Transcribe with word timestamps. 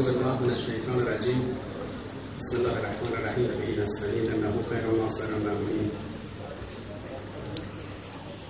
الله 0.00 0.40
من 0.40 0.50
الشیطان 0.50 1.00
الرجیم 1.00 1.56
بسم 2.38 2.56
الله 2.56 2.72
الرحمن 2.72 3.12
الرحیم 3.12 3.44
و 3.44 3.48
به 3.48 3.82
نستعین 3.82 4.32
انه 4.32 4.62
خیر 4.68 4.86
و 4.86 4.96
ناصر 4.96 5.34
مبین 5.34 5.90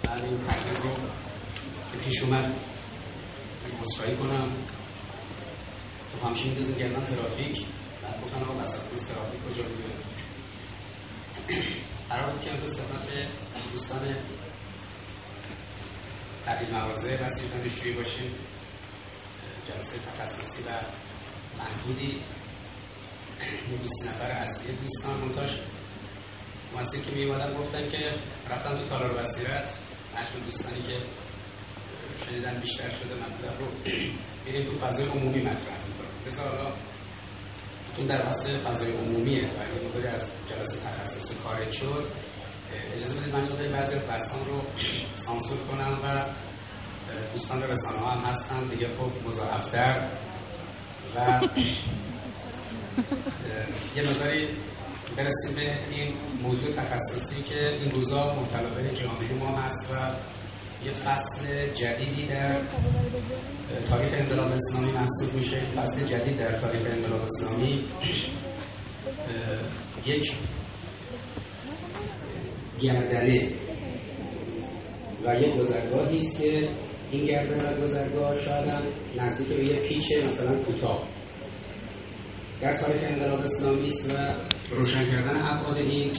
بعد 0.03 0.25
این 0.25 0.41
رو 0.83 0.91
که 1.93 1.99
پیش 2.04 2.22
اومد 2.22 2.54
مصرایی 3.83 4.17
کنم 4.17 4.53
تو 6.12 6.27
همچین 6.27 6.51
میدازیم 6.51 6.77
گردن 6.79 7.04
ترافیک 7.04 7.65
بعد 8.03 8.23
گفتن 8.25 8.43
آقا 8.43 8.63
وسط 8.63 8.93
روز 8.93 9.07
ترافیک 9.07 9.41
کجا 9.41 9.63
بوده 9.63 9.95
قرار 12.09 12.31
بود 12.31 12.43
که 12.43 12.53
امروز 12.53 12.81
خدمت 12.81 13.09
دوستان 13.73 14.17
تبدیل 16.47 16.75
مغازه 16.75 17.15
و 17.15 17.29
دانشجویی 17.59 17.95
باشیم. 17.95 18.35
جلسه 19.69 19.99
تخصصی 19.99 20.63
و 20.63 20.67
محدودی. 21.59 22.21
20 23.83 24.06
نفر 24.06 24.30
اصلی 24.30 24.73
دوستان 24.73 25.20
منتاش. 25.20 25.51
موثر 26.74 26.98
که 26.98 27.10
میومدن 27.16 27.55
گفتن 27.55 27.91
که 27.91 28.12
رفتن 28.51 28.77
تو 28.77 28.88
تالار 28.88 29.12
بصیرت. 29.19 29.79
مجموع 30.12 30.45
دوستانی 30.45 30.82
که 30.82 30.96
شنیدن 32.27 32.60
بیشتر 32.60 32.91
شده 32.91 33.15
مطلب 33.15 33.60
رو 33.60 33.66
بریم 34.46 34.65
تو 34.65 34.79
فضای 34.79 35.06
عمومی 35.06 35.41
مطرح 35.41 35.79
می‌کنم 35.87 36.27
بذار 36.27 36.56
حالا 36.56 36.73
چون 37.96 38.07
در 38.07 38.23
اصل 38.23 38.59
فضای 38.59 38.93
عمومیه. 38.93 39.45
و 39.45 39.87
مقداری 39.87 40.07
از 40.07 40.30
جلسه 40.51 40.79
تخصصی 40.80 41.34
خارج 41.34 41.73
شد. 41.73 42.07
اجازه 42.96 43.21
بدید 43.21 43.34
من 43.34 43.62
یه 43.62 43.68
بعضی 43.68 43.96
از 43.96 44.32
رو 44.46 44.62
سانسور 45.16 45.59
کنم 45.59 45.98
و 46.05 46.24
دوستان 47.32 47.62
رسانه 47.62 47.98
ها 47.98 48.10
هم 48.10 48.24
هستن. 48.24 48.65
دیگه 48.65 48.88
خب 48.88 49.29
مضاعفتر 49.29 50.09
و 51.17 51.41
یه 53.97 54.03
مقداری 54.03 54.49
برسیم 55.17 55.55
به 55.55 55.79
این 55.91 56.15
موضوع 56.43 56.73
تخصصی 56.73 57.43
که 57.43 57.69
این 57.69 57.91
روزا 57.91 58.35
مبتلا 58.35 58.69
به 58.71 58.96
جامعه 58.96 59.35
ما 59.41 59.61
هست 59.61 59.93
و 59.93 59.95
یه 60.85 60.93
فصل 60.93 61.73
جدیدی 61.74 62.27
در 62.27 62.57
تاریخ 63.91 64.12
انقلاب 64.12 64.53
اسلامی 64.53 64.93
محسوب 64.93 65.34
میشه. 65.34 65.61
فصل 65.77 66.06
جدید 66.06 66.38
در 66.38 66.59
تاریخ 66.59 66.83
انقلاب 66.87 67.22
اسلامی 67.22 67.84
یک 70.06 70.33
گردنه 72.81 73.50
و 75.25 75.34
یک 75.34 75.55
گذرگاهی 75.55 76.19
است 76.19 76.39
که 76.39 76.69
این 77.15 77.26
گردن 77.26 77.81
گذرگاه 77.81 78.44
شاید 78.44 78.70
هم 78.70 78.82
نزدیک 79.16 79.48
به 79.48 79.65
یه 79.65 79.81
پیچ 79.81 80.12
مثلا 80.25 80.62
کوتاه. 80.62 81.09
در 82.60 82.76
تاریخ 82.76 83.00
انقلاب 83.04 83.41
اسلامی 83.41 83.91
و 83.91 84.34
روشن 84.71 85.10
کردن 85.10 85.37
ابعاد 85.37 85.76
این 85.76 86.12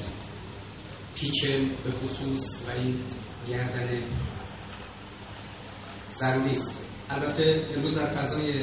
پیچ 1.16 1.46
به 1.84 1.92
خصوص 1.92 2.62
و 2.68 2.72
این 2.72 2.96
گردن 3.50 3.90
ضروری 6.12 6.52
است. 6.52 6.84
البته 7.10 7.66
امروز 7.76 7.96
در 7.96 8.14
فضای 8.14 8.54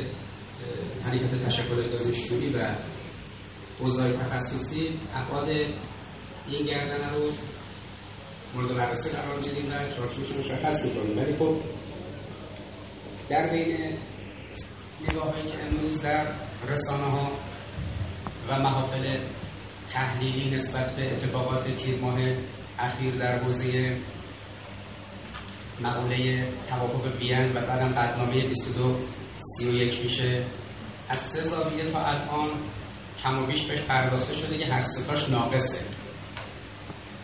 حرکت 1.04 1.46
تشکل 1.46 1.82
دانشجویی 1.82 2.52
و 2.52 2.70
حوزه‌های 3.80 4.12
تخصصی 4.12 4.88
ابعاد 5.14 5.48
این 6.48 6.66
گردن 6.66 7.14
رو 7.14 7.22
مورد 8.54 8.76
بررسی 8.76 9.10
قرار 9.10 9.36
میدیم 9.36 9.72
و 9.72 9.78
چارچوبش 9.96 10.32
مشخص 10.32 10.84
می‌کنیم. 10.84 11.18
ولی 11.18 11.36
خب 11.36 11.56
در 13.28 13.46
بین 13.46 13.76
نگاه 15.08 15.32
که 15.32 15.64
امروز 15.66 16.02
در 16.02 16.26
رسانه 16.68 17.04
ها 17.04 17.32
و 18.48 18.58
محافل 18.58 19.18
تحلیلی 19.92 20.50
نسبت 20.50 20.96
به 20.96 21.12
اتفاقات 21.12 21.74
تیر 21.74 21.98
ماه 21.98 22.18
اخیر 22.78 23.14
در 23.14 23.38
حوزه 23.38 23.96
مقوله 25.80 26.48
توافق 26.68 27.16
وین 27.20 27.56
و 27.56 27.60
بعدم 27.66 27.88
قدنامه 27.88 28.48
22 28.48 28.98
31 29.58 30.04
میشه. 30.04 30.44
از 31.08 31.18
سه 31.18 31.42
زاویه 31.42 31.90
تا 31.90 32.04
الان 32.04 32.50
کم 33.22 33.42
و 33.42 33.46
بیش 33.46 33.64
بهش 33.64 33.80
پرداخته 33.80 34.34
شده 34.34 34.58
که 34.58 34.66
هر 34.66 34.82
ستاش 34.82 35.28
ناقصه. 35.28 35.78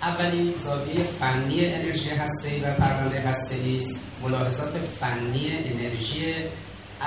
اولین 0.02 0.54
زاویه 0.56 1.04
فنی 1.04 1.66
انرژی 1.66 2.10
هسته‌ای 2.10 2.60
و 2.60 2.74
پرونده 2.74 3.20
هسته‌ای 3.20 3.78
است. 3.78 4.06
ملاحظات 4.22 4.78
فنی 4.78 5.52
انرژی 5.64 6.34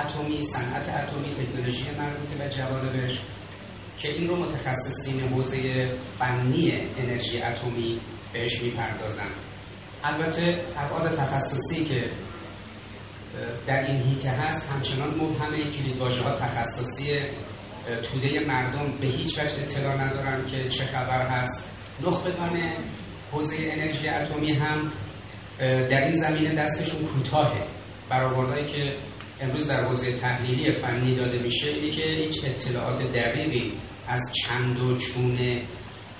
اتمی 0.04 0.42
صنعت 0.44 0.88
اتمی 0.88 1.34
تکنولوژی 1.34 1.84
مربوطه 1.98 2.38
به 2.38 2.50
جوانبش 2.50 3.20
که 3.98 4.12
این 4.12 4.28
رو 4.28 4.36
متخصصین 4.36 5.20
حوزه 5.20 5.88
فنی 6.18 6.82
انرژی 6.98 7.42
اتمی 7.42 8.00
بهش 8.32 8.62
می‌پردازن 8.62 9.30
البته 10.04 10.60
ابعاد 10.76 11.16
تخصصی 11.16 11.84
که 11.84 12.10
در 13.66 13.86
این 13.86 14.02
هیته 14.02 14.30
هست 14.30 14.70
همچنان 14.72 15.08
مبهمه 15.08 15.56
کلیدواژه 15.70 16.22
ها 16.22 16.30
تخصصی 16.32 17.20
توده 18.02 18.40
مردم 18.46 18.98
به 19.00 19.06
هیچ 19.06 19.38
وجه 19.38 19.62
اطلاع 19.62 20.04
ندارن 20.04 20.46
که 20.46 20.68
چه 20.68 20.84
خبر 20.84 21.28
هست. 21.28 21.81
نخبگان 22.06 22.76
حوزه 23.32 23.56
انرژی 23.60 24.08
اتمی 24.08 24.52
هم 24.52 24.92
در 25.58 26.04
این 26.04 26.14
زمینه 26.14 26.54
دستشون 26.54 27.06
کوتاهه. 27.06 27.66
برآوردهایی 28.10 28.66
که 28.66 28.94
امروز 29.40 29.68
در 29.68 29.84
حوزه 29.84 30.12
تحلیلی 30.12 30.72
فنی 30.72 31.14
داده 31.14 31.38
میشه 31.38 31.68
اینه 31.68 31.90
که 31.90 32.02
هیچ 32.02 32.44
اطلاعات 32.44 33.12
دقیقی 33.12 33.72
از 34.08 34.32
چند 34.44 34.80
و 34.80 34.96
چون 34.96 35.38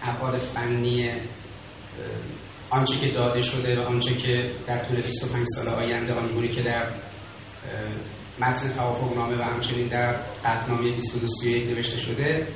ابعاد 0.02 0.38
فنی 0.38 1.10
آنچه 2.70 2.98
که 3.00 3.08
داده 3.08 3.42
شده 3.42 3.80
و 3.80 3.82
آنچه 3.82 4.14
که 4.14 4.50
در 4.66 4.84
طول 4.84 4.96
25 5.00 5.46
سال 5.46 5.68
آینده 5.68 6.14
آنجوری 6.14 6.48
که 6.48 6.62
در 6.62 6.88
متن 8.40 8.72
توافق 8.72 9.16
نامه 9.16 9.36
و 9.36 9.42
همچنین 9.42 9.86
در 9.86 10.16
قطنامه 10.44 10.82
2231 10.82 11.68
نوشته 11.68 12.00
شده 12.00 12.46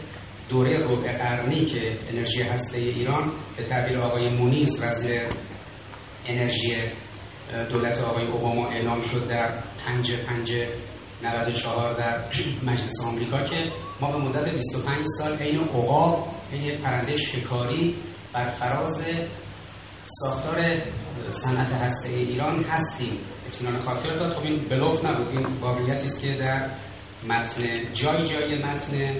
دوره 0.48 0.78
ربع 0.78 1.16
قرنی 1.16 1.66
که 1.66 1.98
انرژی 2.10 2.42
هسته 2.42 2.78
ایران 2.78 3.32
به 3.56 3.64
تعبیر 3.64 3.98
آقای 3.98 4.28
مونیز 4.28 4.82
وزیر 4.82 5.22
انرژی 6.26 6.76
دولت 7.70 8.02
آقای 8.02 8.26
اوباما 8.26 8.68
اعلام 8.68 9.00
شد 9.00 9.28
در 9.28 9.52
5 9.86 10.14
5 10.14 10.54
94 11.22 11.94
در 11.94 12.20
مجلس 12.62 13.04
آمریکا 13.04 13.42
که 13.42 13.72
ما 14.00 14.12
به 14.12 14.18
مدت 14.18 14.54
25 14.54 15.04
سال 15.18 15.36
عین 15.38 15.60
عقاب 15.60 16.28
عین 16.52 16.78
پرنده 16.78 17.16
شکاری 17.16 17.94
بر 18.32 18.48
فراز 18.48 19.04
ساختار 20.06 20.78
صنعت 21.30 21.72
هسته 21.72 22.08
ایران 22.08 22.64
هستیم. 22.64 23.18
اطمینان 23.46 23.80
خاطر 23.80 24.14
داد. 24.14 24.32
خب 24.32 24.44
این 24.44 24.58
بلوف 24.70 25.04
نبود. 25.04 25.28
این 25.28 25.46
واقعیتی 25.60 26.06
است 26.06 26.22
که 26.22 26.34
در 26.34 26.70
متن 27.28 27.62
جای 27.94 28.28
جای 28.28 28.58
متن 28.64 29.14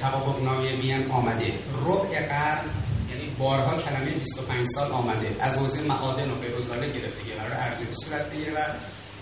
توافق 0.00 0.42
نامه 0.42 0.76
وین 0.76 1.10
آمده. 1.10 1.54
ربع 1.86 2.28
قرن 2.28 2.64
یعنی 3.10 3.30
بارها 3.38 3.78
کلمه 3.78 4.10
25 4.10 4.66
سال 4.66 4.92
آمده. 4.92 5.36
از 5.40 5.58
حوزه 5.58 5.82
معادن 5.82 6.30
و 6.30 6.34
غیرزاله 6.34 6.88
گرفته 6.88 7.34
قرار 7.34 7.54
ارزی 7.54 7.86
صورت 7.90 8.30
بگیره 8.30 8.52
و 8.52 8.58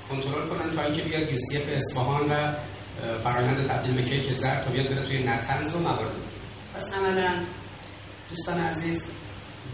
کنترل 0.09 0.47
کنن 0.49 0.77
تا 0.77 0.83
اینکه 0.83 1.03
بیاد 1.03 1.31
یوسیف 1.31 1.69
اصفهان 1.73 2.33
و 2.33 2.55
فرایند 3.25 3.69
تبدیل 3.69 3.95
به 3.95 4.03
کیک 4.03 4.33
زرد 4.33 4.65
تا 4.65 4.71
بیاد 4.71 4.89
بره 4.89 5.07
توی 5.07 5.23
نتنز 5.23 5.77
و 5.77 5.79
موارد. 5.79 6.13
پس 6.75 6.93
عملا 6.93 7.45
دوستان 8.31 8.61
عزیز 8.61 9.13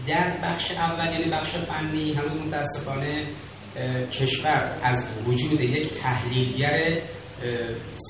در 0.07 0.37
بخش 0.43 0.71
اول 0.71 1.13
یعنی 1.13 1.31
بخش 1.31 1.51
فنی 1.55 2.13
هنوز 2.13 2.41
متاسفانه 2.41 3.25
کشور 4.11 4.79
از 4.83 5.09
وجود 5.25 5.61
یک 5.61 5.91
تحلیلگر 5.91 7.01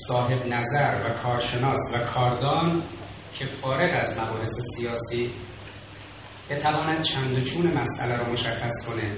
صاحب 0.07 0.47
نظر 0.47 1.05
و 1.05 1.09
کارشناس 1.13 1.91
و 1.93 1.97
کاردان 1.97 2.83
که 3.33 3.45
فارغ 3.45 3.99
از 4.01 4.17
مباحث 4.17 4.59
سیاسی 4.75 5.31
بتواند 6.49 7.01
چند 7.01 7.37
و 7.37 7.41
چون 7.41 7.67
مسئله 7.67 8.17
را 8.17 8.31
مشخص 8.31 8.85
کنه 8.85 9.11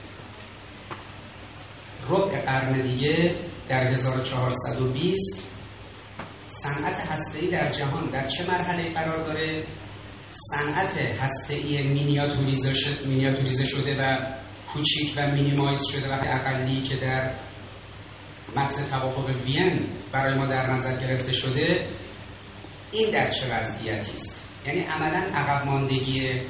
ربع 2.09 2.41
قرن 2.41 2.83
دیگه 2.83 3.35
در 3.69 3.85
1420 3.85 5.52
صنعت 6.47 6.97
هسته‌ای 6.97 7.51
در 7.51 7.73
جهان 7.73 8.11
در 8.11 8.29
چه 8.29 8.47
مرحله 8.47 8.93
قرار 8.93 9.27
داره؟ 9.27 9.65
صنعت 10.33 10.99
هسته‌ای 10.99 11.83
مینیاتوریزه 11.83 13.67
شده 13.67 13.97
و 14.01 14.19
کوچیک 14.73 15.15
و 15.17 15.31
مینیمایز 15.31 15.81
شده 15.93 16.09
و 16.09 16.19
اقلی 16.27 16.83
که 16.83 16.97
در 16.97 17.31
متن 18.57 18.87
توافق 18.87 19.31
وین 19.47 19.87
برای 20.13 20.35
ما 20.35 20.47
در 20.47 20.71
نظر 20.71 21.01
گرفته 21.01 21.33
شده 21.33 21.87
این 22.93 23.11
در 23.11 23.27
چه 23.27 23.57
وضعیتی 23.57 24.17
است؟ 24.17 24.49
یعنی 24.67 24.81
عملا 24.81 25.19
عقب 25.35 25.67
ماندگی 25.67 26.41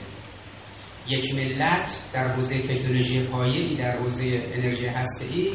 یک 1.09 1.35
ملت 1.35 2.03
در 2.13 2.29
حوزه 2.29 2.59
تکنولوژی 2.59 3.23
پایه‌ای 3.23 3.77
در 3.77 3.97
حوزه 3.97 4.25
انرژی 4.55 4.87
هسته‌ای 4.87 5.53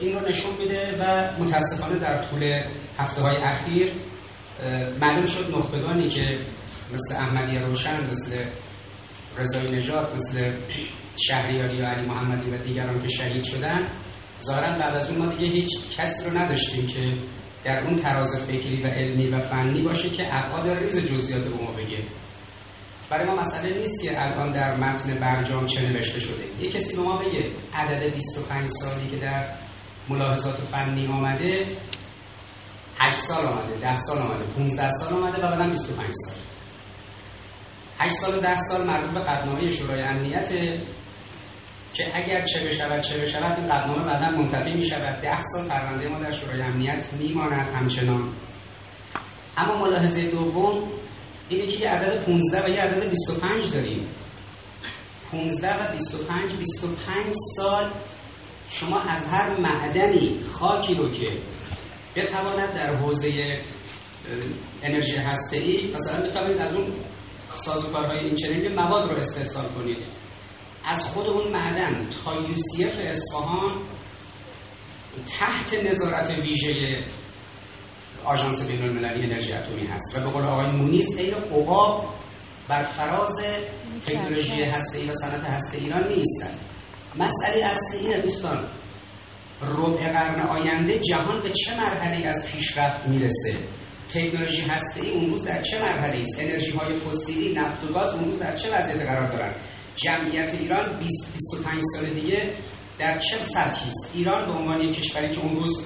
این 0.00 0.12
رو 0.12 0.28
نشون 0.28 0.56
میده 0.58 0.96
و 1.00 1.32
متاسفانه 1.42 1.98
در 1.98 2.24
طول 2.24 2.62
هفته 2.98 3.20
های 3.20 3.36
اخیر 3.36 3.92
معلوم 5.00 5.26
شد 5.26 5.54
نخبگانی 5.56 6.08
که 6.08 6.38
مثل 6.92 7.14
احمدی 7.16 7.58
روشن 7.58 8.10
مثل 8.10 8.44
رضای 9.38 9.76
نجات 9.76 10.14
مثل 10.14 10.52
شهریاری 11.16 11.82
و 11.82 11.84
علی 11.84 12.06
محمدی 12.06 12.50
و 12.50 12.58
دیگران 12.58 13.02
که 13.02 13.08
شهید 13.08 13.44
شدن 13.44 13.88
ظاهرا 14.42 14.78
بعد 14.78 14.94
از 14.94 15.10
اون 15.10 15.18
ما 15.18 15.32
دیگه 15.32 15.52
هیچ 15.52 15.98
کسی 15.98 16.30
رو 16.30 16.38
نداشتیم 16.38 16.86
که 16.86 17.12
در 17.64 17.84
اون 17.84 17.96
تراز 17.96 18.36
فکری 18.36 18.82
و 18.82 18.86
علمی 18.86 19.26
و 19.26 19.38
فنی 19.38 19.82
باشه 19.82 20.10
که 20.10 20.34
ابعاد 20.34 20.78
ریز 20.78 21.06
جزئیات 21.06 21.44
به 21.44 21.64
ما 21.64 21.72
بگه. 21.72 21.98
برای 23.10 23.26
ما 23.26 23.34
مسئله 23.34 23.78
نیست 23.78 24.02
که 24.02 24.24
الان 24.24 24.52
در 24.52 24.76
متن 24.76 25.14
برجام 25.14 25.66
چه 25.66 25.88
نوشته 25.88 26.20
شده. 26.20 26.44
یه 26.60 26.70
کسی 26.70 26.96
به 26.96 27.02
ما 27.02 27.16
بگه 27.16 27.44
عدد 27.74 28.14
25 28.14 28.68
سالی 28.68 29.10
که 29.10 29.16
در 29.16 29.44
ملاحظات 30.08 30.54
فنی 30.56 31.06
آمده 31.06 31.66
8 33.00 33.16
سال 33.16 33.46
آمده 33.46 33.76
10 33.80 33.96
سال 33.96 34.18
آمده 34.18 34.44
15 34.44 34.90
سال 34.90 35.14
آمده 35.14 35.38
و 35.38 35.50
بعدم 35.50 35.70
25 35.70 36.08
سال. 36.12 36.36
8 38.00 38.14
سال 38.14 38.38
و 38.38 38.40
10 38.40 38.56
سال 38.56 38.86
مربوط 38.86 39.14
به 39.14 39.20
قدنامه 39.20 39.70
شورای 39.70 40.02
امنیت 40.02 40.50
که 41.94 42.10
اگر 42.14 42.44
چه 42.44 42.68
بشود 42.68 43.00
چه 43.00 43.18
بشود 43.18 43.58
این 43.58 43.68
قدنامه 43.68 44.04
بعدا 44.04 44.30
منتفی 44.30 44.72
می 44.72 44.84
شود 44.86 45.20
10 45.20 45.40
سال 45.40 45.68
پرونده 45.68 46.08
ما 46.08 46.18
در 46.18 46.32
شورای 46.32 46.62
امنیت 46.62 47.12
میماند 47.12 47.68
همچنان. 47.68 48.32
اما 49.56 49.74
ملاحظه 49.74 50.30
دوم 50.30 50.88
اینه 51.48 51.66
که 51.66 51.78
یه 51.80 51.88
عدد 51.88 52.24
15 52.24 52.64
و 52.64 52.68
یه 52.68 52.80
عدد 52.80 53.10
25 53.10 53.72
داریم. 53.72 54.08
15 55.32 55.88
و 55.88 55.92
25 55.92 56.52
25 56.52 57.34
سال 57.56 57.92
شما 58.68 59.00
از 59.00 59.28
هر 59.28 59.60
معدنی 59.60 60.40
خاکی 60.52 60.94
رو 60.94 61.10
که 61.10 61.28
بتواند 62.16 62.72
در 62.72 62.96
حوزه 62.96 63.58
انرژی 64.82 65.16
هسته 65.16 65.56
ای 65.56 65.92
مثلا 65.94 66.26
بتوانید 66.26 66.58
از 66.58 66.74
اون 66.74 66.92
سازوکارهای 67.54 68.18
این 68.18 68.36
چنین 68.36 68.74
مواد 68.74 69.10
رو 69.10 69.16
استحصال 69.16 69.68
کنید. 69.68 70.02
از 70.84 71.08
خود 71.08 71.26
اون 71.26 71.52
معدن 71.52 72.06
تا 72.24 72.34
یوسیف 72.34 73.00
اصفهان 73.00 73.82
تحت 75.38 75.84
نظارت 75.84 76.38
ویژه 76.38 76.98
آژانس 78.26 78.66
بین 78.66 78.82
المللی 78.82 79.24
انرژی 79.24 79.52
اتمی 79.52 79.86
هست 79.86 80.16
و 80.16 80.20
به 80.20 80.26
قول 80.26 80.44
آقای 80.44 80.70
مونیز 80.70 81.16
این 81.16 81.34
عقاب 81.34 82.14
بر 82.68 82.82
فراز 82.82 83.40
تکنولوژی 84.06 84.62
هسته 84.62 85.10
و 85.10 85.12
صنعت 85.12 85.44
هسته 85.44 85.78
ایران 85.78 86.08
نیستند 86.08 86.58
مسئله 87.18 87.64
اصلی 87.64 87.98
اینه 87.98 88.20
دوستان. 88.20 88.64
ربع 89.62 90.12
قرن 90.12 90.40
آینده 90.40 90.98
جهان 90.98 91.42
به 91.42 91.50
چه 91.50 91.76
مرحله 91.76 92.26
از 92.26 92.46
پیشرفت 92.46 93.06
می‌رسه؟ 93.06 93.54
تکنولوژی 94.08 94.62
هسته 94.62 95.00
ای 95.00 95.10
اون 95.10 95.30
روز 95.30 95.44
در 95.44 95.62
چه 95.62 95.82
مرحله 95.82 96.20
است؟ 96.20 96.40
انرژی 96.40 96.70
های 96.70 96.94
فسیلی 96.94 97.54
نفت 97.54 97.84
و 97.84 97.92
گاز 97.92 98.14
اون 98.14 98.24
روز 98.24 98.38
در 98.38 98.56
چه 98.56 98.76
وضعیت 98.76 99.06
قرار 99.06 99.28
دارن؟ 99.32 99.52
جمعیت 99.96 100.54
ایران 100.60 100.98
20 100.98 101.32
25 101.32 101.82
سال 101.82 102.04
دیگه 102.04 102.50
در 102.98 103.18
چه 103.18 103.40
سطحی 103.40 103.88
است؟ 103.88 104.10
ایران 104.14 104.46
به 104.46 104.52
عنوان 104.52 104.80
یک 104.80 105.00
کشوری 105.00 105.34
که 105.34 105.40
اون 105.40 105.56
روز 105.56 105.84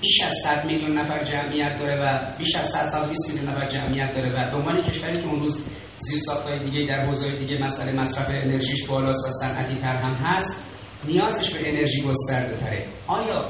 بیش 0.00 0.22
از 0.22 0.32
100 0.44 0.64
میلیون 0.64 0.98
نفر 0.98 1.24
جمعیت 1.24 1.78
داره 1.78 2.00
و 2.02 2.36
بیش 2.38 2.54
از 2.54 2.70
120 2.70 3.28
میلیون 3.28 3.48
نفر 3.48 3.68
جمعیت 3.68 4.14
داره 4.14 4.32
و 4.32 4.50
به 4.50 4.56
عنوان 4.56 4.82
کشوری 4.82 5.20
که 5.20 5.26
اون 5.26 5.40
روز 5.40 5.62
زیر 5.96 6.18
ساختهای 6.18 6.58
دیگه 6.58 6.86
در 6.86 7.06
حوزه 7.06 7.30
دیگه 7.30 7.64
مسئله 7.64 7.92
مصرف 7.92 8.26
انرژیش 8.28 8.86
بالاست 8.86 9.28
و 9.28 9.30
صنعتی 9.30 9.74
تر 9.74 9.96
هم 9.96 10.14
هست 10.14 10.56
نیازش 11.04 11.54
به 11.54 11.70
انرژی 11.70 12.02
گسترده 12.02 12.56
تره. 12.56 12.86
آیا 13.06 13.44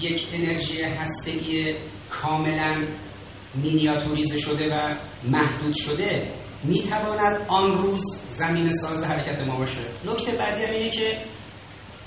یک 0.00 0.28
انرژی 0.32 0.82
هسته‌ای 0.82 1.74
کاملا 2.10 2.86
مینیاتوریزه 3.54 4.38
شده 4.38 4.74
و 4.74 4.94
محدود 5.24 5.74
شده؟ 5.74 6.28
می‌تواند 6.64 7.46
آن 7.48 7.78
روز 7.78 8.04
زمین 8.30 8.70
ساز 8.70 9.04
حرکت 9.04 9.40
ما 9.40 9.56
باشه؟ 9.56 9.80
نکته 10.04 10.32
بعدی 10.32 10.64
هم 10.64 10.72
اینه 10.72 10.90
که 10.90 11.18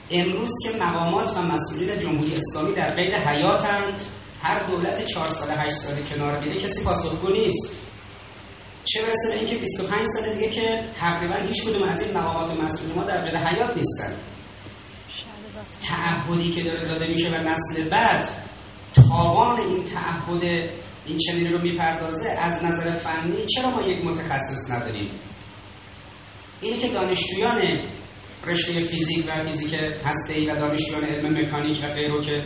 امروز 0.09 0.51
که 0.63 0.77
مقامات 0.83 1.38
و 1.38 1.42
مسئولین 1.42 2.00
جمهوری 2.00 2.36
اسلامی 2.36 2.75
در 2.75 2.95
قید 2.95 3.13
حیاتند 3.13 4.01
هر 4.42 4.63
دولت 4.63 5.06
چهار 5.06 5.30
ساله 5.30 5.53
هشت 5.53 5.75
ساله 5.75 6.01
کنار 6.01 6.39
بیره 6.39 6.59
کسی 6.59 6.83
پاسخگو 6.83 7.33
نیست. 7.33 7.75
چه 8.86 9.01
برسه 9.01 9.30
به 9.30 9.39
اینکه 9.39 9.57
25 9.57 10.06
سال 10.06 10.33
دیگه 10.33 10.50
که 10.50 10.83
تقریبا 11.00 11.36
هیچ 11.36 11.63
کدوم 11.63 11.83
از 11.83 12.01
این 12.01 12.18
مقامات 12.18 12.51
و 12.51 12.62
مسئولین 12.62 12.95
ما 12.95 13.03
در 13.03 13.21
قید 13.21 13.36
حیات 13.36 13.77
نیستن. 13.77 14.13
تعهدی 15.88 16.51
که 16.51 16.63
داره 16.63 16.88
داده 16.88 17.07
میشه 17.07 17.30
و 17.30 17.33
نسل 17.33 17.89
بعد 17.89 18.27
تاوان 18.94 19.59
این 19.59 19.83
تعهد 19.83 20.44
این 21.06 21.18
چنین 21.18 21.53
رو 21.53 21.62
می‌پردازه 21.62 22.30
از 22.30 22.63
نظر 22.63 22.94
فنی 22.94 23.45
چرا 23.45 23.69
ما 23.69 23.81
یک 23.81 24.06
متخصص 24.06 24.71
نداریم؟ 24.71 25.12
اینه 26.62 26.77
که 26.77 26.88
دانشجویان 26.88 27.80
رشته 28.47 28.83
فیزیک 28.83 29.25
و 29.27 29.43
فیزیک 29.43 29.73
هسته‌ای 30.05 30.45
و 30.45 30.55
دانشجویان 30.55 31.03
علم 31.03 31.41
مکانیک 31.41 31.83
و 31.83 31.88
غیره 31.88 32.21
که 32.21 32.43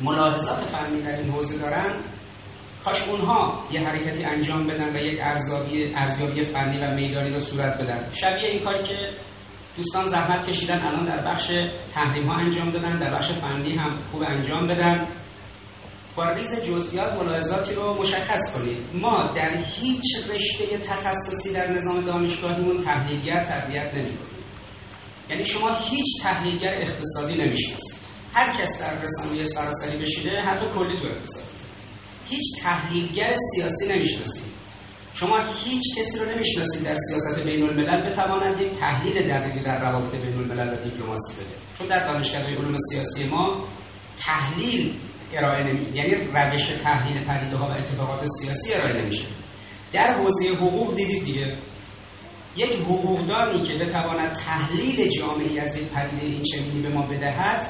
ملاحظات 0.00 0.60
فنی 0.60 1.02
در 1.02 1.16
این 1.18 1.30
حوزه 1.30 1.58
دارن 1.58 1.94
کاش 2.84 3.02
اونها 3.08 3.64
یه 3.72 3.80
حرکتی 3.80 4.24
انجام 4.24 4.66
بدن 4.66 4.96
و 4.96 4.98
یک 4.98 5.18
ارزیابی 5.22 5.94
ارزیابی 5.94 6.44
فنی 6.44 6.78
و 6.78 6.94
میدانی 6.94 7.30
رو 7.30 7.40
صورت 7.40 7.78
بدن. 7.78 8.12
شبیه 8.12 8.48
این 8.48 8.60
کاری 8.60 8.82
که 8.82 8.96
دوستان 9.76 10.08
زحمت 10.08 10.50
کشیدن 10.50 10.86
الان 10.86 11.04
در 11.04 11.24
بخش 11.24 11.46
تحریم 11.94 12.26
ها 12.26 12.38
انجام 12.38 12.70
دادن 12.70 12.98
در 12.98 13.14
بخش 13.14 13.32
فنی 13.32 13.76
هم 13.76 13.98
خوب 14.10 14.22
انجام 14.26 14.66
بدن. 14.66 15.06
با 16.16 16.30
ریز 16.32 16.64
جزئیات 16.64 17.12
ملاحظاتی 17.12 17.74
رو 17.74 17.94
مشخص 17.94 18.54
کنید. 18.54 18.78
ما 18.94 19.32
در 19.36 19.56
هیچ 19.56 20.30
رشته 20.30 20.78
تخصصی 20.78 21.52
در 21.52 21.72
نظام 21.72 22.00
دانشگاهیمون 22.00 22.84
تحلیلگر 22.84 23.44
تربیت 23.44 23.94
نمی‌کنیم. 23.94 24.41
یعنی 25.30 25.44
شما 25.44 25.74
هیچ 25.74 26.22
تحلیلگر 26.22 26.74
اقتصادی 26.74 27.34
نمی‌شناسید. 27.34 28.02
هر 28.34 28.52
کس 28.52 28.80
در 28.80 29.02
رسانه 29.02 29.46
سراسری 29.46 29.98
بشینه 29.98 30.40
حرف 30.40 30.74
کلی 30.74 30.96
تو 31.00 31.06
اقتصاد. 31.06 31.44
هیچ 32.28 32.62
تحلیلگر 32.62 33.34
سیاسی 33.54 33.88
نمی‌شناسید. 33.88 34.52
شما 35.14 35.38
هیچ 35.64 35.98
کسی 35.98 36.18
رو 36.18 36.34
نمی‌شناسید 36.34 36.84
در 36.84 36.96
سیاست 36.96 37.44
بین 37.44 37.62
الملل 37.62 38.10
بتواند 38.10 38.60
یک 38.60 38.72
تحلیل 38.72 39.28
دقیقی 39.28 39.60
در 39.60 39.78
روابط 39.78 40.14
بین 40.14 40.34
الملل 40.38 40.74
و 40.74 40.76
دیپلماسی 40.76 41.34
بده. 41.34 41.54
چون 41.78 41.86
در 41.86 42.12
دانشگاه 42.12 42.42
علوم 42.42 42.76
سیاسی 42.90 43.24
ما 43.24 43.64
تحلیل 44.16 44.94
ارائه 45.32 45.64
نمی 45.64 45.86
یعنی 45.94 46.14
روش 46.14 46.66
تحلیل 46.82 47.24
پدیده 47.24 47.56
ها 47.56 47.68
و 47.68 47.70
اتفاقات 47.70 48.26
سیاسی 48.40 48.74
ارائه 48.74 49.02
نمیشه. 49.02 49.24
در 49.92 50.14
حوزه 50.14 50.48
حقوق 50.48 50.96
دیدید 50.96 51.24
دیگه. 51.24 51.56
یک 52.56 52.72
حقوقدانی 52.72 53.62
که 53.62 53.74
بتواند 53.74 54.32
تحلیل 54.32 55.08
جامعی 55.08 55.60
از 55.60 55.76
این 55.76 55.88
پدیده 55.88 56.26
این 56.26 56.42
چنینی 56.42 56.82
به 56.82 56.88
ما 56.88 57.02
بدهد 57.02 57.66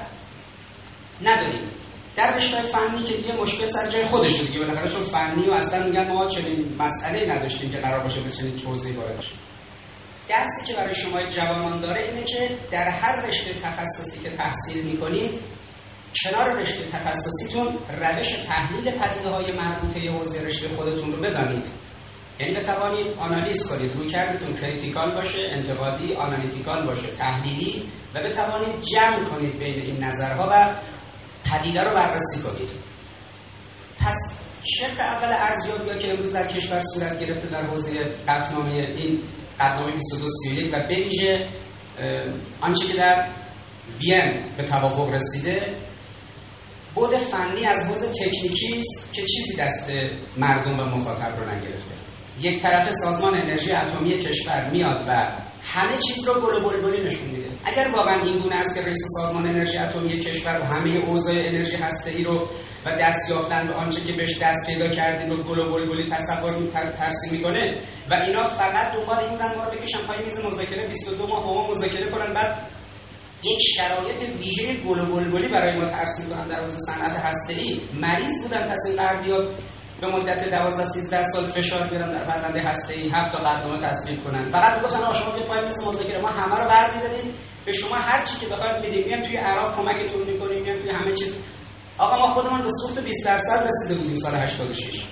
نداریم. 1.23 1.69
در 2.17 2.37
رشته 2.37 2.63
فنی 2.63 3.05
که 3.05 3.17
دیگه 3.17 3.33
مشکل 3.33 3.69
سر 3.69 3.91
جای 3.91 4.05
خودش 4.05 4.41
دیگه 4.41 4.59
بالاخره 4.59 4.91
چون 4.91 5.03
فنی 5.03 5.47
و 5.47 5.53
اصلا 5.53 5.87
میگن 5.87 6.13
ما 6.13 6.27
چنین 6.27 6.77
مسئله 6.79 7.35
نداشتیم 7.35 7.71
که 7.71 7.79
قرار 7.79 8.01
باشه 8.01 8.21
به 8.21 8.31
چنین 8.31 8.57
توضیح 8.57 8.97
وارد 8.97 9.19
بشیم 9.19 9.39
درسی 10.29 10.67
که 10.67 10.75
برای 10.75 10.95
شما 10.95 11.23
جوانان 11.23 11.81
داره 11.81 12.03
اینه 12.03 12.25
که 12.25 12.57
در 12.71 12.89
هر 12.89 13.27
رشته 13.27 13.55
تخصصی 13.55 14.21
که 14.21 14.31
تحصیل 14.31 14.85
می‌کنید 14.85 15.35
کنار 16.25 16.61
رشته 16.61 16.85
تخصصیتون 16.85 17.67
روش 18.01 18.33
تحلیل 18.33 18.91
پدیده 18.91 19.29
های 19.29 19.47
مربوطه 19.57 20.11
حوزه 20.11 20.43
رشته 20.43 20.69
خودتون 20.69 21.13
رو 21.13 21.21
بدانید. 21.23 21.65
یعنی 22.43 22.55
بتوانید 22.55 23.07
آنالیز 23.19 23.69
کنید. 23.69 23.97
رویکردتون 23.97 24.57
critical 24.57 25.15
باشه 25.15 25.39
انتقادی 25.51 26.15
analytical 26.15 26.87
باشه 26.87 27.09
تحلیلی 27.19 27.83
و 28.15 28.23
بتوانید 28.23 28.81
جمع 28.81 29.25
کنید 29.25 29.59
بین 29.59 29.75
این 29.75 30.05
نظرها 30.05 30.49
و 30.53 30.75
پدیده 31.51 31.81
رو 31.81 31.95
بررسی 31.95 32.43
کنید. 32.43 32.69
پس 33.99 34.41
شق 34.65 35.01
اول 35.01 35.33
ارزیابی 35.33 35.99
که 35.99 36.13
امروز 36.13 36.33
در 36.33 36.47
کشور 36.47 36.81
صورت 36.95 37.21
گرفته 37.21 37.49
در 37.49 37.63
حوزه 37.63 37.93
قطنامه 38.29 38.73
این 38.73 39.19
قطنامه 39.61 39.93
2231 39.93 40.75
و 40.75 40.89
به 40.89 40.95
ویژه 40.95 41.47
آنچه 42.61 42.87
که 42.89 42.95
در 42.95 43.27
وین 44.01 44.45
به 44.57 44.65
توافق 44.65 45.15
رسیده 45.15 45.63
بود 46.95 47.17
فنی 47.17 47.67
از 47.67 47.89
حوزه 47.89 48.07
تکنیکی 48.09 48.79
است 48.79 49.13
که 49.13 49.23
چیزی 49.23 49.57
دست 49.57 49.91
مردم 50.37 50.81
و 50.81 50.85
مخاطب 50.85 51.41
رو 51.41 51.51
نگرفته. 51.51 51.95
یک 52.41 52.63
طرف 52.63 52.91
سازمان 52.91 53.35
انرژی 53.35 53.73
اتمی 53.73 54.19
کشور 54.19 54.71
میاد 54.71 55.05
و 55.09 55.29
همه 55.73 55.97
چیز 56.09 56.29
رو 56.29 56.41
گل 56.41 57.07
نشون 57.07 57.29
میده. 57.29 57.49
اگر 57.65 57.89
واقعا 57.89 58.23
این 58.23 58.39
گونه 58.39 58.57
است 58.57 58.75
که 58.75 58.83
رئیس 58.83 59.01
سازمان 59.19 59.47
انرژی 59.47 59.79
اتمی 59.79 60.21
کشور 60.21 60.61
و 60.61 60.65
همه 60.65 60.91
اوضاع 60.91 61.35
انرژی 61.35 61.77
ای 62.07 62.25
رو 62.25 62.49
و 62.87 62.97
دست 63.01 63.31
یافتن 63.31 63.67
به 63.67 63.75
آنچه 63.75 64.01
که 64.01 64.13
بهش 64.13 64.39
دست 64.43 64.67
پیدا 64.67 64.89
کردیم 64.89 65.31
رو 65.31 65.37
گل 65.37 65.71
بلبلی 65.71 66.11
تصور 66.11 66.55
ترسیم 66.99 67.33
می‌کنه 67.33 67.77
و 68.11 68.15
اینا 68.15 68.45
فقط 68.45 68.93
دنبال 68.95 69.19
این 69.19 69.39
بودن 69.39 69.55
ما 69.57 69.65
بکشن 69.65 69.99
پای 69.99 70.25
میز 70.25 70.45
مذاکره 70.45 70.87
22 70.87 71.27
ماه 71.27 71.47
با 71.47 71.55
ما 71.55 71.71
مذاکره 71.71 72.11
کنن. 72.11 72.35
بعد 72.35 72.59
یک 73.43 73.59
شرایط 73.77 74.23
ویژه 74.39 74.75
گل 74.75 75.49
برای 75.49 75.79
ما 75.79 75.85
ترسیم 75.85 76.29
کنن 76.29 76.49
در 76.49 76.61
حوزه 76.61 76.79
صنعت 76.79 77.49
ای 77.49 77.81
مریض 78.01 78.43
بودن 78.43 78.69
پس 78.69 78.79
این 78.89 78.97
غربی‌ها 78.97 79.39
به 80.03 80.09
مدت 80.09 80.51
12 80.51 80.85
13 80.85 81.23
سال 81.23 81.47
فشار 81.47 81.87
بیارن 81.87 82.13
در 82.13 82.25
پرونده 82.25 82.61
هسته 82.63 82.95
ای 82.95 83.11
هفت 83.15 83.33
تا 83.33 83.39
قدنامه 83.39 83.79
تصویب 83.89 84.25
کنن. 84.25 84.51
فقط 84.51 84.77
می‌گفتن 84.77 85.13
شما 85.13 85.31
به 85.31 85.41
پای 85.41 85.65
مثل 85.67 85.87
مذاکره 85.87 86.21
ما 86.21 86.29
همه 86.29 86.57
رو 86.57 86.69
برمی‌داریم. 86.69 87.35
به 87.65 87.73
شما 87.73 87.97
هر 87.97 88.25
چی 88.25 88.39
که 88.41 88.47
بخواید 88.47 88.77
بدیم 88.77 89.07
میام 89.07 89.23
توی 89.23 89.37
عراق 89.37 89.77
کمکتون 89.77 90.23
می‌کنیم 90.23 90.63
میام 90.63 90.79
توی 90.79 90.91
همه 90.91 91.13
چیز. 91.13 91.37
آقا 91.99 92.19
ما 92.19 92.35
خودمون 92.35 92.63
به 92.63 92.69
سوخت 92.83 92.99
20 92.99 93.25
درصد 93.27 93.67
رسیده 93.67 94.01
بودیم 94.01 94.17
سال 94.17 94.35
86 94.35 95.05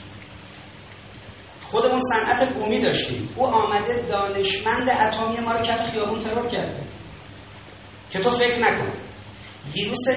خودمون 1.62 2.00
صنعت 2.00 2.48
بومی 2.48 2.82
داشتیم. 2.82 3.28
او 3.36 3.46
آمده 3.46 4.02
دانشمند 4.08 4.90
اتمی 4.90 5.40
ما 5.40 5.52
رو 5.52 5.62
کف 5.62 5.90
خیابون 5.90 6.18
ترور 6.18 6.48
کرده. 6.48 6.80
که 8.10 8.18
تو 8.18 8.30
فکر 8.30 8.58
نکن. 8.58 8.92
ویروس 9.74 10.08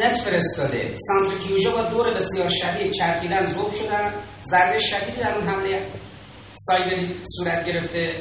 نت 0.00 0.16
فرستاده 0.16 0.94
سانتریفیوژا 0.96 1.70
با 1.70 1.82
دور 1.82 2.14
بسیار 2.14 2.50
شدید 2.50 2.92
چرخیدن 2.92 3.46
ذوب 3.46 3.74
شدن. 3.74 4.14
ضربه 4.50 4.78
شدیدی 4.78 5.20
در 5.20 5.34
اون 5.34 5.48
حمله 5.48 5.86
سایبری 6.54 7.00
صورت 7.36 7.66
گرفته 7.66 8.14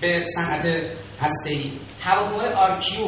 به 0.00 0.24
صنعت 0.34 0.82
هسته‌ای. 1.20 1.72
هواپیمای 2.00 2.52
RQ 2.52 3.06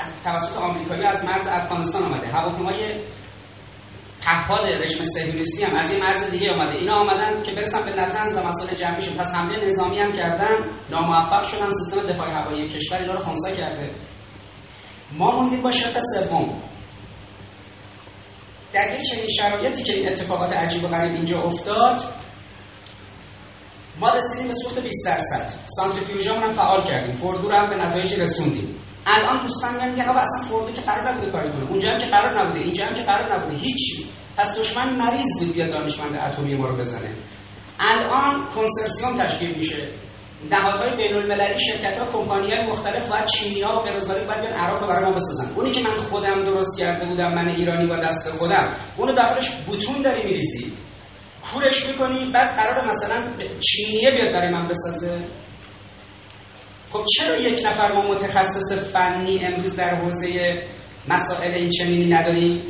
از 0.00 0.12
توسط 0.24 0.56
آمریکایی 0.56 1.02
از 1.02 1.24
مرز 1.24 1.46
افغانستان 1.46 2.02
آمده. 2.02 2.28
هواپیمای 2.28 2.96
پهپاد 4.20 4.66
رژیم 4.66 5.04
صهیونیستی 5.04 5.64
هم 5.64 5.76
از 5.76 5.92
این 5.92 6.02
مرز 6.02 6.30
دیگه 6.30 6.52
آمده. 6.52 6.76
اینا 6.78 6.94
آمدن 6.94 7.42
که 7.42 7.52
برسن 7.52 7.84
به 7.84 7.92
نتنز 8.02 8.36
و 8.36 8.42
مسائل 8.42 8.74
جمعیشون 8.74 9.16
پس 9.16 9.34
حمله 9.34 9.66
نظامی 9.66 9.98
هم 9.98 10.12
کردن. 10.12 10.56
ناموفق 10.90 11.42
شدن. 11.42 11.68
سیستم 11.70 12.06
دفاع 12.12 12.30
هوایی 12.30 12.68
کشور 12.68 12.98
اینا 12.98 13.12
رو 13.12 13.24
خونسا 13.24 13.50
کرده. 13.50 13.90
ما 15.18 15.40
موندیم 15.40 15.62
با 15.62 15.70
شق 15.70 15.98
سوم. 16.14 16.62
در 18.72 18.94
یک 18.94 19.02
چنین 19.10 19.28
شرایطی 19.28 19.82
که 19.82 19.92
این 19.92 20.08
اتفاقات 20.08 20.52
عجیب 20.52 20.84
و 20.84 20.88
غریب 20.88 21.14
اینجا 21.14 21.42
افتاد 21.42 22.00
ما 24.00 24.14
رسیدیم 24.14 24.48
به 24.48 24.54
سوخت 24.54 24.78
20 24.78 25.06
درصد. 25.06 25.50
سانتریفیوژمون 25.76 26.42
هم 26.42 26.52
فعال 26.52 26.84
کردیم. 26.84 27.14
فوردو 27.14 27.48
رو 27.48 27.54
هم 27.54 27.70
به 27.70 27.76
نتایج 27.76 28.20
رسوندیم. 28.20 28.78
الان 29.06 29.42
دوستان 29.42 29.74
میگن 29.74 29.94
که 29.94 30.10
اصلا 30.10 30.44
فوردو 30.48 30.72
که 30.72 30.80
قرار 30.80 31.12
نبوده 31.12 31.30
کاری 31.30 31.50
کنه. 31.50 31.70
اونجا 31.70 31.92
هم 31.92 31.98
که 31.98 32.06
قرار 32.06 32.42
نبوده 32.42 32.60
اینجا 32.60 32.86
هم 32.86 32.94
که 32.94 33.02
قرار 33.02 33.36
نبوده. 33.36 33.56
هیچی. 33.56 34.06
پس 34.36 34.58
دشمن 34.58 34.96
مریض 34.96 35.38
بود 35.38 35.52
بیاد 35.54 35.70
دانشمند 35.70 36.16
اتمی 36.16 36.54
ما 36.54 36.66
رو 36.66 36.76
بزنه. 36.76 37.10
الان 37.80 38.46
کنسرسیوم 38.54 39.16
تشکیل 39.18 39.54
میشه. 39.54 39.88
نهادهای 40.50 40.96
بین 40.96 41.16
المللی 41.16 41.60
شرکت 41.60 41.98
ها 41.98 42.06
کمپانی 42.12 42.54
های 42.54 42.66
مختلف 42.66 43.08
باید 43.08 43.62
ها 43.64 43.78
و 43.78 43.82
غیر 43.82 43.98
باید 43.98 44.40
بیان 44.40 44.52
عراق 44.52 44.82
رو 44.82 44.88
برای 44.88 45.04
ما 45.04 45.10
بسازن. 45.10 45.54
اونی 45.54 45.72
که 45.72 45.82
من 45.82 45.96
خودم 45.96 46.44
درست 46.44 46.78
کرده 46.78 47.06
بودم 47.06 47.34
من 47.34 47.48
ایرانی 47.48 47.86
با 47.86 47.96
دست 47.96 48.30
خودم 48.30 48.74
اونو 48.96 49.14
داخلش 49.14 49.50
بوتون 49.50 50.02
داری 50.02 50.22
میریزی. 50.22 50.72
کورش 51.52 51.86
می‌کنی 51.86 52.30
بعد 52.32 52.56
قرار 52.56 52.88
مثلا 52.88 53.24
چینیه 53.60 54.10
بیاد 54.10 54.32
برای 54.32 54.52
من 54.52 54.68
بسازه. 54.68 55.18
خب 56.90 57.04
چرا 57.16 57.36
یک 57.36 57.62
نفر 57.66 57.92
ما 57.92 58.02
متخصص 58.02 58.72
فنی 58.92 59.44
امروز 59.44 59.76
در 59.76 59.94
حوزه 59.94 60.62
مسائل 61.08 61.54
این 61.54 61.70
چنینی 61.70 62.14
نداریم 62.14 62.62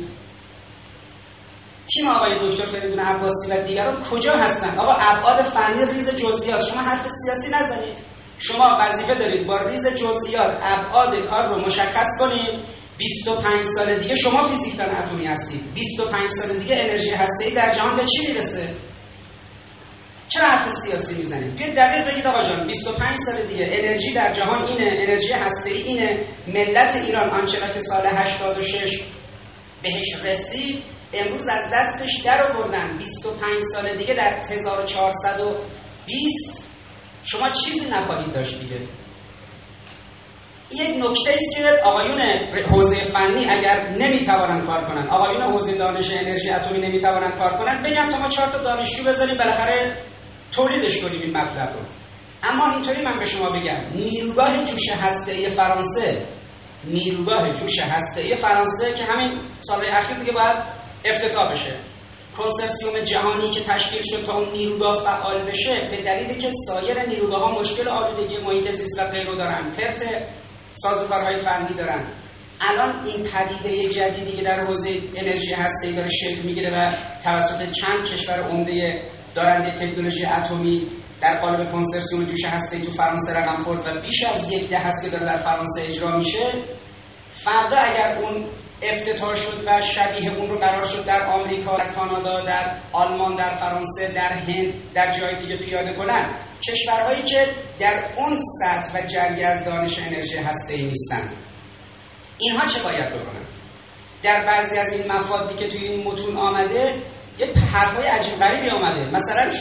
تیم 1.87 2.07
آقای 2.07 2.33
دکتر 2.41 2.65
فریدون 2.65 2.99
عباسی 2.99 3.51
و 3.51 3.63
دیگران 3.63 4.03
کجا 4.03 4.33
هستند 4.33 4.79
آقا 4.79 4.93
ابعاد 4.93 5.43
فنی 5.43 5.85
ریز 5.93 6.09
جزئیات. 6.15 6.63
شما 6.65 6.81
حرف 6.81 7.07
سیاسی 7.07 7.51
نزنید. 7.55 7.97
شما 8.39 8.77
وظیفه 8.81 9.15
دارید 9.15 9.47
با 9.47 9.57
ریز 9.57 9.87
جزئیات 9.87 10.59
ابعاد 10.61 11.25
کار 11.25 11.49
رو 11.49 11.65
مشخص 11.65 12.19
کنید. 12.19 12.59
25 12.97 13.65
سال 13.65 13.95
دیگه 13.95 14.15
شما 14.15 14.47
فیزیکدان 14.47 14.95
اتمی 14.95 15.27
هستید. 15.27 15.73
25 15.73 16.29
سال 16.29 16.57
دیگه 16.57 16.75
انرژی 16.79 17.09
هسته‌ای 17.09 17.53
در 17.53 17.73
جهان 17.73 17.95
به 17.95 18.05
چی 18.05 18.27
می‌رسه؟ 18.27 18.69
چرا 20.29 20.49
حرف 20.49 20.69
سیاسی 20.69 21.15
می‌زنید؟ 21.15 21.55
بیاید 21.55 21.75
دقیق 21.75 22.07
بگید 22.07 22.27
آقا 22.27 22.43
جان. 22.43 22.67
25 22.67 23.17
سال 23.17 23.45
دیگه 23.47 23.67
انرژی 23.71 24.13
در 24.13 24.33
جهان 24.33 24.65
اینه. 24.65 24.91
انرژی 24.97 25.33
هسته‌ای 25.33 25.81
اینه. 25.81 26.19
ملت 26.47 26.95
ایران 26.95 27.29
آنچه 27.29 27.57
که 27.73 27.79
سال 27.79 28.07
86 28.07 29.01
بهش 29.83 30.15
رسید 30.25 30.83
امروز 31.13 31.47
از 31.47 31.69
دستش 31.73 32.21
در 32.25 32.51
آوردن. 32.51 32.97
25 32.97 33.61
سال 33.73 33.95
دیگه 33.95 34.13
در 34.13 34.39
1420 34.51 36.67
شما 37.23 37.49
چیزی 37.49 37.91
نخواهید 37.91 38.33
داشت 38.33 38.59
دیگه. 38.59 38.75
یک 40.71 40.97
نکته 40.97 41.33
است 41.33 41.55
که 41.55 41.63
آقایون 41.83 42.21
حوزه 42.69 42.95
فنی 42.95 43.45
اگر 43.49 43.89
نمی‌توانند 43.89 44.65
کار 44.65 44.85
کنند 44.85 45.09
آقایون 45.09 45.41
حوزه 45.41 45.77
دانش 45.77 46.11
انرژی 46.11 46.49
اتمی 46.49 46.79
نمی‌توانند 46.79 47.37
کار 47.37 47.57
کنند 47.57 47.85
بگم 47.85 48.09
تا 48.09 48.19
ما 48.19 48.29
چهار 48.29 48.49
تا 48.49 48.57
دانشجو 48.57 49.03
بذاریم 49.03 49.37
بالاخره 49.37 49.97
تولیدش 50.51 51.01
کنیم 51.01 51.21
این 51.21 51.37
مطلب 51.37 51.73
رو. 51.73 51.79
اما 52.43 52.71
اینطوری 52.71 53.01
من 53.01 53.19
به 53.19 53.25
شما 53.25 53.49
بگم 53.49 53.81
نیروگاه 53.95 54.65
جوش 54.65 54.91
هسته 54.91 55.49
فرانسه 55.49 56.21
نیروگاه 56.83 57.55
جوش 57.55 57.79
هسته 57.79 58.35
فرانسه 58.35 58.93
که 58.93 59.03
همین 59.03 59.39
سال 59.59 59.85
اخیر 59.85 60.17
دیگه 60.17 60.31
باید 60.31 60.82
افتتاح 61.05 61.51
بشه. 61.51 61.73
کنسرسیوم 62.37 62.99
جهانی 62.99 63.51
که 63.51 63.61
تشکیل 63.61 64.01
شد 64.03 64.25
تا 64.25 64.37
اون 64.37 64.51
نیروگاه 64.51 65.03
فعال 65.03 65.41
بشه 65.41 65.87
به 65.91 66.01
دلیلی 66.01 66.41
که 66.41 66.49
سایر 66.67 67.05
نیروگاه 67.09 67.41
ها 67.41 67.59
مشکل 67.59 67.87
آلودگی 67.87 68.37
محیط 68.37 68.71
زیست 68.71 68.99
و 68.99 69.03
غیره 69.07 69.35
دارن. 69.35 69.71
پرت 69.77 70.03
سازوکارهای 70.73 71.37
فنی 71.37 71.73
دارن. 71.77 72.05
الان 72.61 73.05
این 73.05 73.23
پدیده 73.23 73.89
جدیدی 73.89 74.31
که 74.31 74.41
در 74.41 74.59
حوزه 74.59 74.89
انرژی 75.15 75.53
هسته‌ای 75.53 75.93
داره 75.93 76.09
شکل 76.09 76.41
می‌گیره 76.43 76.71
و 76.71 76.91
توسط 77.23 77.71
چند 77.71 78.05
کشور 78.05 78.39
عمده 78.39 79.01
دارنده 79.35 79.71
تکنولوژی 79.71 80.25
اتمی 80.25 80.87
در 81.21 81.39
قالب 81.39 81.71
کنسرسیوم 81.71 82.25
جوش 82.25 82.45
هسته 82.45 82.81
تو 82.81 82.91
فرانسه 82.91 83.33
رقم 83.33 83.63
خورد 83.63 83.87
و 83.87 84.01
بیش 84.01 84.23
از 84.23 84.51
یک 84.51 84.69
ده 84.69 84.77
هست 84.77 85.03
که 85.03 85.09
داره 85.09 85.25
در 85.25 85.37
فرانسه 85.37 85.81
اجرا 85.81 86.17
میشه. 86.17 86.47
فردا 87.33 87.77
اگر 87.77 88.17
اون 88.21 88.45
افتتاح 88.83 89.35
شد 89.35 89.63
و 89.67 89.81
شبیه 89.81 90.35
اون 90.35 90.49
رو 90.49 90.57
قرار 90.57 90.85
شد 90.85 91.05
در 91.05 91.25
آمریکا 91.25 91.77
در 91.77 91.89
کانادا 91.89 92.41
در 92.41 92.75
آلمان 92.91 93.35
در 93.35 93.55
فرانسه 93.55 94.11
در 94.15 94.33
هند 94.33 94.73
در 94.93 95.11
جای 95.11 95.35
دیگه 95.35 95.57
پیاده 95.57 95.93
کنن. 95.93 96.29
کشورهایی 96.67 97.23
که 97.23 97.47
در 97.79 97.93
اون 98.17 98.39
سطح 98.59 98.99
و 98.99 99.07
جنگ 99.07 99.43
از 99.45 99.65
دانش 99.65 99.99
انرژی 99.99 100.37
هسته 100.37 100.73
ای 100.73 100.85
نیستن. 100.85 101.31
اینها 102.37 102.67
چه 102.67 102.81
باید 102.83 103.09
بکنن؟ 103.09 103.43
در 104.23 104.45
بعضی 104.45 104.77
از 104.77 104.93
این 104.93 105.11
مفادی 105.11 105.55
که 105.55 105.69
توی 105.69 105.87
این 105.87 106.07
متون 106.07 106.37
آمده 106.37 106.95
یه 107.39 107.47
حرفای 107.73 108.07
عجیب 108.07 108.39
غریبی 108.39 108.69
آمده. 108.69 109.05
مثلا 109.11 109.51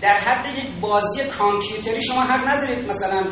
در 0.00 0.18
حد 0.18 0.58
یک 0.58 0.66
بازی 0.80 1.24
کامپیوتری 1.24 2.02
شما 2.02 2.22
حق 2.22 2.48
ندارید. 2.48 2.88
مثلا 2.88 3.26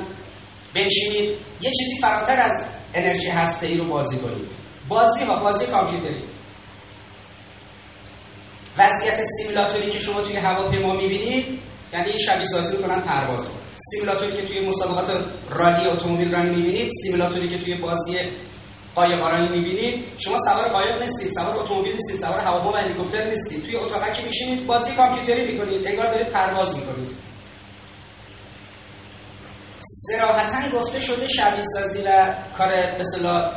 بنشینید 0.75 1.31
یه 1.61 1.71
چیزی 1.71 1.99
فراتر 2.00 2.41
از 2.41 2.64
انرژی 2.95 3.29
هسته 3.29 3.67
ای 3.67 3.76
رو 3.76 3.85
بازی 3.85 4.19
کنید. 4.19 4.50
بازی 4.88 5.25
ها 5.25 5.37
بازی 5.37 5.67
کامپیوتری. 5.67 6.23
وضعیت 8.79 9.23
سیمولاتوری 9.25 9.91
که 9.91 9.99
شما 9.99 10.23
توی 10.23 10.37
هواپیما 10.37 10.95
می‌بینید 10.95 11.59
یعنی 11.93 12.19
شبیه 12.19 12.47
سازی 12.47 12.76
می‌کنن 12.76 13.00
پرواز. 13.00 13.45
رو 13.45 13.50
سیمولاتوری 13.76 14.37
که 14.37 14.49
توی 14.49 14.69
مسابقات 14.69 15.25
رالی 15.50 15.88
اتومبیل 15.88 16.35
رانی 16.35 16.57
می‌بینید 16.57 16.91
سیمولاتوری 17.03 17.49
که 17.49 17.59
توی 17.59 17.75
بازی 17.75 18.19
قایقرانی 18.95 19.49
می‌بینید. 19.49 20.05
شما 20.19 20.38
سوار 20.38 20.69
قایق 20.69 21.00
نیستید 21.00 21.33
سوار 21.33 21.57
اتومبیل 21.57 21.93
نیستید 21.93 22.21
سوار 22.21 22.41
هواپیما 22.41 22.73
و 22.73 22.76
هلیکوپتر 22.76 23.25
نیستید. 23.25 23.64
توی 23.64 23.76
اتاقک 23.76 24.25
میشینید 24.25 24.67
بازی 24.67 24.93
کامپیوتری 24.93 25.53
می‌کنید 25.53 25.87
انگار 25.87 26.12
دارید 26.12 26.29
پرواز 26.29 26.76
می‌کنید. 26.79 27.11
سراحتا 29.81 30.79
گفته 30.79 31.00
شده 31.00 31.29
شبیه 31.29 31.62
سازی 31.62 32.03
و 32.03 32.35
کار 32.59 32.99
مثلا 33.00 33.53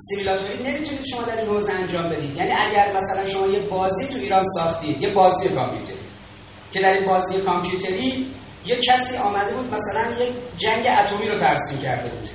سیمولاتوری 0.00 0.62
نمی‌تونید 0.62 1.04
شما 1.04 1.22
در 1.22 1.38
این 1.38 1.48
حوزه 1.48 1.72
انجام 1.72 2.08
بدید. 2.08 2.36
یعنی 2.36 2.52
اگر 2.52 2.96
مثلا 2.96 3.26
شما 3.26 3.46
یه 3.46 3.58
بازی 3.58 4.08
تو 4.08 4.18
ایران 4.18 4.44
ساختید 4.44 5.02
یه 5.02 5.12
بازی 5.12 5.48
کامپیوتری 5.48 5.94
که 6.72 6.80
در 6.80 6.92
این 6.92 7.06
بازی 7.06 7.40
کامپیوتری 7.40 8.26
یه 8.66 8.76
کسی 8.76 9.16
آمده 9.16 9.54
بود 9.54 9.74
مثلا 9.74 10.24
یک 10.24 10.32
جنگ 10.58 10.86
اتمی 11.00 11.28
رو 11.28 11.38
ترسیم 11.38 11.78
کرده 11.78 12.08
بود. 12.08 12.28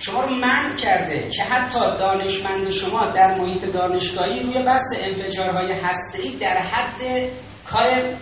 شما 0.00 0.24
رو 0.24 0.34
منع 0.34 0.76
کرده 0.76 1.30
که 1.30 1.42
حتی 1.42 1.78
دانشمند 1.78 2.70
شما 2.70 3.06
در 3.06 3.34
محیط 3.38 3.64
دانشگاهی 3.64 4.42
روی 4.42 4.62
بحث 4.62 4.86
انفجارهای 5.00 5.72
هسته‌ای 5.72 6.36
در 6.36 6.58
حد 6.58 7.30
کار 7.66 8.16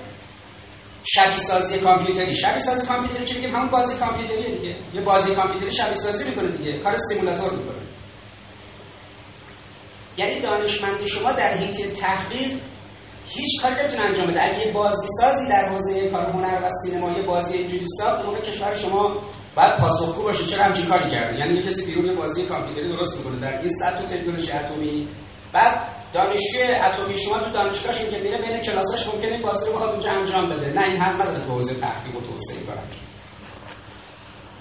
شبیه 1.08 1.36
سازی 1.36 1.78
کامپیوتری. 1.78 2.36
شبیه 2.36 2.58
سازی 2.58 2.86
کامپیوتری 2.86 3.24
که 3.24 3.34
میگیم 3.34 3.54
همون 3.54 3.68
بازی 3.68 3.96
کامپیوتری 3.96 4.58
دیگه. 4.58 4.76
یه 4.94 5.00
بازی 5.00 5.34
کامپیوتری 5.34 5.72
شبیه 5.72 5.94
سازی 5.94 6.24
می‌کنه 6.28 6.48
دیگه. 6.48 6.78
کار 6.78 6.96
سیمولاتور 7.08 7.52
می‌کنه. 7.52 7.76
یعنی 10.16 10.40
دانشمند 10.40 11.06
شما 11.06 11.32
در 11.32 11.54
حیطه 11.54 11.90
تحقیق 11.90 12.52
هیچ 13.28 13.62
کاری 13.62 13.74
نمی‌تونه 13.74 14.02
انجام 14.04 14.26
بده. 14.26 14.42
اگه 14.44 14.72
بازی 14.72 15.06
سازی 15.20 15.48
در 15.48 15.68
حوزه 15.68 16.10
کار 16.10 16.26
هنر 16.26 16.60
و 16.62 16.68
سینما 16.82 17.10
یه 17.10 17.22
بازی 17.22 17.56
اینجوری 17.56 17.86
ساخت 17.98 18.24
موقع 18.24 18.40
کشور 18.40 18.74
شما 18.74 19.16
باید 19.54 19.76
پاسخگو 19.76 20.22
باشه. 20.22 20.44
چرا 20.44 20.64
همچین 20.64 20.86
کاری 20.86 21.10
کرده؟ 21.10 21.38
یعنی 21.38 21.54
یه 21.54 21.62
کسی 21.62 21.86
بیرون 21.86 22.06
یه 22.06 22.12
بازی 22.12 22.44
کامپیوتری 22.44 22.88
درست 22.88 23.16
می‌کنه. 23.16 23.36
در 23.40 23.58
این 23.60 23.70
سطح 23.80 24.02
تکنولوژی 24.02 24.52
اتمی. 24.52 25.08
بعد 25.52 25.95
دانشجوی 26.16 26.62
اتمی 26.62 27.18
شما 27.18 27.38
تو 27.38 27.50
دانشگاهشون 27.50 28.10
که 28.10 28.18
میره 28.18 28.38
بین 28.38 28.60
کلاساش 28.60 29.06
ممکنه 29.06 29.38
بازی 29.38 29.66
رو 29.66 29.72
بخواد 29.72 29.90
اونجا 29.90 30.10
انجام 30.10 30.50
بده. 30.50 30.72
نه 30.72 30.84
این 30.84 31.00
حق 31.00 31.22
نداره 31.22 31.44
تو 31.46 31.52
حوزه 31.52 31.74
تحقیق 31.74 32.16
و 32.16 32.20
توسعه 32.20 32.66
کنه 32.66 32.76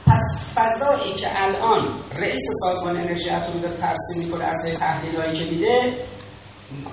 پس 0.07 0.53
فضایی 0.55 1.13
که 1.13 1.43
الان 1.43 1.88
رئیس 2.19 2.43
سازمان 2.63 2.97
انرژی 2.97 3.29
اتمی 3.29 3.62
داره 3.62 3.77
ترسیم 3.77 4.24
می‌کنه 4.24 4.43
از 4.45 4.79
تحلیلایی 4.79 5.33
که 5.33 5.45
میده 5.45 5.93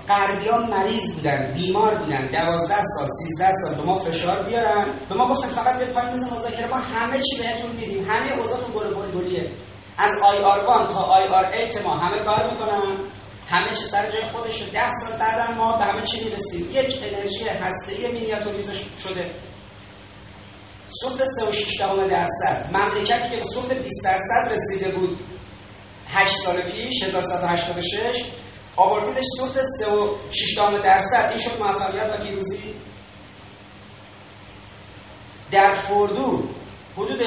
غربیان 0.09 0.71
مریض 0.71 1.15
بودن 1.15 1.53
بیمار 1.55 1.95
بودن. 1.95 2.27
دوازده 2.27 2.83
سال 2.83 3.09
سیزده 3.09 3.53
سال 3.53 3.75
به 3.75 3.83
ما 3.83 3.95
فشار 3.95 4.43
بیارن. 4.43 4.87
به 5.09 5.15
ما 5.15 5.29
گفتن 5.29 5.49
فقط 5.49 5.79
به 5.79 5.87
پایین 5.87 6.13
میز 6.13 6.33
مذاکره 6.33 6.67
ما. 6.67 6.77
همه 6.77 7.19
چی 7.19 7.37
بهتون 7.37 7.71
میدیم. 7.71 8.11
همه 8.11 8.39
اوضاع 8.39 8.59
تو 8.61 8.73
گل 8.73 8.95
گل 8.95 9.47
از 9.99 10.11
آی 10.25 10.39
آر 10.39 10.65
وان 10.65 10.87
تا 10.87 11.01
آی 11.01 11.29
آر 11.29 11.45
ایت 11.45 11.85
ما 11.85 11.95
همه 11.95 12.19
کار 12.19 12.51
می‌کنن. 12.51 12.97
همه 13.53 13.73
سر 13.73 14.11
جای 14.11 14.25
خودشه. 14.25 14.71
ده 14.71 14.91
سال 14.91 15.19
بعد 15.19 15.51
ما 15.51 15.77
به 15.77 15.85
همه 15.85 16.03
چی 16.03 16.25
می‌رسیم. 16.25 16.71
یک 16.73 17.01
انرژی 17.03 17.49
هسته‌ای 17.49 18.13
مینیاتوریزه 18.13 18.73
شده. 19.03 19.31
سوخت 20.89 21.23
3.6 21.25 22.11
درصد. 22.11 22.71
مملکتی 22.73 23.31
که 23.31 23.37
به 23.37 23.43
سوخت 23.43 23.73
20 23.73 24.05
درصد 24.05 24.53
رسیده 24.53 24.91
بود 24.91 25.19
8 26.09 26.35
سال 26.35 26.61
پیش 26.61 27.03
1186 27.03 28.25
آوردیدش 28.77 29.25
سوخت 29.39 29.59
3.6 29.59 30.79
درصد. 30.85 31.29
این 31.29 31.39
شد 31.39 31.59
موفقیت 31.61 32.15
و 32.15 32.25
پیروزی. 32.25 32.75
در 35.51 35.75
فردو 35.75 36.49
حدود 36.97 37.23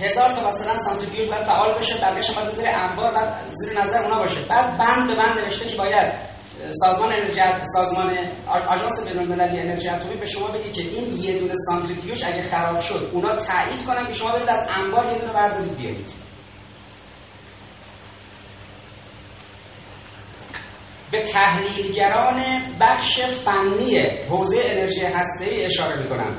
هزار 0.00 0.30
تا 0.30 0.48
مثلا 0.48 0.76
سانتریفیوژ 0.76 1.28
باید 1.28 1.44
فعال 1.44 1.78
بشه 1.78 1.94
بقیه‌اش 1.94 2.30
باید 2.30 2.50
زیر 2.50 2.68
انبار 2.68 3.14
بعد 3.14 3.34
زیر 3.50 3.80
نظر 3.80 4.04
اونا 4.04 4.18
باشه. 4.18 4.40
بعد 4.40 4.78
بند 4.78 5.08
به 5.08 5.14
بند 5.14 5.38
نوشته 5.38 5.66
که 5.66 5.76
باید 5.76 6.12
سازمان 6.70 7.12
انرژی 7.12 7.40
سازمان 7.74 8.18
آژانس 8.68 9.06
بین‌المللی 9.08 9.60
انرژی 9.60 9.88
اتمی 9.88 10.16
به 10.16 10.26
شما 10.26 10.46
بگه 10.46 10.72
که 10.72 10.80
این 10.80 11.22
یه 11.22 11.38
دونه 11.38 11.54
سانتریفیوژ 11.66 12.24
اگه 12.24 12.42
خراب 12.42 12.80
شد 12.80 13.10
اونا 13.12 13.36
تایید 13.36 13.86
کنن 13.86 14.06
که 14.06 14.14
شما 14.14 14.32
برید 14.32 14.48
از 14.48 14.68
انبار 14.68 15.04
یه 15.12 15.18
دونه 15.18 15.32
بردارید 15.32 15.76
بیارید. 15.76 16.10
به 21.10 21.22
تحلیلگران 21.22 22.62
بخش 22.80 23.20
فنی 23.20 23.98
حوزه 24.28 24.56
انرژی 24.64 25.04
هسته‌ای 25.04 25.64
اشاره 25.64 26.02
می‌کنم. 26.02 26.36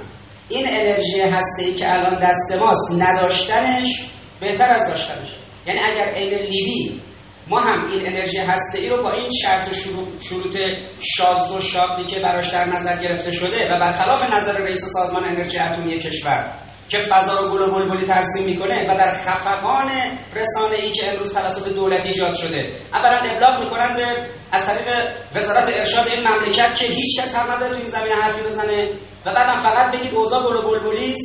این 0.50 0.68
انرژی 0.70 1.22
هسته‌ای 1.22 1.76
که 1.76 1.94
الان 1.94 2.20
دست 2.30 2.52
ماست 2.60 2.92
نداشتنش 2.92 4.06
بهتر 4.40 4.74
از 4.74 4.88
داشتنش. 4.88 5.36
یعنی 5.66 5.80
اگر 5.80 6.10
عین 6.10 6.34
لیبی 6.34 7.02
ما 7.48 7.60
هم 7.60 7.92
این 7.92 8.08
انرژی 8.08 8.38
هسته 8.38 8.90
رو 8.90 9.04
با 9.04 9.12
این 9.12 9.30
شرط 9.42 9.74
شروط 10.22 10.58
شاز 11.02 11.52
و 11.52 11.62
شاقی 11.62 12.04
که 12.04 12.20
براش 12.20 12.50
در 12.50 12.66
نظر 12.66 12.98
گرفته 12.98 13.32
شده 13.32 13.68
و 13.72 13.80
برخلاف 13.80 14.34
نظر 14.34 14.58
رئیس 14.58 14.82
سازمان 14.94 15.24
انرژی 15.24 15.60
اتمی 15.60 16.00
کشور 16.00 16.52
که 16.90 16.98
فضا 16.98 17.40
رو 17.40 17.50
گل 17.50 17.62
و 17.62 17.72
بلبلی 17.72 18.06
ترسیم 18.06 18.46
می‌کنه 18.46 18.84
و 18.84 18.98
در 18.98 19.12
خفقان 19.12 19.92
رسانه 20.36 20.76
ای 20.76 20.92
که 20.92 21.12
امروز 21.12 21.34
توسط 21.34 21.74
دولت 21.74 22.06
ایجاد 22.06 22.36
شده. 22.36 22.70
اولا 22.94 23.32
ابلاغ 23.32 23.64
می‌کنن 23.64 23.96
به 23.96 24.06
از 24.52 24.66
طریق 24.66 24.88
وزارت 25.36 25.70
ارشاد 25.70 26.08
این 26.08 26.28
مملکت 26.28 26.76
که 26.76 26.86
هیچ 26.86 27.22
کس 27.22 27.36
هم 27.36 27.52
نداره 27.52 27.72
تو 27.72 27.78
این 27.78 27.88
زمینه 27.88 28.16
حرفی 28.16 28.42
بزنه. 28.44 28.90
و 29.26 29.34
بعدم 29.34 29.60
فقط 29.60 29.92
بگید 29.92 30.14
اوضاع 30.14 30.44
گل 30.44 30.62
بلبلی 30.62 31.16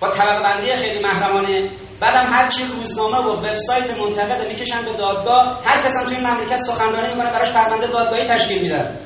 با 0.00 0.10
طبقه 0.10 0.42
بندی 0.42 0.76
خیلی 0.76 1.02
محرمانه. 1.02 1.70
بعدم 2.00 2.32
هر 2.32 2.48
چی 2.48 2.64
روزنامه 2.64 3.18
و 3.18 3.28
وبسایت 3.28 3.98
منتقد 3.98 4.48
می‌کشن 4.48 4.84
به 4.84 4.92
دادگاه 4.92 5.62
هر 5.64 5.82
کس 5.82 5.92
هم 6.00 6.06
تو 6.06 6.10
این 6.10 6.26
مملکت 6.26 6.60
سخنرانی 6.60 7.14
می‌کنه 7.14 7.30
براش 7.30 7.52
پرونده 7.52 7.86
دادگاهی 7.86 8.24
تشکیل 8.24 8.62
میدن. 8.62 8.98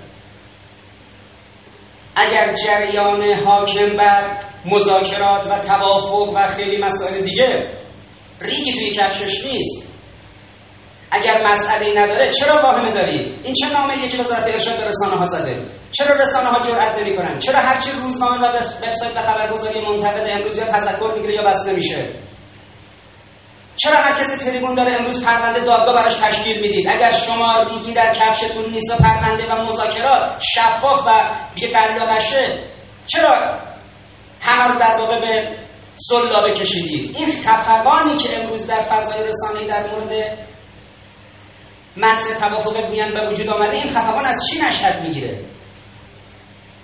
اگر 2.17 2.55
جریان 2.55 3.33
حاکم 3.33 3.97
بر 3.97 4.23
مذاکرات 4.65 5.47
و 5.47 5.59
توافق 5.59 6.33
و 6.35 6.47
خیلی 6.47 6.83
مسائل 6.83 7.21
دیگه 7.21 7.71
ریگی 8.41 8.73
توی 8.73 8.91
کفشش 8.91 9.45
نیست. 9.45 10.00
اگر 11.11 11.47
مسئله 11.47 12.03
نداره 12.03 12.31
چرا 12.31 12.63
واهمه 12.63 12.93
دارید؟ 12.93 13.41
این 13.45 13.55
چه 13.55 13.73
نامه 13.73 14.09
که 14.09 14.19
وزارت 14.19 14.47
ارشاد 14.47 14.77
به 14.77 14.89
رسانه 14.89 15.17
ها 15.17 15.27
زده؟ 15.27 15.63
چرا 15.93 16.17
رسانه 16.17 16.49
ها 16.49 16.61
جرأت 16.61 16.99
نمی‌کنن؟ 16.99 17.39
چرا 17.39 17.61
هرچی 17.61 17.91
روزنامه 18.03 18.39
و 18.39 18.45
وبسایت 18.45 19.17
و 19.17 19.23
خبرگزاری 19.23 19.81
منتقد 19.81 20.31
امروز 20.31 20.59
یا 20.59 20.65
تذکر 20.65 21.13
می‌گیره 21.17 21.35
یا 21.35 21.43
بسته 21.43 21.73
میشه 21.73 22.09
چرا 23.77 23.99
هر 23.99 24.13
کسی 24.13 24.51
تریبون 24.51 24.75
داره 24.75 24.93
امروز 24.93 25.25
پرونده 25.25 25.61
دادگاه 25.61 25.95
براش 25.95 26.15
تشکیل 26.15 26.61
می‌دید؟ 26.61 26.89
اگر 26.89 27.13
شما 27.13 27.63
ریگی 27.63 27.93
در 27.93 28.15
کفشتون 28.15 28.71
نیست 28.73 28.91
و 28.91 28.97
پرونده 29.03 29.53
و 29.53 29.65
مذاکرات 29.65 30.43
شفاف 30.55 31.07
و 31.07 31.35
دیگه 31.55 31.69
نشه 32.15 32.59
چرا 33.07 33.59
همه 34.41 34.73
رو 34.73 34.79
در 34.79 34.97
واقع 34.97 35.21
به 35.21 35.57
سلابه 35.97 36.53
کشیدید؟ 36.53 37.17
این 37.17 37.29
خفقانی 37.47 38.17
که 38.17 38.39
امروز 38.39 38.67
در 38.67 38.83
فضای 38.83 39.29
رسانه‌ای 39.29 39.67
در 39.67 39.87
مورد 39.87 40.39
متن 41.97 42.35
توافق 42.41 42.91
وین 42.91 43.15
به 43.15 43.31
وجود 43.31 43.49
آمده 43.49 43.77
این 43.77 43.89
خفقان 43.89 44.27
از 44.27 44.41
چی 44.51 44.61
نشد 44.61 45.03
می‌گیره؟ 45.03 45.39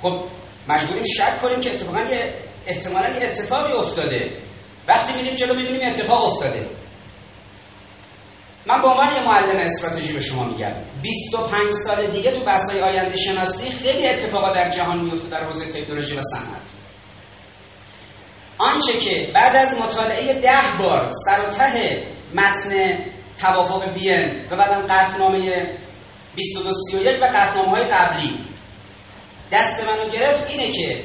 خب 0.02 0.20
مجبوریم 0.68 1.04
شک 1.16 1.40
کنیم 1.42 1.60
که 1.60 1.74
اتفاقا 1.74 2.00
یه 2.00 2.34
احتمالا 2.66 3.18
یه 3.18 3.26
اتفاقی 3.26 3.72
افتاده. 3.72 4.32
وقتی 4.88 5.14
میریم 5.14 5.34
جلو 5.34 5.54
می‌بینیم 5.54 5.88
اتفاق 5.88 6.24
افتاده. 6.24 6.66
من 8.66 8.82
به 8.82 8.88
عنوان 8.88 9.12
یه 9.12 9.22
معلم 9.22 9.60
استراتژی 9.60 10.12
به 10.12 10.20
شما 10.20 10.44
میگم. 10.44 10.72
25 11.02 11.72
سال 11.72 12.06
دیگه 12.06 12.30
تو 12.30 12.40
بحث‌های 12.40 12.80
آینده 12.80 13.16
شناسی 13.16 13.70
خیلی 13.70 14.08
اتفاقات 14.08 14.54
در 14.54 14.70
جهان 14.70 15.04
میفته 15.04 15.28
در 15.28 15.44
حوزه 15.44 15.66
تکنولوژی 15.66 16.16
و 16.16 16.22
صنعت. 16.22 16.66
آنچه 18.58 18.92
که 18.92 19.30
بعد 19.34 19.56
از 19.56 19.74
مطالعه 19.74 20.40
ده 20.40 20.78
بار 20.78 21.10
سر 21.24 21.48
و 21.48 21.50
ته 21.50 22.02
متن 22.34 22.98
توافق 23.40 23.92
بین 23.94 24.46
و 24.50 24.56
بعدم 24.56 24.86
قطنامه 24.86 25.38
2231 26.36 27.22
و 27.22 27.24
قطنامه 27.24 27.70
های 27.70 27.84
قبلی. 27.84 28.38
دست 29.52 29.80
منو 29.84 30.10
گرفت 30.10 30.50
اینه 30.50 30.72
که 30.72 31.02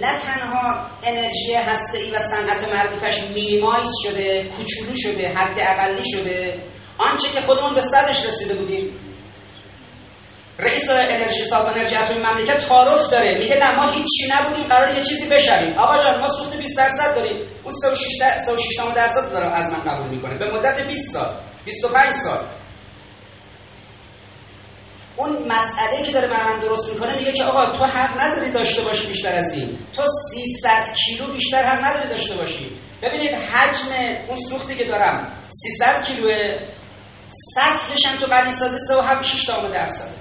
نه 0.00 0.18
تنها 0.18 0.86
انرژی 1.02 1.54
هسته 1.54 1.98
و 2.14 2.18
صنعت 2.18 2.68
مربوطش 2.74 3.22
مینیمایز 3.34 3.88
شده 4.04 4.44
کوچولو 4.44 4.96
شده 4.96 5.28
حد 5.28 5.56
اقلی 5.58 6.02
شده 6.04 6.58
آنچه 6.98 7.30
که 7.34 7.40
خودمون 7.40 7.74
به 7.74 7.80
صدش 7.80 8.26
رسیده 8.26 8.54
بودیم. 8.54 8.90
رئیس 10.58 10.90
انرژی 10.90 11.44
سازمان 11.44 11.74
انرژی 11.74 11.96
اتمی 11.96 12.18
مملکت 12.18 12.68
تعارف 12.68 13.10
داره. 13.10 13.38
میگه 13.38 13.56
نه 13.56 13.76
ما 13.76 13.90
هیچی 13.90 14.32
نبودیم 14.32 14.64
قرار 14.64 14.88
یه 14.88 15.04
چیزی 15.04 15.28
بشویم. 15.28 15.78
آقا 15.78 15.98
جان 15.98 16.20
ما 16.20 16.28
سوخت 16.28 16.56
20 16.56 16.76
درصد 16.76 17.14
داریم. 17.14 17.36
اون 17.64 17.74
36 17.74 18.80
درصد 18.96 19.32
داره 19.32 19.52
از 19.52 19.72
من 19.72 19.80
قبول 19.80 20.08
می‌کنه. 20.08 20.34
به 20.34 20.50
مدت 20.50 20.86
20 20.86 21.12
سال. 21.12 21.34
25 21.64 22.12
سال. 22.12 22.44
اون 25.16 25.48
مسئله 25.48 26.06
که 26.06 26.12
داره 26.12 26.28
من 26.28 26.60
درست 26.60 26.92
می‌کنه 26.92 27.16
میگه 27.16 27.32
که 27.32 27.44
آقا 27.44 27.66
تو 27.66 27.84
حق 27.84 28.20
نداری 28.20 28.52
داشته 28.52 28.82
باشی 28.82 29.06
بیشتر 29.06 29.38
از 29.38 29.52
این. 29.52 29.78
تو 29.96 30.02
300 30.32 30.94
کیلو 31.06 31.32
بیشتر 31.32 31.62
حق 31.62 31.84
نداری 31.84 32.08
داشته 32.08 32.34
باشی. 32.34 32.70
ببینید 33.02 33.34
حجم 33.34 33.88
اون 34.28 34.38
سوختی 34.50 34.76
که 34.76 34.84
دارم 34.84 35.32
300 35.48 36.04
کیلو 36.04 36.28
سطحش 37.54 38.06
هم 38.06 38.18
تو 38.18 38.26
قلی 38.26 38.52
سازی 38.52 38.76
3 38.78 38.94
و 38.94 39.72
درصد 39.72 40.20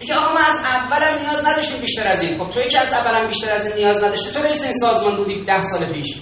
میگه 0.00 0.14
آقا 0.14 0.32
ما 0.32 0.40
از 0.40 0.56
اولم 0.64 1.18
نیاز 1.18 1.44
نداشتیم 1.44 1.80
بیشتر 1.80 2.08
از 2.08 2.22
این. 2.22 2.38
خب 2.38 2.50
توی 2.50 2.68
که 2.68 2.80
از 2.80 2.92
اولم 2.92 3.28
بیشتر 3.28 3.52
از 3.52 3.66
این 3.66 3.74
نیاز 3.74 4.02
نداشتی. 4.04 4.30
تو 4.30 4.42
رئیس 4.42 4.62
این 4.62 4.72
سازمان 4.72 5.16
بودی 5.16 5.44
ده 5.44 5.62
سال 5.62 5.92
پیش. 5.92 6.14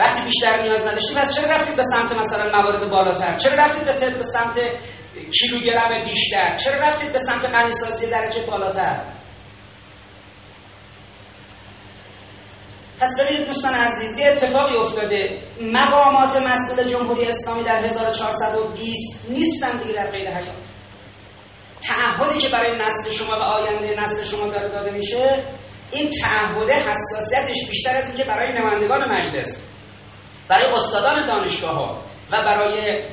وقتی 0.00 0.22
بیشتر 0.22 0.62
نیاز 0.62 0.86
نداشتیم 0.86 1.16
از 1.16 1.34
چرا 1.34 1.52
رفتید 1.52 1.76
به 1.76 1.82
سمت 1.82 2.18
مثلا 2.18 2.50
موارد 2.62 2.90
بالاتر؟ 2.90 3.36
چرا 3.36 3.54
رفتید 3.54 3.84
به, 3.84 4.10
به 4.10 4.24
سمت 4.24 4.60
کیلوگرم 5.38 6.04
بیشتر؟ 6.04 6.56
چرا 6.56 6.74
رفتید 6.74 7.12
به 7.12 7.18
سمت 7.18 7.44
غنیسازی 7.44 8.10
درجه 8.10 8.40
بالاتر؟ 8.40 9.00
پس 13.00 13.20
ببینید 13.20 13.46
دوستان 13.46 13.74
عزیز 13.74 14.18
یه 14.18 14.28
اتفاقی 14.28 14.76
افتاده. 14.76 15.38
مقامات 15.62 16.36
مسئول 16.36 16.84
جمهوری 16.84 17.26
اسلامی 17.26 17.64
در 17.64 17.84
1420 17.84 19.28
نیستن 19.28 19.78
دیگه 19.78 19.94
در 19.94 20.10
قید 20.10 20.28
حیات. 20.28 20.64
تعهدی 21.80 22.38
که 22.38 22.48
برای 22.48 22.78
نسل 22.78 23.10
شما 23.10 23.38
و 23.38 23.42
آینده 23.42 24.00
نسل 24.02 24.24
شما 24.24 24.46
داره 24.46 24.68
داده 24.68 24.90
میشه 24.90 25.44
این 25.92 26.10
تعهد 26.10 26.70
حساسیتش 26.70 27.68
بیشتر 27.68 27.96
از 27.96 28.06
اینکه 28.06 28.24
برای 28.24 28.52
نمایندگان 28.58 29.12
مجلس. 29.12 29.60
برای 30.50 30.72
استادان 30.72 31.26
دانشگاه 31.26 31.74
ها 31.74 31.98
و 32.30 32.42
برای 32.42 33.04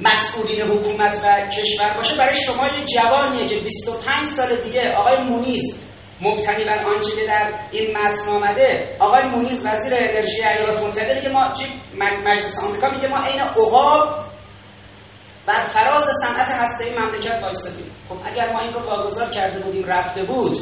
مسئولین 0.00 0.60
حکومت 0.60 1.20
و 1.24 1.48
کشور 1.48 1.94
باشه 1.96 2.16
برای 2.16 2.34
شما 2.34 2.66
یه 2.66 2.84
جوانیه 2.94 3.46
که 3.46 3.56
25 3.56 4.26
سال 4.26 4.56
دیگه 4.56 4.92
آقای 4.92 5.16
مونیز 5.16 5.76
مبتنی 6.20 6.64
بر 6.64 6.84
آنچه 6.84 7.10
که 7.16 7.26
در 7.26 7.52
این 7.72 7.96
متن 7.96 8.28
آمده. 8.28 8.96
آقای 8.98 9.22
مونیز 9.22 9.66
وزیر 9.66 9.94
انرژی 9.96 10.44
ایالات 10.44 10.82
متحده 10.82 11.20
که 11.20 11.28
ما 11.28 11.54
مجلس 12.24 12.64
آمریکا 12.64 12.90
میگه 12.90 13.08
ما 13.08 13.18
عین 13.18 13.40
عقاب 13.40 14.24
بر 15.46 15.58
فراز 15.58 16.04
صنعت 16.22 16.48
هسته 16.48 16.98
مملکت 16.98 17.42
وایسادیم 17.42 17.90
خب 18.08 18.16
اگر 18.24 18.52
ما 18.52 18.60
این 18.60 18.72
رو 18.72 18.80
واگذار 18.80 19.30
کرده 19.30 19.58
بودیم 19.58 19.86
رفته 19.86 20.22
بود 20.22 20.58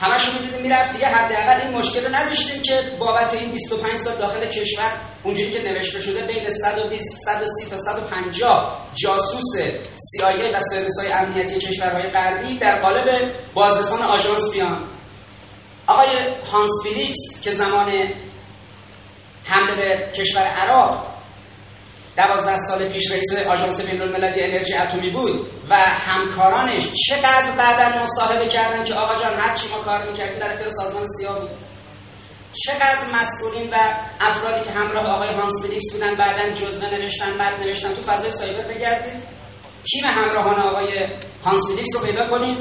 همشون 0.00 0.34
می‌دیدیم 0.34 0.62
می‌رفت. 0.62 0.92
دیگه 0.92 1.06
حداقل 1.06 1.66
این 1.66 1.76
مشکل 1.76 2.04
رو 2.04 2.14
نداشتیم 2.14 2.62
که 2.62 2.82
بابت 2.98 3.34
این 3.34 3.52
25 3.52 3.98
سال 3.98 4.16
داخل 4.16 4.46
کشور 4.46 4.92
اونجوری 5.22 5.52
که 5.52 5.62
نوشته 5.62 6.00
شده 6.00 6.26
بین 6.26 6.48
120 6.48 7.16
130 7.24 7.70
تا 7.70 7.76
150 7.76 8.86
جاسوس 8.94 9.56
CIA 10.18 10.54
و 10.54 10.60
سرویس 10.60 10.98
های 10.98 11.12
امنیتی 11.12 11.60
کشورهای 11.60 12.10
غربی 12.10 12.58
در 12.58 12.80
قالب 12.80 13.30
بازرسان 13.54 14.02
آژانس 14.02 14.52
بیان. 14.52 14.84
آقای 15.86 16.08
هانس 16.52 16.70
بلیکس 16.82 17.18
که 17.42 17.50
زمان 17.50 17.92
حمله 19.44 19.74
به 19.74 20.12
کشور 20.12 20.42
عراق 20.42 21.15
دوازده 22.16 22.56
سال 22.56 22.88
پیش 22.88 23.10
رئیس 23.10 23.46
آژانس 23.48 23.80
بین 23.80 24.02
المللی 24.02 24.42
انرژی 24.42 24.74
اتمی 24.74 25.10
بود 25.10 25.46
و 25.70 25.76
همکارانش 25.76 26.90
چقدر 27.06 27.52
بعدا 27.58 28.02
مصاحبه 28.02 28.48
کردن 28.48 28.84
که 28.84 28.94
آقا 28.94 29.22
جان 29.22 29.34
هر 29.34 29.54
چی 29.54 29.68
ما 29.68 29.78
کار 29.78 30.10
می‌کردیم 30.10 30.38
در 30.38 30.52
اختیار 30.52 30.70
سازمان 30.70 31.06
سیا 31.06 31.40
بود. 31.40 31.50
چقدر 32.52 33.14
مسئولین 33.14 33.70
و 33.70 33.76
افرادی 34.20 34.64
که 34.64 34.70
همراه 34.70 35.06
آقای 35.06 35.34
هانس 35.34 35.62
بلیکس 35.62 35.92
بودن 35.92 36.14
بعدا 36.14 36.50
جزوه 36.50 36.90
نوشتن 36.90 37.38
بعد 37.38 37.60
نوشتن. 37.60 37.94
تو 37.94 38.02
فضای 38.02 38.30
سایبر 38.30 38.74
بگردید. 38.74 39.22
تیم 39.84 40.04
همراهان 40.04 40.62
آقای 40.62 41.08
هانس 41.44 41.60
بلیکس 41.70 41.94
رو 41.94 42.00
پیدا 42.00 42.28
کنید. 42.28 42.58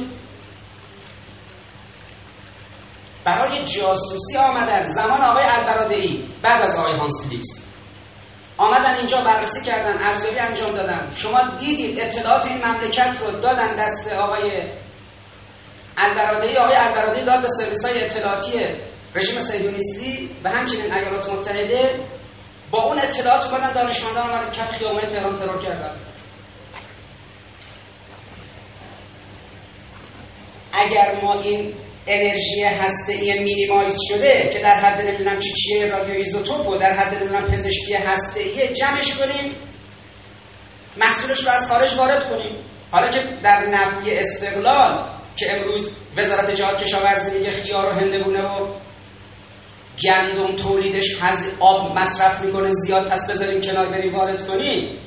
برای 3.24 3.66
جاسوسی 3.66 4.38
آمدن 4.38 4.86
زمان 4.86 5.22
آقای 5.22 5.44
البرادعی 5.44 6.26
بعد 6.42 6.62
از 6.62 6.76
آقای 6.76 6.94
هانس 6.94 7.22
بلیکس. 7.24 7.65
آمدن 8.58 8.96
اینجا 8.96 9.22
بررسی 9.22 9.66
کردن 9.66 10.04
ارزیابی 10.04 10.40
انجام 10.40 10.72
دادن. 10.72 11.12
شما 11.16 11.42
دیدید 11.60 12.00
اطلاعات 12.00 12.46
این 12.46 12.66
مملکت 12.66 13.18
رو 13.22 13.32
دادن 13.32 13.76
دست 13.76 14.08
آقای 14.08 14.64
البرادعی 15.98 16.58
آقای 16.58 16.76
البرادعی 16.76 17.26
داد 17.26 17.42
به 17.42 17.48
سرویس 17.48 17.86
های 17.86 18.04
اطلاعاتی 18.04 18.66
رژیم 19.16 19.40
صهیونیستی 19.40 20.30
و 20.44 20.50
همچنین 20.50 20.94
ایالات 20.94 21.30
متحده 21.30 22.00
با 22.72 22.84
اون 22.84 23.00
اطلاعات 23.00 23.46
اومدن 23.46 23.74
دانشمندان 23.74 24.30
آمدن 24.30 24.52
کف 24.52 24.72
خیابان 24.72 25.02
تهران 25.02 25.36
ترور 25.36 25.62
کردن. 25.62 25.92
اگر 30.74 31.16
ما 31.22 31.42
این 31.42 31.74
انرژی 32.08 32.64
هسته 32.64 33.14
ای 33.14 33.40
minimize 33.40 33.96
شده 34.10 34.50
که 34.54 34.60
در 34.60 34.76
حد 34.76 35.08
نمی‌دونم 35.08 35.40
چیچیه 35.40 35.88
رادیو 35.88 36.16
ایزوتوپ 36.16 36.70
و 36.70 36.78
در 36.78 36.94
حد 36.94 37.16
نمی‌دونم 37.16 37.44
پزشکی 37.44 37.94
هسته 37.94 38.40
ای 38.40 38.74
جمعش 38.74 39.14
کنیم 39.14 39.52
محصولش 40.98 41.40
رو 41.40 41.52
از 41.52 41.68
خارج 41.68 41.94
وارد 41.94 42.30
کنیم. 42.30 42.56
حالا 42.92 43.10
که 43.10 43.20
در 43.44 43.66
نفی 43.66 44.18
استقلال 44.18 45.06
که 45.38 45.56
امروز 45.56 45.92
وزارت 46.18 46.56
جهاد 46.56 46.84
کشاورزی 46.84 47.38
میگه 47.38 47.52
خیار 47.52 47.86
و 47.86 47.92
هندگونه 47.92 48.42
و 48.42 48.68
گندم 50.04 50.56
تولیدش 50.56 51.18
آب 51.60 51.98
مصرف 51.98 52.42
می‌کنه 52.42 52.70
زیاد 52.72 53.10
پس 53.10 53.30
بذاریم 53.30 53.62
کنار 53.62 53.88
بریم 53.88 54.16
وارد 54.16 54.48
کنیم. 54.48 54.98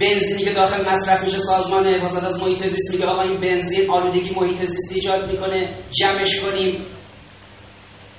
بنزینی 0.00 0.44
که 0.44 0.52
داخل 0.52 0.90
مصرف 0.90 1.24
میشه 1.24 1.38
سازمان 1.38 1.92
حفاظت 1.92 2.24
از 2.24 2.42
محیط 2.42 2.66
زیست 2.66 2.92
میگه 2.92 3.06
آقا 3.06 3.22
این 3.22 3.36
بنزین 3.36 3.90
آلودگی 3.90 4.34
محیط 4.36 4.58
زیست 4.58 4.92
ایجاد 4.92 5.32
می‌کنه 5.32 5.74
جمعش 5.90 6.40
کنیم. 6.40 6.86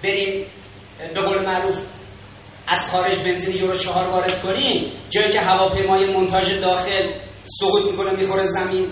بریم 0.04 0.46
به 1.14 1.22
قول 1.22 1.46
معروف 1.46 1.78
از 2.68 2.92
خارج 2.92 3.20
بنزین 3.20 3.58
یورو 3.58 3.78
چهار 3.78 4.10
وارد 4.10 4.42
کنیم. 4.42 4.92
جایی 5.10 5.32
که 5.32 5.40
هواپیمای 5.40 6.14
منتاج 6.14 6.60
داخل 6.62 7.10
سقوط 7.60 7.92
می‌کنه 7.92 8.12
می‌خوره 8.12 8.46
زمین. 8.46 8.88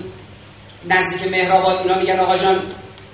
نزدیک 0.89 1.31
مهرآباد 1.31 1.79
اینا 1.81 1.97
میگن 1.97 2.19
آقا 2.19 2.37
جان 2.37 2.63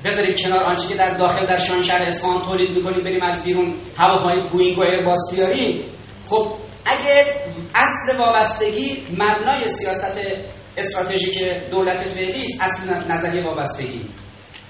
بذاریم 0.05 0.35
کنار 0.35 0.63
آنچه 0.63 0.87
که 0.87 0.95
در 0.95 1.17
داخل 1.17 1.45
در 1.45 1.57
شانشهر 1.57 2.01
اصفهان 2.01 2.41
تولید 2.41 2.69
می‌کنیم 2.69 3.03
بریم 3.03 3.21
از 3.21 3.43
بیرون. 3.43 3.73
هواپیمای 3.97 4.49
بوینگ 4.51 4.77
و 4.77 4.81
ایرباس 4.81 5.19
بیاریم. 5.31 5.83
خب 6.29 6.47
اگه 6.85 7.25
اصل 7.75 8.17
وابستگی 8.17 9.07
مبنای 9.11 9.67
سیاست 9.67 10.19
استراتژیک 10.77 11.43
دولت 11.71 12.01
فعلی 12.01 12.41
است 12.41 12.61
اصل 12.61 13.11
نظریه 13.11 13.43
وابستگی. 13.43 14.05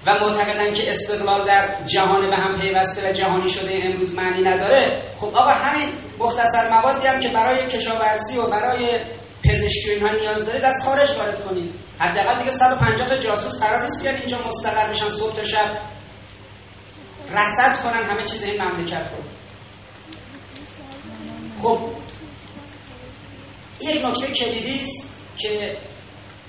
و 0.05 0.11
معتقدن 0.11 0.73
که 0.73 0.89
استقلال 0.89 1.47
در 1.47 1.85
جهان 1.85 2.29
به 2.29 2.37
هم 2.37 2.59
پیوسته 2.59 3.09
و 3.09 3.13
جهانی 3.13 3.49
شده 3.49 3.79
امروز 3.83 4.15
معنی 4.15 4.43
نداره 4.43 5.01
خب 5.15 5.27
آقا 5.27 5.51
همین 5.51 5.89
مختصر 6.19 6.69
موادی 6.69 7.07
هم 7.07 7.19
که 7.19 7.29
برای 7.29 7.67
کشاورزی 7.67 8.37
و 8.37 8.47
برای 8.47 8.99
پزشکی 9.43 9.91
اینها 9.91 10.11
نیاز 10.11 10.45
دارید 10.45 10.63
از 10.63 10.83
خارج 10.85 11.09
وارد 11.17 11.43
کنید. 11.45 11.73
حداقل 11.99 12.39
دیگه 12.39 12.51
150 12.51 13.09
تا 13.09 13.17
جاسوس 13.17 13.63
قرار 13.63 13.81
نیست 13.81 14.03
بیان 14.03 14.15
اینجا 14.15 14.37
مستقر 14.49 14.89
بشن 14.89 15.09
صبح 15.09 15.35
تا 15.35 15.45
شب. 15.45 15.77
رصد 17.31 17.83
کنن 17.83 18.03
همه 18.03 18.23
چیز 18.23 18.43
این 18.43 18.61
مملکت 18.61 18.95
رو. 18.97 19.23
خب 21.61 21.79
یک 23.81 24.05
نکته 24.05 24.27
کلیدی 24.27 24.81
است 24.81 25.09
که 25.37 25.77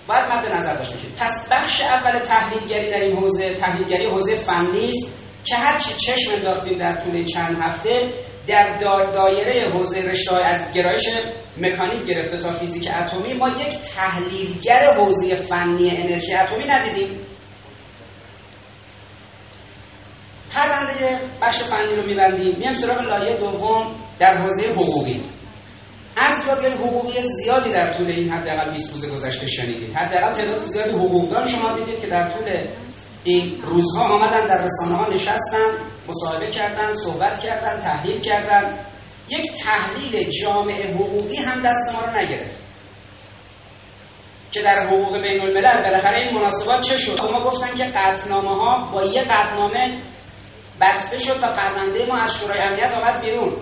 باید 0.07 0.25
مد 0.29 0.53
نظر 0.53 0.75
داشته 0.75 0.95
باشید 0.95 1.17
پس 1.17 1.49
بخش 1.51 1.81
اول 1.81 2.19
تحلیلگری 2.19 2.91
در 2.91 3.01
این 3.01 3.17
حوزه 3.17 3.55
تحلیلگری 3.55 4.07
حوزه 4.07 4.37
فنی 4.37 4.91
است 4.91 5.13
که 5.45 5.57
هر 5.57 5.79
چی 5.79 5.95
چشم 5.95 6.35
انداختیم 6.35 6.79
در 6.79 6.97
طول 6.97 7.25
چند 7.25 7.59
هفته 7.61 8.13
در 8.47 8.77
دایره 9.15 9.71
حوزه 9.71 10.11
رشته 10.11 10.35
از 10.35 10.73
گرایش 10.75 11.09
مکانیک 11.57 12.05
گرفته 12.05 12.37
تا 12.37 12.53
فیزیک 12.53 12.91
اتمی 12.97 13.35
ما 13.35 13.49
یک 13.49 13.81
تحلیلگر 13.97 14.95
حوزه 14.97 15.37
فنی 15.37 15.91
انرژی 15.91 16.35
اتمی 16.35 16.65
ندیدیم. 16.65 17.27
پرونده 20.51 21.21
بخش 21.43 21.63
فنی 21.63 21.97
رو 21.97 22.07
میبندیم. 22.07 22.57
میام 22.59 22.75
سراغ 22.75 23.01
لایه 23.01 23.37
دوم. 23.37 23.95
در 24.19 24.37
حوزه 24.37 24.73
حقوقی. 24.73 25.25
ارزیابی 26.17 26.67
حقوقی 26.67 27.23
زیادی 27.23 27.73
در 27.73 27.95
طول 27.95 28.07
این 28.07 28.33
حداقل 28.33 28.71
20 28.71 28.93
روز 28.93 29.09
گذشته 29.09 29.49
شنیدید. 29.49 29.97
حداقل 29.97 30.33
تعداد 30.33 30.65
زیادی 30.65 30.91
حقوقدان 30.91 31.49
شما 31.49 31.73
دیدید 31.73 32.01
که 32.01 32.07
در 32.07 32.31
طول 32.31 32.67
این 33.25 33.63
روزها 33.63 34.09
آمدن 34.09 34.47
در 34.47 34.63
رسانه 34.65 34.97
ها 34.97 35.09
نشستن 35.09 35.71
مصاحبه 36.09 36.51
کردن 36.51 36.95
صحبت 36.95 37.39
کردن 37.39 37.81
تحلیل 37.81 38.21
کردن. 38.21 38.79
یک 39.29 39.53
تحلیل 39.65 40.31
جامعه 40.31 40.95
حقوقی 40.95 41.37
هم 41.37 41.63
دست 41.63 41.93
ما 41.93 42.01
رو 42.01 42.19
نگرفت. 42.19 42.63
که 44.53 44.63
در 44.63 44.87
حقوق 44.87 45.19
بین 45.19 45.41
الملل 45.41 45.83
بالاخره 45.83 46.19
این 46.19 46.35
مناسبات 46.35 46.83
چه 46.83 46.99
شد؟ 46.99 47.23
ما 47.33 47.45
گفتن 47.45 47.75
که 47.75 47.85
قطنامه 47.85 48.57
ها 48.57 48.91
با 48.93 49.05
یه 49.05 49.23
قطنامه 49.23 49.99
بسته 50.81 51.19
شد 51.19 51.39
و 51.43 51.57
پرونده 51.57 52.07
ما 52.07 52.19
از 52.19 52.39
شورای 52.39 52.61
امنیت 52.61 52.93
آمد 52.93 53.21
بیرون. 53.21 53.53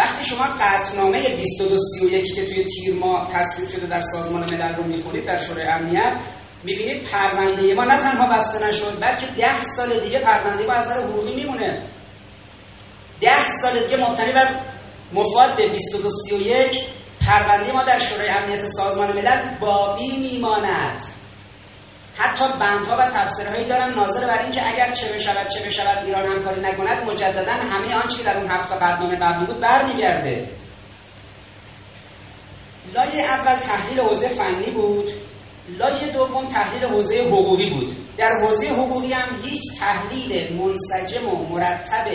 وقتی 0.00 0.24
شما 0.24 0.44
قطنامه 0.44 1.36
2231 1.36 2.34
که 2.34 2.46
توی 2.46 2.64
تیر 2.64 2.94
ما 2.94 3.26
تصویب 3.32 3.68
شده 3.68 3.86
در 3.86 4.02
سازمان 4.02 4.40
ملل 4.40 4.74
رو 4.74 4.82
می‌خونید 4.82 5.24
در 5.26 5.38
شورای 5.38 5.66
امنیت 5.66 6.16
می‌بینید 6.64 7.02
پرونده 7.02 7.74
ما 7.74 7.84
نه 7.84 7.98
تنها 7.98 8.38
بسته 8.38 8.68
نشد 8.68 9.00
بلکه 9.00 9.26
ده 9.26 9.62
سال 9.62 10.00
دیگه 10.00 10.18
پرونده 10.18 10.66
ما 10.66 10.72
از 10.72 10.86
نظر 10.86 11.02
حقوقی 11.02 11.34
میمونه. 11.34 11.82
ده 13.20 13.46
سال 13.46 13.78
دیگه 13.78 13.96
مبتنی 13.96 14.32
بر 14.32 14.48
مفاد 15.12 15.60
2231 15.60 16.84
پرونده 17.26 17.72
ما 17.72 17.84
در 17.84 17.98
شورای 17.98 18.28
امنیت 18.28 18.66
سازمان 18.66 19.12
ملل 19.12 19.58
باقی 19.60 20.16
میماند. 20.18 21.00
حتی 22.20 22.44
بندها 22.60 22.96
و 22.96 23.10
تفسیرهایی 23.10 23.64
دارن 23.64 23.94
ناظر 23.94 24.26
بر 24.26 24.42
اینکه 24.42 24.68
اگر 24.68 24.92
چه 24.92 25.12
بشود 25.12 25.46
چه 25.46 25.66
بشود 25.66 26.04
ایران 26.06 26.26
همکاری 26.26 26.60
نکند 26.60 27.04
مجددا 27.04 27.52
همه 27.52 27.94
آنچه 27.94 28.16
که 28.16 28.22
در 28.24 28.38
اون 28.38 28.50
هفته 28.50 28.76
برنامه 28.76 29.16
قبلی 29.16 29.46
بود 29.46 29.60
برمیگرده. 29.60 30.48
لایه 32.94 33.24
اول 33.24 33.56
تحلیل 33.60 34.00
حوزه 34.00 34.28
فنی 34.28 34.70
بود 34.70 35.10
لایه 35.78 36.12
دوم 36.12 36.46
تحلیل 36.46 36.84
حوزه 36.84 37.20
حقوقی 37.20 37.70
بود. 37.70 37.96
در 38.16 38.30
حوزه 38.42 38.68
حقوقی 38.68 39.12
هم 39.12 39.40
هیچ 39.44 39.62
تحلیل 39.80 40.56
منسجم 40.56 41.28
و 41.28 41.48
مرتب 41.48 42.06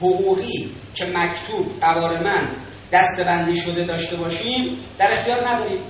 حقوقی 0.00 0.70
که 0.94 1.04
مکتوب 1.04 1.80
قوارمن 1.80 2.48
دستبندی 2.92 3.56
شده 3.56 3.84
داشته 3.84 4.16
باشیم 4.16 4.78
در 4.98 5.12
اختیار 5.12 5.48
نداریم 5.48 5.80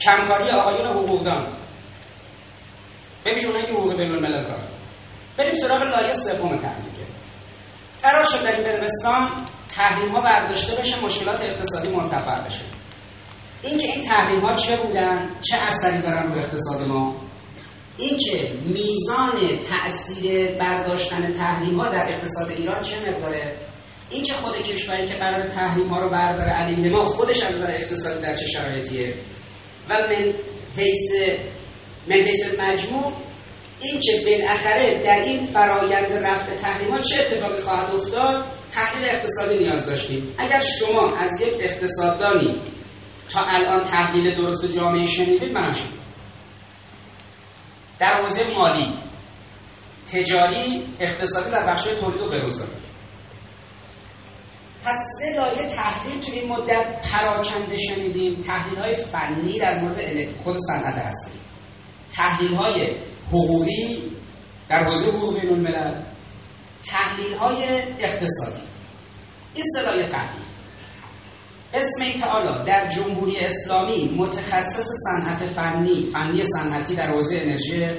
کمکاری 0.00 0.50
آقایون 0.50 0.86
حقوقدان. 0.86 1.61
ببینید 3.24 3.46
اونایی 3.46 3.66
که 3.66 3.72
حقوق 3.72 3.96
بین 3.96 4.12
الملل 4.12 4.44
کار 4.44 4.58
بریم 5.36 5.54
سراغ 5.54 5.82
لایه 5.82 6.12
سوم 6.12 6.56
تحلیل. 6.56 6.92
قرار 8.02 8.24
شد 8.24 8.44
در 8.44 8.56
این 8.56 8.88
تحریم 9.68 10.12
ها 10.12 10.20
برداشته 10.20 10.76
بشه 10.76 11.04
مشکلات 11.04 11.42
اقتصادی 11.42 11.88
مرتفع 11.88 12.40
بشه. 12.40 12.64
اینکه 13.62 13.86
این 13.86 14.00
تحریم 14.00 14.40
ها 14.40 14.54
چه 14.54 14.76
بودن 14.76 15.28
چه 15.42 15.56
اثری 15.56 16.02
دارن 16.02 16.32
رو 16.32 16.38
اقتصاد 16.38 16.88
ما؟ 16.88 17.16
اینکه 17.98 18.52
میزان 18.64 19.58
تاثیر 19.70 20.50
برداشتن 20.50 21.32
تحریم 21.32 21.80
ها 21.80 21.88
در 21.88 22.08
اقتصاد 22.08 22.50
ایران 22.50 22.82
چه 22.82 22.96
مقداره؟ 23.10 23.56
اینکه 24.10 24.32
خود 24.34 24.62
کشوری 24.62 25.06
که 25.06 25.14
قرار 25.14 25.48
تحریم 25.48 25.88
ها 25.88 26.00
رو 26.00 26.10
برداره 26.10 26.50
علیه 26.50 26.92
ما 26.92 27.04
خودش 27.04 27.42
از 27.42 27.54
نظر 27.54 27.70
اقتصادی 27.70 28.22
در 28.22 28.36
چه 28.36 28.46
شرایطیه؟ 28.46 29.14
و 29.88 29.94
من 29.94 30.32
حیث 30.76 31.38
من 32.06 32.16
حیث 32.16 32.60
مجموع 32.60 33.12
این 33.80 34.00
که 34.00 34.22
بالاخره 34.26 35.02
در 35.04 35.20
این 35.20 35.46
فرایند 35.46 36.12
رفع 36.12 36.54
تحریمات 36.54 37.02
چه 37.02 37.20
اتفاقی 37.20 37.62
خواهد 37.62 37.94
افتاد؟ 37.94 38.44
تحلیل 38.72 39.04
اقتصادی 39.04 39.58
نیاز 39.58 39.86
داشتیم. 39.86 40.34
اگر 40.38 40.62
شما 40.80 41.16
از 41.16 41.40
یک 41.40 41.54
اقتصاددانی 41.60 42.60
تا 43.30 43.44
الان 43.44 43.84
تحلیل 43.84 44.34
درست 44.34 44.64
جامعه 44.64 45.06
شنیدید 45.06 45.52
شد. 45.74 46.02
در 48.00 48.22
حوزه 48.22 48.44
مالی 48.58 48.94
تجاری 50.12 50.82
اقتصادی 51.00 51.50
در 51.50 51.66
بخش 51.66 51.84
تولید 51.84 52.20
و 52.20 52.28
بروز 52.28 52.62
پس 54.84 54.96
سه 55.18 55.36
لایه 55.36 55.68
تحلیل 55.68 56.20
تو 56.20 56.32
این 56.32 56.48
مدت 56.48 57.10
پراکنده 57.12 57.78
شنیدیم. 57.78 58.44
تحلیل 58.46 58.78
های 58.78 58.94
فنی 58.94 59.58
در 59.58 59.78
مورد 59.78 59.98
خود 60.44 60.56
صنعت 60.58 60.94
هستی 60.94 61.38
تحلیل 62.14 62.54
های 62.54 62.96
حقوقی 63.28 64.02
در 64.68 64.84
حوزه 64.84 65.08
حقوق 65.08 65.40
بین 65.40 65.52
الملل 65.52 65.94
تحلیل 66.86 67.34
های 67.34 67.64
اقتصادی. 67.98 68.62
این 69.54 69.64
سلایه 69.74 70.08
تحلیل. 70.08 70.42
اسم 71.74 72.20
تعالی 72.20 72.64
در 72.64 72.88
جمهوری 72.88 73.40
اسلامی 73.40 74.14
متخصص 74.16 74.86
صنعت 75.04 75.38
فنی 75.38 76.10
فنی 76.12 76.44
صنعتی 76.44 76.94
در 76.94 77.06
حوزه 77.06 77.36
انرژی 77.36 77.90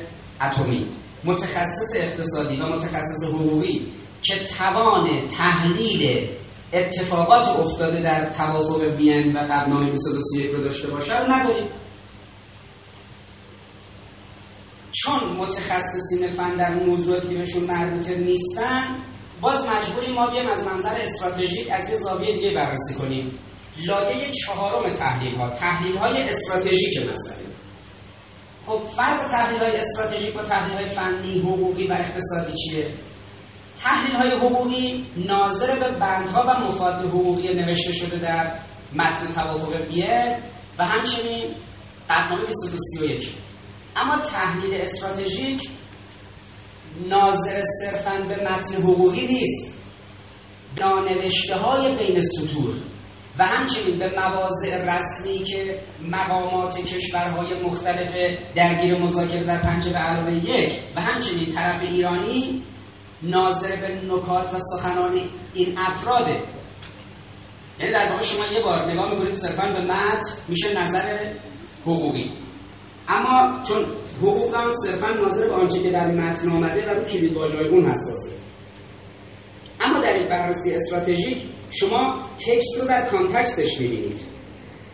اتمی 0.41 0.88
متخصص 1.23 1.95
اقتصادی 1.95 2.62
و 2.62 2.65
متخصص 2.65 3.23
حقوقی 3.34 3.91
که 4.21 4.36
توان 4.58 5.28
تحلیل 5.28 6.30
اتفاقات 6.73 7.47
افتاده 7.47 8.02
در 8.02 8.30
توافق 8.30 8.82
وین 8.82 9.38
و 9.38 9.39
قبنامه 9.39 9.82
231 9.82 10.52
رو 10.52 10.63
داشته 10.63 10.88
باشه 10.88 11.19
رو 11.19 11.34
نداریم. 11.34 11.67
چون 14.93 15.38
متخصصین 15.38 16.32
فن 16.38 16.56
در 16.56 16.73
موضوعاتی 16.75 17.27
که 17.27 17.36
بهشون 17.36 17.63
مربوطه 17.63 18.17
نیستن 18.17 18.95
باز 19.41 19.65
مجبوریم 19.65 20.13
ما 20.13 20.29
بیایم 20.29 20.49
از 20.49 20.63
منظر 20.63 21.01
استراتژیک 21.01 21.67
از 21.71 21.89
یه 21.89 21.97
زاویه 21.97 22.34
دیگه 22.34 22.53
بررسی 22.53 22.93
کنیم. 22.93 23.39
لایه 23.86 24.32
چهارم 24.32 24.93
تحلیل 24.93 25.36
ها 25.36 25.49
تحلیل 25.49 25.97
های 25.97 26.29
استراتژیک 26.29 26.97
مسئله. 26.97 27.43
خب 28.65 28.82
فرق 28.95 29.32
تحلیل 29.32 29.60
های 29.60 29.75
استراتژیک 29.75 30.34
با 30.34 30.43
تحلیل 30.43 30.75
های 30.75 30.86
فنی 30.86 31.39
حقوقی 31.39 31.88
و 31.88 31.93
اقتصادی 31.93 32.53
چیه؟ 32.58 32.88
تحلیل 33.84 34.15
های 34.15 34.32
حقوقی 34.32 35.06
ناظر 35.17 35.79
به 35.79 35.91
بندها 35.91 36.43
و 36.47 36.67
مفاد 36.67 37.06
حقوقی 37.06 37.53
نوشته 37.53 37.91
شده 37.91 38.17
در 38.17 38.51
متن 38.93 39.34
توافق 39.36 39.88
بیه 39.88 40.38
و 40.79 40.86
همچنین 40.86 41.43
قطنامه 42.10 42.41
2231 42.41 43.42
اما 43.95 44.17
تحلیل 44.17 44.82
استراتژیک 44.82 45.69
ناظر 47.10 47.62
صرفا 47.82 48.21
به 48.21 48.36
متن 48.36 48.82
حقوقی 48.82 49.27
نیست. 49.27 49.84
نانوشته 50.79 51.56
های 51.56 51.95
بین 51.95 52.21
سطور 52.21 52.73
و 53.39 53.45
همچنین 53.45 53.99
به 53.99 54.12
مواضع 54.19 54.95
رسمی 54.95 55.43
که 55.43 55.79
مقامات 56.12 56.77
کشورهای 56.77 57.63
مختلف 57.63 58.15
درگیر 58.56 58.97
مذاکره 58.97 59.43
در 59.43 59.62
پنجره 59.62 59.97
علاوه 59.97 60.34
یک 60.34 60.79
و 60.95 61.01
همچنین 61.01 61.51
طرف 61.51 61.82
ایرانی 61.82 62.63
ناظر 63.21 63.75
به 63.75 64.01
نکات 64.15 64.53
و 64.53 64.60
سخنان 64.60 65.21
این 65.53 65.77
افراده 65.77 66.39
یعنی 67.79 67.91
در 67.91 68.10
واقع 68.12 68.23
شما 68.23 68.45
یه 68.45 68.62
بار 68.63 68.91
نگاه 68.91 69.10
می‌کنید 69.10 69.36
صرفا 69.36 69.67
به 69.67 69.82
متن 69.82 70.29
میشه 70.47 70.82
نظر 70.82 71.34
حقوقی. 71.82 72.32
اما 73.08 73.63
چون 73.63 73.86
حقوق 74.22 74.56
هم 74.56 74.72
صرفا 74.86 75.08
ناظر 75.08 75.48
به 75.48 75.54
آنچه 75.54 75.84
که 75.84 75.92
در 75.92 76.12
متن 76.12 76.50
آمده 76.52 76.92
و 76.92 77.00
رو 77.00 77.04
کلید 77.04 77.34
واژه‌های 77.34 77.68
اون 77.68 77.86
حساسه. 77.86 78.32
اما 79.82 80.02
در 80.02 80.13
این 80.13 80.28
بررسی 80.28 80.74
استراتژیک 80.74 81.38
شما 81.72 82.30
تکست 82.38 82.80
رو 82.80 82.88
در 82.88 83.10
کانتکستش 83.10 83.80
می‌بینید. 83.80 84.20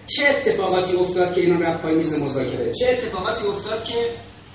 چه 0.08 0.28
اتفاقاتی 0.28 0.96
افتاد 0.96 1.36
که 1.36 1.42
ایران 1.42 1.62
رفت 1.62 1.86
میز 1.86 2.14
مذاکره؟ 2.14 2.72
چه 2.72 2.86
اتفاقاتی 2.90 3.48
افتاد 3.48 3.84
که 3.84 3.96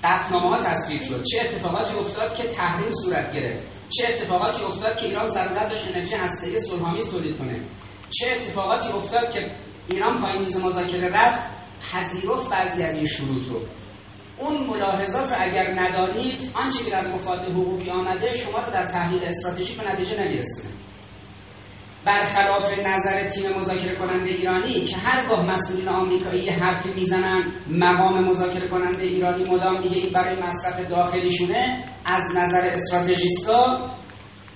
قطعنامه 0.03 0.49
ها 0.49 0.63
تصویب 0.63 1.01
شد؟ 1.01 1.23
چه 1.23 1.41
اتفاقاتی 1.41 1.95
افتاد 1.99 2.35
که 2.35 2.43
تحریم 2.43 2.91
صورت 3.03 3.33
گرفت؟ 3.33 3.63
چه 3.89 4.07
اتفاقاتی 4.07 4.63
افتاد 4.63 4.97
که 4.97 5.05
ایران 5.05 5.29
ضرورت 5.29 5.69
داشت 5.69 5.87
انرژی 5.87 6.15
هسته‌ای 6.15 6.59
صلح‌آمیز 6.59 7.11
تولید 7.11 7.37
کنه؟ 7.37 7.59
چه 8.09 8.27
اتفاقاتی 8.35 8.93
افتاد 8.93 9.31
که 9.31 9.51
ایران 9.89 10.21
پای 10.21 10.39
میز 10.39 10.57
مذاکره 10.57 11.09
رفت؟ 11.09 11.43
پذیرفت 11.91 12.49
بعضی 12.49 12.83
از 12.83 12.97
این 12.97 13.07
شروط 13.07 13.47
رو. 13.49 13.61
اون 14.37 14.67
ملاحظات 14.67 15.29
رو 15.31 15.37
اگر 15.39 15.79
ندارید 15.79 16.51
آنچه 16.53 16.83
که 16.83 16.91
در 16.91 17.07
مفاد 17.07 17.39
حقوقی 17.39 17.89
آمده 17.89 18.37
شما 18.37 18.59
رو 18.59 18.73
در 18.73 18.83
تحلیل 18.83 19.23
استراتژیک 19.23 19.77
به 19.77 19.91
نتیجه 19.91 20.23
نمیرسونه. 20.23 20.69
برخلاف 22.05 22.79
نظر 22.79 23.29
تیم 23.29 23.51
مذاکره 23.59 23.95
کننده 23.95 24.29
ایرانی 24.29 24.85
که 24.85 24.95
هرگاه 24.97 25.45
مسئولین 25.45 25.89
آمریکایی 25.89 26.49
حرفی 26.49 26.89
می‌زنن 26.89 27.43
مقام 27.69 28.23
مذاکره 28.23 28.67
کننده 28.67 29.03
ایرانی 29.03 29.43
مدام 29.43 29.81
میگه 29.81 29.95
این 29.95 30.13
برای 30.13 30.35
مصرف 30.35 30.89
داخلیشونه 30.89 31.83
از 32.05 32.23
نظر 32.35 32.69
استراتژیستا 32.73 33.89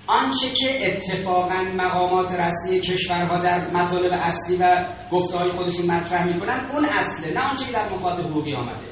آنچه 0.10 0.50
که 0.50 0.88
اتفاقا 0.88 1.64
مقامات 1.78 2.32
رسمی 2.32 2.82
کشورها 2.82 3.38
در 3.38 3.72
مطالب 3.72 4.12
اصلی 4.14 4.58
و 4.58 4.86
گفته 5.12 5.38
های 5.38 5.52
خودشون 5.52 5.86
مطرح 5.86 6.26
می‌کنن 6.26 6.70
اون 6.74 6.86
اصله 6.86 7.34
نه 7.34 7.40
آنچه 7.40 7.66
که 7.66 7.72
در 7.72 7.90
مفاد 7.90 8.20
حقوقی 8.20 8.54
آمده. 8.54 8.90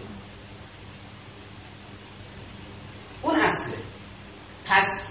اون 3.21 3.35
اصله. 3.35 3.77
پس 4.65 5.07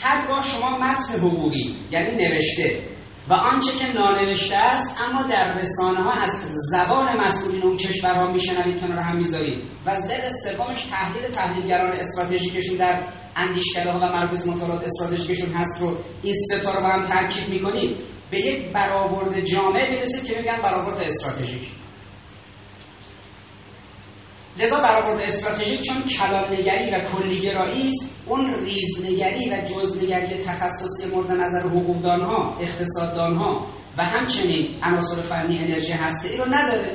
هرگاه 0.00 0.44
شما 0.44 0.78
متن 0.78 1.18
حقوقی 1.18 1.76
یعنی 1.90 2.10
نوشته 2.10 2.82
و 3.28 3.32
آنچه 3.32 3.70
که 3.78 3.92
نانوشته 3.92 4.56
است 4.56 4.94
اما 5.00 5.22
در 5.22 5.58
رسانه 5.58 6.02
ها 6.02 6.12
از 6.12 6.30
زبان 6.70 7.20
مسئولین 7.20 7.62
اون 7.62 7.76
کشورها 7.76 8.32
میشنوید 8.32 8.80
کنار 8.80 8.98
هم 8.98 9.16
می‌ذارید. 9.16 9.58
و 9.86 9.96
زد 10.00 10.28
سومش 10.44 10.84
تحلیل 10.84 11.30
تحلیلگران 11.30 11.92
استراتژیکشون 11.92 12.76
در 12.76 13.02
اندیشکده 13.36 13.90
ها 13.90 13.98
و 13.98 14.12
مرکز 14.12 14.48
مطالعات 14.48 14.84
استراتژیکشون 14.84 15.52
هست 15.52 15.80
رو 15.80 15.96
این 16.22 16.34
ستا 16.34 16.74
رو 16.74 16.80
با 16.80 16.88
هم 16.88 17.04
ترکیب 17.04 17.48
می‌کنید. 17.48 17.96
به 18.30 18.38
یک 18.38 18.72
برآورد 18.72 19.40
جامعه 19.40 19.96
برسید 19.96 20.24
که 20.24 20.38
میگن 20.38 20.56
برآورد 20.62 21.02
استراتژیک. 21.02 21.77
لذا 24.58 24.76
برآورد 24.76 25.20
استراتژیک 25.20 25.80
چون 25.82 26.02
کلانگری 26.02 26.90
و 26.90 27.00
کلیگرایی 27.00 27.86
است 27.86 28.10
اون 28.26 28.54
ریزنگری 28.54 29.50
و 29.50 29.60
جزنگری 29.60 30.38
تخصصی 30.44 31.06
مورد 31.12 31.30
نظر 31.30 31.68
حقوقدانها 31.68 32.58
اقتصاددانها 32.60 33.66
و 33.98 34.04
همچنین 34.04 34.68
عناصر 34.82 35.22
فنی 35.22 35.58
انرژی 35.58 35.92
هسته 35.92 36.28
ای 36.28 36.36
رو 36.36 36.44
نداره. 36.44 36.90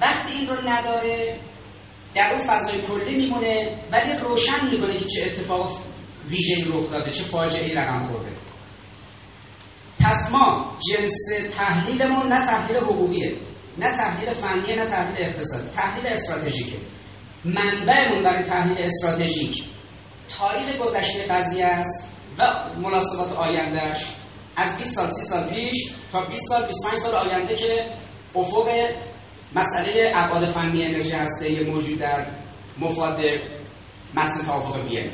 وقتی 0.00 0.38
این 0.38 0.48
رو 0.48 0.68
نداره 0.68 1.34
در 2.14 2.30
اون 2.32 2.38
فضای 2.38 2.82
کلی 2.82 3.16
میمونه 3.16 3.78
ولی 3.92 4.12
روشن 4.22 4.70
می‌کنه 4.70 4.98
که 4.98 5.04
چه 5.04 5.22
اتفاق 5.26 5.78
ویژه‌ای 6.28 6.64
رخ 6.64 6.90
داده 6.90 7.10
چه 7.10 7.24
فاجعه‌ای 7.24 7.74
رقم 7.74 8.06
خورده. 8.06 8.32
پس 10.00 10.30
ما 10.30 10.76
جنس 10.90 11.12
تحلیلمون 11.56 12.32
نه 12.32 12.46
تحلیل 12.46 12.76
حقوقیه. 12.76 13.32
نه 13.78 13.92
تحلیل 13.92 14.32
فنی 14.32 14.76
نه 14.76 14.86
تحلیل 14.86 15.26
اقتصادی. 15.26 15.68
تحلیل 15.76 16.06
استراتژیکه. 16.06 16.76
منبعمون 17.44 18.22
برای 18.22 18.42
تحلیل 18.42 18.78
استراتژیک 18.78 19.64
تاریخ 20.38 20.76
گذشته 20.76 21.22
قضیه 21.22 21.66
است 21.66 22.08
و 22.38 22.46
مناسبات 22.82 23.32
آیندهش 23.32 24.06
از 24.56 24.76
20 24.78 24.94
سال 24.94 25.10
30 25.10 25.24
سال 25.24 25.48
پیش 25.50 25.90
تا 26.12 26.20
20 26.24 26.42
سال 26.48 26.66
25 26.66 26.98
سال 26.98 27.14
آینده 27.14 27.56
که 27.56 27.84
افق 28.34 28.68
مسئله 29.54 30.12
ابعاد 30.14 30.50
فنی 30.50 30.84
انرژی 30.84 31.12
هسته 31.12 31.62
موجود 31.62 31.98
در 31.98 32.26
مفاد 32.78 33.20
متن 34.14 34.44
توافق 34.46 34.84
وین 34.84 35.10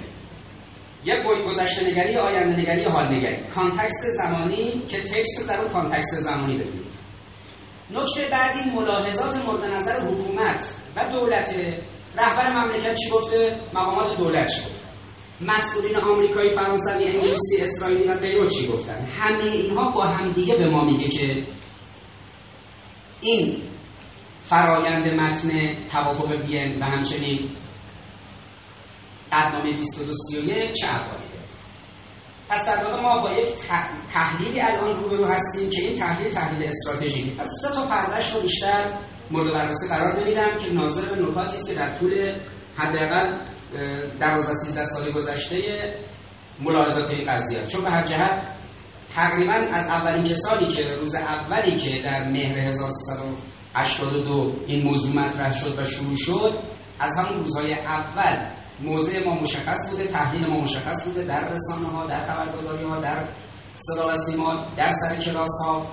یک 1.05 1.23
گذشته 1.23 1.91
نگری 1.91 2.17
آینده 2.17 2.57
نگری 2.57 2.85
حال 2.85 3.17
نگری. 3.17 3.37
context 3.55 4.05
زمانی 4.23 4.83
که 4.89 5.01
text 5.01 5.49
در 5.49 5.61
اون 5.61 5.71
context 5.71 6.21
زمانی 6.21 6.55
ببینید 6.55 6.91
نکته 7.95 8.29
بعدی 8.31 8.71
ملاحظات 8.71 9.45
مورد 9.47 9.65
نظر 9.65 10.01
حکومت 10.01 10.75
و 10.97 11.09
دولت. 11.13 11.55
رهبر 12.17 12.53
مملکت 12.53 12.95
چی 12.95 13.11
گفته؟ 13.11 13.61
مقامات 13.75 14.17
دولت 14.17 14.53
چی 14.53 14.61
گفته؟ 14.61 14.81
مسئولین 15.41 15.97
آمریکایی 15.97 16.51
فرانسوی 16.51 17.05
انگلیسی 17.05 17.57
اسرائیلی 17.61 18.05
و 18.05 18.15
غیره 18.15 18.49
چی 18.49 18.67
گفتن؟ 18.67 19.09
همه 19.19 19.45
اینها 19.45 19.91
با 19.91 20.05
همدیگه 20.05 20.55
به 20.55 20.69
ما 20.69 20.85
میگه 20.85 21.09
که 21.09 21.45
این 23.21 23.63
فرایند 24.45 25.09
متن 25.15 25.51
توافق 25.93 26.31
وین 26.31 26.79
و 26.81 26.85
همچنین 26.85 27.51
قدنامه 29.33 29.73
2231 29.73 30.73
چه 30.73 30.87
پس 32.51 32.67
در 32.67 33.01
ما 33.01 33.19
با 33.19 33.33
یک 33.33 33.49
تحلیلی 34.13 34.61
الان 34.61 35.03
روبرو 35.03 35.27
هستیم 35.27 35.71
که 35.71 35.83
این 35.83 35.99
تحلیل 35.99 36.33
تحلیل 36.33 36.69
استراتژیکی. 36.69 37.31
پس 37.31 37.49
سه 37.63 37.75
تا 37.75 37.87
پردهش 37.87 38.33
رو 38.35 38.41
بیشتر 38.41 38.85
مورد 39.31 39.53
بررسی 39.53 39.89
قرار 39.89 40.21
نمیدم 40.21 40.59
که 40.59 40.73
ناظر 40.73 41.15
به 41.15 41.23
نکاتی 41.23 41.57
است 41.57 41.69
که 41.69 41.75
در 41.75 41.99
طول 41.99 42.35
حداقل 42.77 43.33
12 44.21 44.55
13 44.55 44.85
سال 44.85 45.11
گذشته 45.11 45.63
ملاحظات 46.61 47.11
این 47.11 47.33
قضیه 47.33 47.67
چون 47.67 47.85
به 47.85 47.91
هر 47.91 48.07
جهت 48.07 48.43
تقریبا 49.15 49.53
از 49.53 49.87
اولین 49.87 50.25
کسانی 50.25 50.67
که 50.69 50.95
روز 51.01 51.15
اولی 51.15 51.77
که 51.77 52.03
در 52.03 52.29
مهر 52.29 52.59
1382 52.59 54.57
این 54.67 54.83
موضوع 54.83 55.15
مطرح 55.15 55.53
شد 55.53 55.79
و 55.79 55.85
شروع 55.85 56.17
شد 56.17 56.59
از 57.01 57.19
همون 57.19 57.39
روزهای 57.39 57.75
اول 57.75 58.47
موضع 58.83 59.25
ما 59.25 59.35
مشخص 59.35 59.91
بوده 59.91 60.07
تحلیل 60.07 60.47
ما 60.47 60.61
مشخص 60.61 61.05
بوده 61.05 61.25
در 61.25 61.49
رسانه 61.53 61.89
ها 61.89 62.07
در 62.07 62.21
خبرگزاری 62.21 62.85
ها 62.85 63.01
در 63.01 63.25
صدا 63.79 64.09
و 64.09 64.17
سیما 64.17 64.65
در 64.77 64.91
سر 64.91 65.17
کلاس 65.17 65.61
ها. 65.65 65.87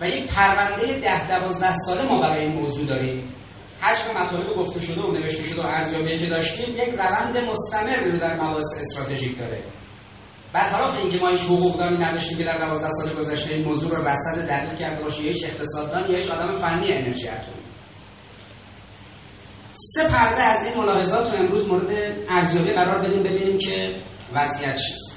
و 0.00 0.08
یک 0.08 0.26
پرونده 0.26 1.00
ده 1.00 1.28
دوازده 1.28 1.76
ساله 1.76 2.02
ما 2.08 2.20
برای 2.20 2.44
این 2.44 2.52
موضوع 2.52 2.86
داریم. 2.86 3.34
حجم 3.80 4.20
مطالب 4.20 4.56
گفته 4.56 4.80
شده 4.80 5.00
و 5.00 5.12
نوشته 5.12 5.44
شده 5.44 5.62
و 5.62 5.66
ارزیابی 5.66 6.18
که 6.18 6.26
داشتیم 6.26 6.74
یک 6.74 6.94
روند 6.98 7.36
مستمر 7.36 8.00
رو 8.12 8.18
در 8.18 8.34
مباحث 8.34 8.78
استراتژیک 8.80 9.38
داره. 9.38 9.62
برطرف 10.52 10.98
اینکه 10.98 11.18
ما 11.18 11.28
هیچ 11.28 11.40
حقوقدانی 11.40 11.98
نداشتیم 11.98 12.38
که 12.38 12.44
در 12.44 12.58
12 12.58 12.88
سال 12.90 13.14
گذشته 13.14 13.54
این 13.54 13.64
موضوع 13.64 13.96
رو 13.96 14.08
رصد 14.08 14.48
دقیق 14.48 14.78
کرده 14.78 15.02
باشه 15.02 15.22
هیچ 15.22 15.44
اقتصاددان 15.44 16.10
یا 16.10 16.18
هیچ 16.18 16.30
آدم 16.30 16.52
فنی 16.52 16.92
انرژی 16.92 17.28
اتمی 17.28 17.59
سه 19.80 20.08
پرده 20.08 20.42
از 20.42 20.64
این 20.64 20.76
ملاحظات 20.76 21.34
رو 21.34 21.40
امروز 21.40 21.66
مورد 21.68 21.92
ارزیابی 22.28 22.70
قرار 22.70 22.98
بدیم 22.98 23.22
ببینیم 23.22 23.58
که 23.58 23.94
وضعیت 24.34 24.76
چیست. 24.76 25.16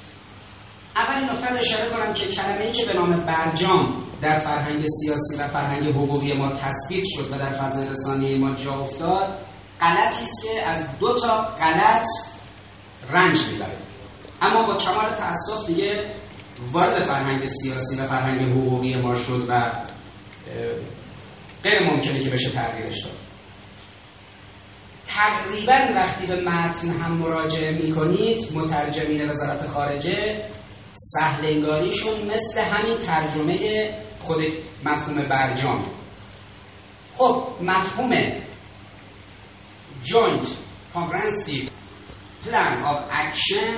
اولین 0.96 1.30
نکته 1.30 1.58
اشاره 1.58 1.90
کنم 1.90 2.12
که 2.12 2.26
کلمه‌ای 2.26 2.72
که 2.72 2.84
به 2.84 2.92
نام 2.92 3.10
برجام 3.10 4.02
در 4.22 4.38
فرهنگ 4.38 4.84
سیاسی 4.86 5.36
و 5.38 5.48
فرهنگ 5.48 5.88
حقوقی 5.88 6.32
ما 6.32 6.52
تثبیت 6.52 7.04
شد 7.06 7.32
و 7.32 7.38
در 7.38 7.52
فضای 7.52 7.88
رسانه 7.88 8.38
ما 8.38 8.54
جا 8.54 8.74
افتاد 8.74 9.38
غلطی 9.80 10.24
است 10.24 10.42
که 10.42 10.68
از 10.68 10.98
دو 10.98 11.18
تا 11.18 11.40
غلط 11.40 12.06
رنج 13.10 13.38
می‌بره 13.52 13.76
اما 14.42 14.62
با 14.62 14.76
کمال 14.76 15.14
تاسف 15.14 15.66
دیگه 15.66 16.14
وارد 16.72 17.04
فرهنگ 17.04 17.46
سیاسی 17.46 17.96
و 17.96 18.06
فرهنگ 18.06 18.52
حقوقی 18.52 18.96
ما 18.96 19.16
شد 19.16 19.46
و 19.48 19.72
غیر 21.62 21.82
ممکنه 21.82 22.20
که 22.20 22.30
بشه 22.30 22.50
تغییرش 22.50 23.04
داد. 23.04 23.23
تقریبا 25.06 25.94
وقتی 25.94 26.26
به 26.26 26.40
متن 26.40 26.88
هم 26.88 27.12
مراجعه 27.12 27.72
می‌کنید 27.72 28.52
مترجمین 28.54 29.30
وزارت 29.30 29.66
خارجه 29.66 30.42
سهلنگاریشون 30.92 32.14
مثل 32.22 32.60
همین 32.60 32.98
ترجمه 32.98 33.90
خود 34.20 34.42
مفهوم 34.84 35.16
برجام. 35.28 35.82
خب 37.16 37.46
مفهوم 37.60 38.10
joint 40.04 40.46
comprehensive 40.94 41.70
plan 42.44 42.84
of 42.84 42.98
action. 43.10 43.74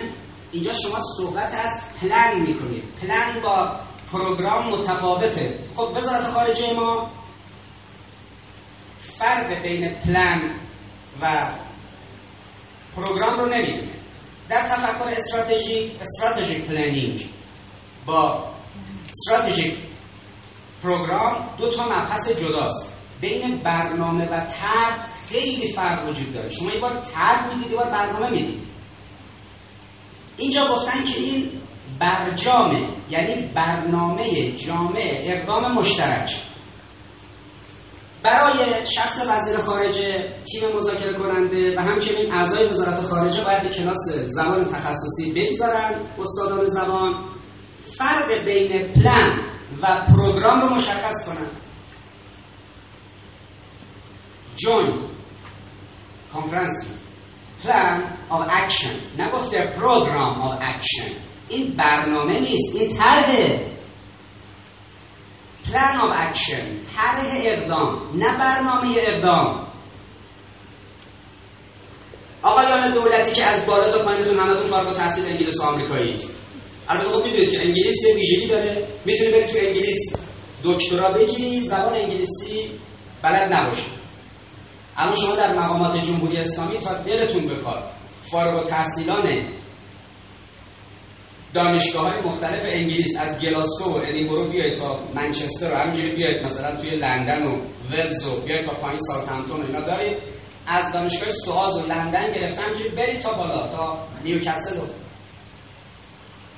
اینجا 0.53 0.73
شما 0.73 1.01
صحبت 1.17 1.55
از 1.55 1.83
پلن 2.01 2.35
می‌کنید. 2.47 2.85
پلن 3.03 3.41
با 3.43 3.77
program 4.13 4.71
متفاوته. 4.71 5.59
خب 5.77 5.93
وزارت 5.97 6.25
خارجه 6.25 6.73
ما 6.73 7.11
فرق 9.01 9.63
بین 9.63 9.89
پلن 9.89 10.41
و 11.21 11.51
program 12.97 13.41
رو 13.41 13.47
نمی‌دونه. 13.47 13.93
در 14.49 14.63
تفکر 14.63 15.15
استراتژیک 15.17 15.93
strategic 16.01 16.65
planning 16.65 17.27
با 18.07 18.45
strategic 19.09 19.75
program 20.83 21.49
دو 21.59 21.71
تا 21.71 21.85
مبحث 21.85 22.31
جداست. 22.31 22.97
بین 23.21 23.57
برنامه 23.57 24.25
و 24.25 24.41
طرح 24.41 25.09
خیلی 25.29 25.69
فرق 25.73 26.09
وجود 26.09 26.35
داره. 26.35 26.51
شما 26.51 26.73
یه 26.73 26.81
بار 26.81 27.01
طرح 27.01 27.55
می‌دید 27.55 27.71
یه 27.71 27.77
بار 27.77 27.91
برنامه 27.91 28.31
می‌دید 28.31 28.63
اینجا 30.37 30.69
گفتن 30.75 31.05
که 31.05 31.21
این 31.21 31.51
برجامه 31.99 32.89
یعنی 33.11 33.35
برنامه 33.55 34.53
جامع 34.53 35.21
اقدام 35.25 35.73
مشترک. 35.73 36.31
برای 38.27 38.87
شخص 38.87 39.21
وزیر 39.29 39.59
خارجه 39.59 40.29
تیم 40.45 40.77
مذاکره 40.77 41.13
کننده 41.13 41.77
و 41.77 41.81
همچنین 41.83 42.33
اعضای 42.33 42.67
وزارت 42.67 43.01
خارجه 43.01 43.45
باید 43.45 43.73
کلاس 43.73 44.09
زبان 44.27 44.65
تخصصی 44.65 45.33
بگذارن. 45.37 46.01
استادان 46.19 46.67
زبان 46.67 47.15
فرق 47.99 48.45
بین 48.45 48.93
پلن 48.93 49.39
و 49.83 49.87
پروگرام 50.09 50.61
رو 50.61 50.75
مشخص 50.75 51.27
کنن. 51.27 51.47
جوین 54.57 54.95
کنفرانسی 56.35 56.87
plan 57.65 58.05
of 58.31 58.49
action 58.63 58.91
نگفته 59.19 59.67
program 59.67 60.35
of 60.35 60.63
action 60.63 61.13
این 61.49 61.75
برنامه 61.77 62.41
نیست. 62.41 62.75
این 62.75 62.89
طرحه. 62.89 63.76
Plan 65.71 66.01
of 66.01 66.11
action. 66.27 66.65
طرح 66.97 67.33
اقدام 67.45 68.11
نه 68.15 68.39
برنامه 68.39 68.95
اقدام 68.99 69.67
آقایان 72.43 72.95
دولتی 72.95 73.35
که 73.35 73.45
از 73.45 73.67
بالا 73.67 73.91
تا 73.91 73.99
پایینتون 73.99 74.39
همتون 74.39 74.67
فارغ 74.67 74.89
التحصیل 74.89 75.25
انگلیس 75.27 75.61
و 75.61 75.63
آمریکایی 75.65 76.17
البته 76.89 77.09
خب 77.09 77.25
می‌دونید 77.25 77.51
که 77.51 77.61
انگلیس 77.61 78.05
یه 78.05 78.15
ویژگی 78.15 78.47
داره 78.47 78.89
می‌تونی 79.05 79.31
بری 79.31 79.47
تو 79.47 79.59
انگلیس 79.59 80.13
دکترا 80.65 81.11
بگیری 81.11 81.69
زبان 81.69 81.95
انگلیسی 81.95 82.71
بلد 83.23 83.53
نباشی 83.53 83.91
اما 84.97 85.15
شما 85.15 85.37
در 85.37 85.55
مقامات 85.55 86.05
جمهوری 86.05 86.37
اسلامی 86.37 86.79
تا 86.79 86.95
دلتون 86.95 87.47
بخواد 87.49 87.85
فارغ 88.23 88.57
التحصیلان 88.57 89.47
دانشگاه 91.55 92.13
های 92.13 92.23
مختلف 92.23 92.61
انگلیس 92.65 93.17
از 93.21 93.39
گلاسکو 93.39 93.91
و 93.91 93.97
ادینبرو 93.97 94.49
بیاید 94.49 94.79
تا 94.79 94.99
منچستر 95.15 95.75
و 95.75 95.77
همینجوری 95.77 96.11
بیاید 96.11 96.43
مثلا 96.43 96.77
توی 96.77 96.91
لندن 96.91 97.47
و 97.47 97.57
ولز 97.93 98.27
و 98.27 98.41
بیاید 98.41 98.67
تا 98.67 98.73
پایین 98.73 98.99
ساوتهمپتون 98.99 99.67
اینا. 99.67 99.81
دارید 99.81 100.17
از 100.67 100.93
دانشگاه 100.93 101.31
سواس 101.31 101.77
و 101.77 101.87
لندن 101.87 102.33
گرفتن 102.33 102.63
همینجوری 102.63 102.89
برید 102.89 103.21
تا 103.21 103.33
بالا 103.33 103.69
تا 103.69 103.99
نیوکاسل. 104.25 104.77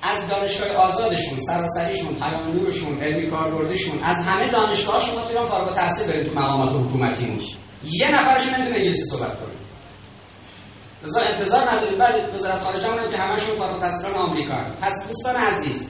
از 0.03 0.29
دانشگاه 0.29 0.69
آزادشون 0.71 1.39
سراسریشون 1.39 2.15
پیام 2.15 2.53
نورشون 2.53 3.01
علمی 3.01 3.31
کاربردشون 3.31 4.03
از 4.03 4.27
همه 4.27 4.51
دانشگاه 4.51 5.01
شما 5.07 5.21
تو 5.21 5.45
فارغ 5.45 5.69
التحصیل 5.69 6.13
برید 6.13 6.29
تو 6.29 6.39
مقامات 6.39 6.73
حکومتی. 6.73 7.39
یه 7.85 8.11
نفرشون 8.11 8.55
نمی‌تونه 8.55 8.79
انگلیسی 8.79 9.05
صحبت 9.05 9.41
کنه. 9.41 9.58
مثلا 11.05 11.23
انتظار 11.23 11.71
نداریم. 11.71 11.99
بعد 11.99 12.35
وزارت 12.35 12.59
خارجه 12.59 12.87
هم 12.87 13.11
که 13.11 13.19
همشون 13.19 13.57
فارغ 13.57 13.75
التحصیلان 13.75 14.15
آمریکا 14.15 14.55
پس 14.81 15.07
دوستان 15.07 15.37
عزیز 15.37 15.89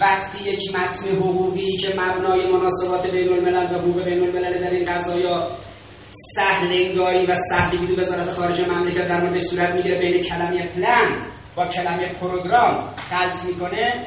وقتی 0.00 0.50
یک 0.50 0.76
متن 0.76 1.08
حقوقی 1.16 1.76
که 1.76 1.94
مبنای 1.96 2.46
مناسبات 2.52 3.10
بین 3.10 3.32
الملل 3.32 3.74
و 3.74 3.78
حقوق 3.78 4.04
بین 4.04 4.22
الملل 4.22 4.58
در 4.64 4.70
این 4.70 4.92
قضایا 4.92 5.50
سهل 6.36 6.72
انگاری 6.72 7.26
و 7.26 7.36
سهلی 7.36 7.86
دو 7.86 8.02
وزارت 8.02 8.30
خارجه 8.30 8.66
مملکت 8.66 9.08
در 9.08 9.20
موردش 9.20 9.42
صورت 9.42 9.74
می‌گیره 9.74 9.98
بین 9.98 10.22
کلمه 10.22 10.66
پلن 10.66 11.08
با 11.56 11.66
کلمه 11.66 12.08
پروگرام 12.08 12.94
خلط 12.96 13.44
می‌کنه 13.44 14.06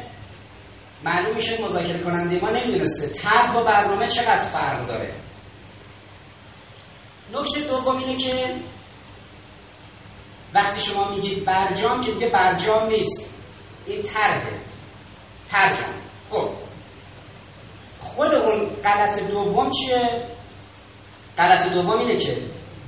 معلوم 1.03 1.36
میشه 1.36 1.63
مذاکره 1.63 1.99
کننده 1.99 2.39
ما 2.41 2.49
نمی‌دونسته 2.49 3.07
طرح 3.07 3.53
با 3.53 3.63
برنامه 3.63 4.07
چقدر 4.07 4.38
فرق 4.38 4.88
داره. 4.88 5.13
نکته 7.34 7.59
دوم 7.61 7.97
اینه 7.97 8.17
که 8.17 8.55
وقتی 10.54 10.82
شما 10.82 11.12
میگید 11.12 11.45
برجام 11.45 12.02
که 12.02 12.12
دیگه 12.12 12.30
برجام 12.30 12.89
نیست. 12.89 13.34
این 13.88 14.02
طرحه. 14.02 14.60
ترجم 15.49 15.93
خب. 16.30 16.49
خود 17.99 18.34
اون 18.34 18.70
غلط 18.84 19.24
دوم 19.24 19.72
چیه؟ 19.72 20.28
غلط 21.38 21.70
دوم 21.70 21.99
اینه 21.99 22.18
که 22.18 22.38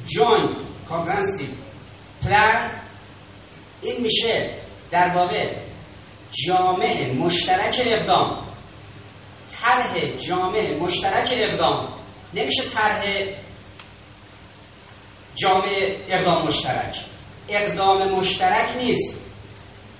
joint 0.07 0.53
comprehensive 0.89 1.53
plan 2.25 2.71
این 3.81 4.01
میشه 4.01 4.49
در 4.91 5.15
واقع 5.15 5.55
جامع 6.31 7.11
مشترک 7.11 7.81
اقدام. 7.85 8.47
طرح 9.61 10.17
جامع 10.17 10.77
مشترک 10.79 11.29
اقدام. 11.31 11.93
نمیشه 12.33 12.63
طرح 12.63 13.03
جامع 15.35 15.95
اقدام 16.07 16.45
مشترک. 16.45 17.12
اقدام 17.49 18.11
مشترک 18.11 18.77
نیست. 18.77 19.23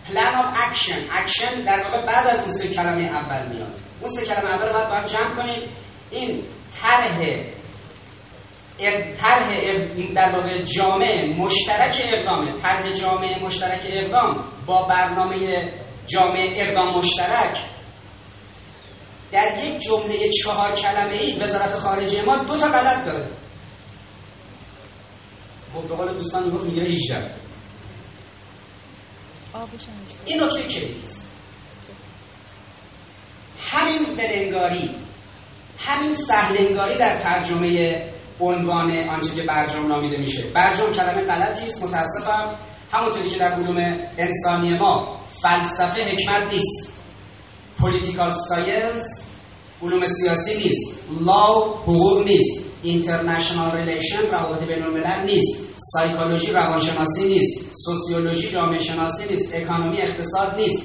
plan 0.08 0.36
of 0.36 0.54
action 0.58 1.00
action 1.12 1.62
در 1.62 1.84
واقع 1.84 2.06
بعد 2.06 2.28
از 2.28 2.40
اون 2.40 2.52
سه 2.52 2.68
کلمه 2.68 3.04
اول 3.04 3.48
میاد. 3.48 3.80
اون 4.02 4.10
سه 4.10 4.26
کلمه 4.26 4.50
اول 4.50 4.72
باید 4.74 4.90
باید 4.90 5.06
جمع 5.06 5.36
کنید 5.36 5.70
این 6.12 6.44
طرح 6.82 7.20
طرح 9.22 9.50
در 10.16 10.36
واقع 10.36 10.62
جامع 10.62 11.36
مشترک 11.38 12.02
اقدامه. 12.14 12.54
طرح 12.54 12.94
جامع 12.94 13.40
مشترک 13.44 13.82
اقدام 13.86 14.44
با 14.66 14.82
برنامه 14.82 15.72
جامعه 16.08 16.54
اقدام 16.56 16.98
مشترک 16.98 17.58
در 19.32 19.64
یک 19.64 19.80
جمله 19.80 20.30
چهار 20.30 20.76
کلمه 20.76 21.18
ای 21.18 21.40
وزارت 21.40 21.74
خارجه 21.74 22.22
ما 22.22 22.38
دو 22.38 22.58
تا 22.58 22.68
غلط 22.68 23.06
داره. 23.06 23.26
خب 25.74 25.88
به 25.88 25.96
قول 25.96 26.14
دوستان 26.14 26.44
می‌گفت 26.44 26.66
میگه 26.66 26.82
18 26.82 27.32
این 30.26 30.44
نکته 30.44 30.64
کلیدی 30.64 31.04
همین 33.60 34.16
بلنگاری 34.18 34.90
همین 35.78 36.16
سهلنگاری 36.16 36.98
در 36.98 37.18
ترجمه 37.18 38.02
عنوان 38.40 39.10
آنچه 39.10 39.36
که 39.36 39.44
برجام 39.44 39.88
نامیده 39.88 40.18
میشه. 40.18 40.44
برجام 40.44 40.94
کلمه 40.94 41.22
غلطی 41.22 41.68
است 41.68 41.84
متاسفم. 41.84 42.56
همونطوری 42.92 43.30
که 43.30 43.40
در 43.40 43.52
علوم 43.52 43.78
انسانی 44.18 44.78
ما 44.78 45.20
فلسفه 45.30 46.04
حکمت 46.04 46.54
نیست. 46.54 47.04
political 47.80 48.34
science 48.50 49.33
علوم 49.84 50.06
سیاسی 50.08 50.58
نیست. 50.58 51.00
law 51.26 51.74
حقوق 51.84 52.28
نیست. 52.28 52.60
international 52.84 53.78
relation 53.78 54.22
روابط 54.32 54.64
بین 54.64 54.84
الملل 54.84 55.26
نیست. 55.26 55.60
سایکولوژی 55.78 56.52
روانشناسی 56.52 57.24
نیست. 57.24 57.60
sociology 57.86 58.50
جامعه 58.50 58.84
شناسی 58.84 59.24
نیست. 59.30 59.56
economy 59.56 60.02
اقتصاد 60.02 60.56
نیست. 60.58 60.84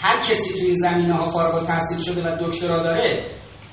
هر 0.00 0.20
کسی 0.20 0.52
توی 0.54 0.66
این 0.66 0.76
زمینه 0.76 1.14
ها 1.14 1.30
فارغ 1.30 1.54
التحصیل 1.54 2.00
شده 2.00 2.22
و 2.22 2.48
دکترا 2.48 2.78
داره 2.78 3.24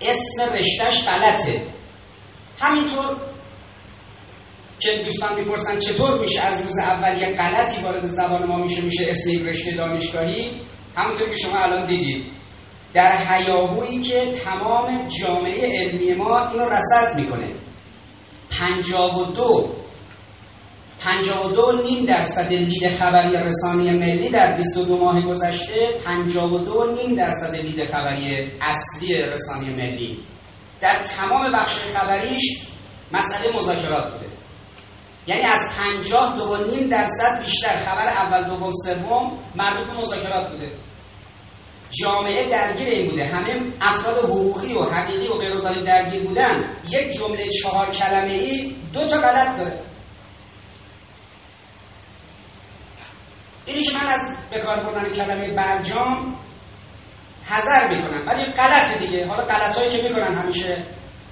اسم 0.02 0.54
رشتهش 0.54 1.04
غلطه. 1.04 1.62
همینطور 2.60 3.16
که 4.80 5.04
دوستان 5.06 5.36
می‌پرسن 5.36 5.80
چطور 5.80 6.20
میشه 6.20 6.42
از 6.42 6.62
روز 6.66 6.78
اول 6.78 7.22
یک 7.22 7.38
غلطی 7.38 7.82
وارد 7.82 8.08
زبان 8.08 8.44
ما 8.44 8.58
میشه 8.58 8.82
میشه 8.82 9.08
اسم 9.10 9.46
رشته 9.46 9.72
دانشگاهی؟ 9.72 10.52
همونطور 10.96 11.30
که 11.30 11.36
شما 11.36 11.58
الان 11.58 11.86
دیدید. 11.86 12.39
در 12.94 13.18
حیاهویی 13.18 14.02
که 14.02 14.32
تمام 14.32 15.08
جامعه 15.22 15.80
علمی 15.80 16.14
ما 16.14 16.50
اینو 16.50 16.70
رسد 16.70 17.16
می‌کنه. 17.16 17.48
52 18.52 19.76
52 21.00 21.82
نیم 21.82 22.06
درصد 22.06 22.54
لید 22.54 22.96
خبری 22.96 23.38
رسانی 23.38 23.92
ملی 23.92 24.30
در 24.30 24.58
22 24.58 24.98
ماه 24.98 25.22
گذشته 25.22 26.00
52 26.06 26.96
نیم 26.96 27.16
درصد 27.16 27.56
لید 27.56 27.86
خبری 27.92 28.52
اصلی 28.62 29.22
رسانی 29.22 29.70
ملی. 29.70 30.20
در 30.82 31.04
تمام 31.04 31.52
بخش 31.52 31.80
خبریش 31.80 32.68
مسئله 33.12 33.58
مذاکرات 33.58 34.14
بوده. 34.14 34.26
یعنی 35.28 35.42
از 35.42 35.70
50 35.78 36.38
دو 36.38 36.58
نیم 36.72 36.88
درصد 36.88 37.42
بیشتر 37.46 37.78
خبر 37.78 38.08
اول 38.10 38.44
دوم 38.44 38.72
سوم 38.86 39.32
مربوط 39.56 39.88
به 39.88 39.94
مذاکرات 39.94 40.52
بوده. 40.52 40.72
جامعه 41.92 42.50
درگیر 42.50 42.90
این 42.90 43.10
بوده. 43.10 43.28
همه 43.28 43.62
افراد 43.82 44.18
حقوقی 44.18 44.74
و 44.74 44.84
حقیقی 44.84 45.28
و 45.28 45.38
بیروزانی 45.38 45.84
درگیر 45.84 46.24
بودن. 46.24 46.76
یک 46.90 47.12
جمله 47.18 47.48
چهار 47.48 47.92
کلمه 47.92 48.34
ای 48.34 48.76
دو 48.94 49.08
تا 49.08 49.18
غلط 49.18 49.58
داره. 49.58 49.80
اینی 53.66 53.84
که 53.84 53.98
من 53.98 54.08
از 54.08 54.38
به 54.52 54.60
کار 54.60 54.84
بردن 54.84 55.10
کلمه 55.14 55.52
برجام 55.52 56.36
حذر 57.46 57.88
می‌کنم 57.88 58.28
ولی 58.28 58.44
غلط 58.44 58.98
دیگه. 58.98 59.28
حالا 59.28 59.44
غلط 59.44 59.78
هایی 59.78 59.90
که 59.90 60.04
می‌کنن 60.04 60.36
همیشه 60.36 60.78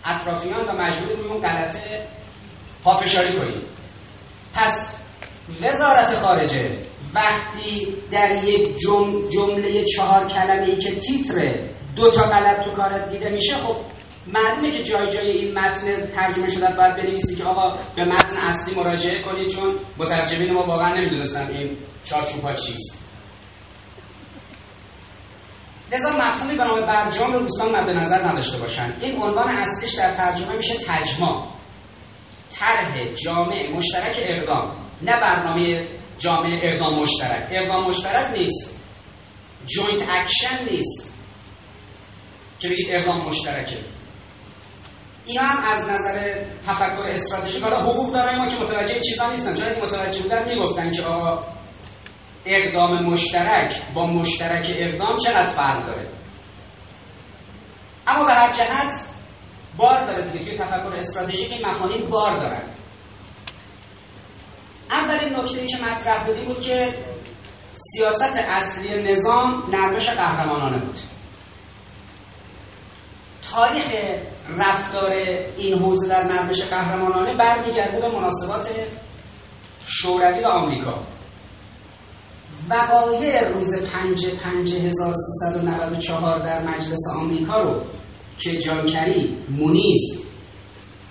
اطرافیان 0.05 0.65
و 0.65 0.71
مجبور 0.71 1.27
اون 1.27 1.41
غلطه 1.41 2.07
پافشاری 2.83 3.33
کنیم. 3.33 3.61
پس 4.53 4.97
وزارت 5.61 6.15
خارجه 6.15 6.77
وقتی 7.13 7.87
در 8.11 8.43
یک 8.43 8.77
جمله 9.31 9.83
چهار 9.83 10.27
کلمه 10.27 10.63
ای 10.63 10.77
که 10.77 10.95
تیتر 10.95 11.55
دو 11.95 12.11
تا 12.11 12.21
غلط 12.21 12.65
تو 12.65 12.71
کارت 12.71 13.09
دیده 13.09 13.29
میشه 13.29 13.55
خب 13.55 13.75
معلومه 14.27 14.71
که 14.71 14.83
جای 14.83 15.13
جای 15.13 15.31
این 15.31 15.59
متن 15.59 16.07
ترجمه 16.07 16.49
شده 16.49 16.75
باید 16.77 16.95
بنویسی 16.95 17.35
که 17.35 17.43
آقا 17.43 17.77
به 17.95 18.05
متن 18.05 18.37
اصلی 18.37 18.75
مراجعه 18.75 19.21
کنید 19.21 19.47
چون 19.47 19.75
مترجمین 19.97 20.53
ما 20.53 20.63
واقعا 20.63 20.95
نمی‌دونستن 20.95 21.47
این 21.47 21.77
چارچوب 22.03 22.43
ها 22.43 22.53
چیست. 22.53 23.03
لذا 25.91 26.09
مفهومی 26.09 26.57
به 26.57 26.63
نام 26.63 26.85
برجام 26.85 27.33
رو 27.33 27.39
دوستان 27.39 27.75
مد 27.75 27.89
نظر 27.89 28.27
نداشته 28.27 28.57
باشن. 28.57 28.93
این 29.01 29.21
عنوان 29.21 29.49
اصلیش 29.49 29.93
در 29.93 30.13
ترجمه 30.13 30.55
میشه 30.55 30.75
طجما. 30.87 31.43
طرح 32.59 33.03
جامع 33.15 33.69
مشترک 33.75 34.17
اقدام 34.21 34.71
نه 35.01 35.19
برنامه 35.21 35.87
جامع 36.19 36.59
اقدام 36.63 37.01
مشترک. 37.01 37.47
اقدام 37.51 37.89
مشترک 37.89 38.37
نیست. 38.37 38.69
joint 39.65 40.09
action 40.09 40.71
نیست 40.71 41.13
که 42.59 42.69
بگید 42.69 42.87
اقدام 42.89 43.21
مشترکه. 43.21 43.77
این 45.25 45.39
هم 45.39 45.63
از 45.63 45.83
نظر 45.83 46.43
تفکر 46.67 47.09
استراتژیک 47.09 47.63
حالا 47.63 47.81
حقوق‌دانای 47.81 48.37
ما 48.37 48.47
که 48.47 48.55
متوجه 48.55 48.99
چیزا 48.99 49.29
نیستن. 49.29 49.55
چون 49.55 49.69
متوجه 49.85 50.21
بودن 50.21 50.45
می‌گفتن 50.49 50.91
که 50.91 51.03
آقا 51.03 51.43
اقدام 52.45 53.03
مشترک 53.03 53.81
با 53.93 54.07
مشترک 54.07 54.73
اقدام 54.77 55.17
چقدر 55.17 55.45
فرق 55.45 55.85
داره؟ 55.85 56.07
اما 58.07 58.25
به 58.25 58.33
هر 58.33 58.53
جهت 58.53 59.05
بار 59.77 60.05
داره 60.05 60.21
دیگه. 60.21 60.45
توی 60.45 60.57
تفکر 60.57 60.95
استراتژیک 60.95 61.51
این 61.51 61.65
مفاهیم 61.65 62.09
بار 62.09 62.37
دارن. 62.39 62.61
اولین 64.91 65.35
نکته 65.35 65.67
که 65.67 65.77
مطرح 65.77 66.27
بودی 66.27 66.41
بود 66.41 66.61
که 66.61 66.95
سیاست 67.73 68.39
اصلی 68.49 69.11
نظام 69.11 69.63
نرمش 69.71 70.09
قهرمانانه 70.09 70.85
بود. 70.85 70.97
تاریخ 73.51 73.85
رفتار 74.57 75.11
این 75.57 75.77
حوزه 75.77 76.07
در 76.07 76.23
نرمش 76.23 76.63
قهرمانانه 76.63 77.37
برمیگرده 77.37 78.01
به 78.01 78.07
مناسبات 78.07 78.71
شوروی 79.87 80.43
و 80.43 80.47
آمریکا. 80.47 81.03
وقایع 82.69 83.47
روز 83.47 83.83
5 83.83 84.27
5394 84.27 86.39
در 86.39 86.63
مجلس 86.63 87.09
آمریکا 87.15 87.61
رو 87.61 87.81
که 88.39 88.57
جان 88.57 88.85
کری، 88.85 89.37
مونیز، 89.49 90.19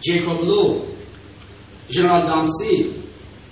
جیکوب 0.00 0.44
لو، 0.44 0.80
جنرال 1.88 2.26
دامسی 2.26 2.94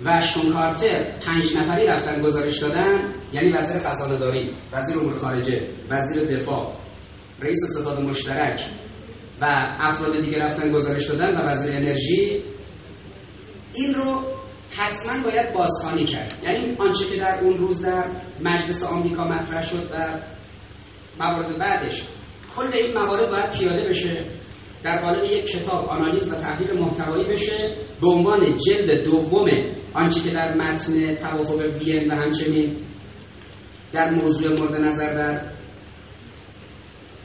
و 0.05 0.11
اشتون 0.17 0.53
کارتر 0.53 1.03
پنج 1.03 1.57
نفری 1.57 1.87
رفتن 1.87 2.23
گزارش 2.23 2.59
دادن 2.59 3.01
یعنی 3.33 3.53
وزیر 3.53 3.79
خزانه 3.79 4.19
داری، 4.19 4.51
وزیر 4.73 4.99
امور 4.99 5.19
خارجه، 5.19 5.61
وزیر 5.91 6.37
دفاع، 6.39 6.73
رئیس 7.41 7.59
ستاد 7.71 8.01
مشترک 8.01 8.61
و 9.43 9.47
افراد 9.81 10.21
دیگه 10.21 10.45
رفتن 10.45 10.73
گزارش 10.73 11.11
دادن 11.11 11.37
و 11.37 11.41
وزیر 11.41 11.77
انرژی. 11.77 12.43
این 13.75 13.95
رو 13.95 14.23
حتما 14.71 15.23
باید 15.23 15.53
بازخوانی 15.53 16.05
کرد. 16.05 16.35
یعنی 16.43 16.77
آنچه 16.79 17.05
که 17.05 17.17
در 17.17 17.39
اون 17.41 17.59
روز 17.59 17.83
در 17.83 18.05
مجلس 18.41 18.83
آمریکا 18.83 19.25
مطرح 19.25 19.63
شد 19.63 19.91
و 19.93 20.09
موارد 21.19 21.59
بعدش. 21.59 22.03
کل 22.57 22.71
این 22.73 22.95
موارد 22.95 23.31
باید 23.31 23.51
پیاده 23.51 23.89
بشه. 23.89 24.25
در 24.85 25.01
قالب 25.01 25.25
یک 25.25 25.47
کتاب 25.47 25.89
آنالیز 25.89 26.33
و 26.33 26.35
تحلیل 26.35 26.73
محتوایی 26.73 27.25
بشه 27.25 27.75
به 28.01 28.09
عنوان 28.09 28.59
جلد 28.59 29.05
دوم 29.05 29.51
آنچه 29.95 30.21
که 30.21 30.31
در 30.31 30.55
متن 30.55 31.15
توافق 31.15 31.61
وین 31.61 32.11
و 32.11 32.15
همچنین 32.15 32.77
در 33.93 34.11
موضوع 34.11 34.59
مورد 34.59 34.81
نظر 34.81 35.15
در 35.15 35.41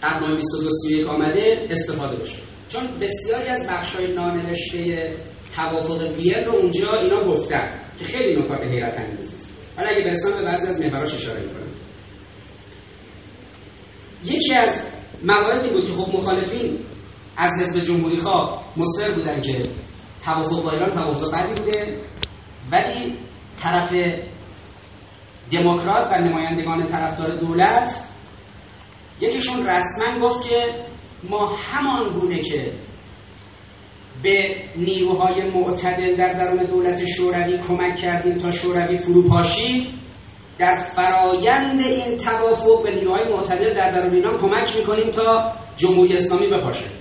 اقنام 0.03 0.36
2231 0.36 1.07
آمده 1.07 1.68
استفاده 1.70 2.16
بشه. 2.16 2.38
چون 2.70 2.82
بسیاری 2.99 3.47
از 3.47 3.68
بخشای 3.70 4.14
نانوشته 4.14 5.14
توافق 5.55 6.01
وین 6.18 6.45
رو 6.45 6.51
اونجا 6.51 6.93
اینا 6.93 7.24
گفتن 7.24 7.70
که 7.99 8.05
خیلی 8.05 8.39
نکات 8.39 8.62
حیرت 8.64 8.99
انگیز 8.99 9.34
است. 9.34 9.49
حالا 9.78 9.89
اگه 9.89 10.03
برسان 10.03 10.34
به 10.34 10.41
بعضی 10.41 10.68
از 10.68 10.82
محوراش 10.82 11.16
اشاره 11.16 11.39
می‌کنم. 11.41 11.70
یکی 14.26 14.53
از 14.53 14.82
مواردی 15.24 15.70
بود 15.70 15.88
که 15.88 15.93
خب 15.93 16.16
مخالفین 16.16 16.78
از 17.42 17.52
حزب 17.62 17.80
جمهوری 17.84 18.18
خواه 18.18 18.64
مصر 18.78 19.12
بودن 19.12 19.42
که 19.42 19.64
توافق 20.26 20.64
با 20.64 20.72
ایران 20.72 20.92
توافق 20.92 21.34
بدی 21.34 21.62
بوده. 21.62 21.98
ولی 22.72 23.16
طرف 23.58 23.94
دموکرات 25.52 26.08
و 26.12 26.22
نمایندگان 26.22 26.88
طرفدار 26.88 27.36
دولت 27.36 28.04
یکیشون 29.22 29.68
رسما 29.68 30.20
گفت 30.22 30.50
که 30.50 30.76
ما 31.30 31.56
همان 31.56 32.10
گونه 32.10 32.40
که 32.42 32.72
به 34.24 34.56
نیروهای 34.76 35.50
معتدل 35.50 36.16
در 36.16 36.34
درون 36.34 36.64
دولت 36.64 37.06
شوروی 37.06 37.58
کمک 37.58 37.96
کردیم 37.96 38.38
تا 38.38 38.52
شوروی 38.52 38.98
فروپاشید 38.98 39.88
در 40.58 40.76
فرایند 40.76 41.80
این 41.80 42.18
توافق 42.18 42.84
به 42.84 42.96
نیروهای 42.96 43.34
معتدل 43.34 43.74
در 43.74 43.92
درون 43.92 44.14
ایران 44.14 44.38
کمک 44.38 44.78
می‌کنیم 44.78 45.10
تا 45.10 45.52
جمهوری 45.78 46.18
اسلامی 46.18 46.48
بپاشه. 46.48 46.99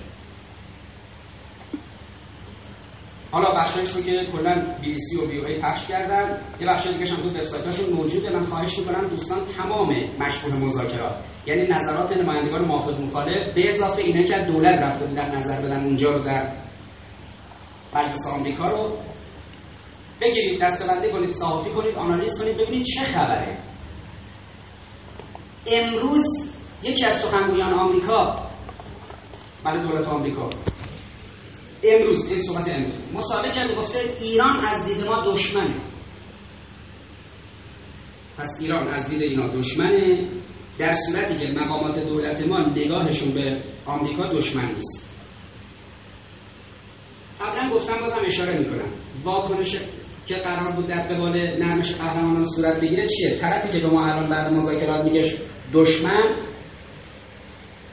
حالا 3.31 3.51
بخشایش 3.51 3.91
رو 3.91 4.01
که 4.01 4.25
کلا 4.31 4.65
بی 4.81 4.95
سی 4.99 5.17
و 5.17 5.27
وی 5.29 5.61
پخش 5.61 5.87
کردن 5.87 6.37
یه 6.59 6.67
بخش 6.67 6.87
دیگه 6.87 7.11
هم 7.11 7.21
تو 7.21 7.29
وبسایتاشون 7.29 7.89
موجوده. 7.89 8.29
من 8.29 8.45
خواهش 8.45 8.79
می‌کنم 8.79 9.07
دوستان 9.07 9.45
تمام 9.45 9.89
مشغول 10.19 10.53
مذاکرات 10.53 11.15
یعنی 11.45 11.67
نظرات 11.67 12.17
نمایندگان 12.17 12.65
موافق 12.65 13.01
مخالف 13.01 13.53
به 13.53 13.73
اضافه 13.73 14.01
اینه 14.01 14.23
که 14.23 14.37
دولت 14.37 14.79
رفته 14.79 15.05
بودن 15.05 15.35
نظر 15.35 15.61
بدن 15.61 15.83
اونجا 15.85 16.11
رو 16.11 16.23
در 16.23 16.47
مجلس 17.95 18.27
آمریکا 18.27 18.69
رو 18.69 18.97
بگیرید 20.21 20.61
دستبنده 20.61 21.09
کنید 21.09 21.31
صحافی 21.31 21.69
کنید 21.69 21.95
آنالیز 21.95 22.41
کنید 22.41 22.57
ببینید 22.57 22.85
چه 22.85 23.03
خبره. 23.03 23.57
امروز 25.71 26.23
یکی 26.83 27.05
از 27.05 27.19
سخنگویان 27.19 27.73
آمریکا 27.73 28.35
برای 29.63 29.79
دولت 29.79 30.07
آمریکا. 30.07 30.49
امروز 31.83 32.27
این 32.27 32.41
صحبت 32.41 32.69
امروز. 32.69 33.03
مسابقه 33.13 33.51
کرده 33.51 33.75
گفته 33.75 33.99
ایران 34.21 34.65
از 34.65 34.85
دید 34.85 35.05
ما 35.05 35.21
دشمنه. 35.21 35.75
پس 38.37 38.57
ایران 38.61 38.87
از 38.87 39.09
دید 39.09 39.21
اینا 39.21 39.47
دشمنه. 39.47 40.27
در 40.77 40.93
صورتی 40.93 41.37
که 41.37 41.53
مقامات 41.59 42.05
دولت 42.07 42.47
ما 42.47 42.59
نگاهشون 42.59 43.31
به 43.31 43.57
آمریکا 43.85 44.27
دشمن 44.33 44.73
نیست. 44.75 45.09
قبلا 47.41 47.69
گفتم 47.75 47.97
بازم 48.01 48.21
اشاره 48.25 48.59
می‌کنم. 48.59 48.89
واکنش 49.23 49.77
که 50.27 50.35
قرار 50.35 50.71
بود 50.71 50.87
در 50.87 51.01
قبال 51.01 51.37
نرمش 51.37 51.93
قهرمانان 51.93 52.45
صورت 52.45 52.81
بگیره 52.81 53.07
چیه؟ 53.07 53.35
طرفی 53.35 53.71
که 53.71 53.79
به 53.79 53.87
ما 53.87 54.05
الان 54.05 54.29
بعد 54.29 54.53
مذاکرات 54.53 55.05
میگه 55.05 55.33
دشمن 55.73 56.48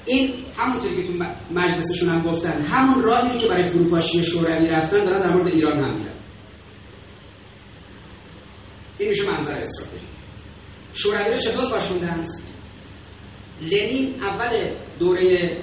این 0.06 0.34
همونطوری 0.56 0.96
که 0.96 1.08
تو 1.08 1.24
مجلسشون 1.50 2.08
هم 2.08 2.22
گفتن 2.22 2.62
همون 2.62 3.02
راهی 3.02 3.38
که 3.38 3.48
برای 3.48 3.68
فروپاشی 3.68 4.24
شوروی 4.24 4.68
رفتن 4.68 5.04
دارن 5.04 5.20
در 5.20 5.34
مورد 5.34 5.46
ایران 5.46 5.78
هم 5.78 5.94
میرن. 5.94 6.12
این 8.98 9.08
میشه 9.08 9.30
منظر 9.30 9.52
استراتژی. 9.52 10.06
شوروی 10.92 11.32
رو 11.32 11.38
چطور 11.38 11.70
باشوندن 11.70 12.24
لنین 13.62 14.22
اول 14.22 14.70
دوره 14.98 15.56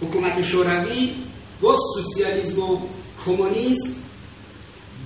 حکومت 0.00 0.42
شوروی 0.42 1.14
گفت 1.62 1.80
سوسیالیسم 1.94 2.60
و 2.60 2.78
کمونیسم 3.24 3.90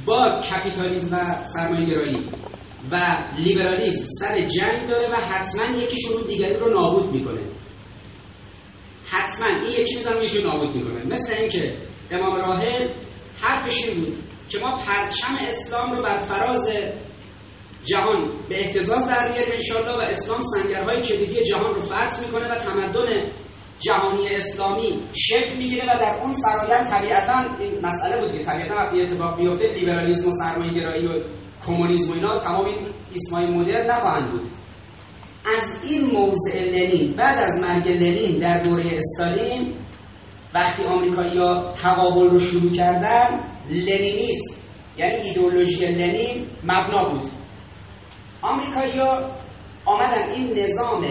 با 0.06 0.40
کپیتالیسم 0.40 1.16
و 1.16 1.44
سرمایه‌گرایی 1.54 2.24
و 2.90 3.16
لیبرالیسم 3.38 4.06
سر 4.20 4.40
جنگ 4.40 4.88
داره 4.88 5.08
و 5.12 5.14
حتما 5.14 5.76
یکیشون 5.76 6.22
دیگری 6.28 6.54
رو 6.54 6.70
نابود 6.70 7.12
می‌کنه. 7.12 7.40
حتما 9.10 9.46
این 9.46 9.80
یک 9.80 9.88
چیز 9.88 10.06
هم 10.06 10.22
یکی 10.22 10.42
نابود 10.42 10.76
می‌کنه. 10.76 11.14
مثل 11.14 11.34
اینکه 11.34 11.72
امام 12.10 12.36
راهل 12.36 12.88
حرفش 13.40 13.84
این 13.84 14.04
بود 14.04 14.24
که 14.48 14.58
ما 14.58 14.76
پرچم 14.76 15.38
اسلام 15.48 15.96
رو 15.96 16.02
بر 16.02 16.16
فراز 16.18 16.68
جهان 17.84 18.28
به 18.48 18.60
احتزاز 18.60 19.06
در 19.08 19.32
میاریم 19.32 19.52
انشالله 19.52 19.92
و 19.92 20.00
اسلام 20.00 20.40
سنگرهای 20.54 21.02
کلیدی 21.02 21.44
جهان 21.44 21.74
رو 21.74 21.82
فتح 21.82 22.20
می‌کنه 22.26 22.52
و 22.52 22.54
تمدن 22.54 23.30
جهانی 23.80 24.28
اسلامی 24.28 25.02
شکل 25.14 25.56
می‌گیره 25.56 25.84
و 25.84 25.98
در 25.98 26.20
اون 26.22 26.32
فرایند 26.32 26.86
طبیعتا 26.86 27.44
این 27.60 27.86
مسئله 27.86 28.20
بود 28.20 28.38
که 28.38 28.44
طبیعتا 28.44 28.74
وقتی 28.74 29.02
اتفاق 29.02 29.36
بیفته 29.36 29.72
لیبرالیسم 29.72 30.28
و 30.28 30.32
سرمایه‌گرایی 30.32 31.06
و 31.06 31.10
کمونیسم 31.66 32.12
و 32.12 32.14
اینا 32.14 32.38
تمام 32.38 32.64
این 32.64 32.78
اسمای 33.16 33.46
مدرن 33.46 33.90
نخواهند 33.90 34.30
بود. 34.30 34.50
از 35.44 35.76
این 35.84 36.10
موضع 36.10 36.64
لنین 36.64 37.12
بعد 37.12 37.38
از 37.38 37.60
مرگ 37.60 37.88
لنین 37.88 38.38
در 38.38 38.62
دوره 38.62 38.84
استالین 38.96 39.74
وقتی 40.54 40.84
آمریکایی‌ها 40.84 41.72
تقابل 41.72 42.30
رو 42.30 42.40
شروع 42.40 42.72
کردن 42.72 43.40
لنینیسم 43.70 44.56
یعنی 44.98 45.14
ایدئولوژی 45.14 45.86
لنین 45.86 46.46
مبنا 46.64 47.08
بود. 47.08 47.30
آمریکایی‌ها 48.42 49.30
آمدن 49.84 50.30
این 50.34 50.58
نظام 50.58 51.06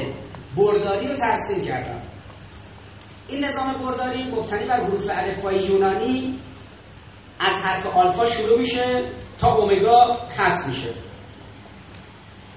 برداری 0.55 1.07
رو 1.07 1.15
ترسیم 1.15 1.65
کردن. 1.65 2.01
این 3.27 3.43
نظام 3.45 3.73
برداری 3.73 4.23
مبتنی 4.23 4.65
بر 4.65 4.83
حروف 4.83 5.09
الفبای 5.09 5.55
یونانی 5.63 6.39
از 7.39 7.53
حرف 7.53 7.85
آلفا 7.85 8.25
شروع 8.25 8.59
میشه 8.59 9.03
تا 9.39 9.55
اومگا 9.55 10.17
ختم 10.33 10.69
میشه. 10.69 10.89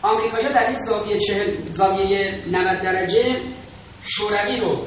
آمریکایی‌ها 0.02 0.52
در 0.52 0.66
این 0.68 0.78
زاویه 0.78 1.18
چهل 1.18 1.70
زاویه 1.70 2.42
90 2.50 2.80
درجه 2.82 3.34
شوروی 4.02 4.60
رو 4.60 4.86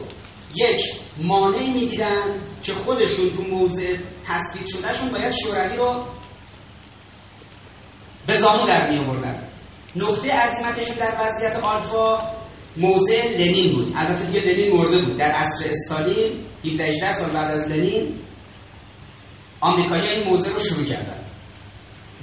یک 0.56 0.82
مانعی 1.18 1.70
می‌دیدن 1.70 2.40
که 2.64 2.74
خودشون 2.74 3.30
تو 3.30 3.44
موضع 3.44 3.98
تثبیت 4.26 4.68
شدهشون 4.68 5.12
باید 5.12 5.32
شوروی 5.32 5.78
رو 5.78 6.04
به 8.28 8.34
زانو 8.34 8.68
در 8.68 8.92
می 8.92 9.00
آوردن. 9.00 9.48
نقطه 9.96 10.32
عظیمتشون 10.32 10.96
در 10.96 11.18
وضعیت 11.22 11.56
آلفا 11.64 12.20
موضع 12.78 13.28
لنین 13.28 13.74
بود. 13.74 13.94
البته 13.96 14.26
دیگه 14.26 14.40
لنین 14.40 14.78
مرده 14.78 15.06
بود. 15.06 15.18
در 15.18 15.32
عصر 15.32 15.70
استالین 15.70 16.46
17 16.66 17.12
سال 17.12 17.30
بعد 17.30 17.52
از 17.52 17.68
لنین 17.68 18.20
آمریکایی 19.62 20.08
این 20.08 20.30
موضع 20.30 20.52
رو 20.52 20.60
شروع 20.60 20.86
کردن. 20.86 21.20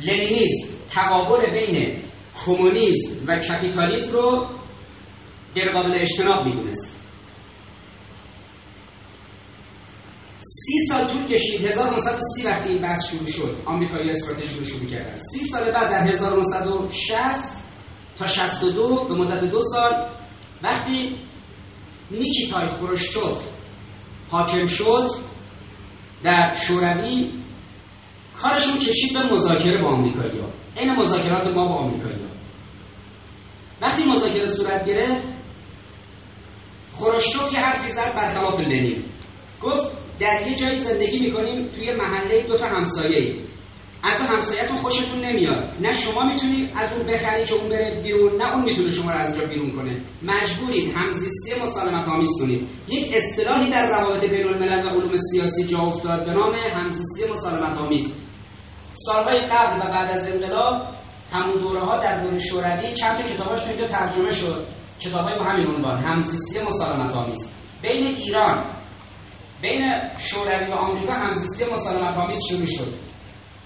لنینیسم 0.03 0.68
تقابل 0.91 1.51
بین 1.51 2.03
کمونیسم 2.44 3.10
و 3.26 3.38
کپیتالیسم 3.38 4.12
رو 4.12 4.46
غیر 5.54 5.72
قابل 5.72 5.92
اجتناب 5.94 6.46
می‌دونست. 6.46 7.00
سی 10.40 10.86
سال 10.88 11.04
طول 11.06 11.26
کشید. 11.26 11.66
1930 11.66 12.44
وقتی 12.44 12.68
این 12.68 12.82
بحث 12.82 13.10
شروع 13.10 13.30
شد 13.30 13.56
آمریکایی 13.64 14.10
استراتژی 14.10 14.58
رو 14.58 14.64
شروع 14.64 14.90
کردن. 14.90 15.18
سی 15.32 15.44
سال 15.44 15.70
بعد 15.70 15.90
در 15.90 16.08
1960 16.08 17.60
تا 18.18 18.26
62 18.26 19.04
به 19.04 19.14
مدت 19.14 19.44
دو 19.44 19.62
سال 19.64 20.06
وقتی 20.62 21.16
نیکیتای 22.10 22.68
خروشچوف 22.68 23.38
حاکم 24.30 24.66
شد 24.66 25.10
در 26.22 26.54
شوروی 26.54 27.30
کارشون 28.42 28.78
کشید 28.78 29.12
به 29.12 29.22
مذاکره 29.22 29.82
با 29.82 29.88
آمریکایی 29.88 30.38
ها. 30.38 30.59
این 30.76 30.90
مذاکرات 30.90 31.56
ما 31.56 31.68
با 31.68 31.74
آمریکایی 31.74 32.14
ها 32.14 32.30
وقتی 33.80 34.04
مذاکره 34.04 34.48
صورت 34.48 34.86
گرفت 34.86 35.28
خروشچوف 36.92 37.52
یه 37.52 37.60
حرفی 37.60 37.92
زد 37.92 38.14
برخلاف 38.14 38.60
لنین. 38.60 39.02
گفت 39.62 39.90
در 40.18 40.48
یه 40.48 40.56
جایی 40.56 40.74
زندگی 40.74 41.20
می‌کنیم 41.20 41.68
توی 41.68 41.92
محله 41.92 42.42
دو 42.42 42.56
تا 42.56 42.66
همسایه 42.66 43.34
از 44.02 44.20
اون 44.20 44.28
همسایتون 44.28 44.76
خوشتون 44.76 45.20
نمیاد. 45.24 45.72
نه 45.80 45.92
شما 45.92 46.24
می‌تونید 46.24 46.70
از 46.76 46.92
اون 46.92 47.06
بخری 47.06 47.44
که 47.44 47.54
اون 47.54 47.68
بره 47.68 48.00
بیرون 48.02 48.42
نه 48.42 48.54
اون 48.54 48.64
می‌تونه 48.64 48.92
شما 48.92 49.12
رو 49.12 49.18
از 49.18 49.32
اینجا 49.32 49.46
بیرون 49.46 49.70
کنه. 49.70 50.00
مجبورید 50.22 50.92
همزیستی 50.94 51.60
مسالمت 51.62 52.08
آمیز 52.08 52.30
کنید. 52.40 52.68
یک 52.88 53.12
اصطلاحی 53.16 53.70
در 53.70 53.88
روابط 53.88 54.24
بین 54.24 54.46
الملل 54.46 54.86
و 54.86 54.88
علوم 54.88 55.16
سیاسی 55.32 55.64
جا 55.66 55.78
افتاد 55.78 56.26
به 56.26 56.32
نام 56.32 56.54
همزیستی 56.54 57.32
مسالمت 57.32 57.78
آمیز. 57.78 58.12
سالهای 58.95 59.41
قبل 59.41 59.76
و 59.76 59.91
بعد 59.91 60.11
از 60.11 60.26
انقلاب 60.26 60.82
همون 61.34 61.59
دوره 61.61 61.80
ها 61.80 61.99
در 61.99 62.20
دوره 62.20 62.38
شوروی 62.38 62.95
چند 62.95 63.16
تا 63.16 63.22
کتاباش 63.22 63.66
اینجا 63.66 63.88
ترجمه 63.88 64.32
شد. 64.32 64.66
کتابای 65.01 65.38
با 65.38 65.45
همین 65.45 65.66
عنوان 65.66 66.05
همزیستی 66.05 66.61
مسالمت 66.61 67.16
آمیز 67.16 67.49
بین 67.82 68.07
ایران 68.07 68.64
بین 69.62 69.93
شوروی 70.18 70.70
و 70.70 70.74
آمریکا 70.74 71.12
همزیستی 71.12 71.64
مسالمت 71.72 72.18
آمیز 72.18 72.41
شروع 72.49 72.66
شد. 72.66 72.95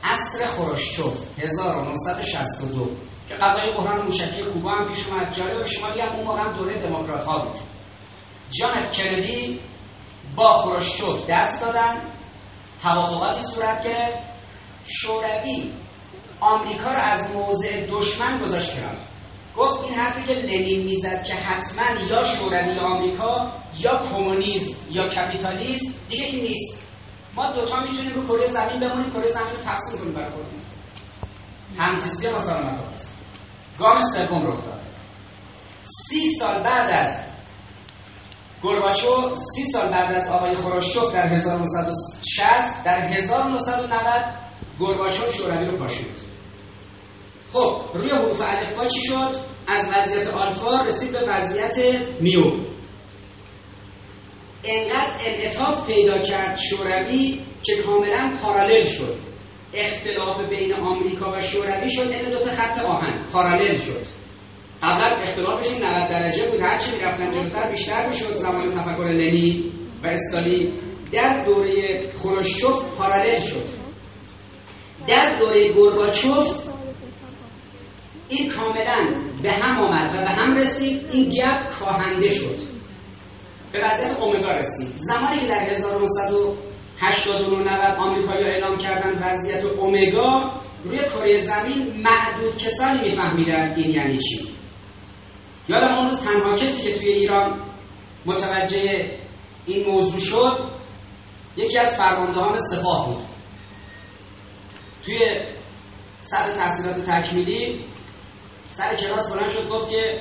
عصر 0.05 0.47
خروشچوف 0.47 1.39
1962 1.39 2.89
که 3.29 3.35
قضای 3.35 3.72
بحران 3.72 4.07
موشکی 4.07 4.43
کوبا 4.43 4.70
هم 4.70 4.89
پیش 4.89 5.09
اومد. 5.09 5.35
جالب 5.35 5.66
شما 5.66 5.87
هم 5.87 6.16
اون 6.16 6.27
موقع 6.27 6.53
دوره 6.53 6.75
دموکرات 6.75 7.25
ها 7.25 7.39
بود. 7.39 7.59
جان 8.51 8.79
اف 8.79 8.93
کندی 8.93 9.61
با 10.37 10.59
خروشچوف 10.59 11.27
دست 11.29 11.61
دادن 11.61 12.01
توافقاتی 12.83 13.43
صورت 13.43 13.85
گرفت. 13.85 14.34
شوروی 14.87 15.72
آمریکا 16.41 16.93
رو 16.93 17.01
از 17.01 17.30
موضع 17.30 17.87
دشمن 17.91 18.39
گذاشت 18.39 18.76
کنار 18.76 18.97
گفت 19.57 19.85
این 19.85 19.95
حرفی 19.95 20.22
که 20.22 20.32
لنین 20.32 20.82
می‌زد 20.82 21.24
که 21.24 21.35
حتما 21.35 22.01
یا 22.11 22.24
شوروی 22.24 22.74
یا 22.74 22.82
آمریکا 22.82 23.53
یا 23.78 24.03
کمونیسم 24.03 24.76
یا 24.91 25.09
کپیتالیسم 25.09 25.93
دیگه 26.09 26.24
این 26.24 26.45
نیست. 26.45 26.78
ما 27.35 27.51
دوتا 27.51 27.80
می‌تونیم 27.80 28.14
رو 28.14 28.26
کره 28.26 28.49
زمین 28.49 28.80
بمونیم 28.80 29.11
کره 29.11 29.28
زمین 29.28 29.51
رو 29.57 29.62
تقسیم 29.62 29.99
کنیم 29.99 30.12
برای 30.12 30.30
خودمون 30.30 30.61
همزیستی 31.78 32.28
مسالمت 32.30 32.78
هست 32.93 33.14
گام 33.78 34.01
سوم 34.01 34.47
رخ 34.47 34.64
داد 34.64 34.80
سی 35.85 36.35
سال 36.41 36.62
بعد 36.62 36.91
از 36.91 37.20
گورباچو 38.62 39.35
سی 39.55 39.64
سال 39.72 39.89
بعد 39.89 40.12
از 40.14 40.28
آقای 40.28 40.55
خروشچوف 40.55 41.12
در 41.12 41.26
1960 41.26 42.85
در 42.85 43.01
1990 43.01 44.43
گورباچوف 44.79 45.37
شوروی 45.37 45.66
رو 45.66 45.77
پاشید. 45.77 46.07
خب 47.53 47.81
روی 47.95 48.11
حروف 48.11 48.43
الفا 48.47 48.89
چی 48.89 49.01
شد؟ 49.03 49.55
از 49.68 49.91
وضعیت 49.97 50.31
آلفا 50.31 50.83
رسید 50.83 51.12
به 51.12 51.20
وضعیت 51.29 51.79
میو 52.20 52.53
انقدر 54.64 55.14
انعطاف 55.25 55.87
پیدا 55.87 56.18
کرد 56.18 56.59
شوروی 56.70 57.41
که 57.62 57.77
کاملا 57.77 58.33
پارالل 58.43 58.87
شد. 58.87 59.16
اختلاف 59.75 60.41
بین 60.49 60.75
آمریکا 60.75 61.33
و 61.33 61.41
شوروی 61.41 61.91
شد 61.91 62.11
این 62.11 62.31
دو 62.31 62.39
تا 62.39 62.51
خط 62.51 62.85
آهن 62.85 63.25
پارالل 63.33 63.79
شد. 63.79 64.07
قبلا 64.83 65.16
اختلافشون 65.16 65.83
90 65.83 66.09
درجه 66.09 66.47
بود 66.47 66.61
هرچی 66.61 66.91
می‌رفتن 66.97 67.33
جلوتر 67.33 67.70
بیشتر 67.70 68.09
می‌شد 68.09 68.37
زمان 68.37 68.75
تفکر 68.75 69.09
لنی 69.09 69.72
و 70.05 70.07
استالی 70.07 70.72
در 71.12 71.45
دوره 71.45 72.11
خروشچوف 72.18 72.85
پارالل 72.99 73.41
شد. 73.41 73.85
در 75.07 75.38
دوره 75.38 75.72
گورباچوف 75.72 76.64
این 78.28 78.50
کاملا 78.50 79.14
به 79.42 79.52
هم 79.52 79.78
آمد 79.78 80.14
و 80.14 80.18
به 80.24 80.30
هم 80.30 80.57
رسید 80.57 81.07
این 81.12 81.30
گپ 81.30 81.70
کاهنده 81.78 82.30
شد. 82.30 82.57
به 83.72 83.84
وضعیت 83.84 84.20
اومگا 84.20 84.52
رسید. 84.52 84.88
زمانی 84.96 85.40
که 85.40 85.46
در 85.46 85.61
1989 85.61 87.57
90 87.57 87.98
آمریکایی 87.98 88.44
اعلام 88.44 88.78
کردن 88.78 89.22
وضعیت 89.22 89.64
اومگا 89.64 90.52
روی 90.84 90.98
کره 90.98 91.42
زمین 91.42 92.02
معدود 92.05 92.59
کسانی 92.59 93.00
میفهمیدن 93.00 93.74
این 93.76 93.90
یعنی 93.90 94.18
چی. 94.18 94.48
یادم 95.68 95.94
اون 95.94 96.09
روز 96.11 96.20
تنها 96.20 96.57
کسی 96.57 96.82
که 96.82 96.98
توی 96.98 97.09
ایران 97.09 97.61
متوجه 98.26 99.11
این 99.66 99.86
موضوع 99.86 100.20
شد 100.20 100.59
یکی 101.57 101.78
از 101.78 101.96
فرماندهان 101.96 102.59
سپاه 102.59 103.07
بود. 103.07 103.34
توی 105.07 105.18
سطح 106.22 106.52
تحصیلات 106.57 106.96
تکمیلی 107.11 107.84
سر 108.68 108.96
کلاس 108.96 109.32
بلند 109.32 109.50
شد 109.50 109.68
گفت 109.68 109.90
که 109.90 110.20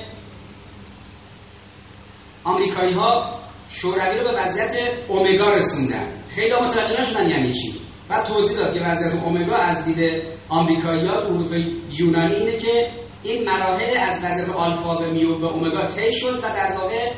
آمریکایی 2.44 2.94
ها 2.94 3.40
شوروی 3.70 4.18
رو 4.18 4.24
به 4.24 4.42
وضعیت 4.42 4.72
اومگا 5.08 5.50
رسوندن. 5.50 6.08
خیلی 6.28 6.54
متوجه 6.54 7.00
نشدن 7.00 7.30
یعنی 7.30 7.52
چی. 7.52 7.74
بعد 8.08 8.26
توضیح 8.26 8.56
داد 8.56 8.74
که 8.74 8.80
وضعیت 8.80 9.14
اومگا 9.14 9.56
از 9.56 9.84
دید 9.84 10.22
آمریکایی 10.48 11.06
ها 11.06 11.20
حروف 11.20 11.52
یونانی 11.90 12.34
اینه 12.34 12.56
که 12.56 12.90
این 13.22 13.44
مراحل 13.44 13.98
از 13.98 14.24
وضعیت 14.24 14.48
آلفا 14.48 14.94
به 14.94 15.10
میو 15.10 15.38
به 15.38 15.46
اومگا 15.46 15.86
طی 15.86 16.12
شد 16.12 16.38
و 16.38 16.40
در 16.40 16.76
واقع 16.76 17.12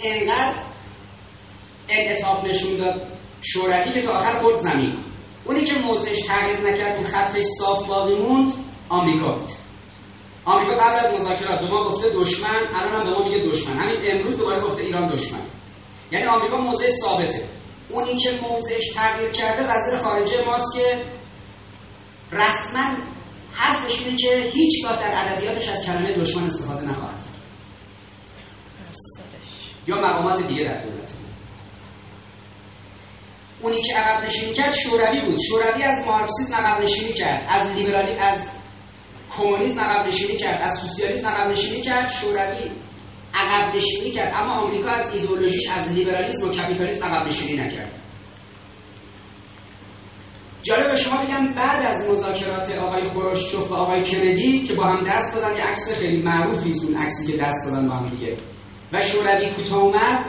انقدر 0.00 0.54
انعطاف 1.88 2.44
نشون 2.44 2.76
داد 2.76 3.02
شوروی 3.42 3.92
که 3.92 4.02
تا 4.02 4.12
آخر 4.12 4.32
خود 4.32 4.60
زمین. 4.60 4.96
اونی 5.44 5.64
که 5.64 5.78
موضعش 5.78 6.20
تغییر 6.26 6.60
نکرد 6.60 7.00
و 7.00 7.06
خطش 7.06 7.44
صاف 7.58 7.86
باقی 7.86 8.14
موند 8.14 8.52
آمریکا 8.88 9.32
بود. 9.32 9.50
آمریکا 10.44 10.74
قبل 10.74 11.06
از 11.06 11.20
مذاکرات 11.20 11.60
به 11.60 11.68
ما 11.68 11.84
گفته 11.84 12.10
دشمن 12.14 12.66
الان 12.74 12.94
هم 12.94 13.04
به 13.04 13.10
ما 13.10 13.24
میگه 13.24 13.38
دشمن. 13.38 13.76
همین 13.76 13.96
امروز 14.02 14.38
دوباره 14.38 14.60
گفته 14.60 14.82
ایران 14.82 15.08
دشمن. 15.08 15.40
یعنی 16.10 16.26
آمریکا 16.26 16.56
موضع 16.56 16.88
ثابته. 16.88 17.44
اونی 17.88 18.16
که 18.16 18.30
موضعش 18.42 18.88
تغییر 18.94 19.30
کرده 19.30 19.62
وزیر 19.62 19.98
خارجه 19.98 20.44
ماست 20.46 20.74
که 20.74 21.04
رسما 22.32 22.96
حرفش 23.52 24.02
اینه 24.02 24.16
که 24.16 24.50
هیچگاه 24.52 25.00
در 25.00 25.14
ادبیاتش 25.18 25.68
از 25.68 25.86
کلمه 25.86 26.12
دشمن 26.12 26.44
استفاده 26.44 26.86
نخواهد 26.86 27.16
کرد. 27.16 27.32
یا 29.86 29.96
مقامات 29.96 30.46
دیگه 30.46 30.64
در 30.64 30.82
دولت. 30.82 31.21
اونی 33.62 33.82
که 33.82 33.94
عقب 33.94 34.24
نشینی 34.24 34.54
کرد 34.54 34.74
شوروی 34.74 35.20
بود. 35.20 35.38
شوروی 35.48 35.82
از 35.82 36.06
مارکسیسم 36.06 36.54
عقب 36.54 36.82
نشینی 36.82 37.12
کرد. 37.12 37.46
از 37.48 37.70
لیبرالی 37.72 38.12
از 38.12 38.46
کمونیسم 39.36 39.80
عقب 39.80 40.06
نشینی 40.06 40.36
کرد. 40.36 40.62
از 40.62 40.78
سوسیالیسم 40.78 41.28
عقب 41.28 41.50
نشینی 41.50 41.80
کرد. 41.80 42.10
شوروی 42.10 42.70
عقب 43.34 43.76
نشینی 43.76 44.10
کرد. 44.10 44.32
اما 44.36 44.60
آمریکا 44.60 44.90
از 44.90 45.14
ایدئولوژیش 45.14 45.68
از 45.68 45.92
لیبرالیسم 45.92 46.48
و 46.48 46.52
کپیتالیسم 46.52 47.04
عقب 47.04 47.28
نشینی 47.28 47.62
نکرد. 47.62 48.02
جالب 50.62 50.90
به 50.90 50.96
شما 50.96 51.22
بگم 51.22 51.54
بعد 51.54 51.86
از 51.86 52.08
مذاکرات 52.08 52.78
آقای 52.78 53.04
خروشچوف 53.08 53.70
و 53.70 53.74
آقای 53.74 54.04
کندی 54.04 54.64
که 54.64 54.74
با 54.74 54.84
هم 54.84 55.04
دست 55.04 55.34
دادن 55.34 55.56
یه 55.56 55.64
عکس 55.64 55.92
خیلی 55.92 56.22
معروفی 56.22 56.72
اون 56.86 56.96
عکسی 56.96 57.32
که 57.32 57.38
دست 57.38 57.64
دادن 57.64 57.88
با 57.88 57.94
هم 57.94 58.08
دیگه. 58.08 58.36
و 58.92 59.00
شوروی 59.00 59.50
کوتاه 59.50 59.78
اومد 59.78 60.24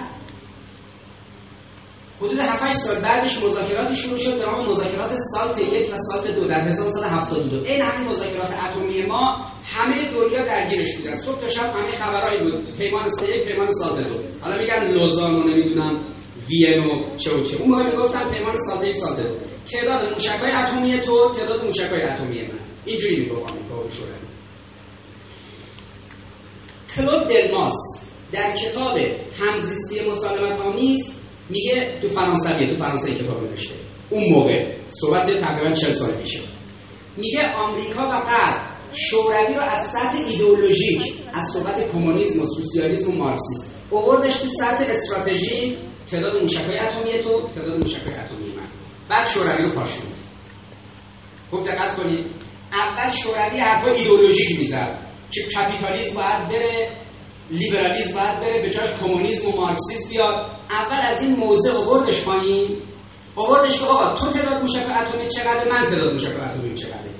حدود 2.21 2.39
7 2.39 2.71
سال 2.71 2.99
بعدش 2.99 3.43
مذاکراتی 3.43 3.97
شروع 3.97 4.19
شد 4.19 4.39
به 4.39 4.45
نام 4.45 4.69
مذاکرات 4.69 5.11
سالت 5.33 5.59
یک 5.59 5.93
و 5.93 5.97
سالت 5.97 6.35
دو 6.35 6.47
در 6.47 6.67
1972 6.67 7.65
این 7.65 7.81
همین 7.81 8.07
مذاکرات 8.07 8.53
اتمی 8.63 9.05
ما 9.05 9.45
همه 9.65 10.11
دنیا 10.11 10.45
درگیرش 10.45 10.97
بودن. 10.97 11.15
صبح 11.15 11.41
تا 11.41 11.49
شب 11.49 11.75
همه 11.75 11.91
خبرایی 11.91 12.39
بود. 12.39 12.77
پیمان 12.77 13.09
سالت 13.09 13.29
یک 13.29 13.43
پیمان 13.43 13.71
سالت 13.71 14.07
دو. 14.07 14.15
حالا 14.41 14.57
میگن 14.57 14.91
لوزان 14.91 15.33
و 15.33 15.43
نمی‌دونم 15.43 15.99
وین 16.49 16.83
و 16.83 17.17
چه 17.17 17.31
و 17.31 17.43
چه. 17.43 17.57
اون 17.57 17.69
موقع 17.69 17.83
می‌گفتن 17.83 18.29
پیمان 18.29 18.57
سالت 18.57 18.83
یک 18.83 18.95
سالت 18.95 19.17
دو. 19.17 19.35
تعداد 19.71 20.13
موشک‌های 20.13 20.51
اتمی 20.51 20.99
تو 20.99 21.31
تعداد 21.37 21.65
موشک‌های 21.65 22.01
اتمی 22.01 22.41
من. 22.41 22.59
اینجوری 22.85 23.15
میگه 23.15 23.31
آمریکا 23.31 23.75
و 23.75 23.89
شوروی 23.89 24.13
کلود 26.95 27.27
دلماس 27.27 27.73
در 28.31 28.55
کتاب 28.55 28.99
همزیستی 29.39 30.09
مسالمت 30.09 30.61
آمیز 30.61 31.22
میگه 31.53 31.99
تو 32.01 32.09
فرانسویه 32.09 32.67
تو 32.67 32.75
فرانسه 32.75 33.15
کتاب 33.15 33.43
نوشته 33.43 33.73
اون 34.09 34.33
موقع 34.33 34.65
صحبت 34.89 35.39
تقریبا 35.39 35.73
40 35.73 35.93
سال 35.93 36.11
پیشه. 36.11 36.39
میگه 37.17 37.53
آمریکا 37.53 38.01
و 38.01 38.21
غرب 38.21 38.61
شوروی 38.91 39.53
رو 39.53 39.61
از 39.61 39.91
سطح 39.91 40.17
ایدئولوژیک 40.27 41.13
از 41.33 41.43
صحبت 41.53 41.91
کمونیسم 41.91 42.41
و 42.41 42.45
سوسیالیسم 42.45 43.09
و 43.09 43.15
مارکسیسم 43.15 43.65
اووردش 43.89 44.37
تو 44.37 44.47
سطح 44.49 44.85
استراتژی. 44.89 45.77
تعداد 46.11 46.41
موشک‌های 46.41 46.79
اتمی 46.79 47.23
تو 47.23 47.49
تعداد 47.55 47.85
موشک‌های 47.85 48.15
اتمی 48.15 48.55
من. 48.57 48.67
بعد 49.09 49.27
شوروی 49.27 49.63
رو 49.63 49.69
پاشوند 49.69 50.13
خوب 51.49 51.67
دقت 51.67 51.95
کنید. 51.95 52.25
اول 52.73 53.09
شوروی 53.09 53.59
حرفا 53.59 53.91
ایدئولوژیک 53.91 54.59
می‌زد. 54.59 54.97
که 55.31 55.41
کپیتالیسم 55.41 56.15
باید 56.15 56.47
بره 56.49 56.89
لیبرالیسم 57.51 58.13
باید 58.13 58.39
بره 58.39 58.61
به 58.61 58.69
جاش 58.69 58.89
کمونیسم 58.99 59.47
و 59.47 59.55
مارکسیسم 59.55 60.09
بیاد. 60.09 60.51
اول 60.69 61.01
از 61.05 61.21
این 61.21 61.35
موضع 61.35 61.71
آوردش 61.71 62.23
پایین. 62.23 62.77
آوردش 63.35 63.79
که 63.79 63.85
آقا 63.85 64.15
تو 64.15 64.29
تعداد 64.29 64.61
موشک 64.61 64.85
اتمی 65.01 65.27
چقدر 65.27 65.71
من 65.71 65.85
تعداد 65.85 66.13
موشک 66.13 66.27
اتمی 66.27 66.75
چقدر 66.75 67.13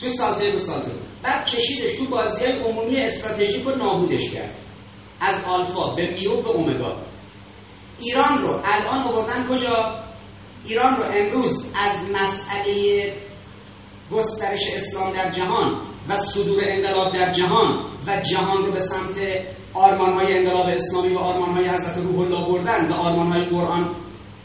تو 0.00 0.08
سالته 0.08 0.50
به 0.50 0.58
سالته 0.58 0.90
بعد 1.22 1.46
کشیدش 1.46 1.96
تو 1.96 2.04
بازی 2.04 2.44
های 2.44 2.58
عمومی 2.58 2.96
استراتژیک 2.96 3.64
رو 3.64 3.74
نابودش 3.74 4.30
کرد. 4.30 4.58
از 5.20 5.44
آلفا 5.44 5.94
به 5.94 6.10
میو 6.10 6.42
به 6.42 6.48
اومگا. 6.48 6.96
ایران 8.00 8.42
رو 8.42 8.60
الان 8.64 9.02
آوردن 9.02 9.46
کجا؟ 9.46 9.94
ایران 10.64 10.96
رو 10.96 11.04
امروز 11.14 11.64
از 11.80 11.96
مسئله 12.12 13.12
گسترش 14.12 14.70
اسلام 14.74 15.12
در 15.12 15.30
جهان 15.30 15.80
و 16.08 16.14
صدور 16.14 16.62
انقلاب 16.66 17.12
در 17.12 17.32
جهان 17.32 17.84
و 18.06 18.20
جهان 18.20 18.64
رو 18.64 18.72
به 18.72 18.80
سمت 18.80 19.16
آرمان 19.74 20.12
های 20.12 20.38
انقلاب 20.38 20.66
اسلامی 20.66 21.14
و 21.14 21.18
آرمان 21.18 21.50
های 21.50 21.68
حضرت 21.68 21.96
روح 21.96 22.18
الله 22.20 22.48
بردن 22.48 22.88
و 22.88 22.94
آرمان 22.94 23.32
های 23.32 23.42
قرآن 23.42 23.90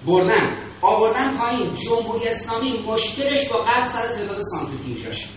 بردن. 0.06 0.58
آوردن 0.82 1.38
پایین. 1.38 1.76
جمهوری 1.76 2.28
اسلامی 2.28 2.86
مشکلش 2.88 3.50
با 3.50 3.58
غرب 3.58 3.88
سر 3.88 4.08
تعداد 4.08 4.42
سانتریفیوژاش 4.42 5.30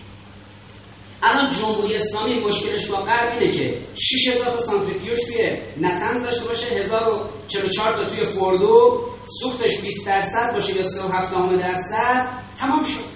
الان 1.22 1.52
جمهوری 1.52 1.94
اسلامی 1.94 2.34
مشکلش 2.34 2.86
با 2.86 2.96
غرب 2.96 3.38
اینه 3.38 3.52
که 3.52 3.78
6000 3.96 4.50
تا 4.50 4.60
سانتریفیوژ 4.60 5.20
توی 5.20 5.50
نتنز 5.80 6.22
داشته 6.22 6.48
باشه 6.48 6.66
1044 6.74 7.94
تا 7.94 8.04
توی 8.04 8.26
فوردو. 8.26 9.00
سوختش 9.40 9.80
20 9.80 10.06
درصد 10.06 10.52
باشه 10.54 10.76
یا 10.76 10.82
37 10.82 11.32
درصد. 11.60 12.28
تمام 12.58 12.84
شد. 12.84 13.12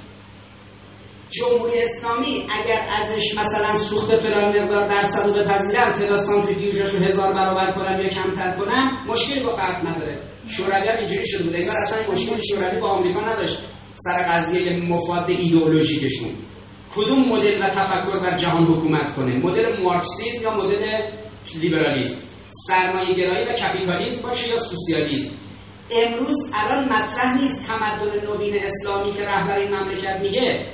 جمهوری 1.31 1.83
اسلامی 1.83 2.47
اگر 2.51 2.89
ازش 3.03 3.39
مثلا 3.39 3.79
سوخت 3.79 4.17
فلان 4.17 4.63
مقدار 4.63 4.89
درصد 4.89 5.27
رو 5.27 5.33
بپذیرن 5.33 5.93
تعداد 5.93 6.21
سانتریفیوژاش 6.21 6.91
رو 6.91 6.99
هزار 6.99 7.33
برابر 7.33 7.73
کنن 7.73 8.01
یا 8.01 8.09
کمتر 8.09 8.53
کنن 8.53 8.91
مشکلی 9.09 9.41
با 9.41 9.57
غرب 9.57 9.89
نداره. 9.89 10.19
شوروی 10.49 10.89
هم 10.89 10.99
اینجوری 10.99 11.27
شده 11.27 11.43
بود 11.43 11.57
انگار 11.57 11.77
اصلا 11.77 12.13
مشکل 12.13 12.41
شوروی 12.51 12.81
با 12.81 12.89
آمریکا 12.89 13.21
نداشت. 13.21 13.59
سر 13.95 14.23
قضیه 14.23 14.77
مفاد 14.77 15.31
ایدئولوژیکشون. 15.31 16.31
کدوم 16.97 17.29
مدل 17.29 17.63
و 17.63 17.69
تفکر 17.69 18.21
بر 18.21 18.39
جهان 18.39 18.65
حکومت 18.65 19.15
کنه؟ 19.15 19.39
مدل 19.39 19.83
مارکسیسم 19.83 20.43
یا 20.43 20.51
مدل 20.51 21.01
لیبرالیسم 21.55 22.21
سرمایه 22.69 23.15
گرایی 23.15 23.45
و 23.45 23.53
کپیتالیسم 23.53 24.23
باشه 24.23 24.49
یا 24.49 24.59
سوسیالیسم 24.59 25.31
امروز 25.91 26.51
الان 26.55 26.85
مطرح 26.93 27.41
نیست 27.41 27.69
تمدن 27.69 28.27
نوین 28.27 28.65
اسلامی 28.65 29.13
که 29.13 29.25
رهبر 29.25 29.59
این 29.59 29.75
مملکت 29.75 30.21
میگه. 30.21 30.67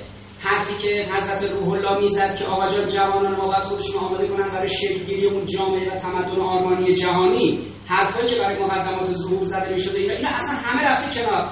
حرفی 0.45 0.89
که 0.89 1.09
حضرت 1.13 1.51
روح 1.51 1.69
الله 1.69 1.99
می‌زد 1.99 2.37
که 2.37 2.45
آقا 2.45 2.69
جان 2.69 2.89
جوانان 2.89 3.35
باید 3.35 3.65
خودشون 3.65 3.97
آماده 3.97 4.29
کنن 4.29 4.49
برای 4.49 4.69
شکلگیری 4.69 5.27
اون 5.27 5.47
جامعه 5.47 5.93
و 5.93 5.97
تمدن 5.97 6.41
آرمانی 6.41 6.95
جهانی. 6.95 7.59
حرفایی 7.87 8.29
که 8.29 8.37
برای 8.37 8.59
مقدمات 8.59 9.13
ظهور 9.13 9.45
زده 9.45 9.73
می‌شده 9.73 9.99
اینا 9.99 10.15
اینا 10.15 10.29
اصلا 10.29 10.57
همه 10.57 10.83
رفته 10.83 11.21
کنار. 11.21 11.49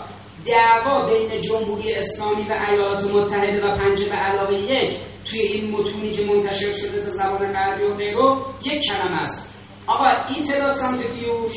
دعوا 0.46 1.06
بین 1.06 1.40
جمهوری 1.40 1.94
اسلامی 1.94 2.42
و 2.48 2.66
ایالات 2.70 3.04
متحده 3.04 3.66
و 3.66 3.76
پنجه 3.76 4.04
به 4.04 4.14
علاوه 4.14 4.54
یک 4.54 4.96
توی 5.24 5.40
این 5.40 5.70
متونی 5.70 6.12
که 6.12 6.24
منتشر 6.24 6.72
شده 6.72 7.00
به 7.00 7.10
زبان 7.10 7.52
غربی 7.52 7.84
و 7.84 7.94
غیره 7.96 8.36
یک 8.64 8.82
کلمه 8.82 9.22
است. 9.22 9.54
آقا 9.86 10.06
این 10.34 10.44
تعداد 10.44 10.76
سانتریفیوژ 10.76 11.52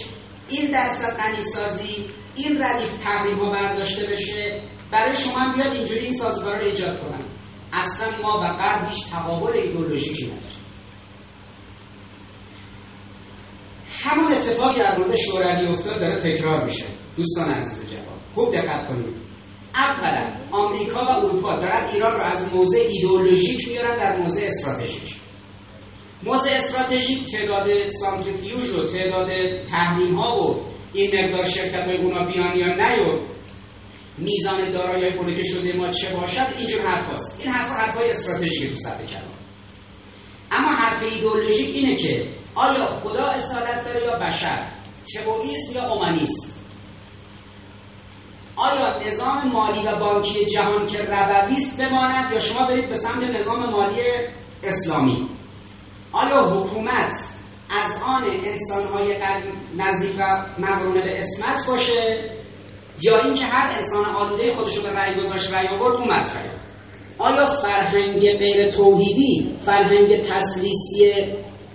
این 0.49 0.71
درصد 0.71 1.17
غنیسازی 1.17 2.05
این 2.36 2.63
ردیف 2.63 3.03
تحریم 3.03 3.36
برداشته 3.51 4.05
بشه 4.05 4.61
برای 4.91 5.15
شما 5.15 5.53
بیاد 5.55 5.73
اینجوری 5.73 5.99
این 5.99 6.13
سازگار 6.13 6.59
رو 6.59 6.65
ایجاد 6.65 6.99
کنن 6.99 7.23
اصلا 7.73 8.07
ما 8.21 8.39
و 8.39 8.43
غرب 8.43 8.89
هیچ 8.89 9.05
تقابل 9.11 9.57
ایدولوژیکی 9.57 10.25
نداریم. 10.25 10.63
همون 14.03 14.34
اتفاقی 14.34 14.79
در 14.79 14.97
مورد 14.97 15.15
شوروی 15.15 15.67
افتاد 15.67 15.99
داره 15.99 16.21
تکرار 16.21 16.63
میشه. 16.63 16.86
دوستان 17.17 17.53
عزیز 17.53 17.91
جوان 17.91 18.19
خوب 18.36 18.55
دقت 18.55 18.88
کنید. 18.88 19.15
اولا 19.75 20.27
آمریکا 20.51 21.05
و 21.05 21.09
اروپا 21.09 21.55
دارن 21.55 21.89
ایران 21.93 22.13
رو 22.13 22.21
از 22.21 22.53
موضع 22.53 22.77
ایدئولوژیک 22.77 23.67
میارن 23.67 23.97
در 23.97 24.17
موضع 24.17 24.45
استراتژیک. 24.45 25.15
موضع 26.23 26.51
استراتژیک 26.51 27.31
تعداد 27.31 27.89
سانتریفیوژ 27.89 28.71
و 28.71 28.88
تعداد 28.88 29.29
تحریم 29.65 30.15
ها 30.15 30.43
و 30.43 30.72
این 30.93 31.25
مقدار 31.25 31.45
شرکت 31.45 31.87
های 31.87 31.97
اونا 31.97 32.25
بیان 32.25 32.57
یا 32.57 32.67
نیو 32.67 33.19
میزان 34.17 34.71
دارایی 34.71 35.09
های 35.09 35.45
شده 35.45 35.77
ما 35.77 35.89
چه 35.89 36.09
باشد 36.15 36.47
اینجور 36.57 36.81
حرف 36.81 37.13
هست. 37.13 37.39
این 37.39 37.49
حرف 37.53 37.69
حرف 37.69 37.97
های 37.97 38.09
استراتژیک 38.09 38.69
تو 38.69 38.75
سطح 38.75 39.05
کلام 39.05 39.33
اما 40.51 40.75
حرف 40.75 41.03
ایدئولوژیک 41.03 41.75
اینه 41.75 41.95
که 41.95 42.27
آیا 42.55 42.85
خدا 42.85 43.25
اصالت 43.25 43.85
داره 43.85 44.03
یا 44.03 44.19
بشر؟ 44.19 44.65
تئوریسم 45.13 45.73
یا 45.75 45.93
اومانیسم 45.93 46.53
آیا 48.55 48.99
نظام 49.07 49.51
مالی 49.51 49.79
و 49.87 49.95
بانکی 49.95 50.45
جهان 50.45 50.87
که 50.87 50.97
ربوی 50.97 51.55
است 51.55 51.81
بماند 51.81 52.31
یا 52.31 52.39
شما 52.39 52.67
برید 52.67 52.89
به 52.89 52.97
سمت 52.97 53.23
نظام 53.23 53.69
مالی 53.69 54.01
اسلامی؟ 54.63 55.29
آیا 56.11 56.43
حکومت 56.43 57.13
از 57.82 57.91
آن 58.05 58.24
انسانهای 58.45 59.15
نزدیک 59.78 60.11
و 60.19 60.45
مقرونه 60.59 61.01
به 61.01 61.19
اسمت 61.19 61.67
باشه 61.67 62.19
یا 63.01 63.21
اینکه 63.21 63.45
هر 63.45 63.76
انسان 63.76 64.05
آلوده 64.05 64.51
خودشو 64.51 64.82
به 64.82 64.93
رأی 64.93 65.15
گذاشت 65.15 65.53
رأی 65.53 65.67
آورد 65.67 65.95
اون 65.95 66.07
مطرحه. 66.07 66.49
آیا 67.17 67.45
فرهنگ 67.45 68.38
غیر 68.38 68.71
توحیدی 68.71 69.57
فرهنگ 69.65 70.19
تسلیسی 70.19 71.13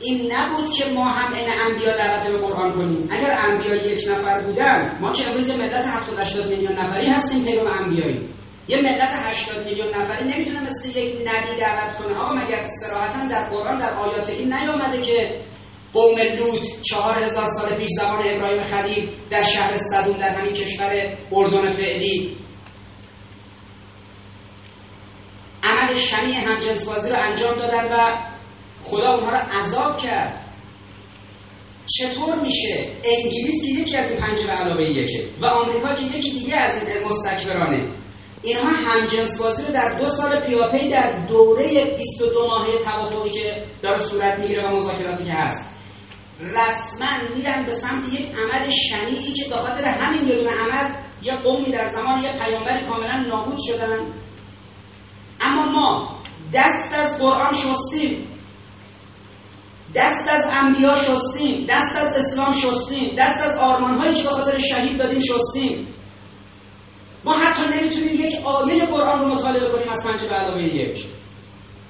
این 0.00 0.32
نبود 0.32 0.72
که 0.72 0.84
ما 0.94 1.08
هم 1.08 1.34
این 1.34 1.48
انبیا 1.60 1.96
دعوت 1.96 2.28
به 2.28 2.38
قرآن 2.38 2.72
کنیم. 2.72 3.08
اگر 3.10 3.38
انبیا 3.38 3.74
یک 3.74 4.08
نفر 4.10 4.40
بودن 4.40 4.98
ما 5.00 5.12
که 5.12 5.28
امروز 5.28 5.50
ملت 5.50 5.86
70 5.86 6.18
80 6.18 6.46
میلیون 6.50 6.72
نفری 6.72 7.06
هستیم 7.06 7.44
پیرو 7.44 7.66
انبیایی. 7.66 8.28
یه 8.68 8.82
ملت 8.82 9.10
80 9.12 9.66
میلیون 9.66 9.94
نفری 9.94 10.28
نمی‌تونه 10.28 10.60
مثل 10.60 10.88
یک 10.88 11.14
نبی 11.14 11.60
دعوت 11.60 11.96
کنه. 11.96 12.16
آقا 12.18 12.34
مگر 12.34 12.66
صراحتا 12.66 13.26
در 13.26 13.48
قرآن 13.48 13.78
در 13.78 13.94
آیات 13.94 14.30
این 14.30 14.52
نیامده 14.52 15.02
که 15.02 15.40
قوم 15.92 16.18
لوط 16.18 16.64
چهار 16.82 17.22
هزار 17.22 17.46
سال 17.46 17.74
پیش 17.74 17.88
زمان 17.90 18.22
ابراهیم 18.26 18.62
خلیل 18.62 19.10
در 19.30 19.42
شهر 19.42 19.76
صدون 19.76 20.16
در 20.16 20.28
همین 20.28 20.52
کشور 20.52 21.16
اردن 21.32 21.70
فعلی 21.70 22.36
عمل 25.62 25.94
شنی 25.94 26.32
همجنسبازی 26.32 27.10
رو 27.10 27.16
انجام 27.16 27.58
دادن 27.58 27.92
و 27.92 28.16
خدا 28.90 29.14
اونها 29.14 29.30
رو 29.30 29.36
عذاب 29.36 29.98
کرد. 29.98 30.44
چطور 31.86 32.34
میشه؟ 32.34 32.86
انگلیس 33.04 33.62
که 33.62 33.80
یکی 33.80 33.96
از 33.96 34.12
پنج 34.12 34.38
به 34.46 34.52
علاوه 34.52 34.82
یکه 34.82 35.24
و 35.40 35.46
آمریکا 35.46 35.94
که 35.94 36.18
یکی 36.18 36.30
دیگه 36.30 36.56
از 36.56 36.82
این 36.82 37.04
مستکبرانه. 37.08 37.88
اینها 38.42 38.70
همجنس 38.70 39.42
بازی 39.42 39.62
رو 39.66 39.72
در 39.72 39.98
دو 39.98 40.06
سال 40.06 40.40
پیاپی 40.40 40.88
در 40.88 41.12
دوره 41.28 41.84
22 41.96 42.46
ماهه 42.46 42.78
توافقی 42.78 43.30
که 43.30 43.62
داره 43.82 43.98
صورت 43.98 44.38
می‌گیره 44.38 44.62
و 44.62 44.76
مذاکراتی 44.76 45.24
که 45.24 45.32
هست. 45.32 45.78
رسما 46.40 47.34
میرن 47.36 47.66
به 47.66 47.74
سمت 47.74 48.04
یک 48.12 48.26
عمل 48.34 48.70
شنیعی 48.70 49.32
که 49.32 49.48
به 49.50 49.56
خاطر 49.56 49.84
همین 49.84 50.28
یه 50.28 50.48
عمل 50.48 50.94
یه 51.22 51.36
قومی 51.36 51.70
در 51.70 51.88
زمان 51.88 52.22
یه 52.22 52.32
پیامبر 52.32 52.80
کاملا 52.80 53.16
نابود 53.16 53.58
شدن. 53.66 53.98
اما 55.40 55.66
ما 55.66 56.18
دست 56.54 56.94
از 56.94 57.20
قرآن 57.20 57.52
شستیم. 57.52 58.26
دست 59.94 60.28
از 60.28 60.44
انبیا 60.50 60.94
شستیم 60.94 61.66
دست 61.68 61.96
از 61.96 62.16
اسلام 62.16 62.52
شستیم 62.52 63.14
دست 63.18 63.40
از 63.40 63.58
آرمان 63.58 63.94
هایی 63.94 64.14
که 64.14 64.22
به 64.22 64.30
خاطر 64.30 64.58
شهید 64.58 64.98
دادیم 64.98 65.18
شستیم. 65.18 65.86
ما 67.24 67.38
حتی 67.38 67.62
نمی‌تونیم 67.74 68.14
یک 68.14 68.44
آیه 68.44 68.86
قرآن 68.86 69.18
رو 69.20 69.34
مطالعه 69.34 69.68
کنیم 69.72 69.88
از 69.90 70.04
پنج 70.04 70.20
به 70.20 70.34
علاوه 70.34 70.64
یک. 70.64 71.06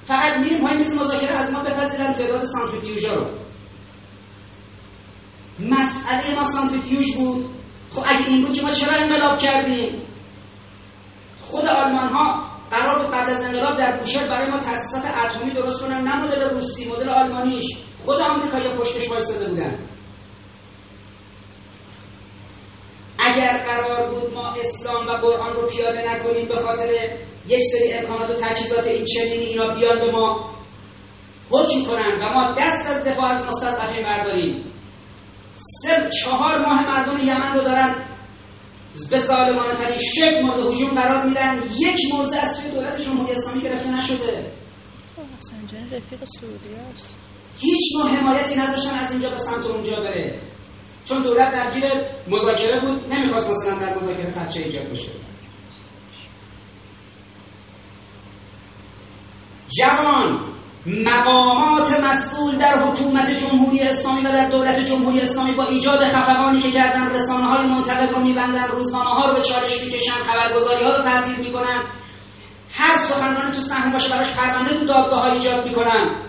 فقط 0.05 0.37
میریم 0.37 0.67
های 0.67 0.77
مثل 0.77 0.99
مذاکره 0.99 1.35
از 1.35 1.51
ما 1.51 1.63
بپذیرن 1.63 2.13
تعداد 2.13 2.43
سانتریفیوژا 2.45 3.15
رو. 3.15 3.25
مسئله 5.59 6.35
ما 6.35 6.43
سانتریفیوژ 6.43 7.15
بود. 7.15 7.49
خب 7.91 8.03
اگه 8.07 8.27
این 8.27 8.45
بود 8.45 8.53
که 8.53 8.61
ما 8.61 8.71
چرا 8.71 8.93
انقلاب 8.93 9.39
کردیم؟ 9.39 10.01
خود 11.41 11.65
آلمان 11.65 12.07
ها 12.07 12.49
قرار 12.71 13.03
بود 13.03 13.13
قبل 13.15 13.31
از 13.31 13.43
انقلاب 13.43 13.77
در 13.77 13.97
بوشهر 13.97 14.27
برای 14.27 14.51
ما 14.51 14.57
تاسیسات 14.57 15.05
اتمی 15.05 15.53
درست 15.53 15.81
کنن. 15.81 16.01
نه 16.01 16.15
مدل 16.15 16.49
روسی 16.49 16.91
مدل 16.91 17.09
آلمانیش. 17.09 17.65
خود 18.09 18.21
آمریکا 18.21 18.59
پشتش 18.59 19.09
وایساده 19.09 19.45
بودن. 19.45 19.79
اگر 23.19 23.57
قرار 23.57 24.09
بود 24.09 24.33
ما 24.33 24.47
اسلام 24.47 25.07
و 25.07 25.11
قرآن 25.11 25.53
رو 25.53 25.67
پیاده 25.67 26.15
نکنیم 26.15 26.47
به 26.47 26.55
خاطر 26.55 26.89
یک 27.47 27.63
سری 27.71 27.93
امکانات 27.93 28.29
و 28.29 28.33
تجهیزات 28.33 28.87
این 28.87 29.05
چنینی 29.05 29.45
اینا 29.45 29.73
بیان 29.73 29.99
به 29.99 30.11
ما 30.11 30.49
حکم 31.49 31.83
کنن 31.83 32.19
و 32.21 32.33
ما 32.33 32.55
دست 32.57 32.87
از 32.87 33.03
دفاع 33.03 33.25
از 33.25 33.45
مستضعفین 33.45 34.03
برداریم. 34.03 34.63
سه 35.55 36.09
چهار 36.23 36.65
ماه 36.65 36.87
مردم 36.87 37.27
یمن 37.27 37.53
رو 37.53 37.61
دارن 37.61 37.95
به 39.09 39.19
ظالمانه 39.19 39.75
ترین 39.75 39.99
شکل 40.15 40.41
مورد 40.41 40.59
هجوم 40.59 40.89
قرار 40.89 41.25
میدن. 41.25 41.63
یک 41.79 42.13
موضع 42.13 42.41
از 42.41 42.61
توی 42.61 42.71
دولت 42.71 43.01
جمهوری 43.01 43.31
اسلامی 43.31 43.61
گرفته 43.61 43.91
نشده. 43.97 44.51
رفیق 45.91 46.19
سعودی 46.25 46.75
هیچ 47.59 47.83
نوع 47.99 48.09
حمایتی 48.09 48.55
نذاشتن 48.55 48.99
از 48.99 49.11
اینجا 49.11 49.29
به 49.29 49.37
سمت 49.37 49.65
اونجا 49.65 49.95
بره. 49.95 50.39
چون 51.05 51.23
دولت 51.23 51.51
درگیر 51.51 51.83
مذاکره 52.27 52.79
بود 52.79 53.13
نمی‌خواست 53.13 53.49
مثلا 53.49 53.79
در 53.79 53.97
مذاکره 53.97 54.31
خدشه 54.31 54.59
ایجاد 54.59 54.91
بشه. 54.91 55.09
جوان 59.79 60.39
مقامات 60.85 61.99
مسئول 61.99 62.55
در 62.57 62.77
حکومت 62.77 63.31
جمهوری 63.31 63.79
اسلامی 63.81 64.21
و 64.21 64.31
در 64.31 64.49
دولت 64.49 64.85
جمهوری 64.85 65.21
اسلامی 65.21 65.51
با 65.51 65.63
ایجاد 65.63 66.03
خفقانی 66.03 66.61
که 66.61 66.71
کردن 66.71 67.09
رسانه 67.09 67.47
های 67.47 67.67
منطقه 67.67 68.09
رو 68.09 68.23
میبندن 68.23 68.63
روزنامه 68.63 69.09
ها 69.09 69.27
رو 69.27 69.35
به 69.35 69.41
چالش 69.41 69.83
می‌کشن 69.83 70.11
خبرگزاری 70.11 70.83
ها 70.83 70.91
رو 70.91 71.03
تعطیل 71.03 71.35
می‌کنن. 71.35 71.83
هر 72.71 72.97
سخنرانی 72.97 73.51
تو 73.51 73.61
صحنه 73.61 73.93
باشه 73.93 74.09
براش 74.09 74.33
پرونده 74.33 74.73
تو 74.73 74.85
دادگاه 74.85 75.21
ها 75.21 75.31
ایجاد 75.31 75.67
می‌کنن. 75.67 76.28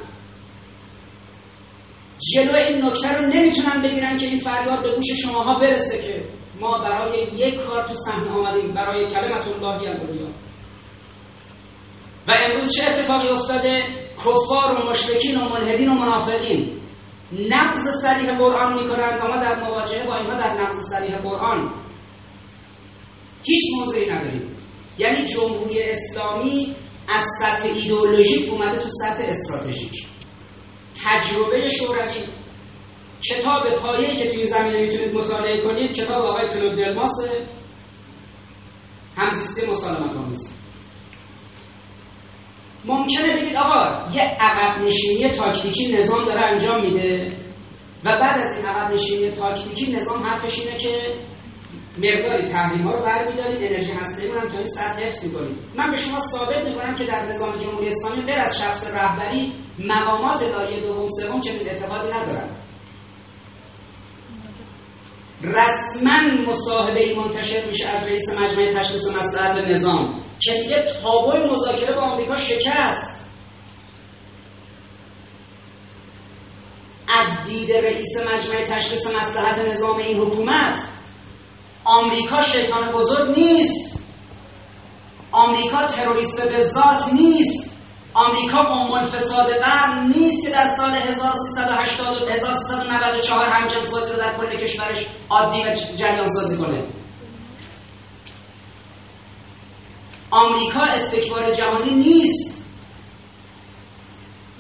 جلو 2.21 2.55
این 2.55 2.85
نکته 2.85 3.13
رو 3.13 3.27
نمی‌تونن 3.27 3.83
بگیرن 3.83 4.19
که 4.19 4.27
این 4.27 4.39
فریاد 4.39 4.83
به 4.83 4.95
گوش 4.95 5.07
شماها 5.23 5.59
برسه 5.59 6.03
که 6.03 6.25
ما 6.61 6.79
برای 6.79 7.19
یک 7.37 7.55
کار 7.61 7.83
تو 7.89 7.95
صحنه 7.95 8.31
آمدیم 8.31 8.73
برای 8.73 9.07
کلمت 9.07 9.49
اللهی 9.49 9.87
العلیا 9.87 10.29
و 12.29 12.33
امروز 12.45 12.73
چه 12.77 12.83
اتفاقی 12.87 13.29
افتاده؟ 13.29 13.83
کفار 14.19 14.75
و 14.75 14.89
مشرکین 14.89 15.41
و 15.41 15.49
ملحدین 15.49 15.89
و 15.89 15.95
منافقین 15.95 16.81
نقض 17.49 18.03
صریح 18.03 18.39
قرآن 18.39 18.83
می‌کنند. 18.83 19.21
و 19.23 19.29
ما 19.29 19.37
در 19.37 19.65
مواجهه 19.65 20.07
با 20.07 20.17
اینها 20.17 20.39
در 20.39 20.63
نقض 20.63 20.77
صریح 20.93 21.17
قرآن 21.17 21.71
هیچ 23.45 23.63
موضعی 23.79 24.11
نداریم. 24.11 24.57
یعنی 24.99 25.27
جمهوری 25.27 25.83
اسلامی 25.83 26.75
از 27.09 27.23
سطح 27.41 27.69
ایدئولوژیک 27.75 28.53
اومده 28.53 28.79
تو 28.79 28.89
سطح 28.89 29.25
استراتژیک. 29.29 30.07
تجربه 31.05 31.69
شوروی. 31.69 32.25
کتاب 33.31 33.69
پایه‌ای 33.69 34.17
که 34.17 34.31
توی 34.31 34.47
زمینه 34.47 34.79
می‌تونید 34.79 35.15
مطالعه 35.15 35.61
کنید 35.61 35.93
کتاب 35.93 36.25
آقای 36.25 36.49
کلود 36.49 36.75
دلماسه 36.77 37.31
همزیستی 39.17 39.67
مسالمت 39.67 40.17
آمیز 40.17 40.53
ممکنه 42.85 43.37
بگید 43.37 43.57
آقا 43.57 44.13
یه 44.15 44.23
عقب 44.23 44.83
نشینی 44.85 45.29
تاکتیکی 45.29 45.93
نظام 45.93 46.25
داره 46.25 46.47
انجام 46.47 46.83
میده 46.83 47.37
و 48.05 48.17
بعد 48.19 48.41
از 48.41 48.57
این 48.57 48.67
عقب 48.67 48.95
نشینی 48.95 49.31
تاکتیکی 49.31 49.93
نظام 49.93 50.27
حرفش 50.27 50.59
اینه 50.59 50.79
که 50.79 51.15
مقداری 51.99 52.49
تحریم 52.49 52.89
ها 52.89 52.95
رو 52.95 53.05
برمیداریم 53.05 53.57
انرژی 53.57 53.93
هسته 53.93 54.33
رو 54.33 54.41
هم 54.41 54.49
تا 54.49 54.59
این 54.59 54.69
سطح 54.69 55.03
حفظ 55.03 55.25
می‌کنیم. 55.25 55.59
من 55.75 55.91
به 55.91 55.97
شما 55.97 56.21
ثابت 56.21 56.65
می‌کنم 56.65 56.95
که 56.95 57.05
در 57.05 57.27
نظام 57.27 57.59
جمهوری 57.59 57.89
اسلامی 57.89 58.23
غیر 58.23 58.41
از 58.41 58.59
شخص 58.59 58.87
رهبری 58.87 59.53
مقامات 59.79 60.43
لایه 60.43 60.81
دوم 60.81 61.09
سوم 61.21 61.41
چنین 61.41 61.69
اعتقادی 61.69 62.13
ندارن. 62.13 62.49
رسما 65.43 66.21
مصاحبه 66.49 67.15
منتشر 67.15 67.65
میشه 67.67 67.89
از 67.89 68.09
رئیس 68.09 68.29
مجمع 68.39 68.67
تشخیص 68.67 69.07
مصلحت 69.07 69.69
نظام 69.69 70.23
که 70.41 70.53
دیگه 70.53 70.87
تابوی 71.03 71.51
مذاکره 71.51 71.93
با 71.93 72.01
آمریکا 72.01 72.37
شکست. 72.37 73.31
از 77.09 77.45
دید 77.47 77.73
رئیس 77.73 78.17
مجمع 78.17 78.65
تشخیص 78.65 79.07
مصلحت 79.07 79.59
نظام 79.59 79.97
این 79.97 80.19
حکومت 80.19 80.79
آمریکا 81.91 82.43
شیطان 82.43 82.93
بزرگ 82.93 83.39
نیست. 83.39 83.99
آمریکا 85.33 85.87
تروریست 85.87 86.49
به 86.49 86.67
ذات 86.67 87.13
نیست. 87.13 87.71
آمریکا 88.15 88.59
عنوان 88.59 89.07
فساد 89.07 89.47
قرن 89.53 90.13
نیست 90.17 90.43
که 90.47 90.51
در 90.51 90.67
سال 90.67 90.95
1380 90.95 92.29
1394 92.29 93.49
همجنس 93.49 93.93
بازی 93.93 94.13
رو 94.13 94.19
در 94.19 94.37
کل 94.37 94.57
کشورش 94.57 95.07
عادی 95.31 95.63
و 95.63 95.75
جریان 95.97 96.29
سازی 96.29 96.57
کنه. 96.57 96.85
آمریکا 100.31 100.81
استکبار 100.81 101.55
جهانی 101.55 101.95
نیست. 101.95 102.65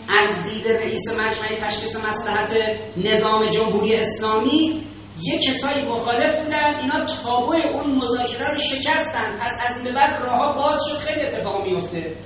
از 0.09 0.45
دید 0.45 0.69
رئیس 0.69 1.09
مجمع 1.09 1.69
تشخیص 1.69 1.97
مسلحت 1.97 2.57
نظام 2.97 3.51
جمهوری 3.51 3.97
اسلامی 3.97 4.90
یه 5.23 5.39
کسایی 5.39 5.85
مخالف 5.85 6.45
بودن 6.45 6.81
اینا 6.81 7.05
تابوی 7.05 7.63
اون 7.63 7.91
مذاکره 7.91 8.51
رو 8.51 8.59
شکستن. 8.59 9.37
پس 9.41 9.53
از 9.69 9.77
این 9.77 9.85
به 9.85 9.93
بعد 9.93 10.23
راه 10.23 10.57
باز 10.57 10.81
شد 10.91 10.97
خیلی 10.97 11.27
اتفاق 11.27 11.65
میفته 11.65 12.17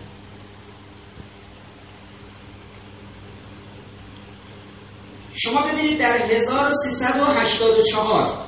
شما 5.37 5.63
ببینید 5.63 5.99
در 5.99 6.17
1384 6.17 8.45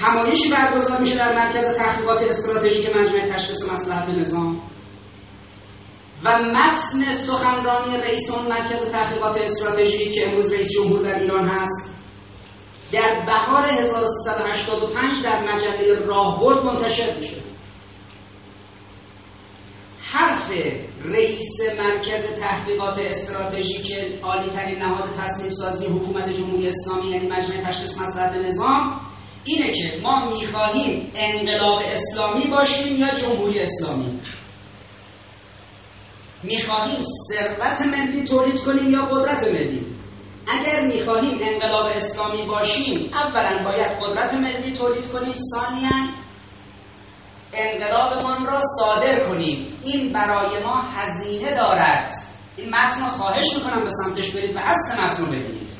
همایشی 0.00 0.50
برگزار 0.50 1.00
میشه 1.00 1.18
در 1.18 1.34
مرکز 1.34 1.76
تحقیقات 1.76 2.22
استراتژیک 2.22 2.96
مجمع 2.96 3.34
تشخیص 3.34 3.68
مصلحت 3.68 4.08
نظام 4.08 4.60
و 6.24 6.38
متن 6.38 7.14
سخنرانی 7.26 7.96
رئیس 7.96 8.30
اون 8.30 8.46
مرکز 8.46 8.90
تحقیقات 8.92 9.40
استراتژیک 9.40 10.14
که 10.14 10.28
امروز 10.28 10.52
رئیس 10.52 10.70
جمهور 10.70 11.02
در 11.02 11.20
ایران 11.20 11.48
هست. 11.48 11.99
در 12.92 13.22
بهار 13.26 13.64
1385 13.64 15.22
در 15.22 15.52
مجله 15.52 16.06
راهبرد 16.06 16.64
منتشر 16.64 17.16
میشه 17.20 17.36
حرف 20.12 20.50
رئیس 21.04 21.60
مرکز 21.78 22.40
تحقیقات 22.40 22.98
استراتژیک 22.98 23.92
عالی 24.22 24.50
ترین 24.50 24.78
نهاد 24.78 25.08
تصمیم 25.18 25.50
سازی 25.50 25.86
حکومت 25.86 26.32
جمهوری 26.32 26.68
اسلامی 26.68 27.10
یعنی 27.10 27.26
مجمع 27.26 27.56
تشخیص 27.56 27.98
مصلحت 27.98 28.36
نظام 28.36 29.00
اینه 29.44 29.72
که 29.72 30.00
ما 30.02 30.30
می‌خواهیم 30.30 31.12
انقلاب 31.14 31.82
اسلامی 31.84 32.46
باشیم 32.46 32.96
یا 32.96 33.14
جمهوری 33.14 33.60
اسلامی. 33.60 34.20
می‌خواهیم 36.42 37.00
ثروت 37.28 37.80
ملی 37.80 38.24
تولید 38.24 38.60
کنیم 38.60 38.90
یا 38.90 39.04
قدرت 39.04 39.48
ملی؟ 39.48 39.86
اگر 40.50 40.80
می‌خواهیم 40.80 41.38
انقلاب 41.40 41.86
اسلامی 41.86 42.42
باشیم 42.42 43.10
اولا 43.14 43.64
باید 43.64 43.90
قدرت 44.02 44.34
ملی 44.34 44.72
تولید 44.72 45.12
کنیم. 45.12 45.34
ثانیا 45.54 45.90
انقلابمان 47.52 48.46
را 48.46 48.60
صادر 48.80 49.24
کنیم. 49.24 49.78
این 49.84 50.08
برای 50.08 50.62
ما 50.64 50.80
هزینه 50.80 51.54
دارد. 51.54 52.12
این 52.56 52.68
متن 52.68 53.04
خواهش 53.04 53.54
می‌کنم 53.54 53.84
به 53.84 53.90
سمتش 53.90 54.30
برید 54.30 54.56
و 54.56 54.58
اصل 54.58 55.02
متن 55.02 55.22
رو 55.22 55.26
ببینید. 55.26 55.70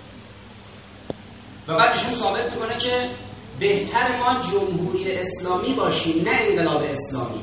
و 1.68 1.74
بعد 1.74 1.96
ایشون 1.96 2.14
ثابت 2.14 2.52
می‌کنه 2.52 2.78
که 2.78 3.10
بهتر 3.58 4.18
ما 4.18 4.42
جمهوری 4.42 5.18
اسلامی 5.18 5.74
باشیم 5.74 6.28
نه 6.28 6.38
انقلاب 6.40 6.82
اسلامی. 6.82 7.40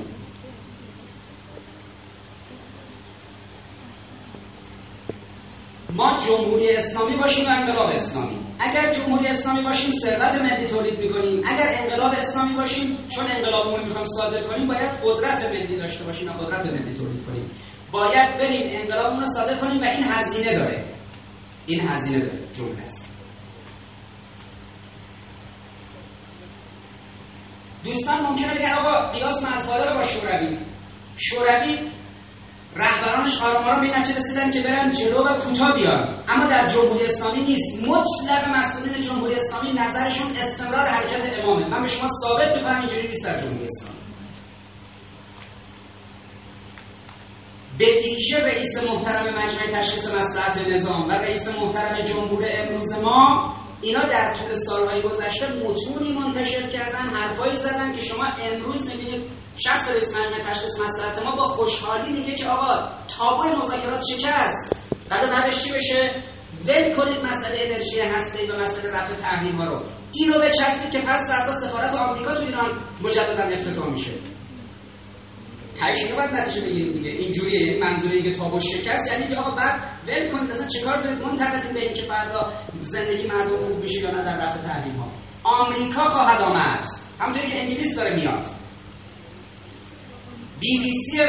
ما 5.89 6.19
جمهوری 6.27 6.75
اسلامی 6.75 7.15
باشیم 7.15 7.45
و 7.45 7.49
انقلاب 7.49 7.89
اسلامی. 7.89 8.37
اگر 8.59 8.93
جمهوری 8.93 9.27
اسلامی 9.27 9.61
باشیم 9.61 9.91
ثروت 10.03 10.41
ملی 10.41 10.67
تولید 10.67 10.99
می‌کنیم. 10.99 11.43
اگر 11.47 11.75
انقلاب 11.81 12.13
اسلامی 12.13 12.53
باشیم 12.53 12.97
چون 13.15 13.31
انقلابمون 13.31 13.85
می‌خوام 13.85 14.05
صادر 14.05 14.41
کنیم 14.41 14.67
باید 14.67 14.91
قدرت 15.03 15.45
ملی 15.45 15.77
داشته 15.77 16.03
باشیم 16.03 16.29
و 16.29 16.31
قدرت 16.31 16.65
ملی 16.65 16.97
تولید 16.97 17.25
کنیم. 17.25 17.51
باید 17.91 18.37
بریم 18.37 18.81
انقلابمون 18.81 19.23
رو 19.23 19.29
صادر 19.33 19.57
کنیم 19.57 19.81
و 19.81 19.83
این 19.83 20.03
هزینه 20.03 20.55
داره. 20.55 20.83
این 21.67 21.87
هزینه 21.87 22.19
داره. 22.19 22.39
جمله 22.57 22.83
است. 22.83 23.13
دوستان 27.83 28.21
ممکنه 28.21 28.53
بگن 28.53 28.73
آقا 28.73 29.11
قیاس 29.11 29.43
رو 29.43 29.97
با 29.97 30.03
شوروی. 30.03 30.57
شوروی 31.17 31.79
رهبرانش 32.75 33.41
آرام 33.41 33.81
به 33.81 33.99
نتیجه 33.99 34.19
رسیدن 34.19 34.51
که 34.51 34.61
برن 34.61 34.91
جلو 34.91 35.23
و 35.23 35.39
کوتاه 35.39 35.75
بیان. 35.75 36.23
اما 36.27 36.47
در 36.47 36.67
جمهوری 36.67 37.05
اسلامی 37.05 37.41
نیست. 37.41 37.83
مطلق 37.83 38.47
مسئولین 38.55 39.03
جمهوری 39.03 39.35
اسلامی 39.35 39.73
نظرشون 39.73 40.35
استمرار 40.37 40.85
حرکت 40.85 41.39
امامه. 41.39 41.67
من 41.67 41.81
به 41.81 41.87
شما 41.87 42.09
ثابت 42.23 42.55
می‌کنم 42.55 42.79
اینجوری 42.79 43.07
نیست 43.07 43.25
در 43.25 43.39
جمهوری 43.39 43.65
اسلامی. 43.65 43.97
به 47.77 47.85
ویژه 47.85 48.45
رئیس 48.45 48.83
محترم 48.83 49.25
مجمع 49.25 49.81
تشخیص 49.81 50.13
مصلحت 50.13 50.67
نظام 50.67 51.09
و 51.09 51.11
رئیس 51.11 51.47
محترم 51.47 52.01
جمهور 52.05 52.45
امروز 52.51 52.93
ما 52.93 53.53
اینا 53.81 53.99
در 53.99 54.33
طول 54.33 54.55
سالهای 54.55 55.01
گذشته 55.01 55.47
متونی 55.47 56.13
منتشر 56.13 56.67
کردن 56.67 57.09
حرفایی 57.15 57.55
زدن 57.55 57.95
که 57.95 58.01
شما 58.01 58.25
امروز 58.43 58.87
می‌بینید 58.87 59.21
شخص 59.59 59.87
رئیس 59.87 60.15
مجمع 60.15 60.39
تشخیص 60.39 60.79
مسئلت 60.79 61.25
ما 61.25 61.35
با 61.35 61.43
خوشحالی 61.43 62.11
میگه 62.11 62.35
که 62.35 62.45
آقا 62.45 62.89
تابوی 63.17 63.51
مذاکرات 63.51 64.03
شکست. 64.11 64.77
بعد 65.09 65.29
بعدش 65.29 65.63
چی 65.63 65.71
بشه؟ 65.71 66.11
ول 66.65 66.95
کنید 66.95 67.25
مسئله 67.25 67.59
انرژی 67.61 67.99
هسته 67.99 68.53
و 68.53 68.59
مسئله 68.59 68.91
رفع 68.91 69.15
تحریم 69.15 69.55
ها 69.55 69.65
رو. 69.65 69.81
این 70.13 70.33
رو 70.33 70.39
بچسبید 70.39 70.91
که 70.91 70.99
پس 70.99 71.31
فردا 71.31 71.55
سفارت 71.55 71.93
آمریکا 71.93 72.35
تو 72.35 72.45
ایران 72.45 72.79
مجددا 73.01 73.43
افتتاح 73.43 73.89
میشه. 73.89 74.11
تایشون 75.79 76.15
باید 76.15 76.33
نتیجه 76.33 76.61
بگیریم 76.61 76.93
دیگه. 76.93 77.09
اینجوریه. 77.09 77.59
این 77.59 77.83
منظوره 77.83 78.13
اینکه 78.13 78.35
تابو 78.35 78.59
شکست 78.59 79.11
یعنی 79.11 79.27
که 79.27 79.35
آقا 79.35 79.51
بعد 79.51 79.79
ول 80.07 80.31
کنید. 80.31 80.51
مثلا 80.51 80.67
چیکار 80.67 81.03
دارید 81.03 81.21
منتقدین 81.21 81.73
به 81.73 81.79
اینکه 81.85 82.01
فردا 82.01 82.53
زندگی 82.81 83.27
مردم 83.27 83.57
خوب 83.57 83.83
میشه 83.83 83.99
یا 83.99 84.11
نه 84.11 84.23
در 84.23 84.45
رفع 84.45 84.59
تحریم 84.61 84.95
ها. 84.95 85.07
آمریکا 85.43 86.03
خواهد 86.03 86.41
آمد. 86.41 86.87
همونطوری 87.19 87.51
که 87.51 87.59
انگلیس 87.59 87.95
داره 87.95 88.15
میاد. 88.15 88.47
بی 90.59 90.79
بی 90.79 90.91
سی 90.91 91.21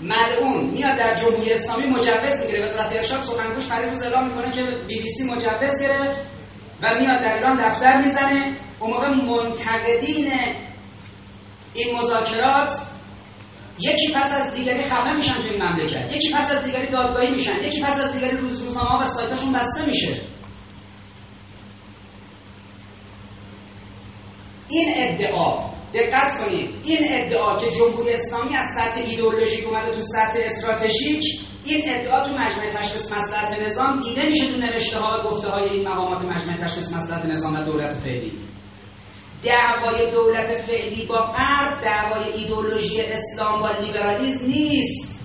ملعون 0.00 0.64
میاد 0.64 0.98
در 0.98 1.14
جمهوری 1.14 1.52
اسلامی 1.52 1.86
مجوز 1.86 2.40
می‌گیره. 2.40 2.64
وزارت 2.64 2.92
ارشاد 2.96 3.22
سخنگوش 3.22 3.64
فرید 3.64 3.88
روز 3.88 4.02
اعلام 4.02 4.28
می‌کنه 4.28 4.52
که 4.52 4.62
بی 4.62 5.00
بی 5.00 5.08
سی 5.10 5.24
مجوز 5.24 5.82
گرفت 5.82 6.20
و 6.82 6.94
میاد 6.94 7.20
در 7.20 7.34
ایران 7.34 7.68
دفتر 7.68 8.02
می‌زنه. 8.02 8.52
اون 8.80 8.90
موقع 8.90 9.08
منتقدین 9.08 10.32
این 11.74 11.98
مذاکرات 11.98 12.72
یکی 13.78 14.12
پس 14.12 14.30
از 14.40 14.54
دیگری 14.54 14.82
خفه 14.82 15.12
میشن 15.12 15.34
تو 15.34 15.48
این 15.50 15.62
مملکت. 15.62 16.12
یکی 16.12 16.32
پس 16.34 16.50
از 16.50 16.64
دیگری 16.64 16.86
دادگاهی 16.86 17.30
میشن. 17.30 17.64
یکی 17.64 17.82
پس 17.82 18.00
از 18.00 18.12
دیگری 18.12 18.36
روزنامه‌ها 18.36 18.98
و 19.04 19.08
سایتاشون 19.08 19.52
بسته 19.52 19.86
میشه. 19.86 20.16
این 24.68 24.92
ادعا 24.96 25.75
دقت 25.96 26.44
کنید. 26.44 26.70
این 26.84 26.98
ادعا 27.10 27.56
که 27.56 27.70
جمهوری 27.70 28.12
اسلامی 28.12 28.56
از 28.56 28.66
سطح 28.76 29.04
ایدئولوژیک 29.06 29.66
اومده 29.66 29.92
تو 29.92 30.02
سطح 30.02 30.38
استراتژیک 30.44 31.24
این 31.64 31.82
ادعا 31.86 32.20
تو 32.20 32.30
مجمع 32.32 32.70
تشخیص 32.70 33.12
مسئلت 33.12 33.60
نظام 33.66 34.00
دیده 34.00 34.22
میشه 34.22 34.46
تو 34.46 34.60
نوشته 34.60 34.98
ها 34.98 35.18
و 35.18 35.22
گفته 35.22 35.48
های 35.48 35.68
این 35.68 35.88
مقامات 35.88 36.22
مجمع 36.22 36.54
تشخیص 36.54 36.92
مسئلت 36.92 37.26
نظام 37.26 37.54
و 37.54 37.62
دولت 37.62 37.92
فعلی. 37.92 38.32
دعوای 39.42 40.10
دولت 40.10 40.48
فعلی 40.48 41.06
با 41.06 41.14
غرب 41.14 41.80
دعوای 41.82 42.32
ایدولوژی 42.32 43.00
اسلام 43.00 43.62
با 43.62 43.70
لیبرالیزم 43.70 44.46
نیست. 44.46 45.16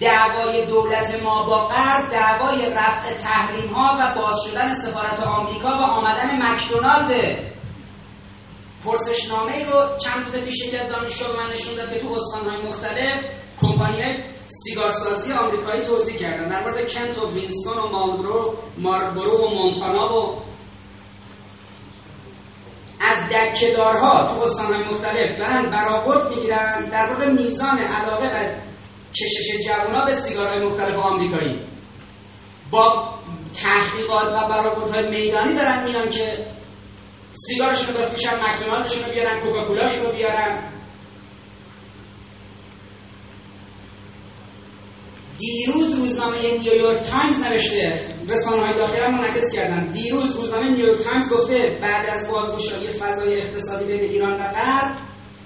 دعوای 0.00 0.66
دولت 0.66 1.22
ما 1.22 1.46
با 1.46 1.68
غرب 1.68 2.10
دعوای 2.10 2.70
رفع 2.70 3.14
تحریم 3.14 3.70
ها 3.70 3.96
و 4.00 4.14
باز 4.20 4.36
شدن 4.50 4.72
سفارت 4.72 5.20
آمریکا 5.26 5.68
و 5.68 5.82
آمدن 5.82 6.42
مکدونالد. 6.42 7.38
پرسشنامه 8.84 9.64
رو 9.64 9.98
چند 9.98 10.24
روز 10.24 10.44
پیش 10.44 10.70
که 10.70 10.78
دانشجو 10.78 11.24
من 11.36 11.52
نشون 11.52 11.74
داد 11.74 11.92
که 11.92 12.00
تو 12.00 12.12
استانهای 12.12 12.62
مختلف 12.62 13.20
کمپانی 13.60 14.16
سیگارسازی 14.46 15.32
آمریکایی 15.32 15.82
توضیح 15.82 16.16
کردن. 16.16 16.48
در 16.48 16.60
مورد 16.60 16.92
کنت 16.92 17.18
و 17.18 17.30
وینستون 17.30 17.78
و 17.78 17.88
مالبرو 17.88 18.54
ماربرو 18.78 19.38
و 19.38 19.48
مونتانا 19.48 20.22
و 20.22 20.42
از 23.00 23.28
دکهدارها 23.28 24.34
تو 24.34 24.42
استانهای 24.42 24.84
مختلف 24.84 25.38
دارن 25.38 25.70
برآورد 25.70 26.28
می‌گیرن 26.28 26.88
در 26.92 27.12
مورد 27.12 27.28
میزان 27.28 27.78
علاقه 27.78 28.26
و 28.26 28.48
کشش 29.12 29.66
جوانا 29.66 30.04
به 30.04 30.14
سیگارهای 30.14 30.64
مختلف 30.64 30.98
آمریکایی. 30.98 31.60
با 32.70 33.08
تحقیقات 33.54 34.28
و 34.28 34.48
برآوردهای 34.48 35.08
میدانی 35.08 35.54
دارن 35.54 35.84
میان 35.84 36.10
که 36.10 36.32
سیگارشون 37.34 37.94
رو 37.94 38.00
بفروشن 38.00 38.34
مکدونالدشون 38.44 39.04
رو 39.04 39.12
بیارن 39.12 39.40
کوکاکولاشون 39.40 40.04
رو 40.06 40.12
بیارن. 40.12 40.58
دیروز 45.38 45.98
روزنامه 45.98 46.36
نیویورک 46.58 47.02
تایمز 47.02 47.42
نوشته 47.42 48.00
رسانه 48.28 48.62
های 48.62 48.76
داخلی 48.76 49.00
هم 49.00 49.14
منعکس 49.14 49.52
کردن. 49.52 49.92
دیروز 49.92 50.36
روزنامه 50.36 50.70
نیویورک 50.70 51.00
تایمز 51.00 51.32
گفته 51.32 51.78
بعد 51.82 52.08
از 52.08 52.30
بازگشایی 52.30 52.88
فضای 52.88 53.40
اقتصادی 53.40 53.84
بین 53.84 54.00
ایران 54.00 54.32
و 54.32 54.52
غرب 54.52 54.96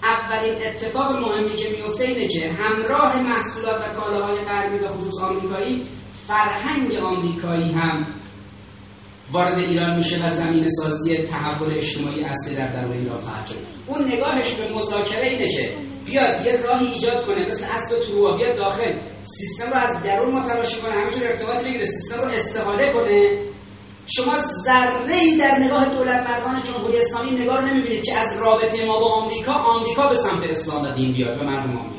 اولین 0.03 0.67
اتفاق 0.67 1.17
مهمی 1.17 1.55
که 1.57 1.69
میفته 1.69 2.05
اینه 2.05 2.29
که 2.29 2.53
همراه 2.53 3.23
محصولات 3.23 3.81
و 3.81 4.01
کالاهای 4.01 4.39
غربی 4.45 4.79
به 4.79 4.89
خصوص 4.89 5.23
آمریکایی 5.23 5.87
فرهنگ 6.27 6.95
آمریکایی 6.95 7.73
هم 7.73 8.07
وارد 9.33 9.59
ایران 9.59 9.97
میشه 9.97 10.27
و 10.27 10.35
زمین 10.35 10.69
سازی 10.69 11.17
تحول 11.17 11.75
اجتماعی 11.75 12.25
اصلی 12.25 12.57
در 12.57 12.73
درون 12.73 12.93
ایران 12.93 13.21
خواهد 13.21 13.47
شد. 13.47 13.57
اون 13.87 14.13
نگاهش 14.13 14.55
به 14.55 14.75
مذاکره 14.75 15.29
اینه 15.29 15.49
که 15.49 15.75
بیاد 16.07 16.47
یه 16.47 16.57
راهی 16.63 16.87
ایجاد 16.87 17.27
کنه 17.27 17.47
مثل 17.47 17.65
اسب 17.65 18.07
تروا 18.07 18.37
بیاد 18.37 18.57
داخل. 18.57 18.93
سیستم 19.23 19.71
رو 19.71 19.77
از 19.77 20.03
درون 20.03 20.35
متلاشی 20.35 20.81
کنه 20.81 20.93
همینجور 20.93 21.27
ارتباط 21.27 21.65
بگیره 21.65 21.85
سیستم 21.85 22.21
رو 22.21 22.29
استحاله 22.29 22.93
کنه. 22.93 23.47
شما 24.07 24.35
ذره 24.65 25.15
ای 25.15 25.39
در 25.39 25.59
نگاه 25.59 25.89
دولت 25.95 26.27
مردان 26.27 26.63
جمهوری 26.63 26.99
اسلامی 26.99 27.31
نگاه 27.31 27.65
نمی‌بینید 27.65 28.05
که 28.05 28.19
از 28.19 28.39
رابطه 28.41 28.87
ما 28.87 29.01
با 29.01 29.13
آمریکا 29.13 29.53
آمریکا 29.53 30.09
به 30.09 30.15
سمت 30.15 30.51
اسلام 30.51 30.83
و 30.83 30.93
دین 30.93 31.13
بیاد 31.13 31.39
به 31.39 31.45
مردم 31.45 31.77
آمریکا 31.77 31.97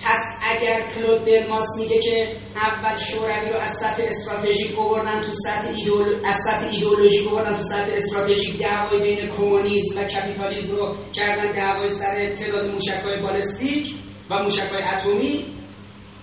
پس 0.00 0.36
اگر 0.56 0.82
کلود 0.94 1.24
درماس 1.24 1.66
میگه 1.78 2.00
که 2.00 2.28
اول 2.56 2.98
شوروی 2.98 3.50
رو 3.52 3.60
از 3.60 3.76
سطح 3.76 4.02
استراتژیک 4.08 4.78
آوردن 4.78 5.22
تو 5.22 5.32
سطح 5.32 5.74
ایدول... 5.76 6.06
از 6.24 6.36
سطح 6.44 6.68
ایدئولوژیک 6.72 7.28
آوردن 7.28 7.56
تو 7.56 7.62
سطح 7.62 7.90
استراتژیک 7.94 8.58
دعوای 8.58 9.00
بین 9.00 9.28
کمونیسم 9.28 10.00
و 10.00 10.04
کپیتالیسم 10.04 10.76
رو 10.76 10.94
کردن 11.12 11.52
دعوای 11.52 11.90
سر 11.90 12.34
تعداد 12.34 12.72
موشک‌های 12.72 13.20
بالستیک 13.20 13.94
و 14.30 14.42
موشک‌های 14.42 14.82
اتمی 14.82 15.44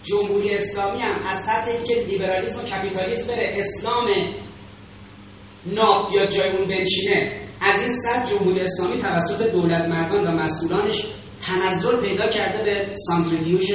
جمهوری 0.03 0.55
اسلامی 0.55 1.01
هم 1.01 1.27
از 1.27 1.43
سطح 1.43 1.83
که 1.83 1.95
لیبرالیسم 1.95 2.59
و 2.59 2.63
کپیتالیسم 2.63 3.27
بره 3.27 3.55
اسلام 3.57 4.07
ناب 5.65 6.13
یا 6.13 6.25
جای 6.25 6.49
اون 6.49 6.67
بنشینه 6.67 7.31
از 7.61 7.81
این 7.81 7.91
سطح 7.91 8.25
جمهوری 8.25 8.59
اسلامی 8.59 9.01
توسط 9.01 9.51
دولت 9.51 9.85
مردان 9.85 10.27
و 10.27 10.31
مسئولانش 10.31 11.05
تنزل 11.41 12.01
پیدا 12.01 12.29
کرده 12.29 12.63
به 12.63 12.87
سانتریفیوژ 13.07 13.71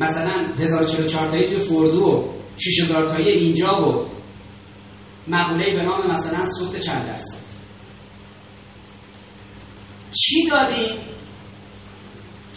مثلا 0.00 0.46
1044 0.58 1.30
تایی 1.30 1.48
تو 1.48 1.58
فوردو 1.58 2.04
و 2.04 2.28
6000 2.58 3.12
تایی 3.12 3.28
اینجا 3.28 3.88
و 3.88 4.06
مقوله 5.28 5.76
به 5.76 5.82
نام 5.82 6.10
مثلا 6.10 6.46
سوخت 6.46 6.80
چند 6.80 7.06
درصد 7.06 7.40
چی 10.12 10.48
دادیم 10.50 10.96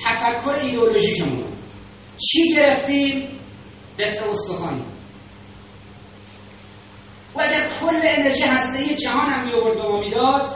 تفکر 0.04 0.50
ایدئولوژیکمون 0.50 1.44
چی 2.18 2.56
گرفتیم؟ 2.56 3.28
بهتر 3.98 4.30
استخوانی. 4.30 4.82
و 7.36 7.42
اگر 7.42 7.70
کل 7.82 8.00
انرژی 8.04 8.44
هسته 8.44 8.96
جهان 8.96 9.30
هم 9.30 9.46
می 9.46 9.54
آورد 9.54 9.78
به 9.78 9.84
ما 9.84 10.00
می‌داد 10.00 10.56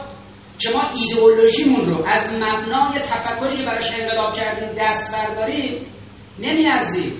که 0.58 0.70
ما 0.70 0.82
ایدئولوژیمون 0.94 1.86
رو 1.86 2.04
از 2.06 2.32
مبنای 2.32 3.00
تفکری 3.00 3.56
که 3.56 3.62
براش 3.62 3.92
انقلاب 3.92 4.36
کردیم 4.36 4.68
دست 4.78 5.12
برداریم 5.12 5.86
نمیارزید 6.38 7.18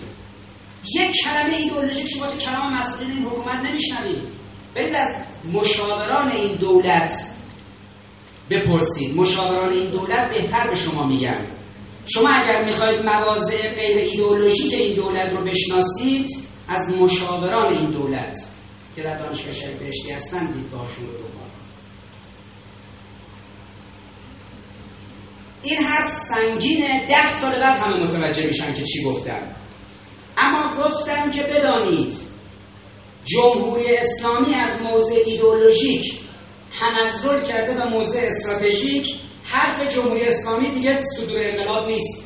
یک 0.94 1.10
کلمه 1.24 1.56
ایدئولوژیک 1.56 2.08
شما 2.08 2.26
تو 2.26 2.38
کلام 2.38 2.74
مسئولین 2.74 3.12
این 3.12 3.24
حکومت 3.24 3.64
نمیشنوید. 3.64 4.22
برید 4.74 4.94
از 4.94 5.08
مشاوران 5.52 6.30
این 6.30 6.56
دولت 6.56 7.12
بپرسید. 8.50 9.16
مشاوران 9.16 9.72
این 9.72 9.90
دولت 9.90 10.30
بهتر 10.30 10.70
به 10.70 10.74
شما 10.74 11.06
میگن. 11.06 11.46
شما 12.06 12.28
اگر 12.28 12.64
می‌خواید 12.64 13.04
مواضع 13.04 13.74
غیر 13.74 13.98
ایدئولوژیک 13.98 14.74
این 14.74 14.94
دولت 14.96 15.32
رو 15.32 15.44
بشناسید 15.44 16.30
از 16.68 16.90
مشاوران 16.90 17.78
این 17.78 17.90
دولت 17.90 18.36
که 18.96 19.02
در 19.02 19.18
دانشگاه 19.18 19.54
شریف 19.54 19.78
بهشتی 19.78 20.10
هستن 20.10 20.46
دیدگاهشون 20.46 21.06
رو 21.06 21.12
این 25.62 25.78
حرف 25.78 26.12
سنگینه. 26.12 27.06
ده 27.06 27.40
سال 27.40 27.60
بعد 27.60 27.78
همه 27.78 27.96
متوجه 28.04 28.46
میشن 28.46 28.74
که 28.74 28.84
چی 28.84 29.04
گفتم 29.04 29.42
اما 30.36 30.84
گفتم 30.84 31.30
که 31.30 31.42
بدانید 31.42 32.12
جمهوری 33.24 33.96
اسلامی 33.96 34.54
از 34.54 34.80
موضع 34.82 35.14
ایدئولوژیک 35.26 36.20
تنزل 36.80 37.42
کرده 37.42 37.74
به 37.74 37.84
موضع 37.84 38.20
استراتژیک 38.20 39.14
حرف 39.44 39.94
جمهوری 39.94 40.24
اسلامی 40.24 40.70
دیگه 40.70 41.02
صدور 41.02 41.40
انقلاب 41.44 41.88
نیست. 41.88 42.24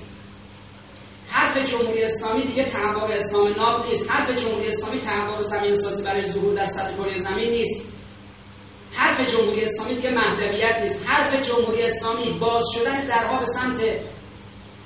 حرف 1.29 1.71
جمهوری 1.71 2.05
اسلامی 2.05 2.43
دیگه 2.43 2.65
تحقق 2.65 3.11
اسلام 3.11 3.49
ناب 3.49 3.87
نیست. 3.87 4.11
حرف 4.11 4.43
جمهوری 4.43 4.69
اسلامی 4.69 4.99
تحقق 4.99 5.43
زمین 5.43 5.75
سازی 5.75 6.05
برای 6.05 6.23
ظهور 6.23 6.55
در 6.55 6.67
سطح 6.67 6.97
کره 6.97 7.19
زمین 7.19 7.51
نیست. 7.51 7.83
حرف 8.93 9.21
جمهوری 9.21 9.65
اسلامی 9.65 9.95
دیگه 9.95 10.11
مهدویت 10.11 10.77
نیست. 10.83 11.07
حرف 11.07 11.49
جمهوری 11.49 11.83
اسلامی 11.83 12.39
باز 12.41 12.65
شدن 12.75 13.07
درها 13.07 13.39
به 13.39 13.47
سمت 13.47 13.81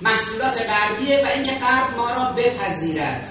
محصولات 0.03 0.67
غربیه 0.71 1.23
و 1.25 1.27
اینکه 1.27 1.53
غرب 1.53 1.97
ما 1.97 2.11
را 2.11 2.33
بپذیرد. 2.33 3.31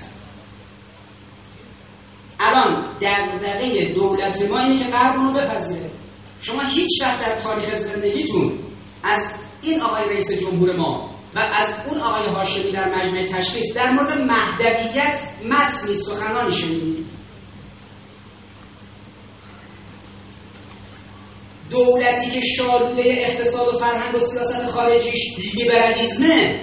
الان 2.39 2.83
دغدغه 3.01 3.85
دولت 3.85 4.41
ما 4.41 4.59
اینه 4.59 4.79
که 4.79 4.91
غرب 4.91 5.15
رو 5.15 5.33
بپذیره. 5.33 5.89
شما 6.41 6.61
هیچ 6.61 7.01
وقت 7.01 7.19
در 7.19 7.39
تاریخ 7.39 7.77
زندگیتون 7.77 8.59
از 9.03 9.31
این 9.61 9.81
آقای 9.81 10.09
رئیس 10.09 10.31
جمهور 10.31 10.75
ما 10.75 11.09
و 11.35 11.39
از 11.39 11.75
اون 11.87 11.99
آقای 11.99 12.27
هاشمی 12.29 12.71
در 12.71 12.95
مجمع 12.95 13.25
تشخیص 13.25 13.73
در 13.75 13.91
مورد 13.91 14.17
مهدویت 14.17 15.19
متنی 15.45 15.95
سخنانی 15.95 16.53
شنیدید. 16.53 17.24
دولتی 21.71 22.31
که 22.31 22.41
شالوده 22.41 23.03
اقتصاد 23.05 23.75
و 23.75 23.77
فرهنگ 23.77 24.15
و 24.15 24.19
سیاست 24.19 24.65
خارجیش 24.65 25.37
لیبرالیزمه 25.53 26.59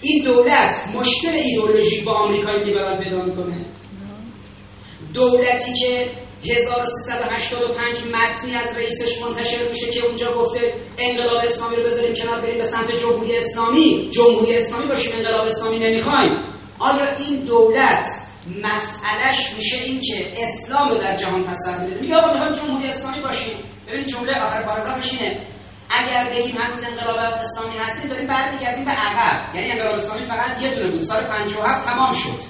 این 0.00 0.24
دولت 0.24 0.74
مشکل 0.94 1.28
ایدئولوژیک 1.28 2.04
با 2.04 2.12
آمریکای 2.12 2.64
لیبرال 2.64 3.04
پیدا 3.04 3.22
می‌کنه. 3.24 3.54
دولتی 5.14 5.72
که 5.74 6.10
1385 6.44 7.98
متنی 8.12 8.56
از 8.56 8.76
رئیسش 8.76 9.22
منتشر 9.22 9.68
میشه 9.70 9.90
که 9.90 10.06
اونجا 10.06 10.34
گفته 10.34 10.74
انقلاب 10.98 11.44
اسلامی 11.44 11.76
رو 11.76 11.82
بذاریم 11.82 12.14
کنار 12.14 12.40
بریم 12.40 12.58
به 12.58 12.66
سمت 12.66 12.96
جمهوری 12.96 13.36
اسلامی. 13.36 14.08
جمهوری 14.10 14.56
اسلامی 14.56 14.86
باشیم 14.86 15.12
انقلاب 15.16 15.46
اسلامی 15.46 15.78
نمی‌خوایم. 15.78 16.32
آیا 16.78 17.16
این 17.18 17.40
دولت 17.40 18.06
مسئلهش 18.62 19.52
میشه 19.58 19.76
این 19.76 20.00
که 20.00 20.32
اسلام 20.38 20.88
رو 20.88 20.98
در 20.98 21.16
جهان 21.16 21.44
تصور 21.44 21.86
بده 21.86 22.00
میگه 22.00 22.14
آقا 22.14 22.32
می‌خوایم 22.32 22.52
جمهوری 22.52 22.88
اسلامی 22.88 23.20
باشیم. 23.20 23.54
ببینید 23.88 24.06
جمله 24.06 24.40
آخر 24.40 24.62
پاراگرافش 24.62 25.12
اینه. 25.12 25.40
اگر 25.90 26.30
بگیم 26.30 26.56
هنوز 26.56 26.84
انقلاب 26.84 27.18
اسلامی 27.18 27.78
هستیم 27.78 28.10
داریم 28.10 28.26
برمیگردیم 28.26 28.84
به 28.84 28.90
عقب. 28.90 29.54
یعنی 29.54 29.70
انقلاب 29.70 29.94
اسلامی 29.94 30.24
فقط 30.24 30.62
یه 30.62 30.74
دونه 30.74 30.90
بود. 30.90 31.02
سال 31.02 31.24
57 31.24 31.86
تمام 31.86 32.14
شد. 32.14 32.40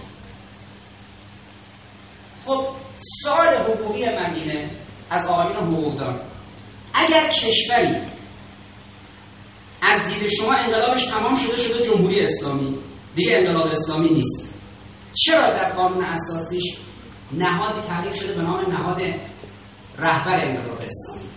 خب 2.45 2.67
سال 3.23 3.47
حقوقی 3.47 4.05
من 4.05 4.35
اینه 4.35 4.71
از 5.11 5.27
آقایون 5.27 5.57
حقوقدان. 5.57 6.21
اگر 6.95 7.29
کشوری 7.29 7.97
از 9.83 10.07
دید 10.07 10.29
شما 10.29 10.53
انقلابش 10.53 11.07
تمام 11.07 11.37
شده 11.37 11.59
شده 11.59 11.87
جمهوری 11.87 12.21
اسلامی. 12.21 12.79
دیگه 13.15 13.37
انقلاب 13.37 13.67
اسلامی 13.67 14.11
نیست. 14.11 14.55
چرا 15.15 15.51
در 15.51 15.73
قانون 15.73 16.05
اساسیش 16.05 16.77
نهادی 17.33 17.89
تعریف 17.89 18.17
شده 18.17 18.35
به 18.35 18.43
نام 18.43 18.73
نهاد 18.73 19.03
رهبر 19.99 20.45
انقلاب 20.45 20.79
اسلامی. 20.83 21.29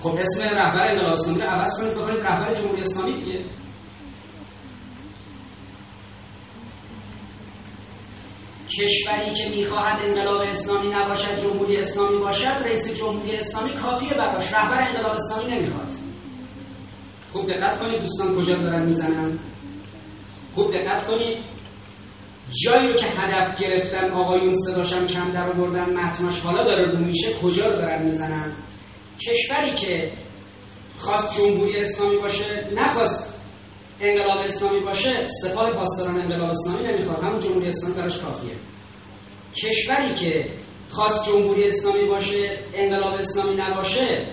خب 0.00 0.18
اسم 0.20 0.42
رهبر 0.42 0.90
انقلاب 0.90 1.12
اسلامی 1.12 1.40
رو 1.40 1.48
عوض 1.48 1.78
کنید 1.78 1.94
بکنید 1.94 2.20
رهبر 2.20 2.54
جمهوری 2.54 2.82
اسلامی 2.82 3.12
دیگه. 3.12 3.40
کشوری 8.68 9.34
که 9.34 9.48
می‌خواهد 9.56 10.00
انقلاب 10.02 10.40
اسلامی 10.40 10.88
نباشد 10.88 11.42
جمهوری 11.42 11.76
اسلامی 11.76 12.18
باشد 12.18 12.62
رئیس 12.64 12.94
جمهوری 12.94 13.36
اسلامی 13.36 13.72
کافیه 13.72 14.14
براش. 14.14 14.52
رهبر 14.52 14.82
انقلاب 14.88 15.14
اسلامی 15.14 15.56
نمی‌خواد. 15.56 15.92
خوب 17.32 17.46
دقت 17.46 17.80
کنید 17.80 18.00
دوستان 18.00 18.36
کجا 18.36 18.56
دارن 18.56 18.82
می‌زنن. 18.82 19.38
خوب 20.54 20.72
دقت 20.72 21.06
کنید. 21.06 21.38
جایی 22.50 22.94
که 22.94 23.06
هدف 23.06 23.60
گرفتن 23.60 24.10
آقایون 24.10 24.54
صداشم 24.54 25.06
کم 25.06 25.32
در 25.32 25.50
آوردن 25.50 25.90
متناش 25.94 26.40
حالا 26.40 26.64
داره 26.64 26.84
رو 26.84 26.98
میشه 26.98 27.34
کجا 27.34 27.66
رو 27.66 27.76
دارن 27.76 28.02
می‌زنن؟ 28.02 28.52
کشوری 29.20 29.74
که 29.74 30.12
خواست 30.98 31.38
جمهوری 31.38 31.80
اسلامی 31.80 32.16
باشه 32.16 32.68
نخواست 32.74 33.34
انقلاب 34.00 34.38
اسلامی 34.38 34.80
باشه 34.80 35.28
سپاه 35.42 35.70
پاسداران 35.70 36.20
انقلاب 36.20 36.50
اسلامی 36.50 36.88
نمی‌خواد 36.88 37.22
همون 37.22 37.40
جمهوری 37.40 37.68
اسلامی 37.68 37.94
براش 37.94 38.18
کافیه. 38.18 38.52
کشوری 39.54 40.14
که 40.14 40.48
خواست 40.90 41.24
جمهوری 41.24 41.68
اسلامی 41.68 42.08
باشه 42.08 42.58
انقلاب 42.74 43.14
اسلامی 43.14 43.54
نباشه 43.54 44.26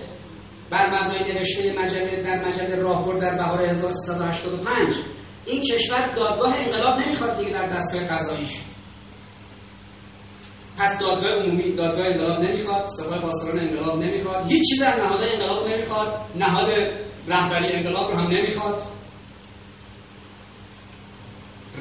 بر 0.70 0.86
مبنای 0.86 1.34
نوشته 1.34 1.72
مجله 1.72 2.22
در 2.22 2.48
مجله 2.48 2.76
راهبرد 2.76 3.20
در 3.20 3.34
بهار 3.34 3.64
1385 3.64 4.94
این 5.46 5.62
کشور 5.62 6.14
دادگاه 6.16 6.54
انقلاب 6.58 7.00
نمی‌خواد 7.00 7.38
دیگه 7.38 7.50
در 7.50 7.66
دستگاه 7.66 8.04
قضاییش 8.04 8.50
پس 10.78 10.98
دادگاه 10.98 11.32
عمومی 11.32 11.72
دادگاه 11.72 12.06
انقلاب 12.06 12.40
نمی‌خواد 12.44 12.86
سپاه 12.98 13.20
پاسداران 13.20 13.58
انقلاب 13.58 14.04
نمی‌خواد 14.04 14.50
هیچ 14.50 14.62
چیز 14.70 14.80
در 14.82 14.96
نهاد 14.96 15.22
انقلاب 15.22 15.68
نمی‌خواد 15.68 16.14
نهاد 16.36 16.68
رهبری 17.28 17.72
انقلاب 17.72 18.10
رو 18.10 18.16
هم 18.16 18.26
نمی‌خواد. 18.26 18.82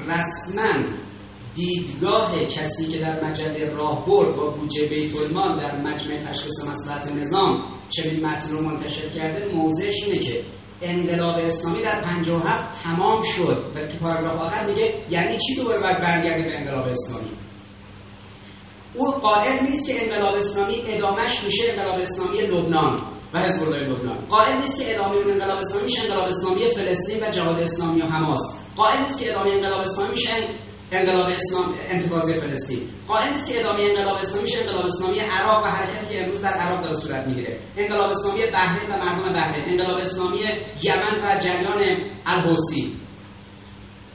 رسما 0.08 0.84
دیدگاه 1.56 2.46
کسی 2.46 2.88
که 2.88 2.98
در 2.98 3.26
مجله 3.26 3.70
راهبرد 3.70 4.36
با 4.36 4.50
بودجه 4.50 4.88
بیت 4.88 5.14
در 5.34 5.82
مجمع 5.82 6.18
تشخیص 6.18 6.64
مصلحت 6.68 7.12
نظام 7.12 7.64
چنین 7.90 8.26
متن 8.26 8.52
رو 8.52 8.62
منتشر 8.62 9.10
کرده 9.10 9.54
موضعش 9.54 10.04
اینه 10.04 10.20
که 10.20 10.44
انقلاب 10.84 11.40
اسلامی 11.40 11.84
در 11.84 12.02
57 12.02 12.84
تمام 12.84 13.22
شد 13.22 13.66
و 13.76 13.88
تو 13.88 13.98
پاراگراف 14.02 14.42
آخر 14.42 14.66
میگه 14.66 14.94
یعنی 15.10 15.38
چی 15.38 15.56
دوباره 15.56 15.80
باید 15.80 15.98
برگردیم 15.98 16.46
به 16.46 16.58
انقلاب 16.58 16.88
اسلامی؟ 16.88 17.30
او 18.94 19.12
قائل 19.12 19.64
نیست 19.64 19.88
که 19.88 20.04
انقلاب 20.04 20.36
اسلامی 20.36 20.76
ادامش 20.88 21.44
میشه 21.44 21.64
انقلاب 21.70 22.00
اسلامی 22.00 22.42
لبنان 22.42 23.02
و 23.34 23.40
حزب 23.40 23.64
الله 23.64 23.80
لبنان. 23.80 24.18
قائل 24.30 24.58
نیست 24.58 24.86
که 24.86 24.96
ادامه 24.96 25.16
اون 25.16 25.32
انقلاب 25.32 25.58
اسلامی 25.58 25.86
میشه 25.86 26.02
انقلاب 26.02 26.28
اسلامی 26.28 26.68
فلسطین 26.68 27.24
و 27.24 27.32
جهاد 27.32 27.60
اسلامی 27.60 28.02
و 28.02 28.06
حماس. 28.06 28.40
قائل 28.76 29.00
نیست 29.00 29.20
که 29.20 29.32
ادامه 29.32 29.52
انقلاب 29.52 29.82
اسلامی 29.82 30.12
میشه 30.12 30.30
انقلاب 30.92 31.30
اسلام 31.30 31.66
انتفاضه 31.90 32.34
فلسطین. 32.34 32.80
قائل 33.08 33.34
که 33.48 33.60
ادامه 33.60 33.84
انقلاب 33.84 34.18
اسلامی 34.18 34.44
میشه 34.44 34.60
انقلاب 34.60 34.86
اسلامی 34.86 35.20
عراق 35.20 35.64
و 35.64 35.68
حرکتی 35.68 36.18
امروز 36.18 36.42
در 36.42 36.50
عراق 36.50 36.82
داره 36.82 36.96
صورت 36.96 37.28
می‌گیره. 37.28 37.60
انقلاب 37.78 38.10
اسلامی 38.10 38.46
بحرین 38.46 38.92
و 38.92 38.98
مردم 38.98 39.34
بحرین. 39.34 39.70
انقلاب 39.70 40.02
اسلامی 40.02 40.40
یمن 40.84 41.16
و 41.24 41.40
جریان 41.40 42.04
الحوثی 42.26 42.96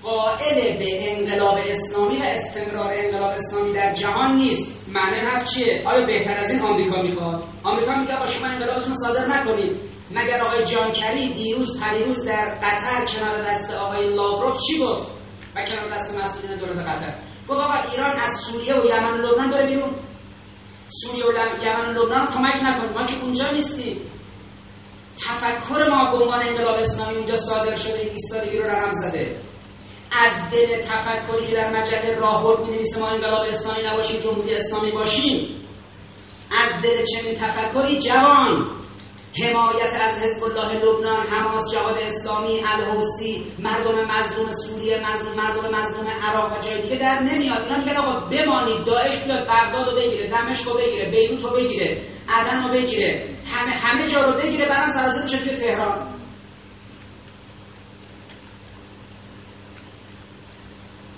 قائل 0.02 0.78
به 0.78 1.16
انقلاب 1.16 1.58
اسلامی 1.68 2.16
و 2.16 2.22
استمرار 2.22 2.90
انقلاب 2.92 3.34
اسلامی 3.34 3.72
در 3.72 3.94
جهان 3.94 4.36
نیست. 4.36 4.88
معنی 4.88 5.20
حرف 5.20 5.54
چیه؟ 5.54 5.82
آیا 5.84 6.06
بهتر 6.06 6.38
از 6.38 6.50
این 6.50 6.60
آمریکا 6.60 7.02
می‌خواد؟ 7.02 7.42
آمریکا 7.64 7.94
میگه 7.94 8.18
با 8.18 8.26
شما 8.26 8.46
انقلابتون 8.46 8.94
صادر 8.94 9.26
نکنید. 9.26 9.72
مگر 10.10 10.40
آقای 10.40 10.64
جانکری 10.64 11.28
دیروز 11.28 11.80
پریروز 11.80 12.24
در 12.24 12.54
قطر 12.62 13.04
کنار 13.04 13.50
دست 13.50 13.70
آقای 13.70 14.14
لاوروف 14.14 14.56
چی 14.66 14.78
گفت؟ 14.78 15.17
و 15.58 15.94
دست 15.94 16.14
مسئولین 16.14 16.58
دولت 16.58 16.86
قطر. 16.86 17.14
گفت 17.48 17.60
آقا 17.60 17.74
ایران 17.92 18.16
از 18.16 18.30
سوریه 18.46 18.74
و 18.74 18.86
یمن 18.86 19.20
و 19.20 19.26
لبنان 19.26 19.50
داره 19.50 19.66
بیرون. 19.66 19.90
سوریه 20.86 21.24
و 21.24 21.64
یمن 21.64 21.96
و 21.96 22.02
لبنان 22.02 22.26
کمک 22.26 22.62
نکنید 22.64 22.98
ما 22.98 23.06
که 23.06 23.22
اونجا 23.22 23.50
نیستیم. 23.50 24.00
تفکر 25.16 25.88
ما 25.90 26.10
به 26.10 26.24
عنوان 26.24 26.42
انقلاب 26.42 26.80
اسلامی 26.80 27.16
اونجا 27.16 27.36
صادر 27.36 27.76
شده 27.76 27.98
این 27.98 28.10
ایستادگی 28.10 28.58
رو 28.58 28.70
رقم 28.70 28.92
زده. 28.92 29.36
از 30.12 30.32
دل 30.50 30.82
تفکری 30.82 31.46
که 31.46 31.54
در 31.54 31.70
مجله 31.70 32.14
راهبرد 32.14 32.68
می 32.68 32.78
ما 33.00 33.08
انقلاب 33.08 33.46
اسلامی 33.48 33.82
نباشیم 33.82 34.20
جمهوری 34.20 34.54
اسلامی 34.54 34.90
باشیم. 34.90 35.66
از 36.50 36.82
دل 36.82 37.04
چنین 37.04 37.34
تفکری 37.34 37.98
جوان. 37.98 38.66
حمایت 39.42 40.00
از 40.00 40.22
حزب 40.22 40.44
الله 40.44 40.72
لبنان 40.84 41.26
حماس 41.26 41.72
جهاد 41.72 41.98
اسلامی 41.98 42.60
الحوسی 42.66 43.46
مردم 43.58 44.04
مظلوم 44.04 44.52
سوریه 44.52 44.96
مظلوم 45.08 45.34
مردم 45.36 45.78
مظلوم 45.78 46.06
عراق 46.28 46.52
و 46.52 46.82
دیگه 46.82 46.96
در 46.96 47.18
نمیاد. 47.18 47.62
اینا 47.64 47.78
میگن 47.78 47.96
آقا 47.96 48.20
بمانید 48.20 48.84
داعش 48.84 49.24
بیاد 49.24 49.46
بغداد 49.48 49.88
رو 49.88 49.96
بگیره 49.96 50.30
دمشق 50.30 50.68
رو 50.68 50.78
بگیره 50.78 51.10
بیروت 51.10 51.44
رو 51.44 51.50
بگیره 51.50 51.96
عدن 52.28 52.62
رو 52.62 52.68
بگیره 52.68 53.24
همه 53.46 53.70
همه 53.70 54.08
جا 54.08 54.30
رو 54.30 54.40
بگیره 54.40 54.68
بعدم 54.68 54.92
سرازیر 54.92 55.22
بشه 55.22 55.38
توی 55.38 55.56
تهران. 55.56 56.17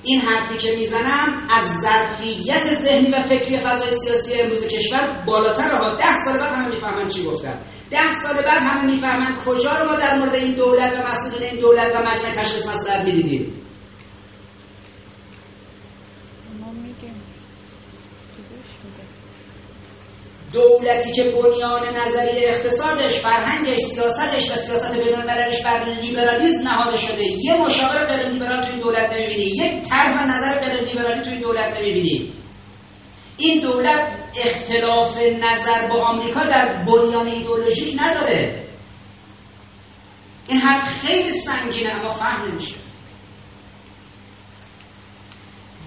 این 0.02 0.20
حرفی 0.20 0.56
که 0.56 0.76
می‌زنم 0.76 1.48
از 1.50 1.80
ظرفیت 1.80 2.62
ذهنی 2.84 3.10
و 3.10 3.22
فکری 3.22 3.58
فضای 3.58 3.90
سیاسی 3.90 4.40
امروز 4.40 4.66
کشور 4.66 5.22
بالاتر 5.26 5.70
ها 5.70 5.96
ده 5.96 6.16
سال 6.24 6.38
بعد 6.38 6.52
همه 6.52 6.68
می‌فهمن 6.68 7.08
چی 7.08 7.24
گفتم 7.24 7.58
ده 7.90 8.14
سال 8.22 8.36
بعد 8.36 8.62
همه 8.62 8.84
می‌فهمن 8.84 9.36
کجا 9.46 9.78
رو 9.78 9.90
ما 9.90 9.96
در 9.96 10.18
مورد 10.18 10.34
این 10.34 10.52
دولت 10.54 11.00
و 11.00 11.08
مسئولین 11.08 11.48
این 11.48 11.60
دولت 11.60 11.92
و 11.96 11.98
مجمع 11.98 12.30
تشخیص 12.30 12.68
مسئولت 12.68 13.04
می‌دیدیم. 13.04 13.60
دولتی 20.52 21.12
که 21.12 21.22
بنیان 21.22 21.96
نظری 21.96 22.44
اقتصادش 22.44 23.14
فرهنگش 23.14 23.80
سیاستش 23.80 24.50
و 24.50 24.54
سیاست 24.54 25.00
بینالمللیش 25.04 25.62
بر 25.62 25.84
لیبرالیسم 25.84 26.68
نهاده 26.68 26.96
شده. 26.96 27.22
یه 27.22 27.56
مشاور 27.56 28.04
غیر 28.06 28.28
لیبرال 28.28 28.62
توی 28.62 28.80
دولت 28.80 29.12
نمی‌بینی 29.12 29.44
یک 29.44 29.82
طرح 29.88 30.26
نظر 30.26 30.58
غیر 30.58 30.80
لیبرالی 30.80 31.22
توی 31.22 31.38
دولت 31.38 31.80
نمی‌بینی 31.80 32.32
این 33.38 33.60
دولت 33.60 34.08
اختلاف 34.44 35.18
نظر 35.18 35.88
با 35.88 36.06
آمریکا 36.06 36.40
در 36.40 36.84
بنیان 36.86 37.26
ایدولوژیک 37.26 37.96
نداره. 38.00 38.64
این 40.48 40.58
حرف 40.58 41.06
خیلی 41.06 41.30
سنگینه 41.30 41.94
اما 41.94 42.12
فهم 42.12 42.52
نمیشه. 42.52 42.74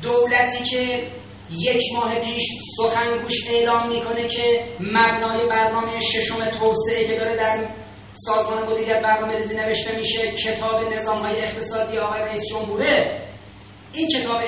دولتی 0.01 0.63
که 0.63 1.07
یک 1.51 1.83
ماه 1.95 2.15
پیش 2.15 2.47
سخنگوش 2.77 3.47
اعلام 3.49 3.89
می‌کنه 3.89 4.27
که 4.27 4.63
مبنای 4.79 5.47
برنامه 5.49 5.99
ششم 5.99 6.49
توسعه 6.59 7.07
که 7.07 7.15
داره 7.17 7.35
در 7.35 7.69
سازمان 8.13 8.63
مدیریت 8.63 9.01
برنامه 9.01 9.35
ریزی 9.35 9.55
نوشته 9.55 9.97
میشه 9.97 10.31
کتاب 10.31 10.93
نظام 10.93 11.25
های 11.25 11.41
اقتصادی 11.41 11.97
آقای 11.97 12.21
رئیس 12.21 12.41
جمهوره. 12.49 13.21
این 13.93 14.07
کتاب 14.07 14.41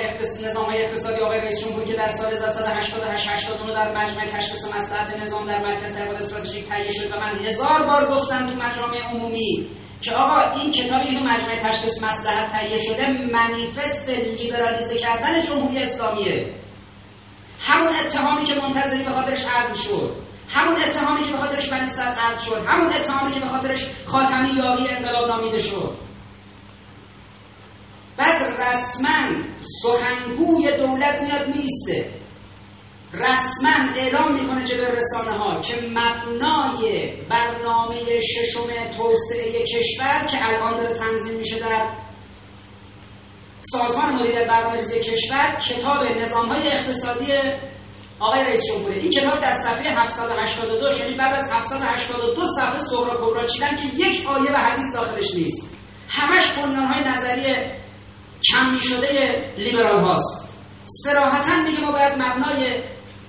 نظام 0.44 0.66
های 0.66 0.84
اقتصادی 0.84 1.22
آقای 1.22 1.38
رئیس 1.38 1.60
جمهوری 1.60 1.86
که 1.86 1.94
در 1.94 2.10
سال 2.10 2.34
1988 2.34 3.50
89 3.50 3.74
در 3.74 3.92
مجمع 3.98 4.26
تشخیص 4.26 4.66
مصلحت 4.66 5.18
نظام 5.22 5.48
در 5.48 5.60
مرکز 5.60 5.96
درآمد 5.96 6.22
استراتژیک 6.22 6.66
تهیه 6.68 6.92
شد 6.92 7.12
و 7.12 7.20
من 7.20 7.46
هزار 7.46 7.84
بار 7.84 8.16
گفتم 8.16 8.48
تو 8.48 8.56
مجامع 8.56 8.98
عمومی 8.98 9.68
که 10.02 10.12
آقا 10.12 10.60
این 10.62 10.72
کتابی 10.72 11.06
که 11.06 11.20
مجمع 11.20 11.60
تشخیص 11.70 12.04
مصلحت 12.04 12.52
تهیه 12.52 12.78
شده 12.78 13.08
منیفست 13.10 14.10
لیبرالیزه 14.10 14.98
کردن 14.98 15.42
جمهوری 15.42 15.84
اسلامیه. 15.84 16.50
همون 17.60 17.96
اتهامی 17.96 18.46
که 18.46 18.62
منتظری 18.62 19.04
به 19.04 19.10
خاطرش 19.10 19.46
عزم 19.46 19.74
شد 19.74 20.26
همون 20.50 20.76
اتهامی 20.76 21.24
که 21.24 21.32
به 21.32 21.38
خاطرش 21.38 21.70
بنی 21.70 21.90
صدر 21.90 22.20
عزم 22.20 22.42
شد. 22.42 22.66
همون 22.68 22.94
اتهامی 22.94 23.34
که 23.34 23.40
به 23.40 23.48
خاطرش 23.48 23.88
خاتمی 24.06 24.50
یاقی 24.54 24.88
انقلاب 24.88 25.28
نامیده 25.28 25.60
شد. 25.60 25.98
بعد 28.18 28.62
رسما 28.62 29.44
سخنگوی 29.84 30.78
دولت 30.78 31.22
میاد 31.22 31.48
میسته. 31.48 32.10
رسما 33.14 33.94
اعلام 33.96 34.34
می‌کنه 34.34 34.66
جلوی 34.66 34.96
رسانه 34.96 35.38
ها 35.38 35.62
که 35.62 35.76
مبنای 35.90 37.12
برنامه 37.30 38.22
ششم 38.22 38.68
توسعه 38.98 39.64
کشور 39.64 40.26
که 40.32 40.48
الان 40.48 40.76
داره 40.76 40.94
تنظیم 40.94 41.38
میشه 41.38 41.60
در 41.60 41.86
سازمان 43.72 44.16
مدیریت 44.16 44.48
برنامه‌ریزی 44.48 45.00
کشور 45.00 45.58
کتاب 45.70 46.04
نظام 46.22 46.48
های 46.48 46.68
اقتصادی 46.68 47.32
آقای 48.20 48.44
رئیس 48.44 48.62
جمهور 48.68 48.92
این 48.92 49.12
کتاب 49.12 49.42
در 49.42 49.54
صفحه 49.54 50.02
782 50.02 50.98
یعنی 50.98 51.16
بعد 51.16 51.34
از 51.34 51.52
782 51.52 52.42
صفحه 52.56 52.80
سغرا 52.80 53.16
کبرا 53.16 53.48
چیدن 53.48 53.76
که 53.76 53.88
یک 53.98 54.28
آیه 54.28 54.52
و 54.52 54.58
حدیث 54.58 54.94
داخلش 54.94 55.36
نیست. 55.36 55.70
همش 56.10 56.46
های 56.56 57.04
نظری 57.04 57.56
کمی 58.54 58.82
شده 58.82 59.44
لیبرال 59.58 60.00
هاست. 60.00 60.50
سراحتا 60.84 61.56
میگه 61.56 61.80
ما 61.80 61.92
باید 61.92 62.14
مبنای 62.14 62.80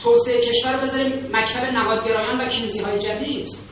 توسعه 0.03 0.41
کشور 0.41 0.77
بذاریم 0.77 1.31
مکتب 1.33 1.73
نهادگرایان 1.73 2.41
و 2.41 2.49
کینزی 2.49 2.83
های 2.83 2.99
جدید. 2.99 3.66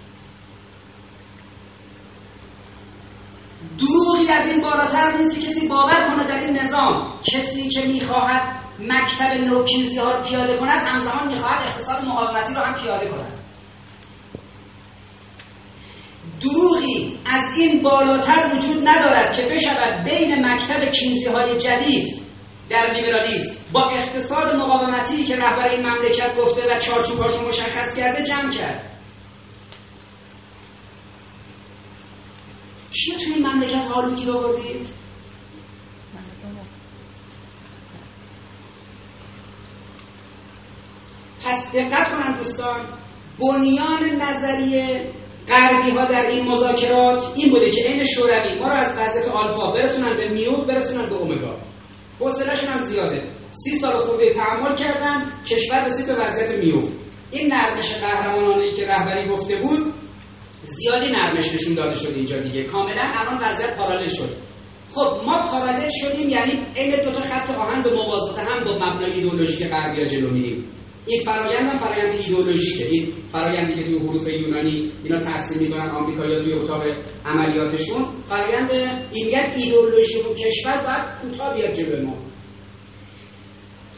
دروغی 3.78 4.32
از 4.32 4.50
این 4.50 4.62
بالاتر 4.62 5.16
نیست 5.16 5.34
که 5.34 5.46
کسی 5.46 5.68
باور 5.68 5.94
کنه 5.94 6.28
در 6.28 6.40
این 6.40 6.58
نظام 6.58 7.12
کسی 7.32 7.68
که 7.68 7.86
می‌خواهد 7.86 8.42
مکتب 8.78 9.40
نوکینزی 9.40 9.98
ها 9.98 10.12
رو 10.12 10.22
پیاده 10.22 10.56
کند 10.56 10.88
همزمان 10.88 11.28
می‌خواهد 11.28 11.62
اقتصاد 11.62 12.04
مقاومتی 12.04 12.54
رو 12.54 12.60
هم 12.60 12.74
پیاده 12.74 13.06
کند. 13.06 13.32
دروغی 16.40 17.18
از 17.26 17.58
این 17.58 17.82
بالاتر 17.82 18.50
وجود 18.54 18.88
ندارد 18.88 19.36
که 19.36 19.42
بشود 19.42 20.04
بین 20.04 20.46
مکتب 20.46 20.90
کینزی 20.90 21.26
های 21.26 21.58
جدید 21.58 22.24
در 22.70 22.90
لیبرالیسم 22.94 23.54
با 23.72 23.90
اقتصاد 23.90 24.56
مقاومتی 24.56 25.24
که 25.24 25.36
رهبر 25.36 25.68
این 25.68 25.86
مملکت 25.86 26.36
گفته 26.36 26.74
و 26.74 26.78
چارچوباشو 26.78 27.48
مشخص 27.48 27.96
کرده 27.96 28.24
جمع 28.24 28.52
کرد. 28.52 28.93
کیا 33.04 33.18
توی 33.18 33.42
مملکت 33.42 33.90
حالو 33.90 34.14
گیر 34.14 34.30
آوردید؟ 34.30 34.86
پس 41.44 41.72
دقت 41.72 42.10
کنم 42.10 42.36
دوستان 42.36 42.80
بنیان 43.40 44.22
نظریه 44.22 45.10
غربی 45.48 45.90
ها 45.90 46.04
در 46.04 46.26
این 46.26 46.44
مذاکرات 46.44 47.32
این 47.36 47.50
بوده 47.50 47.70
که 47.70 47.88
این 47.88 48.04
شوروی 48.04 48.58
ما 48.58 48.68
رو 48.68 48.80
از 48.80 48.96
وضعیت 48.98 49.28
آلفا 49.28 49.70
برسونن 49.70 50.16
به 50.16 50.28
میو 50.28 50.56
برسونن 50.56 51.08
به 51.08 51.14
اومگا. 51.14 51.56
حوصلهشون 52.20 52.68
هم 52.68 52.80
زیاده. 52.80 53.22
سی 53.52 53.76
سال 53.76 53.96
خورده 53.96 54.34
تحمل 54.34 54.76
کردن 54.76 55.32
کشور 55.46 55.84
رسید 55.84 56.06
به 56.06 56.14
وضعیت 56.14 56.50
میوف 56.50 56.90
این 57.30 57.52
نرمش 57.52 57.94
قهرمانانه 57.94 58.62
ای 58.62 58.74
که 58.74 58.86
رهبری 58.86 59.28
گفته 59.28 59.56
بود 59.56 59.94
زیادی 60.64 61.06
نرمش 61.12 61.54
نشون 61.54 61.74
داده 61.74 61.94
شده 61.94 62.14
اینجا 62.14 62.38
دیگه. 62.38 62.64
کاملا 62.64 63.02
الان 63.02 63.38
وضعیت 63.42 63.76
پارالل 63.76 64.08
شد. 64.08 64.28
خب 64.92 65.20
ما 65.26 65.42
پارالل 65.50 65.88
شدیم 66.00 66.28
یعنی 66.30 66.52
عین 66.76 67.04
دو 67.04 67.10
تا 67.10 67.20
خط 67.20 67.50
آهن 67.50 67.82
به 67.82 67.90
موازات 67.90 68.38
هم 68.38 68.64
با 68.64 68.74
مبنای 68.74 69.12
ایدئولوژیک 69.12 69.68
غربی 69.68 70.06
جلو 70.06 70.30
میریم. 70.30 70.64
این 71.06 71.24
فرایند 71.24 71.68
هم 71.68 71.78
فرایند 71.78 72.14
ایدئولوژیکه. 72.14 72.86
این 72.86 73.12
فرایندی 73.32 73.74
که 73.74 73.82
توی 73.84 73.98
حروف 73.98 74.28
یونانی 74.28 74.92
اینا 75.04 75.20
تحصیل 75.20 75.62
می‌کنن 75.62 75.90
آمریکایی‌ها 75.90 76.40
توی 76.40 76.52
اتاق 76.52 76.82
عملیاتشون 77.26 78.04
فرایند 78.28 78.70
این 79.12 79.24
میگن 79.26 79.44
ایدئولوژی 79.56 80.18
و 80.18 80.34
کشور 80.34 80.76
باید 80.76 81.04
کوتاه 81.22 81.54
بیاد 81.54 81.72
جلو 81.72 82.06
ما. 82.06 82.16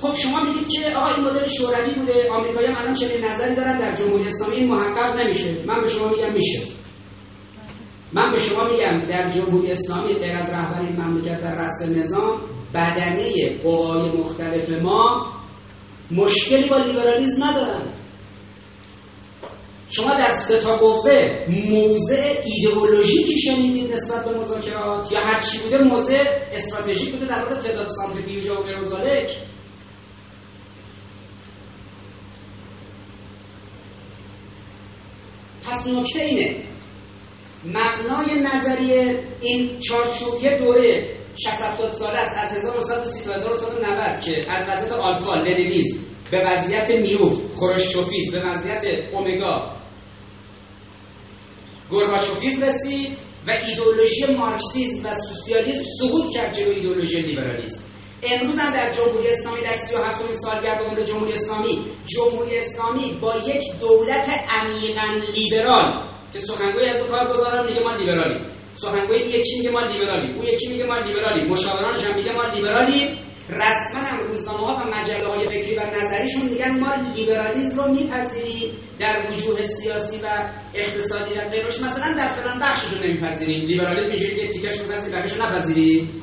خب 0.01 0.15
شما 0.15 0.41
میگید 0.41 0.69
که 0.69 0.97
آقا 0.97 1.15
این 1.15 1.25
مدل 1.25 1.47
شوروی 1.47 1.95
بوده 1.95 2.31
آمریکایی 2.31 2.69
هم 2.69 2.77
الان 2.77 2.95
چنین 2.95 3.25
نظری 3.25 3.55
دارن 3.55 3.79
در 3.79 3.95
جمهوری 3.97 4.29
اسلامی 4.29 4.57
این 4.57 4.69
محقق 4.69 5.21
نمیشه. 5.21 5.57
من 5.67 5.83
به 5.83 5.89
شما 5.89 6.09
میگم 6.09 6.33
میشه. 6.33 6.61
من 8.13 8.33
به 8.33 8.39
شما 8.39 8.65
میگم 8.65 9.05
در 9.05 9.31
جمهوری 9.31 9.73
اسلامی 9.73 10.15
غیر 10.15 10.37
از 10.37 10.53
رهبر 10.53 10.81
این 10.81 11.01
مملکت 11.01 11.41
در 11.41 11.55
رأس 11.55 11.83
نظام 11.83 12.41
بدنه 12.75 13.59
قوای 13.63 14.11
مختلف 14.11 14.71
ما 14.71 15.27
مشکلی 16.11 16.69
با 16.69 16.77
لیبرالیزم 16.77 17.45
ندارن. 17.45 17.83
شما 19.91 20.15
در 20.15 20.31
سه 20.31 20.61
تا 20.61 20.77
قوه 20.77 21.45
موضع 21.49 22.35
ایدئولوژیکی 22.45 23.41
شنیدید 23.41 23.93
نسبت 23.93 24.25
به 24.25 24.39
مذاکرات 24.39 25.13
یا 25.13 25.21
هر 25.21 25.43
چی 25.43 25.59
بوده 25.59 25.79
موضع 25.79 26.25
استراتژیک 26.53 27.13
بوده 27.13 27.27
در 27.27 27.39
مورد 27.39 27.61
تعداد 27.61 27.89
سانتریفیوژ 27.89 28.51
و 28.51 28.55
غیر 28.55 28.77
پس 35.67 35.87
نکته 35.87 36.23
اینه. 36.23 36.57
مبنای 37.65 38.43
نظریه 38.43 39.19
این 39.41 39.81
چارچوب 39.81 40.43
یه 40.43 40.59
دوره 40.59 41.17
60 41.37 41.63
70 41.63 41.93
ساله 41.93 42.19
است 42.19 42.37
از 42.39 42.57
1930 42.57 43.25
تا 43.25 43.35
1990 43.35 44.21
که 44.21 44.53
از 44.53 44.69
وضعیت 44.69 44.93
آلفا 44.93 45.35
لنینیسم 45.35 45.99
به 46.31 46.43
وضعیت 46.47 46.91
میوف 46.91 47.41
خروشچوفیز 47.57 48.33
به 48.33 48.43
وضعیت 48.43 48.85
اومگا. 49.13 49.71
گورباچوفیز 51.91 52.63
رسید 52.63 53.17
و 53.47 53.51
ایدئولوژی 53.51 54.27
مارکسیسم 54.39 55.07
و 55.07 55.15
سوسیالیسم 55.15 55.85
سقوط 56.01 56.35
کرد 56.35 56.55
جلو 56.55 56.71
ایدئولوژی 56.71 57.23
لیبرالیسم. 57.23 57.83
امروز 58.35 58.59
هم 58.59 58.73
در 58.73 58.93
جمهوری 58.93 59.29
اسلامی 59.29 59.61
در 59.61 59.75
37 59.75 60.33
سالگرد 60.33 60.83
عمر 60.83 61.03
جمهوری 61.03 61.33
اسلامی 61.33 61.85
جمهوری 62.07 62.59
اسلامی 62.59 63.19
با 63.21 63.35
یک 63.37 63.81
دولت 63.81 64.29
عمیقا 64.51 65.27
لیبرال 65.35 66.03
که 66.33 66.39
سخنگوی 66.39 66.85
از 66.85 67.01
کار 67.01 67.33
گذارم 67.33 67.67
میگه 67.67 67.81
ما 67.81 67.97
لیبرالی. 67.97 68.41
سخنگوی 68.75 69.19
یکی 69.19 69.59
میگه 69.59 69.71
ما 69.71 69.81
لیبرالی. 69.81 70.35
او 70.35 70.45
یکی 70.45 70.69
میگه 70.69 70.87
ما 70.87 70.99
لیبرالی. 70.99 71.49
مشاورانش 71.49 72.05
هم 72.05 72.15
میگه 72.17 72.33
ما 72.33 72.45
لیبرالی. 72.47 73.19
رسما 73.49 74.01
هم 74.01 74.19
روزنامه 74.29 74.81
و 74.81 75.01
مجله 75.01 75.29
های 75.29 75.49
فکری 75.49 75.77
و 75.77 75.81
نظریشون 75.81 76.49
میگن 76.49 76.79
ما 76.79 76.95
لیبرالیسم 76.95 77.81
رو 77.81 77.93
میپذیریم 77.93 78.71
در 78.99 79.23
وجوه 79.31 79.63
سیاسی 79.63 80.17
و 80.17 80.49
اقتصادی 80.75 81.35
و 81.35 81.49
غیرش. 81.51 81.81
مثلا 81.81 82.15
در 82.17 82.29
فلان 82.29 82.59
بخشش 82.61 82.93
رو 82.93 83.05
نمیپذیریم. 83.05 83.67
لیبرالیسم 83.67 84.11
اینجوری 84.11 84.37
که 84.37 84.49
تیکش 84.49 84.79
رو 84.79 85.43
نپذیریم 85.43 86.23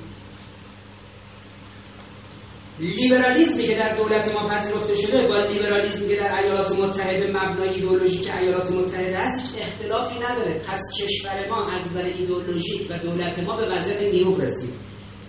لیبرالیسمی 2.80 3.64
که 3.64 3.76
در 3.76 3.95
دولت 3.95 4.34
ما 4.34 4.50
پذیرفته 4.50 4.95
شده 4.95 5.28
با 5.28 5.38
لیبرالیسمی 5.38 6.08
که 6.08 6.16
در 6.16 6.40
ایالات 6.40 6.80
متحده 6.80 7.28
مبنای 7.28 7.70
ایدئولوژیک 7.70 8.32
ایالات 8.38 8.72
متحده 8.72 9.18
است 9.20 9.56
اختلافی 9.60 10.20
نداره. 10.20 10.62
پس 10.68 10.82
کشور 10.98 11.50
ما 11.50 11.68
از 11.68 11.88
نظر 11.88 12.06
ایدئولوژیک 12.06 12.88
و 12.90 12.98
دولت 12.98 13.40
ما 13.40 13.56
به 13.56 13.66
وضعیت 13.70 14.14
نیروف 14.14 14.40
رسید 14.40 14.74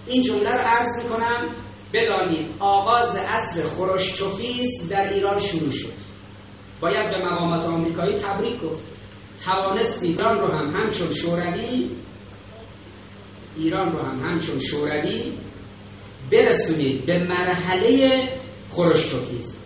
این 0.07 0.23
جمله 0.23 0.51
رو 0.51 0.61
عرض 0.65 1.03
می‌کنم. 1.03 1.49
بدانید 1.93 2.47
آغاز 2.59 3.16
عصر 3.16 3.62
خروشچوفیز 3.62 4.89
در 4.91 5.12
ایران 5.12 5.39
شروع 5.39 5.73
شد. 5.73 5.93
باید 6.81 7.11
به 7.11 7.19
مقامات 7.19 7.65
آمریکایی 7.65 8.15
تبریک 8.15 8.61
گفت. 8.61 8.85
توانست 9.45 10.03
ایران 10.03 10.39
رو 10.39 10.47
هم 10.47 10.77
همچون 10.77 11.12
شوروی 11.12 11.91
ایران 13.57 13.93
رو 13.93 13.99
هم 13.99 14.21
همچون 14.25 14.59
شوروی 14.59 15.33
برسونید 16.30 17.06
به 17.06 17.18
مرحله 17.18 18.28
خروشچوفیز 18.70 19.56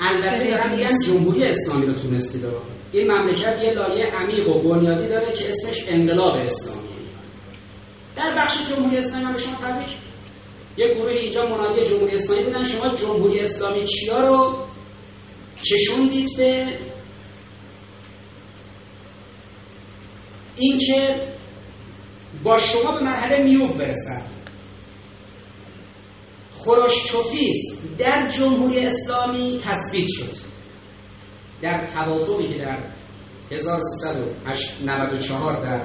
البته 0.00 0.68
میگم 0.70 0.98
جمهوری 1.06 1.44
اسلامی 1.44 1.86
رو 1.86 1.92
تونستید 1.92 2.44
این 2.92 3.10
مملکت 3.10 3.62
یه 3.62 3.72
لایه 3.72 4.06
عمیق 4.06 4.48
و 4.48 4.62
بنیادی 4.62 5.08
داره 5.08 5.32
که 5.32 5.48
اسمش 5.48 5.84
انقلاب 5.88 6.34
اسلامی. 6.36 6.88
در 8.16 8.34
بخش 8.38 8.70
جمهوری 8.70 8.96
اسلامی 8.96 9.24
هم 9.24 9.32
به 9.32 9.38
شما 9.38 9.54
تبریک. 9.54 9.88
یه 10.76 10.94
گروه 10.94 11.10
اینجا 11.10 11.46
منادی 11.46 11.88
جمهوری 11.88 12.14
اسلامی 12.14 12.42
بودن. 12.42 12.64
شما 12.64 12.94
جمهوری 12.96 13.40
اسلامی 13.40 13.84
چیا 13.84 14.28
رو 14.28 14.54
کشوندید 15.64 16.28
به 16.36 16.66
اینکه 20.56 21.16
با 22.46 22.58
شما 22.58 22.92
به 22.92 23.00
مرحله 23.00 23.44
میوب 23.44 23.78
برسن 23.78 24.22
خروشچوفیز 26.54 27.78
در 27.98 28.30
جمهوری 28.30 28.86
اسلامی 28.86 29.60
تثبیت 29.64 30.08
شد. 30.08 30.36
در 31.62 31.86
توافقی 31.86 32.48
که 32.48 32.58
در 32.58 32.78
1394 33.50 35.64
در 35.64 35.80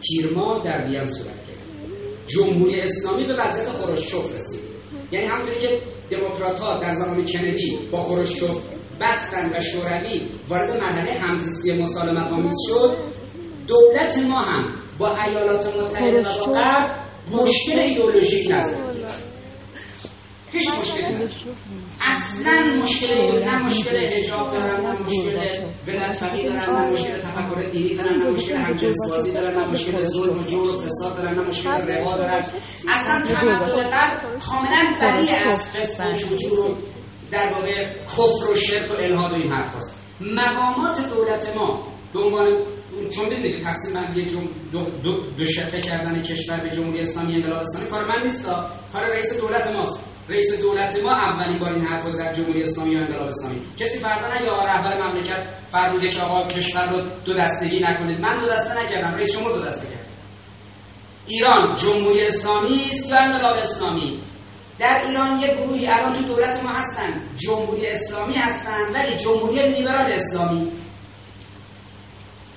تیرما 0.00 0.58
در 0.58 0.86
وین 0.86 1.06
صورت 1.06 1.26
کرد 1.26 1.58
جمهوری 2.26 2.80
اسلامی 2.80 3.24
به 3.24 3.34
وضعیت 3.34 3.68
خروشچوف 3.68 4.34
رسید. 4.34 4.60
یعنی 5.12 5.26
همونطوری 5.26 5.60
که 5.60 5.80
دموکرات 6.10 6.58
ها 6.58 6.78
در 6.78 6.94
زمان 6.94 7.26
کندی 7.26 7.78
با 7.92 8.00
خروشچوف 8.00 8.62
بستن 9.00 9.56
و 9.56 9.60
شوروی 9.60 10.20
وارد 10.48 10.70
مرحله 10.70 11.12
همزیستی 11.12 11.82
مسالمت 11.82 12.32
آمیز 12.32 12.56
شد 12.68 13.13
دولت 13.66 14.18
ما 14.18 14.40
هم 14.42 14.64
با 14.98 15.16
ایالات 15.16 15.76
متحده 15.76 16.20
و 16.20 16.46
با 16.46 16.52
غرب 16.52 16.90
مشکل 17.32 17.78
ایدئولوژیک 17.78 18.52
نداره 18.52 18.94
هیچ 20.52 20.68
مشکلی 20.80 21.14
نیست. 21.14 21.44
اصلا 22.00 22.82
مشکل 22.82 23.44
نه 23.44 23.58
مشکل 23.64 23.96
حجاب 23.96 24.52
دارن 24.52 24.80
نه 24.80 24.92
مشکل 24.92 25.64
ولایت 25.86 26.14
فقیه 26.14 26.48
دارن 26.48 26.80
نه 26.80 26.90
مشکل 26.90 27.16
تفکر 27.18 27.70
دینی 27.70 27.94
دارن 27.94 28.16
نه 28.18 28.30
مشکل 28.30 28.56
همجنسبازی 28.56 29.32
دارن 29.32 29.60
نه 29.60 29.70
مشکل 29.70 30.02
ظلم 30.02 30.38
و 30.38 30.42
جور 30.42 30.74
و 30.74 30.76
فساد 30.76 31.16
دارن 31.16 31.34
نه 31.34 31.48
مشکل 31.48 31.70
روا 31.70 32.16
دارن. 32.16 32.44
اصلا 32.88 33.22
تمدن 33.26 34.10
کاملا 34.48 34.94
بری 35.00 35.30
از 35.30 35.68
فسق 35.68 36.10
و 36.10 36.12
فجور 36.12 36.76
در 37.30 37.52
واقع 37.52 37.88
کفر 38.06 38.50
و 38.52 38.56
شرک 38.56 38.90
و 38.90 38.94
الهاد 38.94 39.32
و 39.32 39.34
این 39.34 39.52
حرف 39.52 39.76
هست. 39.76 39.96
مقامات 40.20 41.10
دولت 41.10 41.56
ما 41.56 41.93
عنوان 42.20 42.48
چون 43.16 43.28
دیگه 43.28 43.60
تقسیم 43.60 43.94
بندی 43.94 44.24
دو, 44.72 44.84
دو, 45.02 45.20
دو 45.38 45.46
شقه 45.46 45.80
کردن 45.80 46.22
کشور 46.22 46.56
به 46.56 46.70
جمهوری 46.70 47.00
اسلامی 47.00 47.34
انقلاب 47.34 47.60
اسلامی 47.60 47.90
کار 47.90 48.04
من 48.04 48.22
نیست 48.22 48.44
کار 48.92 49.02
رئیس 49.12 49.40
دولت 49.40 49.66
ماست. 49.76 50.00
رئیس 50.28 50.60
دولت 50.60 51.02
ما 51.02 51.12
اولین 51.12 51.58
بار 51.58 51.72
این 51.72 51.84
حرف 51.84 52.08
زد 52.08 52.34
جمهوری 52.34 52.62
اسلامی 52.62 52.96
و 52.96 52.98
انقلاب 52.98 53.28
اسلامی. 53.28 53.60
کسی 53.78 53.98
فردا 53.98 54.34
نگه 54.34 54.50
آقا 54.50 54.64
رهبر 54.66 55.02
مملکت 55.02 55.42
فرموده 55.72 56.08
که 56.08 56.20
آقا 56.20 56.48
کشور 56.48 56.90
رو 56.90 57.00
دو 57.24 57.34
دستگی 57.34 57.80
نکنید. 57.80 58.20
من 58.20 58.40
دو 58.40 58.46
دسته 58.48 58.82
نکردم 58.82 59.14
رئیس 59.14 59.32
شما 59.32 59.52
دو 59.52 59.62
دسته 59.62 59.86
کرد. 59.86 60.06
ایران 61.26 61.76
جمهوری 61.76 62.26
اسلامی 62.26 62.88
است 62.90 63.12
و 63.12 63.16
انقلاب 63.20 63.56
اسلامی؟ 63.56 64.20
در 64.78 65.02
ایران 65.08 65.38
یک 65.38 65.50
گروهی 65.50 65.86
الان 65.86 66.14
تو 66.14 66.22
دولت 66.22 66.62
ما 66.62 66.70
هستن. 66.70 67.20
جمهوری 67.36 67.86
اسلامی 67.86 68.34
هستن 68.34 68.80
ولی 68.94 69.16
جمهوری 69.16 69.68
لیبرال 69.68 70.12
اسلامی. 70.12 70.72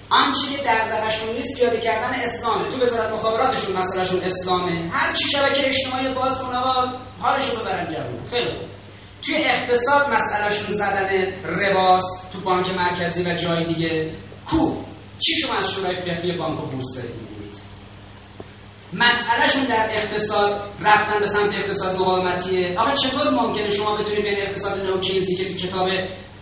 آنچه 0.10 0.48
که 0.52 0.64
دغدغه‌شون 0.64 1.36
نیست 1.36 1.58
پیاده 1.58 1.80
کردن 1.80 2.14
اسلامه. 2.14 2.72
تو 2.72 2.82
وزارت 2.82 3.14
مخابراتشون 3.14 3.76
مسئلهشون 3.76 4.22
اسلامه. 4.24 4.90
هر 4.92 5.14
چی 5.14 5.24
شبکه 5.32 5.70
اجتماعی 5.70 6.14
باز 6.14 6.42
کنه 6.42 6.58
و 6.58 6.88
حالشون 7.22 7.56
رو 7.56 7.66
برن 7.66 7.94
جوون 7.94 8.30
خیلی 8.32 8.50
خوب. 8.52 8.70
توی 9.26 9.36
اقتصاد 9.36 10.14
مسئلهشون 10.14 10.76
زدن 10.76 11.10
رباس 11.46 12.04
تو 12.34 12.40
بانک 12.40 12.68
مرکزی 12.78 13.24
و 13.24 13.36
جای 13.36 13.66
دیگه. 13.66 14.12
کو؟ 14.46 14.76
چی 15.20 15.40
شما 15.42 15.54
از 15.58 15.72
شورای 15.72 15.96
فقهی 15.96 16.32
بانک 16.32 16.64
و 16.64 16.66
بورس 16.66 16.96
دارید 16.96 17.28
مسئلهشون 18.94 19.66
در 19.66 19.90
اقتصاد 19.92 20.62
رفتن 20.82 21.20
به 21.20 21.26
سمت 21.26 21.56
اقتصاد 21.56 21.96
مقاومتیه. 21.96 22.80
آخه 22.80 22.98
چطور 22.98 23.30
ممکنه 23.30 23.72
شما 23.72 23.98
بتونید 23.98 24.24
بین 24.24 24.42
اقتصاد 24.42 24.86
نوکینزی 24.86 25.36
که 25.36 25.54
تو 25.54 25.68
کتاب 25.68 25.90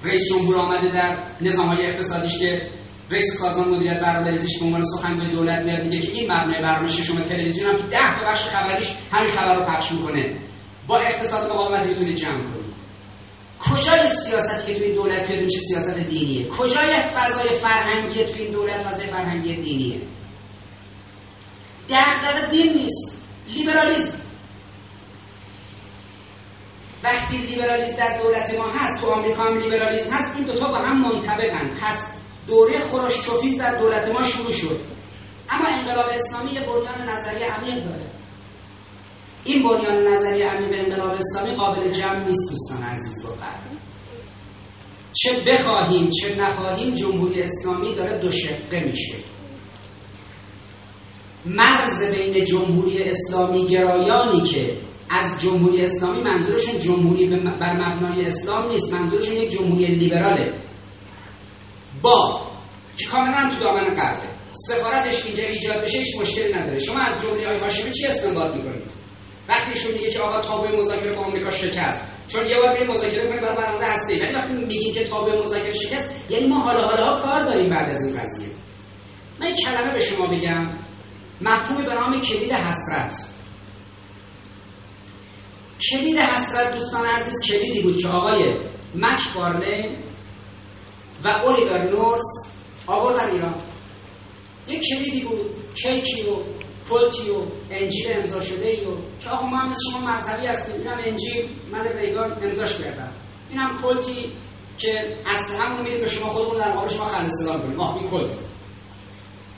رئیس 0.04 0.22
جمهور 0.30 0.58
آمده 0.58 0.92
در 0.92 1.18
نظام 1.42 1.68
های 1.68 1.86
اقتصادیش 1.86 2.40
که 2.40 2.62
رئیس 3.11 3.40
سازمان 3.40 3.69
مدیریت 3.69 3.99
برنامه‌ریزیش 3.99 4.60
به 4.60 4.65
عنوان 4.65 4.84
سخنگوی 4.84 5.32
دولت 5.32 5.64
میاد 5.65 5.84
میگه 5.84 6.02
که 6.02 6.11
این 6.11 6.32
مبنای 6.32 6.61
برنامه 6.61 6.88
شما 6.88 7.22
تلویزیون 7.22 7.69
هم 7.69 7.77
که 7.77 7.84
10 7.84 7.98
تا 8.19 8.32
بخش 8.32 8.44
خبریش 8.44 8.94
همین 9.11 9.30
خبر 9.30 9.56
رو 9.56 9.64
پخش 9.64 9.91
می‌کنه. 9.91 10.36
با 10.88 10.98
اقتصاد 10.98 11.52
مقاومتی 11.52 11.90
می‌تونه 11.90 12.14
جمع 12.14 12.38
کنه. 12.38 12.65
کجای 13.60 14.07
سیاستی 14.07 14.73
که 14.73 14.80
توی 14.80 14.94
دولت 14.94 15.27
پیاده 15.27 15.45
میشه 15.45 15.60
سیاست 15.60 15.98
دینیه؟ 15.98 16.48
کجای 16.48 17.02
فضای 17.15 17.49
فرهنگی 17.49 18.23
توی 18.23 18.41
این 18.41 18.52
دولت 18.52 18.82
فضای 18.82 19.07
فرهنگی 19.07 19.56
دینیه؟ 19.56 20.02
دغدغه 21.90 22.48
دین 22.52 22.73
نیست. 22.73 23.27
لیبرالیسم. 23.53 24.18
وقتی 27.03 27.38
لیبرالیسم 27.38 27.98
در 27.98 28.19
دولت 28.23 28.53
ما 28.53 28.68
هست 28.69 29.02
تو 29.02 29.07
آمریکا 29.07 29.44
هم 29.44 29.57
لیبرالیسم 29.57 30.14
هست 30.14 30.36
این 30.36 30.45
دوتا 30.45 30.68
با 30.68 30.77
هم 30.77 31.02
منطبقن. 31.02 31.69
هست 31.82 32.24
دوره 32.48 32.80
خروشچوفیز 32.80 33.58
در 33.58 33.76
دولت 33.80 34.08
ما 34.08 34.28
شروع 34.28 34.54
شد. 34.54 34.80
اما 35.50 35.68
انقلاب 35.68 36.10
اسلامی 36.14 36.52
یه 36.52 36.60
بنیان 36.60 37.10
نظری 37.10 37.44
عمیق 37.44 37.84
داره. 37.86 38.06
این 39.44 39.64
بنیان 39.64 40.08
نظری 40.08 40.42
عمیق 40.42 40.80
انقلاب 40.80 41.12
اسلامی 41.12 41.56
قابل 41.56 41.92
جمع 41.92 42.28
نیست 42.28 42.50
دوستان 42.50 42.84
عزیز 42.84 43.26
و 43.26 43.30
چه 45.14 45.32
بخواهیم 45.48 46.10
چه 46.10 46.36
نخواهیم 46.36 46.96
جمهوری 46.96 47.42
اسلامی 47.42 47.96
داره 47.96 48.18
دو 48.18 48.32
شقه 48.32 48.80
میشه. 48.80 49.16
مرز 51.46 52.12
بین 52.12 52.46
جمهوری 52.46 53.04
اسلامی 53.04 53.68
گرایانی 53.68 54.42
که 54.42 54.78
از 55.10 55.42
جمهوری 55.42 55.86
اسلامی 55.86 56.24
منظورشون 56.24 56.80
جمهوری 56.80 57.28
بر 57.60 57.74
مبنای 57.74 58.26
اسلام 58.26 58.72
نیست 58.72 58.94
منظورشون 58.94 59.38
یک 59.38 59.52
جمهوری 59.52 59.86
لیبراله. 59.86 60.54
با 62.02 62.42
که 62.98 63.06
کاملا 63.06 63.56
تو 63.56 63.60
دامن 63.60 63.96
غربه 63.96 64.28
سفارتش 64.68 65.26
اینجا 65.26 65.44
ایجاد 65.44 65.84
بشه 65.84 65.98
هیچ 65.98 66.18
مشکلی 66.22 66.54
نداره. 66.54 66.80
شما 66.80 67.00
از 67.00 67.22
جمله 67.22 67.48
های 67.48 67.60
هاشمی 67.60 67.92
چی 67.92 68.08
استنباط 68.08 68.56
می‌کنید؟ 68.56 68.92
وقتی 69.50 69.74
ایشون 69.74 69.92
میگه 69.92 70.12
که 70.12 70.20
آقا 70.20 70.42
تابع 70.42 70.80
مذاکره 70.80 71.14
با 71.14 71.22
آمریکا 71.22 71.52
شکست 71.52 72.02
چون 72.28 72.48
یه 72.48 72.60
بار 72.60 72.74
بریم 72.74 72.92
مذاکره 72.92 73.28
کنیم 73.28 73.42
برای 73.42 73.58
برنامه 73.58 73.86
هستی 73.86 74.20
ولی 74.20 74.34
وقتی 74.34 74.54
میگیم 74.54 74.94
که 74.94 75.08
تابع 75.08 75.46
مذاکره 75.46 75.74
شکست 75.74 76.12
یعنی 76.30 76.48
ما 76.48 76.60
حالا 76.60 76.88
حالا 76.88 77.22
کار 77.22 77.46
داریم 77.46 77.70
بعد 77.70 77.90
از 77.90 78.06
این 78.06 78.22
قضیه. 78.22 78.50
من 79.40 79.48
یک 79.48 79.56
کلمه 79.66 79.94
به 79.94 80.00
شما 80.00 80.28
بگم. 80.28 80.70
مفهومی 81.42 81.86
به 81.86 81.94
نام 81.94 82.22
کلید 82.22 82.52
حسرت. 82.52 83.28
کلید 85.92 86.18
حسرت 86.18 86.74
دوستان 86.74 87.06
عزیز 87.06 87.52
کلیدی 87.52 87.82
بود 87.82 88.02
که 88.02 88.08
آقای 88.08 88.54
مک 88.96 89.34
بارنه 89.36 89.90
و 91.26 91.27
اولیور 91.27 91.84
نورس 91.84 92.23
آوردن 92.88 93.30
ایران. 93.30 93.56
یک 94.68 94.81
کلیدی 94.89 95.23
بود 95.23 95.49
کیکی 95.76 96.23
و 96.23 96.35
پلتی 96.89 97.30
و 97.30 97.35
انجیل 97.72 98.14
امضا 98.14 98.41
شده 98.41 98.68
ای 98.68 98.85
و 98.85 98.89
که 99.19 99.30
آقا 99.30 99.45
ما 99.45 99.57
هم 99.57 99.73
شما 99.91 100.11
مذهبی 100.11 100.47
هستیم. 100.47 100.76
اینم 100.76 101.02
انجیل 101.06 101.49
من 101.72 101.88
ریگان 101.88 102.38
امضاش 102.43 102.77
کردم. 102.77 103.11
اینم 103.49 103.77
پلتی 103.77 104.31
که 104.77 105.18
اصل 105.26 105.56
همون 105.56 105.81
میدیم 105.81 105.99
به 105.99 106.10
شما 106.10 106.30
خودمون 106.30 106.57
در 106.57 106.73
مقابل 106.73 106.93
شما 106.93 107.06
خلص 107.06 107.31
سلام 107.43 107.61
کنیم 107.61 107.80
آه 107.80 107.97
این 107.97 108.10
کلت 108.10 108.30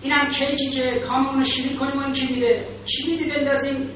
اینم 0.01 0.27
کیکی 0.29 0.69
که 0.69 0.99
کاممون 0.99 1.39
رو 1.39 1.43
شیرین 1.43 1.77
کنیم 1.77 1.99
و 1.99 2.03
این 2.03 2.13
کلیده 2.13 2.67
کلیدی 2.87 3.31
بندازیم 3.31 3.89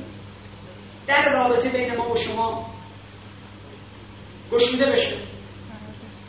در 1.08 1.34
رابطه 1.34 1.70
بین 1.70 1.98
ما 1.98 2.12
و 2.12 2.18
شما. 2.18 2.72
گشوده 4.52 4.86
بشه. 4.86 5.16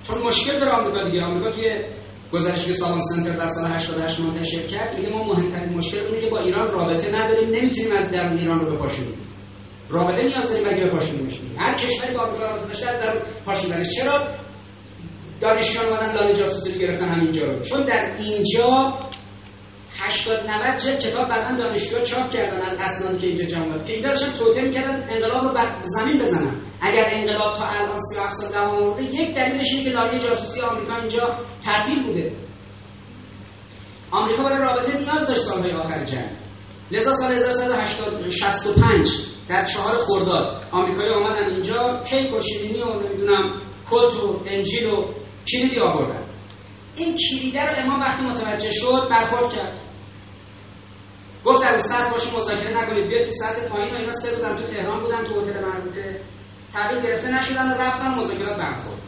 چون 0.06 0.18
مشکل 0.18 0.58
داره 0.58 0.72
آمریکا 0.72 1.04
دیگه. 1.04 1.24
آمریکا 1.24 1.50
توی 1.50 1.84
گزارشی 2.32 2.66
که 2.66 2.72
سالان 2.72 3.00
سنتر 3.02 3.30
در 3.30 3.48
سال 3.48 3.66
88 3.66 4.20
منتشر 4.20 4.60
کرد 4.60 4.96
میگه 4.96 5.08
ما 5.08 5.24
مهمترین 5.24 5.78
مشکل 5.78 5.98
اینه 6.14 6.30
با 6.30 6.40
ایران 6.40 6.70
رابطه 6.70 7.16
نداریم 7.16 7.48
نمی‌تونیم 7.48 7.92
از 7.92 8.10
درون 8.10 8.38
ایران 8.38 8.60
رو 8.60 8.76
بپاشونیم 8.76 9.14
رابطه 9.88 10.22
نیاز 10.22 10.50
داریم 10.50 10.68
اگه 10.68 10.84
بپاشونیم 10.84 11.56
هر 11.58 11.74
کشوری 11.74 12.12
که 12.12 12.18
آمریکا 12.18 12.46
رابطه 12.46 12.66
داشته 12.66 12.88
از 12.88 13.00
در 13.00 13.12
پاشوندنش 13.46 13.96
چرا 13.96 14.20
دانشجویان 15.40 15.88
اومدن 15.88 16.14
لانه 16.14 16.34
جاسوسی 16.34 16.78
گرفتن؟ 16.78 17.08
همینجا 17.08 17.46
رو. 17.46 17.62
چون 17.62 17.84
در 17.84 18.12
اینجا 18.18 18.94
80 19.98 20.50
90 20.50 20.78
جلد 20.78 20.98
کتاب 20.98 21.28
بعدا 21.28 21.56
دانشجوها 21.56 22.04
چاپ 22.04 22.30
کردن 22.32 22.62
از 22.62 22.78
اسنادی 22.80 23.18
که 23.18 23.26
اینجا 23.26 23.44
جمع 23.44 23.84
که 23.84 23.92
اینا 23.92 24.08
داشتن 24.08 24.38
توته 24.38 24.62
می‌کردن 24.62 25.06
انقلاب 25.10 25.44
رو 25.44 25.52
بر 25.52 25.66
زمین 25.84 26.18
بزنن. 26.18 26.56
اگر 26.80 27.04
انقلاب 27.10 27.56
تا 27.56 27.66
الان 27.66 27.98
37 27.98 28.32
سال 28.32 28.52
دوام 28.52 28.82
آورده 28.82 29.02
یک 29.02 29.34
دلیلش 29.34 29.72
اینه 29.72 29.84
که 29.84 29.90
لایه 29.90 30.18
جاسوسی 30.18 30.60
آمریکا 30.60 30.96
اینجا 30.96 31.36
تعطیل 31.64 32.02
بوده. 32.02 32.32
آمریکا 34.10 34.42
برای 34.44 34.58
رابطه 34.58 34.98
نیاز 34.98 35.26
داشت 35.26 35.40
سالهای 35.40 35.72
آخر 35.72 36.04
جنگ. 36.04 36.30
لذا 36.90 37.16
سال 37.16 37.32
1965 37.32 39.08
در 39.48 39.64
چهار 39.64 39.96
خرداد 39.96 40.62
آمریکایی 40.72 41.10
آمدن 41.10 41.50
اینجا 41.50 42.00
کیک 42.10 42.34
و 42.34 42.40
شیرینی 42.40 42.82
و 42.82 42.94
نمی‌دونم 42.94 43.52
کلت 43.90 44.14
و 44.14 44.40
انجیل 44.46 44.86
و 44.86 45.04
کلیدی 45.48 45.80
آوردن. 45.80 46.22
این 46.96 47.16
کلیده 47.16 47.62
رو 47.62 47.84
امام 47.84 48.00
وقتی 48.00 48.24
متوجه 48.24 48.72
شد 48.72 49.08
برخورد 49.10 49.52
کرد. 49.52 49.78
گفت 51.44 51.62
در 51.62 51.78
سطح 51.78 52.10
باشه 52.10 52.36
مذاکره 52.36 52.82
نکنید 52.82 53.06
بیاید 53.06 53.26
تو 53.26 53.32
سطح 53.32 53.68
پایین. 53.68 53.94
و 53.94 53.96
اینا 53.96 54.12
سه 54.12 54.30
روزم 54.30 54.56
تو 54.56 54.62
تهران 54.62 55.00
بودن 55.00 55.24
تو 55.24 55.40
هتل 55.40 55.64
مربوطه 55.64 56.20
تحویل 56.72 57.02
گرفته 57.02 57.30
نشدن 57.30 57.70
و 57.70 57.74
رفتن 57.74 58.14
مذاکرات 58.14 58.56
برخورد 58.56 59.02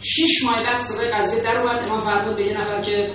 شیش 0.00 0.44
ماه 0.44 0.64
بعد 0.64 0.80
صدای 0.80 1.08
قضیه 1.08 1.42
در 1.42 1.58
اومد. 1.58 1.84
امام 1.84 2.00
فرمود 2.00 2.36
به 2.36 2.44
یه 2.44 2.60
نفر 2.60 2.82
که 2.82 3.10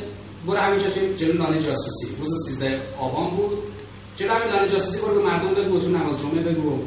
برو 0.48 0.58
همینجا 0.58 0.90
توی 0.90 1.16
جلو 1.16 1.34
لانه 1.34 1.64
جاسوسی. 1.64 2.16
روز 2.20 2.30
13 2.50 2.82
آبان 3.00 3.36
بود. 3.36 3.64
جلو 4.16 4.34
همین 4.34 4.54
لانه 4.54 4.70
جاسوسی 4.70 5.02
برو 5.02 5.16
به 5.16 5.24
مردم 5.24 5.54
بگو 5.54 5.80
تو 5.80 5.90
نماز 5.90 6.22
جمعه 6.22 6.44
بگو. 6.44 6.80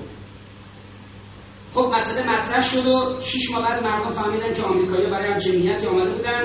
خب 1.75 1.93
مسئله 1.95 2.23
مطرح 2.23 2.63
شد 2.63 2.87
و 2.87 3.21
شش 3.23 3.51
ماه 3.51 3.63
بعد 3.63 3.83
مردم 3.83 4.13
فهمیدن 4.13 4.55
که 4.55 4.63
آمریکایی‌ها 4.63 5.11
برای 5.11 5.33
همچین 5.33 5.55
نیتی 5.55 5.87
آمده 5.87 6.11
بودن. 6.11 6.45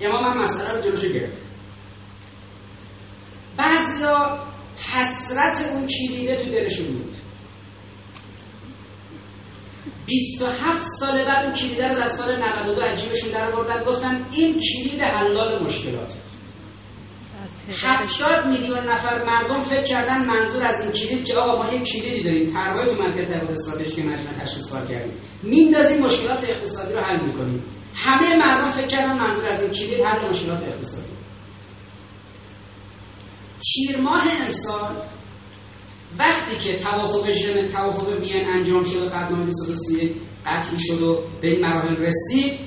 امام 0.00 0.24
هم 0.24 0.42
مسئله 0.42 0.76
رو 0.76 0.82
جلوش 0.82 1.04
گرفت. 1.04 1.36
بعضیا 3.56 4.38
حسرت 4.78 5.66
اون 5.72 5.86
کلیده 5.86 6.36
تو 6.36 6.50
دلشون 6.50 6.86
بود. 6.86 7.16
27 10.06 10.82
سال 10.82 11.24
بعد 11.24 11.44
اون 11.44 11.54
کلیده 11.54 11.88
رو 11.88 11.94
در 11.94 12.08
سال 12.08 12.36
92 12.36 12.82
از 12.82 13.02
جیبشون 13.02 13.30
در 13.30 13.84
گفتن 13.84 14.26
این 14.32 14.60
کلید 14.60 15.00
حلال 15.00 15.64
مشکلاته 15.64 16.14
70 17.72 18.46
میلیون 18.46 18.88
نفر 18.88 19.24
مردم 19.24 19.60
فکر 19.60 19.82
کردن 19.82 20.24
منظور 20.24 20.66
از 20.66 20.80
این 20.80 20.92
کلید 20.92 21.24
که 21.24 21.34
آقا 21.34 21.62
ما 21.62 21.74
یک 21.74 21.82
کلیدی 21.82 22.22
داریم. 22.22 22.52
طرحی 22.52 22.86
تو 22.86 23.02
مرکز 23.02 23.28
تحقیقات 23.28 23.94
که 23.94 24.02
مجمع 24.02 24.32
تشخیص 24.32 24.68
کار 24.70 24.86
کردیم 24.86 25.12
میندازیم 25.42 26.02
مشکلات 26.02 26.44
اقتصادی 26.44 26.94
رو 26.94 27.00
حل 27.00 27.26
می‌کنیم. 27.26 27.62
همه 27.94 28.36
مردم 28.36 28.70
فکر 28.70 28.86
کردن 28.86 29.18
منظور 29.18 29.46
از 29.46 29.62
این 29.62 29.72
کلید 29.72 30.00
حل 30.00 30.28
مشکلات 30.28 30.62
اقتصادی. 30.62 31.16
تیر 33.60 33.96
ماه 33.96 34.24
امسال 34.44 34.96
وقتی 36.18 36.56
که 36.58 36.78
توافق 36.78 37.30
ژنو 37.30 37.68
توافق 37.68 38.08
وین 38.08 38.48
انجام 38.48 38.84
شد 38.84 39.02
و 39.02 39.08
قدنامه 39.08 39.44
231 39.44 40.12
قطعی 40.46 40.80
شد 40.80 41.02
و 41.02 41.22
به 41.40 41.48
این 41.48 41.60
مراحل 41.60 41.96
رسید 41.96 42.58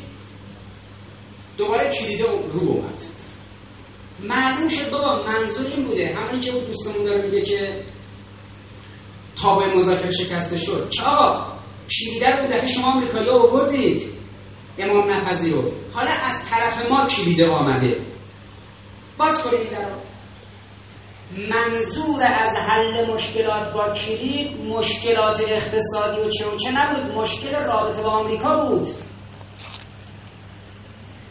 دوباره 1.58 1.92
کلید 1.92 2.22
رو 2.22 2.60
اومد. 2.60 3.02
معلوم 4.24 4.68
شد 4.68 4.92
بابا 4.92 5.24
منظور 5.24 5.66
این 5.66 5.86
بوده. 5.86 6.16
همونی 6.16 6.40
که 6.40 6.52
دوستمون 6.52 7.04
داره 7.04 7.22
میگه 7.22 7.42
که 7.42 7.84
تابع 9.42 9.76
مذاکره 9.76 10.12
شکسته 10.12 10.58
شد. 10.58 10.90
که 10.90 11.04
آقا 11.04 11.46
کلیده 12.00 12.30
رو 12.36 12.48
دفعه 12.48 12.68
شما 12.68 12.92
آمریکایی 12.92 13.30
آوردید. 13.30 14.02
امام 14.78 15.12
نپذیرفت 15.12 15.74
حالا 15.94 16.12
از 16.12 16.50
طرف 16.50 16.92
ما 16.92 17.06
کلیده 17.06 17.50
آمده. 17.50 17.98
باز 19.18 19.42
کنید 19.42 19.60
این 19.60 19.70
منظور 21.50 22.24
از 22.24 22.52
حل 22.70 23.14
مشکلات 23.14 23.74
با 23.74 23.94
کلید 23.94 24.66
مشکلات 24.66 25.42
اقتصادی 25.48 26.22
و 26.22 26.30
چه 26.30 26.46
چه 26.64 26.72
نبود؟ 26.72 27.16
مشکل 27.16 27.56
رابطه 27.56 28.02
با 28.02 28.10
آمریکا 28.10 28.66
بود. 28.66 28.88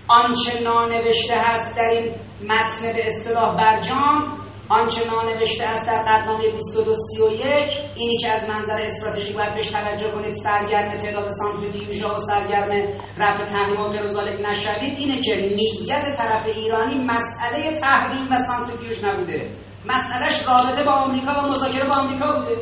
آنچه 0.08 0.62
نانوشته 0.62 1.34
هست 1.36 1.76
در 1.76 1.82
این 1.82 2.14
متن 2.42 2.92
به 2.92 3.06
اصطلاح 3.06 3.56
برجام 3.56 4.38
آنچه 4.68 5.04
نانوشته 5.10 5.64
است 5.64 5.86
در 5.86 6.02
قدنامه 6.02 6.48
2231 6.48 7.80
اینی 7.94 8.16
که 8.18 8.30
از 8.30 8.48
منظر 8.48 8.80
استراتژیک 8.82 9.36
باید 9.36 9.54
بهش 9.54 9.68
توجه 9.68 10.10
کنید 10.10 10.34
سرگرم 10.34 10.98
تعداد 10.98 11.28
سانتریفیوژها 11.30 12.14
و 12.14 12.18
سرگرم 12.18 12.88
رفع 13.18 13.44
تحریم 13.44 13.80
و 13.80 13.88
غیرزالک 13.88 14.40
نشوید 14.50 14.98
اینه 14.98 15.20
که 15.20 15.36
نیت 15.36 16.16
طرف 16.16 16.46
ایرانی 16.46 16.94
مسئله 17.04 17.80
تحریم 17.80 18.28
و 18.30 18.36
سانتریفیوژ 18.36 19.04
نبوده. 19.04 19.50
مسئلهش 19.86 20.46
رابطه 20.48 20.84
با 20.84 20.92
آمریکا 20.92 21.32
و 21.32 21.50
مذاکره 21.50 21.88
با 21.88 21.94
آمریکا 21.94 22.32
بوده. 22.32 22.56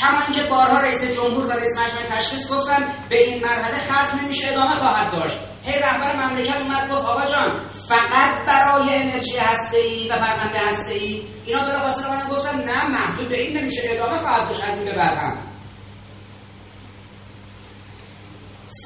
کما 0.00 0.20
اینکه 0.20 0.42
بارها 0.50 0.80
رئیس 0.80 1.16
جمهور 1.16 1.46
و 1.46 1.50
رئیس 1.50 1.78
مجمع 1.78 2.18
تشخیص 2.18 2.52
گفتن 2.52 2.88
به 3.08 3.24
این 3.24 3.44
مرحله 3.44 3.78
ختم 3.78 4.24
نمیشه 4.24 4.52
ادامه 4.52 4.74
خواهد 4.74 5.12
داشت. 5.12 5.49
هی 5.64 5.78
رهبر 5.80 6.16
مملکت 6.16 6.56
اومد 6.56 6.90
گفت 6.90 7.06
آقا 7.06 7.26
جان 7.26 7.60
فقط 7.88 8.46
برای 8.46 8.94
انرژی 8.94 9.38
ای 9.72 10.08
و 10.08 10.18
پرونده 10.18 10.90
ای 10.90 11.22
اینا 11.46 11.64
بلافاصله 11.64 12.10
من 12.10 12.28
گفتن 12.30 12.64
نه 12.64 12.88
محدود 12.88 13.28
به 13.28 13.40
این 13.40 13.56
نمیشه 13.56 13.82
ادامه 13.84 14.16
خواهد 14.16 14.48
داشت 14.48 14.64
از 14.64 14.78
این 14.78 14.84
به 14.84 14.94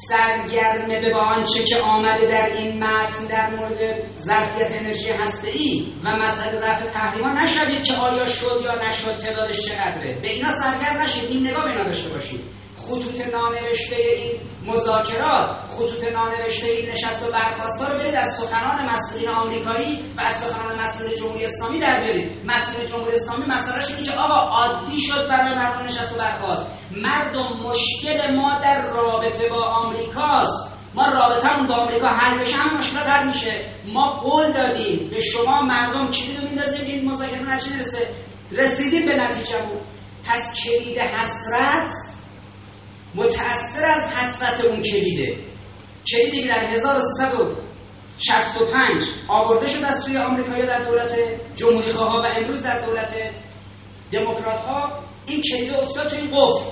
سرگرمه 0.08 1.00
به 1.00 1.18
آنچه 1.18 1.64
که 1.64 1.76
آمده 1.76 2.28
در 2.28 2.46
این 2.46 2.84
متن 2.84 3.24
در 3.24 3.50
مورد 3.50 3.78
ظرفیت 4.18 4.72
انرژی 4.80 5.12
ای 5.52 5.86
و 6.04 6.16
مسئله 6.16 6.60
رفع 6.60 6.86
تحریما 6.86 7.32
نشوید 7.32 7.84
که 7.84 7.94
آیا 7.94 8.26
شد 8.26 8.60
یا 8.64 8.88
نشد 8.88 9.16
تعدادش 9.16 9.60
چقدره. 9.60 10.18
به 10.22 10.28
اینا 10.30 10.50
سرگرم 10.52 11.02
نشید 11.02 11.24
این 11.30 11.46
نگاه 11.46 11.64
به 11.64 11.70
اینا 11.70 11.84
داشته 11.84 12.08
باشید. 12.08 12.40
خطوط 12.88 13.34
نانوشته 13.34 13.96
این 13.96 14.32
مذاکرات 14.66 15.50
خطوط 15.70 16.12
نانوشته 16.12 16.66
این 16.66 16.90
نشست 16.90 17.28
و 17.28 17.32
برخواستها 17.32 17.88
رو 17.88 17.98
برید 17.98 18.14
از 18.14 18.36
سخنان 18.36 18.90
مسئولین 18.90 19.28
آمریکایی 19.28 19.98
و 20.16 20.20
از 20.20 20.34
سخنان 20.34 20.80
مسئولین 20.80 21.14
جمهوری 21.16 21.44
اسلامی 21.44 21.80
در 21.80 22.00
برید 22.00 22.30
مسئولین 22.46 22.88
جمهوری 22.90 23.14
اسلامی 23.14 23.46
مسئلهش 23.46 23.90
اینه 23.90 24.10
که 24.10 24.16
آقا 24.16 24.34
عادی 24.34 25.00
شد 25.00 25.28
برای 25.28 25.54
مردم 25.54 25.84
نشست 25.84 26.14
و 26.14 26.18
برخواست. 26.18 26.66
مردم 26.90 27.48
مشکل 27.68 28.34
ما 28.34 28.60
در 28.62 28.82
رابطه 28.82 29.48
با 29.48 29.62
آمریکاست. 29.62 30.74
ما 30.94 31.08
رابطمون 31.08 31.66
با 31.66 31.74
آمریکا 31.74 32.06
حل 32.08 32.38
بشه 32.38 32.56
همه 32.56 32.78
مشکلات 32.78 33.06
حل 33.06 33.26
میشه. 33.26 33.60
ما 33.86 34.10
قول 34.12 34.52
دادیم. 34.52 35.10
به 35.10 35.20
شما 35.20 35.62
مردم 35.62 36.10
کلید 36.10 36.40
رو 36.40 36.48
میندازیم 36.48 36.86
این 36.86 37.10
مذاکره 37.10 37.42
نرسه 37.42 38.08
رسیدیم 38.52 39.06
به 39.06 39.16
نتیجهمون. 39.16 39.80
پس 40.24 40.52
کلید 40.64 40.98
حسرت 40.98 42.13
متأثر 43.14 43.84
از 43.84 44.12
حسرت 44.12 44.64
اون 44.64 44.82
کلیده. 44.82 45.36
کلیدی 46.12 46.42
که 46.42 46.48
در 46.48 46.68
1365 46.68 49.02
آورده 49.28 49.66
شد 49.66 49.84
از 49.84 50.02
سوی 50.02 50.16
آمریکایی 50.16 50.66
در 50.66 50.84
دولت 50.84 51.18
جمهوری 51.54 51.92
خواه 51.92 52.22
و 52.22 52.26
امروز 52.36 52.62
در 52.62 52.86
دولت 52.86 53.16
دموکرات 54.12 54.64
ها 54.64 54.92
این 55.26 55.42
کلید 55.42 55.74
افتاد 55.74 56.08
تو 56.08 56.16
این 56.16 56.30
قفل. 56.30 56.70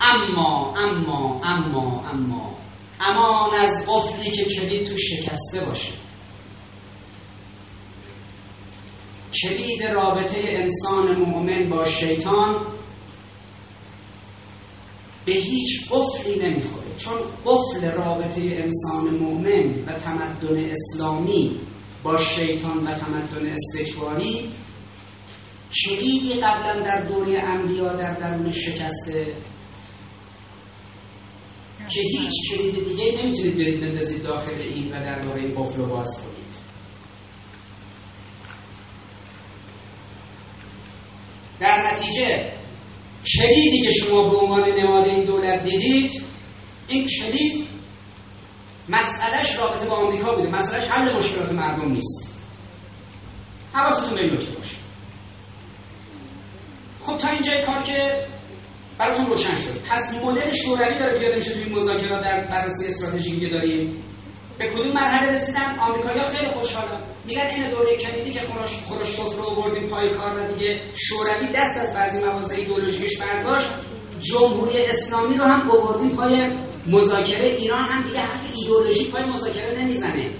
اما 0.00 0.74
اما 0.76 1.40
اما 1.44 2.04
اما 2.12 2.52
امان 3.00 3.54
از 3.54 3.86
قفلی 3.88 4.30
که 4.30 4.44
کلید 4.44 4.86
تو 4.86 4.98
شکسته 4.98 5.60
باشه. 5.66 5.92
کلید 9.42 9.82
رابطه 9.82 10.40
انسان 10.44 11.16
مؤمن 11.16 11.68
با 11.70 11.84
شیطان 11.84 12.56
به 15.24 15.32
هیچ 15.32 15.90
قفلی 15.90 16.38
نمی‌خوره. 16.38 16.96
چون 16.98 17.18
قفل 17.44 17.90
رابطه 17.90 18.40
انسان 18.40 19.14
مؤمن 19.14 19.84
و 19.86 19.98
تمدن 19.98 20.70
اسلامی 20.70 21.60
با 22.02 22.16
شیطان 22.16 22.86
و 22.86 22.94
تمدن 22.94 23.52
استکباری 23.52 24.50
کلیدی 25.84 26.34
قبلا 26.34 26.80
در 26.80 27.00
دوره 27.00 27.40
انبیا 27.40 27.96
در 27.96 28.14
درون 28.14 28.52
شکسته 28.52 29.26
که 31.90 32.00
هیچ 32.00 32.32
کلید 32.50 32.88
دیگه 32.88 33.22
نمی‌تونید 33.22 33.56
برید 33.56 33.80
بندازید 33.80 34.22
داخل 34.22 34.60
این 34.60 34.88
و 34.88 35.00
در 35.00 35.22
واقع 35.22 35.40
این 35.40 35.54
قفل 35.54 35.76
رو 35.76 35.86
باز 35.86 36.20
کنید. 36.20 36.42
در 41.60 41.92
نتیجه 41.92 42.52
کلیدی 43.26 43.80
که 43.80 43.92
شما 43.92 44.28
به 44.28 44.36
عنوان 44.36 44.70
نماد 44.70 45.06
این 45.08 45.24
دولت 45.24 45.64
دیدید 45.64 46.22
این 46.88 47.06
کلید 47.06 47.66
مسئلهش 48.88 49.56
رابطه 49.56 49.86
با 49.86 49.96
آمریکا 49.96 50.34
بوده. 50.34 50.50
مسئلهش 50.50 50.88
حل 50.88 51.16
مشکلات 51.16 51.52
مردم 51.52 51.92
نیست. 51.92 52.42
حواستون 53.72 54.14
به 54.14 54.20
این 54.20 54.34
باشه. 54.34 54.76
خب 57.02 57.18
تا 57.18 57.28
اینجای 57.28 57.62
کار 57.62 57.82
که 57.82 58.26
براتون 58.98 59.26
روشن 59.26 59.56
شد. 59.56 59.82
پس 59.90 60.02
مدل 60.24 60.52
شوروی 60.52 60.98
داره 60.98 61.18
پیاده 61.18 61.34
میشه 61.34 61.50
توی 61.50 61.64
مذاکرات 61.64 62.22
در 62.22 62.40
بررسی 62.40 62.86
استراتژیکی 62.86 63.40
که 63.40 63.48
داریم. 63.48 64.04
به 64.62 64.68
کدوم 64.68 64.92
مرحله 64.92 65.30
رسیدن؟ 65.30 65.78
آمریکایی‌ها 65.78 66.28
خیلی 66.28 66.50
خوشحالن. 66.50 67.00
میگن 67.24 67.46
این 67.46 67.70
دوره 67.70 67.96
کندی 67.96 68.32
که 68.32 68.40
خروشچوف 68.88 69.36
رو 69.36 69.44
آوردیم 69.44 69.88
پای 69.88 70.10
کار 70.10 70.40
و 70.40 70.54
دیگه 70.54 70.80
شوروی 70.94 71.46
دست 71.54 71.76
از 71.80 71.94
بعضی 71.94 72.24
مواضع 72.24 72.54
ایدئولوژیکش 72.54 73.18
برداشت. 73.18 73.68
جمهوری 74.20 74.86
اسلامی 74.86 75.36
رو 75.36 75.44
هم 75.44 75.70
آوردیم 75.70 76.16
پای 76.16 76.50
مذاکره. 76.86 77.44
ایران 77.44 77.84
هم 77.84 78.02
دیگه 78.02 78.18
حرف 78.20 78.56
ایدئولوژیک 78.56 79.10
پای 79.10 79.24
مذاکره 79.24 79.78
نمی‌زنه. 79.78 80.30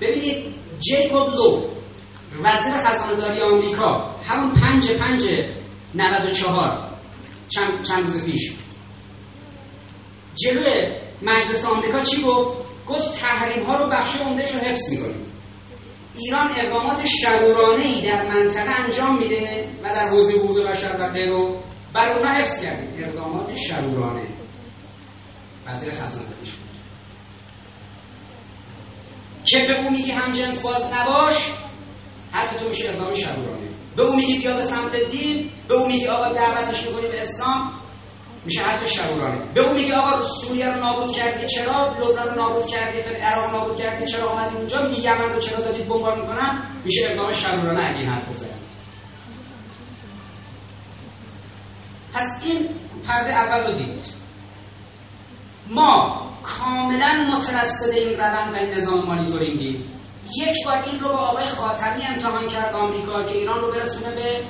ببینید 0.00 0.44
جیکوب 0.80 1.34
لو 1.34 1.64
وزیر 2.42 2.76
خزانه 2.76 3.16
داری 3.16 3.40
آمریکا 3.40 4.14
همون 4.24 4.54
پنج 4.54 4.90
پنج 4.90 5.22
94 5.94 6.78
چند, 7.48 7.82
چند 7.82 8.04
روز 8.04 8.24
پیش. 8.24 8.52
جلوی 10.34 10.82
مجلس 11.22 11.64
آمریکا 11.64 12.00
چی 12.00 12.22
گفت؟ 12.22 12.63
گفت 12.88 13.20
تحریم 13.20 13.64
ها 13.64 13.76
رو 13.76 13.90
بخش 13.90 14.16
عمدهش 14.16 14.54
رو 14.54 14.60
حفظ 14.60 14.90
می‌کنیم. 14.90 15.26
ایران 16.18 16.50
اقدامات 16.56 17.06
شرورانه 17.06 17.84
ای 17.84 18.00
در 18.00 18.24
منطقه 18.24 18.70
انجام 18.70 19.18
میده 19.18 19.68
و 19.82 19.88
در 19.88 20.08
حوزه 20.08 20.32
حقوق 20.32 20.66
بشر 20.66 20.96
و 21.00 21.08
غیره 21.08 21.48
بر 21.92 22.12
اونها 22.12 22.34
حفظ 22.34 22.62
کردیم. 22.62 23.04
اقدامات 23.04 23.56
شرورانه 23.56 24.26
وزیر 25.66 25.94
خزانه 25.94 26.26
بود. 26.26 26.48
که 29.44 29.58
به 29.68 29.90
میگی 29.90 30.10
هم 30.10 30.32
جنس 30.32 30.62
باز 30.62 30.82
نباش 30.92 31.52
حرف 32.32 32.62
تو 32.62 32.68
میشه 32.68 32.88
اقدام 32.88 33.14
شرورانه 33.14 33.68
به 33.96 34.02
اون 34.02 34.16
میگی 34.16 34.38
بیا 34.38 34.56
به 34.56 34.62
سمت 34.62 35.10
دین 35.10 35.50
به 35.68 35.74
اون 35.74 35.86
میگی 35.86 36.06
آقا 36.06 36.32
دعوتش 36.32 36.86
می‌کنی 36.86 37.08
به 37.08 37.20
اسلام 37.20 37.72
میشه 38.44 38.62
حرف 38.62 38.86
شرورانه 38.86 39.38
به 39.54 39.60
اون 39.60 39.76
میگه 39.76 39.94
آقا 39.94 40.22
سوریه 40.22 40.74
رو 40.74 40.80
نابود 40.80 41.12
کردی 41.12 41.46
چرا؟ 41.46 41.96
لبنان 42.00 42.28
رو 42.28 42.42
نابود 42.42 42.66
کردی 42.66 42.98
عراق 42.98 43.54
نابود 43.54 43.78
کردی 43.78 44.06
چرا 44.06 44.28
آمدی 44.28 44.56
اونجا؟ 44.56 44.82
میگه 44.88 45.00
یمن 45.00 45.32
رو 45.32 45.40
چرا 45.40 45.60
دادید 45.60 45.88
بمبار 45.88 46.20
می‌کنن 46.20 46.62
میشه 46.84 47.04
اقدام 47.04 47.32
شرورانه 47.32 47.88
اگه 47.88 47.98
این 47.98 48.08
حرف 48.08 48.28
بزنن 48.28 48.50
پس 52.14 52.42
این 52.44 52.68
پرده 53.06 53.30
اول 53.30 53.66
رو 53.66 53.78
دید. 53.78 54.04
ما 55.68 56.22
کاملا 56.42 57.30
مترصد 57.32 57.90
این 57.90 58.18
روند 58.18 58.54
و 58.54 58.56
این 58.56 58.70
نظام 58.74 59.04
مانیتورینگی 59.06 59.84
یک 60.36 60.66
بار 60.66 60.82
این 60.86 61.00
رو 61.00 61.08
با 61.08 61.18
آقای 61.18 61.46
خاتمی 61.46 62.06
امتحان 62.06 62.48
کرد 62.48 62.74
آمریکا 62.74 63.22
که 63.22 63.38
ایران 63.38 63.60
رو 63.60 63.72
برسونه 63.72 64.10
به 64.14 64.40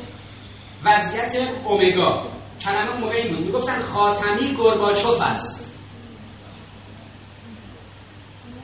وضعیت 0.85 1.49
اومگا. 1.65 2.25
کلمه 2.65 3.07
این 3.07 3.37
بود. 3.37 3.47
می‌گفتن 3.47 3.83
خاتمی 3.83 4.57
گرباچوف 4.59 5.21
است. 5.21 5.75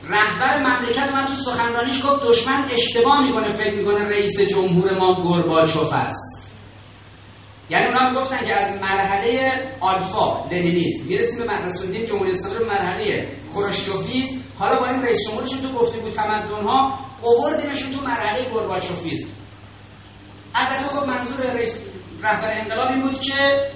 رهبر 0.03 0.59
مملکت 0.59 1.09
من 1.13 1.25
تو 1.25 1.33
سخنرانیش 1.35 2.05
گفت 2.05 2.23
دشمن 2.23 2.69
اشتباه 2.71 3.21
می‌کنه 3.21 3.51
فکر 3.51 3.73
می‌کنه 3.73 4.09
رئیس 4.09 4.41
جمهور 4.41 4.97
ما 4.97 5.23
گرباچوف 5.23 5.93
است. 5.93 6.41
یعنی 7.69 7.85
اونا 7.85 8.09
می‌گفتن 8.09 8.45
که 8.45 8.55
از 8.55 8.81
مرحله 8.81 9.51
آلفا 9.79 10.45
لنینیسم 10.51 11.05
می‌رسیم 11.07 11.47
به 11.47 11.65
رسوندیم 11.65 12.05
جمهوری 12.05 12.31
اسلامی 12.31 12.57
رو 12.59 12.65
مرحله 12.65 13.27
خروشچوفیز. 13.51 14.41
حالا 14.59 14.79
با 14.79 14.87
این 14.87 15.03
رئیس 15.03 15.29
جمهورشون 15.29 15.61
تو 15.61 15.79
گفتگو 15.79 16.09
تمدن 16.09 16.65
ها 16.65 16.99
اووردیمشون 17.21 17.91
تو 17.91 18.05
مرحله 18.05 18.49
گرباچوفیزم 18.53 19.29
البته 20.55 20.83
خب 20.83 21.07
منظور 21.07 21.51
رئیس 21.53 21.77
رهبر 22.21 22.59
انقلاب 22.61 22.91
این 22.91 23.01
بود 23.01 23.21
که 23.21 23.71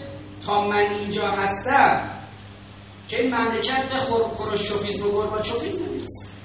تا 0.45 0.67
من 0.67 0.85
اینجا 0.99 1.27
هستم 1.27 2.09
که 3.07 3.21
این 3.21 3.35
مملکت 3.35 3.83
به 3.89 3.95
خروشچوفیزم 4.35 5.07
و 5.07 5.11
گرباچوفیزم 5.11 5.93
نیست 5.99 6.35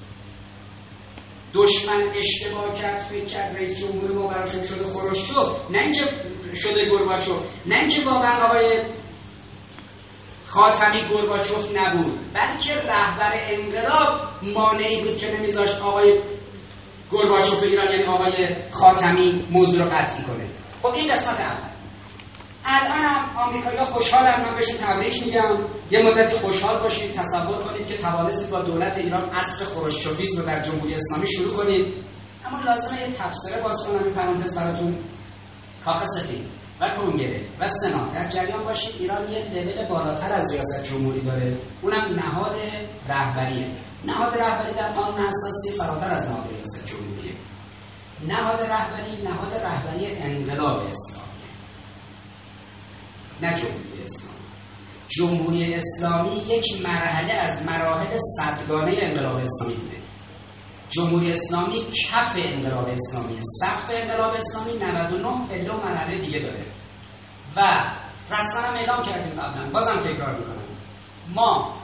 دشمن 1.53 2.03
اشتباه 2.15 2.75
کرد 2.75 2.97
فکر 2.97 3.25
کرد 3.25 3.55
رئیس 3.55 3.79
جمهور 3.79 4.11
ما 4.11 4.27
براشون 4.27 4.65
شده 4.65 4.83
خروشچوف. 4.83 5.47
نه 5.69 5.77
اینکه 5.77 6.03
شده 6.55 6.89
گرباچوف 6.89 7.39
نه 7.65 7.75
اینکه 7.75 8.01
واقعا 8.01 8.45
آقای 8.45 8.81
خاتمی 10.47 11.01
گرباچوف 11.09 11.77
نبود 11.77 12.33
بلکه 12.33 12.75
رهبر 12.75 13.31
انقلاب 13.35 14.21
مانعی 14.41 15.01
بود 15.01 15.17
که 15.17 15.31
نمیذاشت 15.31 15.77
آقای 15.77 16.19
گرباچوف 17.11 17.63
ایران 17.63 17.91
یعنی 17.91 18.03
آقای 18.03 18.55
خاتمی 18.71 19.47
موضوع 19.49 19.83
رو 19.83 19.89
قطعی 19.89 20.23
کنه. 20.23 20.47
خب 20.81 20.93
این 20.93 21.13
قسمت 21.13 21.39
اول. 21.39 21.70
الان 22.65 23.05
هم 23.05 23.37
آمریکایی‌ها 23.37 23.85
خوشحالن. 23.85 24.41
من 24.41 24.55
بهشون 24.55 24.77
تبریک 24.77 25.23
میگم. 25.23 25.57
یه 25.91 26.03
مدتی 26.03 26.37
خوشحال 26.37 26.79
باشید. 26.83 27.13
تصور 27.13 27.57
کنید 27.57 27.87
که 27.87 27.97
توانستید 27.97 28.49
با 28.49 28.61
دولت 28.61 28.97
ایران 28.97 29.29
اصر 29.35 29.65
خروشچوفیسم 29.65 30.41
رو 30.41 30.45
در 30.45 30.61
جمهوری 30.61 30.93
اسلامی 30.93 31.27
شروع 31.31 31.57
کنید. 31.57 31.93
اما 32.45 32.61
لازمه 32.61 33.01
یه 33.01 33.07
تبصره 33.07 33.61
باز 33.61 33.87
کنم. 33.87 34.03
این 34.03 34.13
پرانتز 34.13 34.57
براتون 34.57 34.97
کاخ 35.85 36.05
سفید 36.05 36.45
و 36.81 36.89
کنگره 36.89 37.41
و 37.59 37.67
سنا. 37.67 38.07
در 38.13 38.29
جریان 38.29 38.63
باشید. 38.63 38.95
ایران 38.99 39.31
یه 39.31 39.45
لول 39.53 39.87
بالاتر 39.87 40.33
از 40.33 40.53
ریاست 40.53 40.83
جمهوری 40.83 41.21
داره. 41.21 41.57
اونم 41.81 42.19
نهاد 42.19 42.55
رهبریه. 43.09 43.67
نهاد 44.05 44.37
رهبری 44.37 44.73
در 44.73 44.91
قانون 44.91 45.25
اساسی 45.25 45.71
فراتر 45.77 46.13
از 46.13 46.29
نهاد 46.29 46.49
ریاست 46.55 46.85
جمهوریه. 46.87 47.33
نهاد 48.27 48.61
رهبری 48.61 49.21
نهاد 49.23 49.53
رهبری 49.53 50.05
انقلاب 50.17 50.77
اسلامی 50.77 51.30
نه 53.41 53.53
جمهوری 53.53 54.03
اسلامی. 54.03 54.41
جمهوری 55.07 55.73
اسلامی 55.73 56.35
یک 56.47 56.81
مرحله 56.83 57.33
از 57.33 57.63
مراحل 57.65 58.17
صدگانه 58.37 58.93
انقلاب 58.97 59.35
اسلامی 59.35 59.75
بوده. 59.75 59.97
جمهوری 60.89 61.31
اسلامی 61.31 61.81
کف 61.81 62.37
انقلاب 62.37 62.89
اسلامی 62.89 63.39
سقف 63.61 63.89
انقلاب 63.93 64.33
اسلامی 64.33 64.77
99 64.77 65.47
پله 65.49 65.85
مرحله 65.85 66.17
دیگه 66.17 66.39
داره. 66.39 66.65
و 67.55 67.61
رسما 68.31 68.61
هم 68.61 68.75
اعلام 68.75 69.03
کردیم 69.03 69.41
قبلا. 69.41 69.69
بازم 69.69 69.99
تکرار 69.99 70.37
می‌کنم. 70.37 70.55
ما 71.35 71.75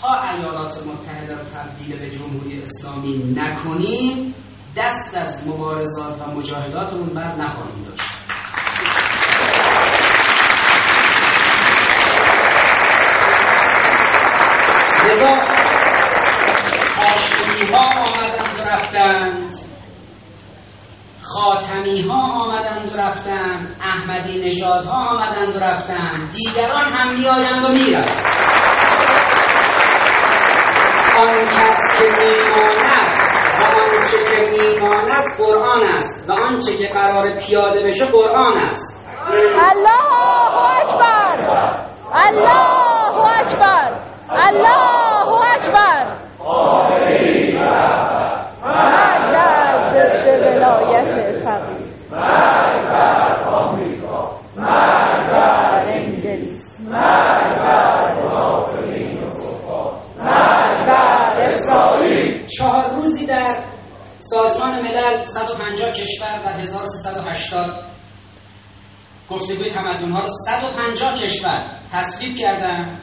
تا 0.00 0.22
ایالات 0.22 0.86
متحده 0.86 1.34
رو 1.34 1.44
تبدیل 1.44 1.98
به 1.98 2.10
جمهوری 2.10 2.62
اسلامی 2.62 3.34
نکنیم 3.36 4.34
دست 4.76 5.14
از 5.14 5.46
مبارزات 5.46 6.22
و 6.22 6.30
مجاهداتمون 6.30 7.08
بر 7.08 7.34
نخواهیم 7.34 7.84
داشت. 7.84 8.10
لذا 15.16 15.38
هاشمی 16.98 17.72
ها 17.72 17.84
آمدند 17.86 18.60
و 18.60 18.68
رفتند. 18.68 19.54
خاتمی 21.22 22.02
ها 22.02 22.44
آمدند 22.44 22.92
و 22.94 22.96
رفتند. 22.96 23.76
احمدی 23.82 24.48
نژاد 24.48 24.84
ها 24.84 25.06
آمدند 25.08 25.56
و 25.56 25.58
رفتند. 25.58 26.32
دیگران 26.32 26.92
هم 26.92 27.14
میآیند 27.14 27.64
و 27.64 27.68
میرند 27.68 28.10
آن 31.18 31.46
کس 31.46 31.80
که 31.98 32.04
میماند 32.04 33.08
و 33.60 33.64
آنچه 33.64 34.18
که 34.24 34.50
میماند 34.50 35.24
قرآن 35.38 35.82
است 35.82 36.30
و 36.30 36.32
آنچه 36.32 36.76
که 36.76 36.88
قرار 36.88 37.30
پیاده 37.30 37.82
بشه 37.82 38.06
قرآن 38.06 38.56
است. 38.56 39.06
الله 39.58 40.56
اکبر. 40.80 41.86
الله 42.14 43.38
اکبر. 43.40 44.15
الله 44.30 45.28
اکبر. 45.54 46.16
مرگ 48.64 49.32
بر 49.32 49.86
ضد 49.92 50.26
ولایت 50.26 51.38
فقیه. 51.44 51.86
مرگ 52.12 52.90
بر 52.90 53.44
آمریکا 53.44 54.30
مرگ 54.56 55.30
بر 55.30 55.86
انگلیس. 55.90 56.80
مرگ 56.80 57.58
بر 57.58 58.12
مرگ 60.18 60.86
بر 60.86 61.36
اسرائیل. 61.38 62.46
چهار 62.46 62.84
روزی 62.94 63.26
در 63.26 63.64
سازمان 64.18 64.82
ملل 64.82 65.24
150 65.24 65.92
کشور 65.92 66.40
و 66.46 66.48
1380 66.48 67.70
گفتگوی 69.30 69.70
تمدن 69.70 70.12
ها 70.12 70.20
رو 70.20 70.28
150 70.28 71.18
کشور 71.18 71.62
تصویب 71.92 72.36
کردن. 72.36 72.98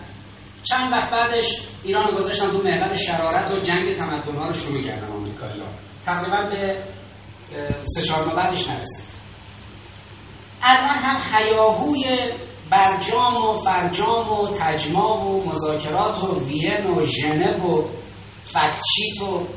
چند 0.64 0.91
وقت 0.91 1.10
بعدش 1.10 1.61
ایران 1.84 2.15
گذاشتن 2.15 2.52
تو 2.52 2.57
محور 2.57 2.95
شرارت 2.95 3.52
و 3.52 3.60
جنگ 3.60 3.95
تمدن 3.95 4.35
ها 4.35 4.45
رو 4.45 4.53
شروع 4.53 4.81
کردن 4.81 5.11
آمریکایی 5.11 5.60
ها 5.60 5.68
تقریبا 6.06 6.49
به 6.49 6.77
سه 7.95 8.02
چهار 8.02 8.35
بعدش 8.35 8.68
نرسید. 8.68 9.06
الان 10.64 10.98
هم 10.98 11.18
حیاهوی 11.34 12.06
برجام 12.69 13.35
و 13.35 13.56
فرجام 13.56 14.31
و 14.31 14.48
تجمع 14.60 15.23
و 15.23 15.49
مذاکرات 15.49 16.23
و 16.23 16.40
وین 16.40 16.88
و 16.88 17.06
ژنو 17.06 17.68
و 17.68 17.88
فتشیت 18.48 19.22
و 19.22 19.48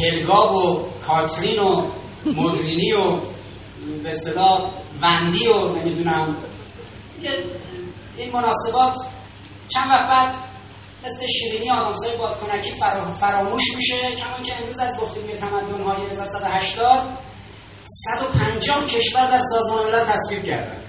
هلگاب 0.00 0.54
و 0.54 0.88
کاترین 1.06 1.58
و 1.58 1.86
مدرینی 2.26 2.92
و 2.92 3.20
به 4.02 4.12
صدا 4.12 4.70
وندی 5.02 5.48
و 5.48 5.72
نمی‌دونم. 5.72 6.36
این 8.16 8.32
مناسبات 8.32 8.96
چند 9.68 9.90
وقت 9.90 10.08
بعد 10.08 10.34
مثل 11.04 11.26
شیرینی 11.26 11.70
آدمزای 11.70 12.16
بادکنکی 12.16 12.72
فراموش 13.20 13.76
میشه. 13.76 14.16
کمان 14.16 14.42
که 14.42 14.60
امروز 14.60 14.78
از 14.78 15.00
گفتگوی 15.00 15.36
تمدن 15.36 15.82
های 15.84 16.06
1980 16.06 17.18
150 17.84 18.86
کشور 18.86 19.30
در 19.30 19.40
سازمان 19.40 19.86
ملل 19.86 20.04
تصویب 20.04 20.44
کردن 20.44 20.82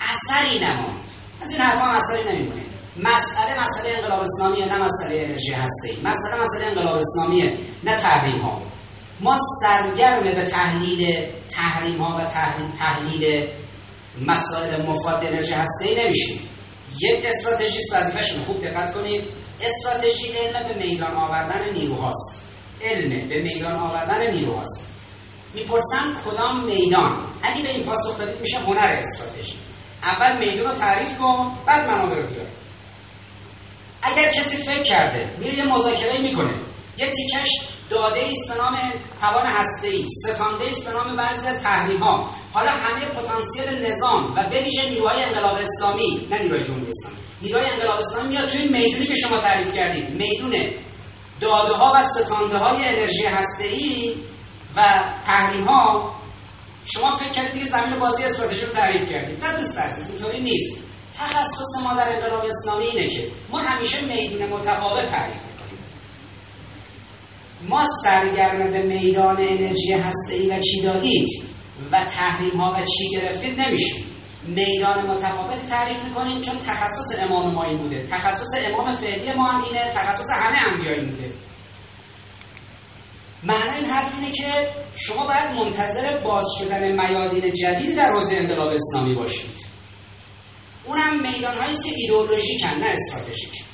اثری 0.00 0.58
نماند. 0.58 1.10
از 1.42 1.50
این 1.50 1.60
حرفا 1.60 1.84
اثری 1.84 2.24
نمیمونه 2.24 2.64
مسئله 2.96 3.60
مسئله 3.62 3.98
انقلاب 3.98 4.20
اسلامیه 4.20 4.64
نه 4.64 4.84
مسئله 4.84 5.24
انرژی 5.24 5.52
هسته 5.52 5.88
ای 5.88 5.96
مسئله 5.96 6.40
مسئله 6.40 6.66
انقلاب 6.66 6.98
اسلامیه 6.98 7.58
نه 7.84 7.96
تحریم 7.96 8.40
ها 8.40 8.62
ما 9.20 9.36
سرگرم 9.62 10.24
به 10.24 10.44
تحلیل 10.44 11.26
تحریم 11.48 12.02
ها 12.02 12.16
و 12.16 12.24
تحلیل, 12.24 12.72
تحلیل 12.78 13.46
مسائل 14.20 14.82
مفاد 14.82 15.26
انرژی 15.26 15.52
هسته 15.52 15.88
ای 15.88 16.04
نمیشیم. 16.04 16.48
یک 17.00 17.24
استراتژیست 17.24 17.92
وظیفه‌شون 17.92 18.42
خوب 18.42 18.64
دقت 18.64 18.94
کنید. 18.94 19.24
استراتژی 19.60 20.28
علم 20.28 20.68
به 20.68 20.74
میدان 20.74 21.14
آوردن 21.14 21.72
نیروهاست. 21.72 22.42
علم 22.82 23.28
به 23.28 23.42
میدان 23.42 23.76
آوردن 23.76 24.30
نیروهاست. 24.30 24.86
می‌پرسم 25.54 26.16
کدام 26.26 26.64
میدان؟ 26.64 27.26
اگه 27.42 27.62
به 27.62 27.70
این 27.70 27.82
پاسخ 27.82 28.20
بدید 28.20 28.40
میشه 28.40 28.58
هنر 28.58 28.96
استراتژی. 28.98 29.54
اول 30.02 30.38
میدون 30.38 30.66
رو 30.66 30.74
تعریف 30.74 31.18
کن 31.18 31.58
بعد 31.66 31.90
منابع 31.90 32.16
رو 32.16 32.26
بیار. 32.26 32.46
اگر 34.02 34.30
کسی 34.30 34.56
فکر 34.56 34.82
کرده 34.82 35.30
میره 35.38 35.54
یه 35.54 35.64
مذاکره 35.64 36.18
می‌کنه. 36.18 36.54
یه 36.98 37.10
تیکش 37.10 37.48
داده 37.90 38.20
است 38.32 38.48
به 38.48 38.54
نام 38.62 38.78
توان 39.20 39.46
هسته 39.46 39.88
ای 39.88 40.06
ستانده 40.08 40.68
است 40.68 40.86
به 40.86 40.92
نام 40.92 41.16
بعضی 41.16 41.46
از 41.46 41.62
تحریم 41.62 42.02
ها 42.02 42.30
حالا 42.52 42.70
همه 42.70 43.04
پتانسیل 43.04 43.86
نظام 43.86 44.32
و 44.36 44.44
به 44.50 44.60
ویژه 44.60 44.90
نیروهای 44.90 45.22
انقلاب 45.22 45.58
اسلامی 45.58 46.26
نه 46.30 46.38
نیروهای 46.38 46.64
جمهوری 46.64 46.90
اسلامی 46.90 47.16
نیروهای 47.42 47.70
انقلاب 47.70 47.98
اسلامی 47.98 48.28
میاد 48.28 48.48
توی 48.48 48.68
می‌دونی 48.68 49.06
که 49.06 49.14
شما 49.14 49.38
تعریف 49.38 49.74
کردید 49.74 50.10
میدون 50.10 50.54
داده 51.40 51.72
ها 51.72 51.92
و 51.94 52.02
ستانده 52.08 52.58
های 52.58 52.84
انرژی 52.84 53.26
هسته 53.26 53.64
ای 53.64 54.14
و 54.76 54.82
تحریم 55.26 55.64
ها 55.64 56.14
شما 56.84 57.16
فکر 57.16 57.30
کردید 57.30 57.52
دیگه 57.52 57.66
زمین 57.66 57.98
بازی 57.98 58.24
استراتژی 58.24 58.66
رو 58.66 58.72
تعریف 58.72 59.08
کردید. 59.08 59.44
نه 59.44 59.56
دوست 59.56 59.78
عزیز 59.78 60.10
اینطوری 60.10 60.40
نیست. 60.40 60.78
تخصص 61.18 61.82
ما 61.82 61.94
در 61.94 62.16
انقلاب 62.16 62.44
اسلامی 62.46 62.84
اینه 62.84 63.08
که 63.08 63.28
ما 63.50 63.58
همیشه 63.58 64.00
میدون 64.00 64.48
متفاوت 64.48 65.06
تعریف 65.06 65.53
ما 67.68 67.84
سرگرم 68.04 68.72
به 68.72 68.82
میدان 68.82 69.36
انرژی 69.36 69.92
هسته 69.92 70.56
و 70.56 70.60
چی 70.60 70.82
دادید 70.82 71.28
و 71.92 72.04
تحریم 72.04 72.60
ها 72.60 72.72
و 72.72 72.84
چی 72.84 73.10
گرفتید 73.10 73.60
نمیشیم 73.60 74.04
میدان 74.46 75.06
متفاوت 75.06 75.68
تعریف 75.68 76.04
می‌کنیم 76.04 76.40
چون 76.40 76.58
تخصص 76.58 77.18
امام 77.18 77.54
ما 77.54 77.64
این 77.64 77.78
بوده. 77.78 78.06
تخصص 78.10 78.54
امام 78.66 78.96
فعلی 78.96 79.32
ما 79.32 79.44
هم 79.44 79.64
اینه 79.64 79.90
تخصص 79.94 80.30
همه 80.30 80.58
انبیا 80.58 80.92
این 80.92 81.06
بوده. 81.06 81.30
معنی 83.42 83.76
این 83.76 83.86
حرف 83.86 84.14
اینه 84.20 84.32
که 84.32 84.68
شما 84.96 85.26
باید 85.26 85.50
منتظر 85.50 86.18
باز 86.24 86.44
شدن 86.58 86.92
میادین 86.92 87.54
جدیدی 87.54 87.94
در 87.94 88.12
حوزه 88.12 88.36
انقلاب 88.36 88.72
اسلامی 88.74 89.14
باشید. 89.14 89.66
اونم 90.84 91.22
میدان 91.22 91.58
هایی 91.58 91.76
که 91.76 91.92
ایدئولوژیکن 91.96 92.74
نه 92.80 92.86
استراتژیک. 92.86 93.64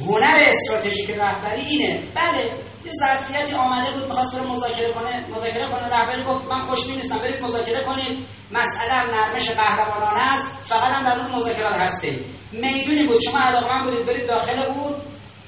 هنر 0.00 0.44
استراتژیک 0.46 1.10
رهبری 1.10 1.60
اینه. 1.60 2.02
بله 2.14 2.42
یه 2.84 2.92
ظرفیتی 3.00 3.54
آمده 3.54 3.90
بود 3.90 4.08
می‌خواست 4.08 4.34
بره 4.36 4.46
مذاکره 4.46 4.92
کنه 4.92 5.24
مذاکره 5.36 5.68
کنه. 5.68 5.88
رهبری 5.88 6.22
گفت 6.22 6.44
من 6.44 6.60
خوشبین 6.60 6.96
نیستم 6.96 7.18
برید 7.18 7.42
مذاکره 7.42 7.84
کنید. 7.84 8.18
مسئله 8.50 8.92
نرمش 8.92 9.50
قهرمانانه 9.50 10.32
است. 10.32 10.46
فقط 10.64 10.92
هم 10.92 11.04
در 11.04 11.20
اون 11.20 11.34
مذاکرات 11.34 11.74
هستید 11.74 12.24
می‌دونی 12.52 13.02
بود 13.02 13.20
شما 13.20 13.38
علاقمند 13.38 13.84
بودید 13.84 14.06
برید 14.06 14.26
داخل 14.26 14.58
اون. 14.58 14.94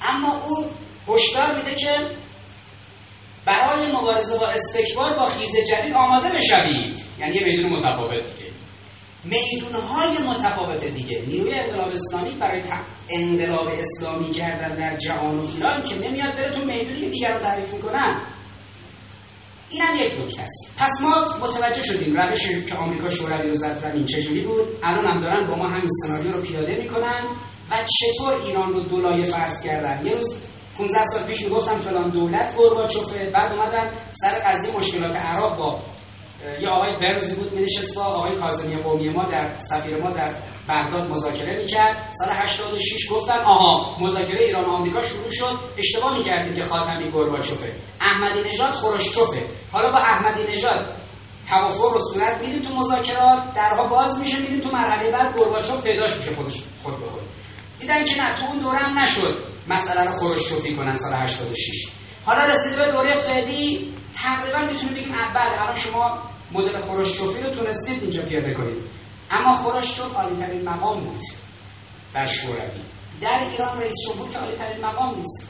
اما 0.03 0.43
او 0.47 0.71
هشدار 1.15 1.57
میده 1.57 1.75
که 1.75 1.91
برای 3.45 3.93
مبارزه 3.93 4.39
با 4.39 4.47
استکبار 4.47 5.19
با 5.19 5.27
خیز 5.27 5.53
جدید 5.71 5.95
آماده 5.95 6.29
بشوید. 6.29 7.01
یعنی 7.19 7.37
یه 7.37 7.45
میدون 7.45 7.73
متفاوت 7.73 8.13
دیگه. 8.13 8.56
میدونهای 9.31 10.19
متفاوت 10.29 10.85
دیگه. 10.85 11.23
نیروی 11.27 11.55
انقلاب 11.55 11.93
اسلامی 11.93 12.35
برای 12.41 12.63
انقلاب 13.11 13.69
اسلامی 13.69 14.33
کردن 14.33 14.75
در 14.75 14.97
جهان 14.97 15.39
و 15.39 15.47
ایران 15.57 15.83
که 15.83 16.09
نمیاد 16.09 16.35
بره 16.35 16.51
تو 16.51 16.65
می‌دونی 16.65 17.11
دیگر 17.11 17.33
رو 17.33 17.41
تعریف 17.41 17.75
می‌کنن. 17.75 18.17
این 19.71 19.83
هم 19.83 19.97
یک 19.97 20.13
نکته 20.25 20.43
است. 20.43 20.77
پس 20.79 21.01
ما 21.03 21.47
متوجه 21.47 21.83
شدیم 21.83 22.17
روش 22.17 22.49
که 22.69 22.75
آمریکا 22.75 23.11
شوروی 23.11 23.51
رو 23.51 23.57
زد 23.57 23.79
زمین 23.79 24.07
چجوری 24.07 24.41
بود. 24.41 24.69
الان 24.83 25.07
هم 25.07 25.21
دارن 25.21 25.47
با 25.47 25.55
ما 25.55 25.69
همین 25.69 25.89
سناریو 25.89 26.33
رو 26.33 26.43
پیاده 26.43 26.77
می‌کنن 26.77 27.25
و 27.71 27.75
چطور 27.99 28.35
ایران 28.47 28.73
رو 28.73 28.81
دولایه 28.81 29.25
فرض 29.25 29.63
کردن. 29.65 30.07
یه 30.07 30.15
روز 30.15 30.37
15 30.79 31.03
سال 31.13 31.23
پیش 31.23 31.43
می‌گفتن 31.43 31.79
فلان 31.79 32.11
دولت 32.11 32.55
گورباچوفه 32.55 33.31
بعد 33.31 33.53
اومدن 33.53 33.91
سر 34.13 34.39
قضیه 34.39 34.77
مشکلات 34.77 35.17
عراق 35.17 35.59
با 35.59 35.81
یه 36.61 36.69
آقای 36.69 36.97
برزی 36.97 37.35
بود 37.35 37.53
مینشست 37.53 37.95
با 37.97 38.03
آقای 38.03 38.37
کاظمی 38.37 38.77
قومی 38.77 39.09
ما 39.09 39.25
در 39.25 39.59
سفیر 39.59 39.97
ما 39.97 40.11
در 40.11 40.35
بغداد 40.69 41.11
مذاکره 41.11 41.59
می‌کرد. 41.59 42.11
سال 42.19 42.29
86 42.33 43.13
گفتن 43.13 43.39
آها 43.39 43.97
مذاکره 44.01 44.41
ایران 44.41 44.65
و 44.65 44.71
آمریکا 44.71 45.03
شروع 45.03 45.31
شد. 45.31 45.59
اشتباه 45.79 46.19
می‌کردیم 46.19 46.55
که 46.55 46.65
خاتمی 46.65 47.11
گورباچوفه. 47.11 47.73
احمدی 48.01 48.49
نژاد 48.49 48.73
خروشچوفه 48.73 49.43
حالا 49.73 49.91
با 49.91 49.99
احمدی 49.99 50.53
نژاد 50.53 50.97
توافق 51.49 51.93
رو 51.93 52.01
صورت 52.13 52.41
میدیم 52.41 52.63
تو 52.63 52.75
مذاکرات 52.75 53.55
درها 53.55 53.89
باز 53.89 54.19
میشه 54.19 54.39
میدیم 54.39 54.61
تو 54.61 54.71
مرحله 54.71 55.11
بعد 55.11 55.37
گورباچوف 55.37 55.83
پیداش 55.83 56.17
میشه 56.17 56.35
خودش 56.35 56.63
خود 56.83 57.01
به 57.01 57.07
خود. 57.07 57.23
دیدن 57.81 58.05
که 58.05 58.23
نه 58.23 58.35
تو 58.35 58.47
اون 58.47 58.59
دوره 58.59 58.79
هم 58.79 58.99
نشد. 58.99 59.37
مسئله 59.69 60.05
رو 60.05 60.19
خروشچوفی 60.19 60.75
کنن 60.75 60.97
سال 60.97 61.13
86 61.13 61.89
حالا 62.27 62.45
رسیده 62.45 62.77
به 62.77 62.93
دوره 62.93 63.15
فعلی 63.15 63.95
تقریبا 64.15 64.59
می‌تونیم 64.59 64.95
بگیم 64.95 65.13
بله 65.35 65.63
الان 65.63 65.79
شما 65.79 66.23
مدل 66.53 66.81
خروشچوفی 66.81 67.43
رو 67.43 67.51
تونستید 67.51 68.03
اینجا 68.03 68.23
پیاده 68.23 68.55
کنید. 68.55 68.77
اما 69.31 69.57
خروشچوف 69.57 70.15
عالی 70.15 70.37
ترین 70.37 70.69
مقام 70.69 71.01
بود. 71.01 71.23
بر 72.13 72.27
شوروی. 72.27 72.81
در 73.21 73.47
ایران 73.51 73.81
رئیس 73.81 73.95
جمهور 74.09 74.31
که 74.31 74.39
عالی 74.39 74.57
ترین 74.57 74.85
مقام 74.85 75.19
نیست. 75.19 75.49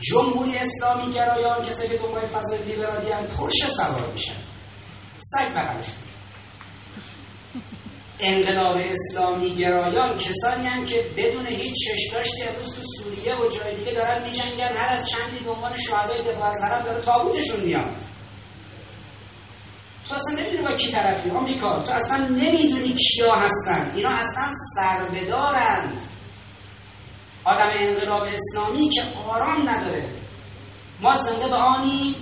جمهوری 0.00 0.58
اسلامی 0.58 1.12
گرایان 1.12 1.64
کسی 1.64 1.88
که 1.88 1.96
دنبال 1.96 2.26
فضای 2.26 2.62
لیبرالی 2.62 3.12
هم 3.12 3.26
پرش 3.26 3.70
سوار 3.76 4.10
میشن. 4.12 4.36
سگ 5.18 5.48
بغلشون. 5.54 5.94
انقلاب 8.20 8.76
اسلامی 8.76 9.56
گرایان 9.56 10.18
کسانی 10.18 10.66
هم 10.66 10.84
که 10.84 11.04
بدون 11.16 11.46
هیچ 11.46 11.74
چشداشتی 11.74 12.42
امروز 12.48 12.74
تو 12.74 12.82
سوریه 12.82 13.34
و 13.34 13.48
جای 13.48 13.76
دیگه 13.76 13.92
دارن 13.92 14.22
میجنگن. 14.22 14.76
هر 14.76 14.92
از 14.92 15.10
چندی 15.10 15.44
به 15.44 15.50
عنوان 15.50 15.76
شهدای 15.76 16.22
دفاع 16.22 16.48
از 16.48 16.62
حرم 16.64 16.84
داره 16.84 17.02
تابوتشون 17.02 17.60
میاد. 17.60 17.94
تو 20.08 20.14
اصلا 20.14 20.40
نمی‌دونی 20.40 20.62
با 20.62 20.72
کی 20.76 20.92
طرفی 20.92 21.30
آمریکا. 21.30 21.82
تو 21.82 21.92
اصلا 21.92 22.16
نمی‌دونی 22.26 22.94
کیا 22.94 23.34
هستن. 23.34 23.92
اینا 23.94 24.10
اصلا 24.10 24.50
سربدارند 24.76 26.00
آدم 27.44 27.70
انقلاب 27.74 28.22
اسلامی 28.22 28.90
که 28.90 29.02
آرام 29.28 29.68
نداره. 29.68 30.08
ما 31.00 31.16
زنده 31.16 31.48
به 31.48 31.54
آنی 31.54 32.14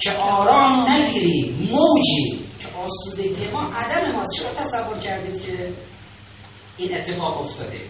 که 0.00 0.12
آرام 0.12 0.90
نگیریم. 0.90 1.68
موجی 1.70 2.37
آسودگی 2.84 3.48
ما 3.48 3.72
عدم 3.72 4.12
ماست 4.12 4.30
چرا 4.38 4.54
تصور 4.54 4.98
کردید 4.98 5.42
که 5.42 5.72
این 6.76 6.96
اتفاق 6.96 7.40
افتاده؟ 7.40 7.80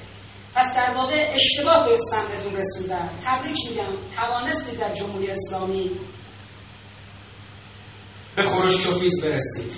پس 0.55 0.74
در 0.77 0.94
واقع 0.94 1.35
اشتباه 1.35 1.89
به 1.89 1.98
سمتتون 2.10 2.56
رسوندن 2.56 3.10
تبریک 3.24 3.56
میگم. 3.69 3.85
توانستید 4.16 4.81
در 4.81 4.94
جمهوری 4.94 5.31
اسلامی 5.31 5.90
به 8.36 8.43
خروشچوفیز 8.43 9.20
برسید. 9.23 9.73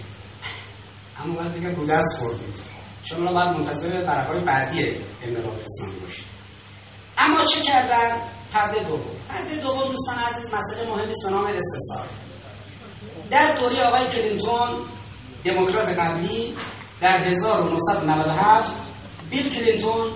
اما 1.24 1.35
باید 1.35 1.55
بگم 1.55 1.74
رو 1.74 1.87
دست 1.87 2.19
خوردید. 2.19 2.57
چون 3.05 3.24
باید 3.24 3.49
منتظر 3.51 4.05
برقای 4.05 4.41
بعدی 4.41 4.97
انقلاب 5.23 5.61
اسلامی 5.62 6.01
باشید 6.01 6.24
اما 7.19 7.45
چه 7.45 7.61
کردن؟ 7.61 8.16
پرده 8.53 8.82
دوم. 8.82 9.16
پرده 9.28 9.57
دوم 9.57 9.89
دوستان 9.89 10.19
عزیز 10.19 10.55
مسئله 10.55 10.89
مهمی 10.89 11.12
به 11.24 11.31
نام 11.31 11.45
استثار. 11.45 12.07
در 13.31 13.55
دوره 13.61 13.82
آقای 13.82 14.07
کلینتون 14.07 14.69
دموکرات 15.45 15.99
قبلی 15.99 16.55
در 17.01 17.19
1997 17.19 18.75
بیل 19.31 19.51
کلینتون 19.55 20.12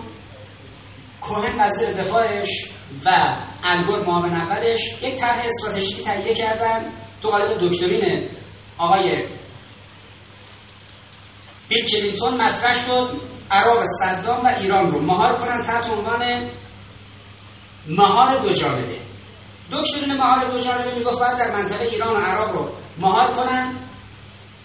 کوهن 1.21 1.61
وزیر 1.61 1.93
دفاعش 1.93 2.69
و 3.05 3.37
الگور 3.65 4.05
معاون 4.05 4.33
اولش 4.35 4.81
یک 5.03 5.15
طرح 5.15 5.43
استراتژیکی 5.47 6.03
تهیه 6.03 6.35
کردن. 6.35 6.83
تو 7.23 7.31
قالب 7.31 7.59
دکترین 7.61 8.23
آقای 8.79 9.25
بیل 11.69 11.87
کلینتون 11.87 12.35
مطرح 12.35 12.87
شد. 12.87 13.21
عراق 13.51 13.85
صدام 14.01 14.45
و 14.45 14.49
ایران 14.59 14.91
رو 14.91 15.01
مهار 15.01 15.37
کنن 15.37 15.63
تحت 15.63 15.91
عنوان 15.91 16.51
مهار 17.89 18.39
دو 18.39 18.53
جانبه. 18.53 18.99
دکترین 19.73 20.17
مهار 20.17 20.45
دو 20.45 20.61
جانبه 20.61 20.95
می‌گفت 20.95 21.19
در 21.39 21.51
منطقه 21.51 21.85
ایران 21.85 22.17
و 22.17 22.27
عراق 22.27 22.53
رو 22.53 22.69
مهار 22.99 23.27
کنن. 23.27 23.75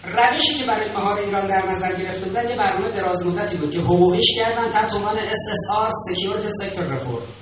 روشی 0.04 0.58
که 0.58 0.64
برای 0.64 0.92
مهار 0.92 1.18
ایران 1.18 1.46
در 1.46 1.66
نظر 1.66 1.94
گرفته 1.94 2.26
بودن 2.26 2.50
یه 2.50 2.56
برنامه 2.56 2.88
دراز 2.88 3.26
مدتی 3.26 3.56
بود 3.56 3.72
که 3.72 3.80
حقوقیش 3.80 4.26
کردن 4.36 4.70
تحت 4.70 4.94
عنوان 4.94 5.16
SSR 5.16 5.90
Security 5.90 6.50
Sector 6.62 6.80
Reform 6.82 7.40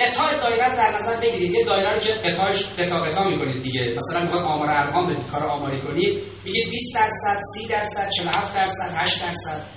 قطاع 0.00 0.34
دایره 0.34 0.76
در 0.76 0.98
نظر 0.98 1.20
بگیرید. 1.20 1.50
یه 1.54 1.64
دایره 1.64 1.94
رو 1.94 2.00
که 2.00 2.12
قطعش 2.12 2.66
قطع 2.66 2.98
قطع 2.98 3.24
می‌کنید 3.28 3.62
دیگه. 3.62 3.96
مثلا 3.96 4.22
می‌خواد 4.22 4.42
آمار 4.42 4.70
ارقام 4.70 5.06
بدید 5.06 5.30
کار 5.32 5.42
آماری 5.44 5.80
کنید 5.80 6.18
میگید 6.44 6.70
20 6.70 6.94
درصد 6.94 7.40
30 7.54 7.68
درصد 7.68 8.08
47 8.10 8.54
درصد 8.54 8.90
8 8.96 9.22
درصد. 9.22 9.73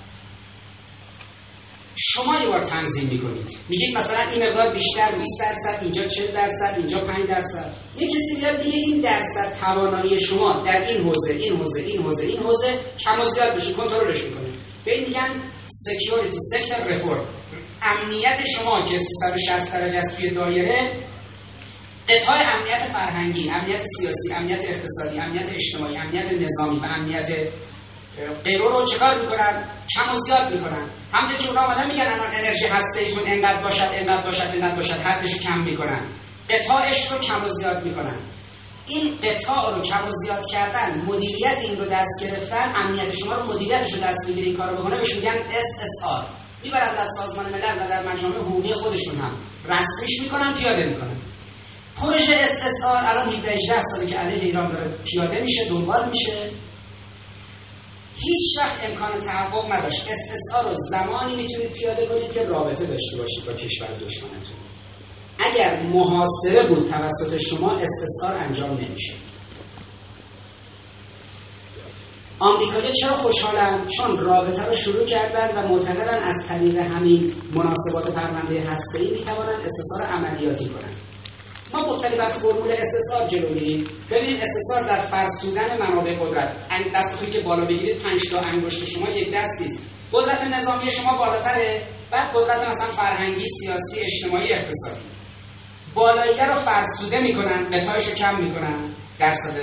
شما 2.00 2.40
یه 2.40 2.48
بار 2.48 2.60
تنظیم 2.60 3.08
می‌کنید. 3.08 3.58
میگید 3.68 3.96
مثلا 3.96 4.30
این 4.30 4.42
مقدار 4.42 4.74
بیشتر 4.74 5.12
20 5.12 5.40
درصد 5.40 5.82
اینجا 5.82 6.06
40 6.06 6.26
درصد 6.26 6.74
اینجا 6.76 7.00
5 7.00 7.26
درصد. 7.28 7.72
یه 7.98 8.08
کسی 8.08 8.36
میاد 8.36 8.64
میگه 8.64 8.76
این 8.76 9.00
درصد 9.00 9.56
توانایی 9.60 10.20
شما 10.20 10.62
در 10.66 10.88
این 10.88 11.02
حوزه 11.02 11.32
این 11.32 11.56
حوزه 11.56 11.80
این 11.80 12.02
حوزه 12.02 12.26
این 12.26 12.38
حوزه 12.38 12.78
کم 12.98 13.20
و 13.20 13.24
زیاد 13.24 13.56
بشه 13.56 13.72
کنترلش 13.72 14.22
می‌کنه. 14.22 14.48
به 14.84 14.94
این 14.94 15.04
میگن 15.08 15.30
security 15.68 16.38
sector 16.40 16.94
reform 16.94 17.24
امنیت 17.82 18.44
شما 18.56 18.82
که 18.82 18.98
360 18.98 19.72
درجه 19.72 19.98
است 19.98 20.16
توی 20.16 20.30
دایره 20.30 20.90
قطاع 22.08 22.36
امنیت 22.36 22.78
فرهنگی 22.78 23.50
امنیت 23.50 23.80
سیاسی 23.98 24.32
امنیت 24.32 24.64
اقتصادی 24.64 25.18
امنیت 25.18 25.48
اجتماعی 25.54 25.96
امنیت 25.96 26.32
نظامی 26.32 26.80
و 26.80 26.84
امنیت 26.84 27.32
غیره 28.44 28.68
رو 28.68 28.86
چکار 28.86 29.20
می‌کنن؟ 29.20 29.64
کم 29.94 30.14
و 30.14 30.20
زیاد 30.20 30.54
می‌کنن. 30.54 30.84
همونطور 31.12 31.38
که 31.38 31.48
اونا 31.48 31.60
آمدن 31.60 31.86
میگن 31.90 32.08
الان 32.08 32.34
انرژی 32.34 32.66
هسته 32.66 33.00
ایتون 33.00 33.22
انقدر 33.26 33.62
باشد 33.62 33.88
انقدر 33.92 34.22
باشد 34.22 34.50
انقدر 34.54 34.76
باشد 34.76 35.00
حدش 35.00 35.32
رو 35.32 35.38
کم 35.38 35.58
می‌کنن. 35.58 36.00
قطاعش 36.50 37.12
رو 37.12 37.18
کم 37.18 37.44
و 37.44 37.48
زیاد 37.48 37.84
می‌کنن. 37.84 38.16
این 38.86 39.18
قطاع 39.22 39.74
رو 39.74 39.82
کم 39.82 40.08
و 40.08 40.10
زیاد 40.10 40.46
کردن 40.52 41.02
مدیریت 41.06 41.58
این 41.62 41.78
رو 41.78 41.84
دست 41.84 42.22
گرفتن 42.22 42.72
امنیت 42.76 43.14
شما 43.14 43.34
رو 43.34 43.54
مدیریتش 43.54 43.92
رو 43.94 44.00
دست 44.00 44.28
می‌گیره 44.28 44.46
این 44.46 44.56
کارو 44.56 44.76
بکنه 44.76 44.96
بهش 44.96 45.14
میگن 45.14 45.36
SSR 45.38 46.24
می‌برن 46.64 46.94
در 46.94 47.06
سازمان 47.06 47.46
ملل 47.46 47.84
و 47.84 47.88
در 47.88 48.02
مجامع 48.12 48.36
حقوقی 48.36 48.72
خودشون 48.72 49.14
هم. 49.16 49.32
رسمیش 49.68 50.22
می‌کنن 50.22 50.54
پیاده 50.54 50.86
می‌کنن. 50.86 51.16
پروژه 51.96 52.46
SSR 52.46 52.84
الان 52.84 53.28
17 53.28 53.50
18 53.50 53.80
ساله 53.80 54.06
که 54.06 54.16
علیه 54.18 54.42
ایران 54.42 54.72
داره 54.72 54.90
پیاده 55.04 55.40
میشه 55.40 55.64
دنبال 55.68 56.08
میشه. 56.08 56.50
هیچ 58.20 58.58
وقت 58.58 58.90
امکان 58.90 59.20
تحقق 59.20 59.72
نداشت. 59.72 60.04
استثار 60.10 60.64
رو 60.70 60.76
زمانی 60.90 61.36
می‌تونید 61.36 61.72
پیاده 61.72 62.06
کنید 62.06 62.32
که 62.32 62.44
رابطه 62.44 62.86
داشته 62.86 63.16
باشید 63.16 63.44
با 63.46 63.52
کشور 63.52 63.88
دشمنتون. 64.06 64.58
اگر 65.38 65.82
محاصره 65.82 66.68
بود 66.68 66.88
توسط 66.90 67.36
شما 67.50 67.72
استثار 67.72 68.34
انجام 68.34 68.70
نمیشه 68.70 69.12
آمریکایی 72.40 72.92
چرا 72.92 73.12
خوشحالن؟ 73.12 73.86
چون 73.86 74.18
رابطه 74.18 74.62
رو 74.62 74.72
شروع 74.72 75.06
کردن 75.06 75.58
و 75.58 75.68
معتقدن 75.68 76.22
از 76.22 76.44
طریق 76.48 76.76
همین 76.76 77.32
مناسبات 77.54 78.10
پرونده 78.10 78.60
هسته‌ای 78.70 79.10
می‌توانند 79.10 79.60
استثار 79.64 80.02
عملیاتی 80.02 80.68
کنند. 80.68 80.96
ما 81.74 81.80
مبتنی 81.80 82.16
بر 82.16 82.28
فرمول 82.28 82.72
استثار 82.72 83.28
جلو 83.28 83.48
میریم 83.48 83.86
ببینیم 84.10 84.40
استثار 84.42 84.82
در 84.82 85.00
فرسودن 85.00 85.78
منابع 85.78 86.14
قدرت. 86.14 86.52
دستتون 86.94 87.30
که 87.30 87.40
بالا 87.40 87.64
بگیرید 87.64 87.98
پنج 87.98 88.30
تا 88.30 88.40
انگشت 88.40 88.84
شما 88.84 89.10
یک 89.10 89.34
دست 89.34 89.60
نیست. 89.60 89.82
قدرت 90.12 90.42
نظامی 90.42 90.90
شما 90.90 91.18
بالاتره. 91.18 91.82
بعد 92.10 92.30
قدرت 92.34 92.68
مثلا 92.68 92.90
فرهنگی 92.90 93.44
سیاسی 93.60 94.00
اجتماعی 94.00 94.52
اقتصادی. 94.52 95.00
بالایی 95.94 96.40
رو 96.48 96.54
فرسوده 96.54 97.20
می‌کنن 97.20 97.70
قطعش 97.70 98.06
رو 98.08 98.14
کم 98.14 98.40
می‌کنن. 98.40 98.74
درصد 99.18 99.54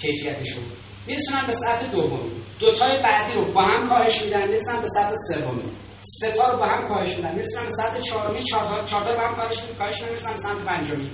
کیفیتشون. 0.00 0.64
میرسونن 1.06 1.46
به 1.46 1.52
سطح 1.52 1.86
دومی 1.86 2.30
دوتای 2.58 3.02
بعدی 3.02 3.32
رو 3.32 3.44
با 3.44 3.62
هم 3.62 3.88
کاهش 3.88 4.22
میدن 4.22 4.48
می‌رسن 4.48 4.80
به 4.82 4.88
سطح 4.88 5.14
سومی 5.28 5.62
سه 6.02 6.32
رو 6.32 6.58
با 6.58 6.66
هم 6.66 6.88
کاهش 6.88 7.16
میدن. 7.16 7.34
می‌رسن 7.34 7.64
به 7.64 7.70
سطح 7.70 8.00
چهارمی 8.00 8.44
چهار 8.44 8.82
تا 8.82 9.00
با 9.00 9.28
هم 9.28 9.34
کاهش 9.34 9.62
میدن. 9.62 9.78
کاهش 9.78 10.02
می‌رسن 10.02 10.32
به 10.32 10.38
سطح 10.38 10.64
پنجمی. 10.66 11.10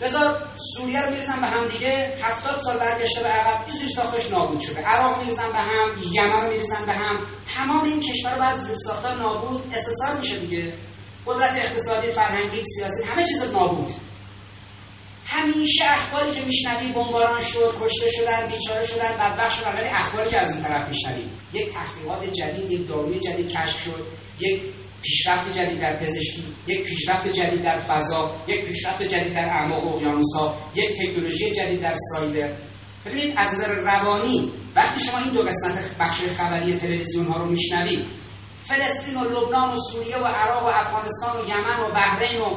رضا 0.00 0.36
سوریه 0.76 1.02
رو 1.02 1.10
می‌رسن 1.10 1.40
به 1.40 1.46
هم 1.46 1.68
دیگه. 1.68 2.18
هفتاد 2.22 2.58
سال 2.58 2.78
برگشته 2.78 3.22
به 3.22 3.28
عقب 3.28 3.64
این 3.66 3.76
زیر 3.78 3.88
ساختش 3.88 4.30
نابود 4.30 4.60
شده. 4.60 4.80
عراق 4.80 5.22
می‌رسن 5.22 5.52
به 5.52 5.58
هم 5.58 5.88
یمن 6.12 6.42
رو 6.42 6.48
می‌رسن 6.48 6.86
به 6.86 6.92
هم. 6.92 7.18
تمام 7.54 7.84
این 7.84 8.00
کشور 8.00 8.38
بعد 8.38 8.56
زیر 8.56 8.76
ساختار 8.76 9.14
نابود. 9.14 9.74
استثار 9.74 10.16
میشه 10.16 10.38
دیگه. 10.38 10.72
قدرت 11.26 11.56
اقتصادی 11.56 12.10
فرهنگی 12.10 12.62
سیاسی 12.76 13.04
همه 13.04 13.24
چیز 13.26 13.52
نابود. 13.52 13.90
همیشه 15.32 15.84
اخباری 15.84 16.32
که 16.32 16.44
میشنوی 16.44 16.92
بمباران 16.92 17.40
شد 17.40 17.74
کشته 17.82 18.10
شدن 18.10 18.48
بیچاره 18.48 18.86
شدن 18.86 19.16
بدبخت 19.20 19.60
شدن 19.60 19.74
ولی 19.74 19.88
اخباری 19.88 20.30
که 20.30 20.40
از 20.40 20.54
این 20.54 20.62
طرف 20.62 20.88
میشنوی. 20.88 21.24
یک 21.52 21.68
تحقیقات 21.72 22.32
جدید 22.32 22.70
یک 22.70 22.88
داروی 22.88 23.20
جدید 23.20 23.48
کشف 23.48 23.84
شد 23.84 24.06
یک 24.40 24.60
پیشرفت 25.02 25.58
جدید 25.58 25.80
در 25.80 25.96
پزشکی 25.96 26.44
یک 26.66 26.82
پیشرفت 26.82 27.28
جدید 27.28 27.62
در 27.62 27.76
فضا 27.76 28.34
یک 28.46 28.64
پیشرفت 28.64 29.02
جدید 29.02 29.34
در 29.34 29.44
اعماق 29.44 29.94
اقیانوسها 29.94 30.56
یک 30.74 30.98
تکنولوژی 30.98 31.50
جدید 31.50 31.80
در 31.80 31.94
سایبر. 32.12 32.52
ببینید 33.06 33.34
از 33.36 33.54
نظر 33.54 33.68
روانی 33.68 34.50
وقتی 34.76 35.00
شما 35.00 35.18
این 35.18 35.32
دو 35.32 35.42
قسمت 35.42 35.98
بخش 36.00 36.22
خبری 36.22 36.76
تلویزیون 36.76 37.26
ها 37.26 37.36
رو 37.36 37.46
میشنوید 37.46 38.04
فلسطین 38.70 39.16
و 39.16 39.24
لبنان 39.24 39.72
و 39.72 39.76
سوریه 39.76 40.16
و 40.16 40.24
عراق 40.24 40.62
و 40.62 40.66
افغانستان 40.66 41.40
و 41.40 41.48
یمن 41.48 41.80
و 41.80 41.90
بحرین 41.94 42.40
و 42.40 42.56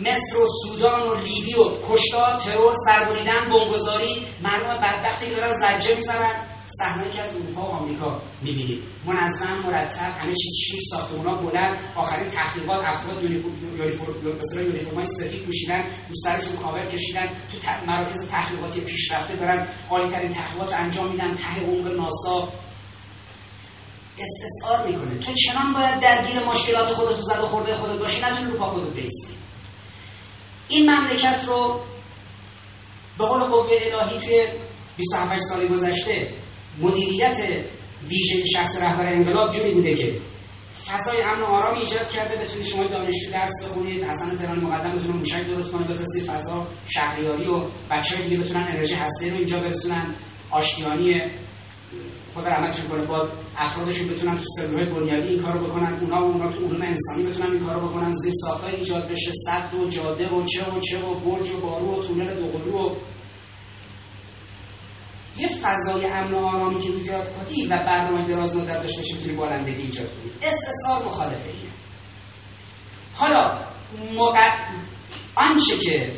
مصر 0.00 0.38
و 0.38 0.46
سودان 0.62 1.02
و 1.02 1.14
لیبی 1.14 1.54
و 1.54 1.64
کشتار 1.88 2.40
ترور 2.40 2.74
سربریدن 2.86 3.48
بمبگذاری 3.50 4.22
مردم 4.42 4.80
بدبختی 4.82 5.26
که 5.26 5.34
دارن 5.34 5.52
زجه 5.52 5.94
می‌زنن. 5.94 6.34
صحنه‌ای 6.78 7.10
که 7.10 7.22
از 7.22 7.36
اروپا 7.36 7.62
و 7.62 7.64
آمریکا 7.64 8.22
می‌بینید. 8.42 8.82
منظم 9.06 9.58
مرتب 9.64 10.12
همه 10.18 10.32
چیز 10.32 10.52
شیر 10.68 10.80
ساختمونا 10.90 11.34
بلند. 11.34 11.78
آخرین 11.96 12.28
تحقیقات 12.28 12.84
افراد 12.84 13.22
یونیفرمای 13.22 15.04
سفید 15.04 15.42
پوشیدن 15.42 15.84
رو 16.08 16.14
سرشون 16.24 16.56
کاور 16.56 16.86
کشیدن. 16.86 17.26
تو 17.26 17.90
مراکز 17.90 18.28
تحقیقاتی 18.28 18.80
پیشرفته 18.80 19.36
دارن. 19.36 19.66
ترین 20.12 20.34
تحقیقات 20.34 20.74
انجام 20.74 21.10
میدن. 21.10 21.34
ته 21.34 21.60
عمق 21.66 21.86
ناسا. 21.96 22.48
استثار 24.18 24.86
می‌کنه. 24.86 25.18
تو 25.18 25.32
چنان 25.34 25.72
باید 25.72 26.00
درگیر 26.00 26.42
مشکلات 26.42 26.92
خودت 26.92 27.18
و 27.18 27.22
زد 27.22 27.40
خورده 27.40 27.74
خودت 27.74 27.98
باشی 27.98 28.22
نتونی 28.22 28.50
رو 28.50 28.58
پا 28.58 28.66
خودت 28.66 28.92
بیستی 28.94 29.34
این 30.68 30.90
مملکت 30.90 31.44
رو 31.46 31.80
به 33.18 33.26
قول 33.26 33.42
قوه 33.42 33.70
الهی 33.70 34.18
توی 34.18 34.46
27 34.96 35.38
سال 35.38 35.68
گذشته 35.68 36.28
مدیریت 36.78 37.36
ویژه 38.08 38.46
شخص 38.46 38.76
رهبر 38.76 39.12
انقلاب 39.12 39.50
جوری 39.50 39.72
بوده 39.72 39.94
که 39.94 40.12
فضای 40.86 41.22
امن 41.22 41.42
و 41.42 41.44
آرامی 41.44 41.80
ایجاد 41.80 42.10
کرده 42.10 42.36
بتونید 42.36 42.66
شما 42.66 42.84
دانشجو 42.84 43.32
درس 43.32 43.64
بخونید 43.64 44.04
حسن 44.04 44.36
تهرانی 44.36 44.60
مقدم 44.60 44.98
بتونه 44.98 45.12
موشک 45.12 45.46
درست 45.46 45.72
کنه 45.72 45.86
بفرستی 45.86 46.20
فضا 46.20 46.66
شهریاری 46.88 47.44
و 47.44 47.62
بچه 47.90 48.16
دیگه 48.16 48.36
بتونن 48.36 48.62
انرژی 48.62 48.94
هسته 48.94 49.30
رو 49.30 49.36
اینجا 49.36 49.60
برسونن. 49.60 50.14
آشتیانی 50.50 51.22
خدا 52.34 52.48
رحمتشون 52.48 52.88
کنه 52.88 53.04
با 53.04 53.28
افرادشون 53.56 54.08
بتونن 54.08 54.38
تو 54.38 54.44
سلولهای 54.56 54.84
بنیادی 54.86 55.28
این 55.28 55.42
کارو 55.42 55.66
بکنن 55.66 55.98
اونا 56.00 56.20
و 56.20 56.24
اونا 56.24 56.52
تو 56.52 56.64
علوم 56.64 56.82
انسانی 56.82 57.22
بتونن 57.30 57.52
این 57.52 57.66
کارو 57.66 57.88
بکنن. 57.88 58.12
زیر 58.12 58.32
ساختای 58.44 58.76
ایجاد 58.76 59.08
بشه 59.08 59.30
صد 59.46 59.74
و 59.74 59.88
جاده 59.90 60.28
و 60.28 60.44
چه 60.44 60.64
و 60.70 60.80
چه 60.80 60.98
و 60.98 61.14
برج 61.14 61.50
و 61.50 61.60
بارو 61.60 61.98
و 61.98 62.02
تونل 62.02 62.34
دوقلو 62.34 62.88
و 62.88 62.94
یه 65.36 65.48
فضای 65.48 66.06
امن 66.06 66.34
و 66.34 66.36
آرامی 66.36 66.80
که 66.80 66.92
ایجاد 66.92 67.34
کنی 67.36 67.66
و 67.66 67.68
برنامه 67.68 68.24
دراز 68.28 68.56
مدت 68.56 68.82
داشته 68.82 69.00
باشی 69.00 69.14
می‌تونی 69.14 69.36
بالندگی 69.36 69.82
ایجاد 69.82 70.06
کنی. 70.06 70.32
استثار 70.42 71.06
مخالفه 71.06 71.50
حالا 73.14 73.58
مقد... 74.16 74.52
آنچه 75.34 75.78
که 75.78 76.12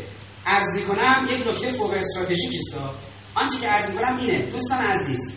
عرض 0.47 0.77
می‌کنم 0.77 1.29
یک 1.31 1.49
نکته 1.49 1.73
فوق 1.73 1.91
استراتژیک 1.91 2.53
است. 2.55 2.77
آنچه 3.35 3.61
که 3.61 3.67
عرض 3.67 3.91
می‌کنم 3.91 4.19
اینه. 4.19 4.43
دوستان 4.43 4.79
عزیز 4.79 5.33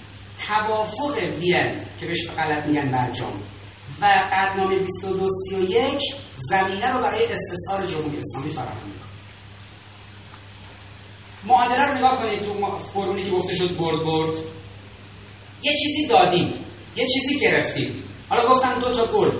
توافق 0.47 1.17
وین 1.39 1.71
که 1.99 2.05
بهش 2.05 2.27
غلط 2.27 2.65
میگن 2.65 2.91
برجام 2.91 3.33
و 4.01 4.05
قدنامه 4.05 4.79
2231 4.79 6.01
زمینه 6.35 6.93
رو 6.93 7.01
برای 7.01 7.27
استثار 7.31 7.87
جمهوری 7.87 8.17
اسلامی 8.17 8.53
فراهم 8.53 8.85
می‌کنه. 8.85 9.07
معادله 11.45 11.85
رو 11.85 11.97
نگاه 11.97 12.17
کنید 12.17 12.43
تو 12.43 12.77
فرمولی 12.93 13.23
که 13.23 13.29
گفته 13.29 13.55
شد 13.55 13.77
برد 13.77 14.03
برد. 14.03 14.35
یه 15.63 15.71
چیزی 15.83 16.07
دادیم 16.07 16.53
یه 16.95 17.07
چیزی 17.07 17.39
گرفتیم. 17.39 18.03
حالا 18.29 18.49
گفتم 18.49 18.79
دو 18.79 18.93
تا 18.93 19.07
گل. 19.07 19.31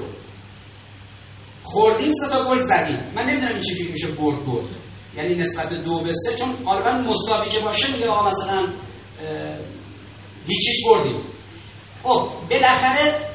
خوردیم 1.63 2.11
سه 2.11 2.29
تا 2.29 2.45
گل 2.45 2.61
زدیم. 2.61 3.11
من 3.15 3.25
نمی‌دونم 3.25 3.53
این 3.53 3.61
چجوری 3.61 3.91
میشه 3.91 4.07
برد 4.07 4.45
برد. 4.45 4.65
یعنی 5.15 5.35
نسبت 5.35 5.73
دو 5.73 5.99
به 5.99 6.13
سه 6.13 6.35
چون 6.35 6.55
غالبا 6.65 6.91
مساوی 6.91 7.49
که 7.49 7.59
باشه 7.59 7.91
میگه 7.91 8.07
آقا 8.07 8.29
مثلا 8.29 8.67
هیچیش 10.47 10.85
بردیم 10.85 11.21
خب 12.03 12.29
بالاخره 12.49 13.27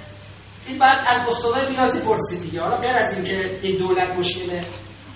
این 0.66 0.78
باید 0.78 0.98
از 1.06 1.28
استادای 1.28 1.66
ریاضی 1.66 2.00
پرسید 2.00 2.42
دیگه. 2.42 2.60
حالا 2.60 2.76
غیر 2.76 2.96
از 2.96 3.14
اینکه 3.14 3.58
این 3.62 3.78
دولت 3.78 4.18
مشکل 4.18 4.62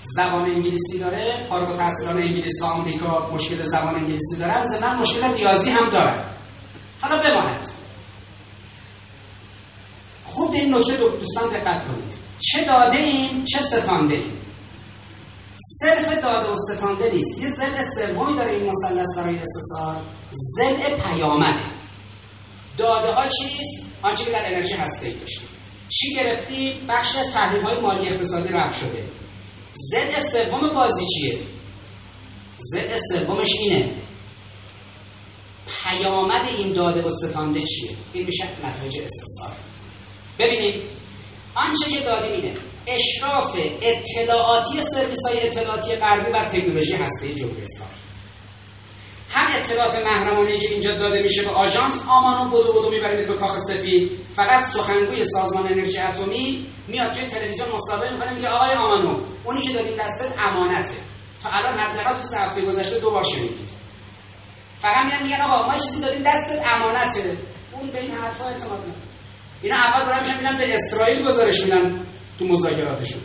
زبان 0.01 0.43
انگلیسی 0.43 0.99
داره 0.99 1.45
فارغ 1.49 1.69
التحصیلان 1.69 2.17
انگلیسی 2.17 2.63
آمریکا 2.63 3.29
مشکل 3.33 3.63
زبان 3.63 3.95
انگلیسی 3.95 4.37
دارن 4.39 4.63
من 4.81 4.99
مشکل 4.99 5.33
ریاضی 5.33 5.69
هم 5.69 5.89
دارن. 5.89 6.23
حالا 7.01 7.17
بماند. 7.23 7.67
خوب 10.25 10.51
این 10.51 10.75
نکته 10.75 10.97
دوستان 10.97 11.49
دقت 11.49 11.87
کنید. 11.87 12.13
چه 12.39 12.65
داده 12.65 12.97
ایم 12.97 13.45
چه 13.45 13.61
ستانده 13.61 14.15
ایم. 14.15 14.33
صرف 15.79 16.21
داده 16.21 16.49
و 16.51 16.55
ستانده 16.55 17.11
نیست. 17.13 17.41
یه 17.41 17.49
زل 17.51 17.83
سومی 17.95 18.35
داره 18.35 18.51
این 18.51 18.69
مثلث 18.69 19.17
برای 19.17 19.39
استثار 19.39 19.95
زل 20.31 20.95
پیامد 21.01 21.76
داده 22.77 23.11
ها 23.11 23.27
چیست؟ 23.27 23.85
آنچه 24.01 24.25
که 24.25 24.31
در 24.31 24.47
انرژی 24.47 24.73
هسته 24.73 25.09
داشتیم 25.09 25.47
چی 25.89 26.15
گرفتیم؟ 26.15 26.85
بخشی 26.89 27.17
از 27.17 27.25
تحریم 27.33 27.63
های 27.63 27.79
مالی 27.79 28.09
اقتصادی 28.09 28.49
رفت 28.49 28.79
شده. 28.79 29.03
زد 29.73 30.19
سوم 30.31 30.69
بازی 30.69 31.05
چیه؟ 31.05 31.37
زد 32.57 32.95
سومش 33.11 33.53
اینه. 33.59 33.91
پیامد 35.83 36.47
این 36.57 36.73
داده 36.73 37.01
و 37.01 37.09
ستانده 37.09 37.61
چیه؟ 37.61 37.89
این 38.13 38.25
میشه 38.25 38.43
نتایج 38.43 38.99
استثار 38.99 39.51
ببینید 40.39 40.83
آنچه 41.55 41.89
که 41.89 41.99
دادیم 41.99 42.31
اینه. 42.31 42.57
اشراف 42.87 43.57
اطلاعاتی 43.81 44.81
سرویس 44.81 45.19
های 45.27 45.47
اطلاعاتی 45.47 45.95
غربی 45.95 46.31
بر 46.31 46.45
تکنولوژی 46.49 46.93
هسته 46.93 47.35
جمهوری 47.35 47.61
اسلامی. 47.61 47.91
هم 49.37 49.55
اطلاعات 49.55 50.05
محرمانه 50.05 50.59
که 50.59 50.67
اینجا 50.67 50.95
داده 50.95 51.21
میشه 51.21 51.41
به 51.43 51.49
آژانس 51.49 52.03
آمانو 52.09 52.49
بدو 52.49 52.73
بدو 52.73 52.89
می‌برید 52.89 53.27
به 53.27 53.33
کاخ 53.33 53.57
سفید. 53.59 54.11
فقط 54.35 54.65
سخنگوی 54.65 55.25
سازمان 55.25 55.67
انرژی 55.67 55.99
اتمی 55.99 56.67
میاد 56.87 57.11
توی 57.11 57.25
تلویزیون 57.25 57.67
مصاحبه 57.75 58.11
می‌کنه 58.11 58.33
میگه 58.33 58.47
آقای 58.47 58.75
آمانو 58.75 59.19
اونی 59.43 59.61
که 59.61 59.73
دادیم 59.73 59.97
دستت 59.99 60.39
امانته. 60.39 60.95
تا 61.43 61.49
الان 61.49 61.77
حداقل 61.77 62.13
تو 62.13 62.23
سه 62.23 62.37
هفته 62.37 62.61
گذشته 62.61 62.99
دو 62.99 63.11
بار 63.11 63.23
شنیدید. 63.23 63.69
فقط 64.79 65.05
میان 65.05 65.23
میگن 65.23 65.41
آقا 65.41 65.67
ما 65.67 65.77
چیزی 65.77 66.01
دادیم 66.01 66.23
دستت 66.23 66.61
امانته. 66.65 67.37
اون 67.71 67.89
به 67.89 68.01
این 68.01 68.11
حرفا 68.11 68.45
اعتماد 68.45 68.79
نداره. 68.79 68.93
اینا 69.61 69.77
اول 69.77 70.05
دارن 70.05 70.19
میشن 70.19 70.57
به 70.57 70.73
اسرائیل 70.73 71.27
گزارش 71.27 71.61
میدن 71.63 72.05
تو 72.39 72.45
مذاکراتشون. 72.45 73.21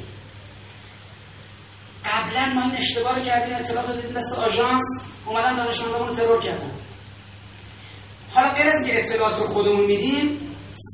قبلا 2.04 2.54
ما 2.54 2.62
این 2.62 2.76
اشتباه 2.76 3.18
رو 3.18 3.24
کردیم 3.24 3.56
اطلاعات 3.56 3.88
رو 3.88 3.96
دیدیم 3.96 4.12
دست 4.12 4.32
آژانس 4.32 4.84
اومدن 5.26 5.56
دانشمندان 5.56 6.08
رو 6.08 6.14
ترور 6.14 6.40
کردن. 6.40 6.70
حالا 8.30 8.48
غیر 8.48 8.68
از 8.68 8.84
اطلاعات 8.86 9.38
رو 9.38 9.46
خودمون 9.46 9.86
میدیم 9.86 10.38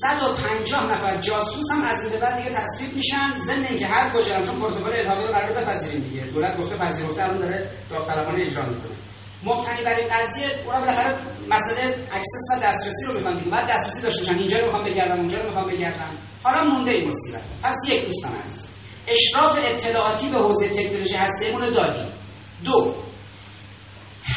150 0.02 0.93
نفر 0.93 1.16
جاسوس 1.16 1.70
هم 1.72 1.85
از 1.85 2.02
این 2.02 2.12
به 2.12 2.18
بعد 2.18 2.36
دیگه 2.36 2.51
تصویب 2.51 2.97
میشن 2.97 3.39
ضمن 3.47 3.64
اینکه 3.64 3.86
هر 3.86 4.10
کجا 4.10 4.35
هم 4.35 4.43
چون 4.43 4.60
پروتکل 4.60 4.93
الحاقی 4.93 5.26
رو 5.26 5.32
قرار 5.32 5.52
بپذیریم 5.52 6.01
دیگه. 6.01 6.20
دولت 6.20 6.56
گفته 6.56 6.76
پذیرفته 6.76 7.22
الان 7.22 7.39
داره 7.39 7.70
داوطلبانه 7.90 8.43
اجرا 8.43 8.66
می‌کنه. 8.66 8.93
مبتنی 9.43 9.85
بر 9.85 9.94
این 9.94 10.09
قضیه 10.09 10.47
اونا 10.66 10.80
بالاخره 10.80 11.14
مسئله 11.48 11.94
access 12.12 12.48
و 12.52 12.60
دسترسی 12.62 13.06
رو 13.06 13.12
می‌خوان 13.14 13.39
دیگه. 13.39 13.51
بعد 13.51 13.70
دسترسی 13.70 14.02
داشته 14.02 14.20
باشن. 14.20 14.39
اینجا 14.39 14.59
رو 14.59 14.64
می‌خوام 14.64 14.85
بگردم 14.85 15.16
اونجا 15.16 15.40
رو 15.40 15.47
می‌خوام 15.47 15.66
بگردم. 15.66 16.10
حالا 16.43 16.64
مونده 16.64 16.90
این 16.90 17.09
مصیبت. 17.09 17.43
پس 17.62 17.76
یک 17.89 18.06
دوستان 18.06 18.32
عزیز. 18.47 18.68
اشراف 19.09 19.59
اطلاعاتی 19.64 20.28
به 20.28 20.39
حوزه 20.39 20.68
تکنولوژی 20.68 21.14
هسته‌ایمون 21.14 21.62
رو 21.62 21.70
دادیم. 21.70 22.06
دو 22.64 22.94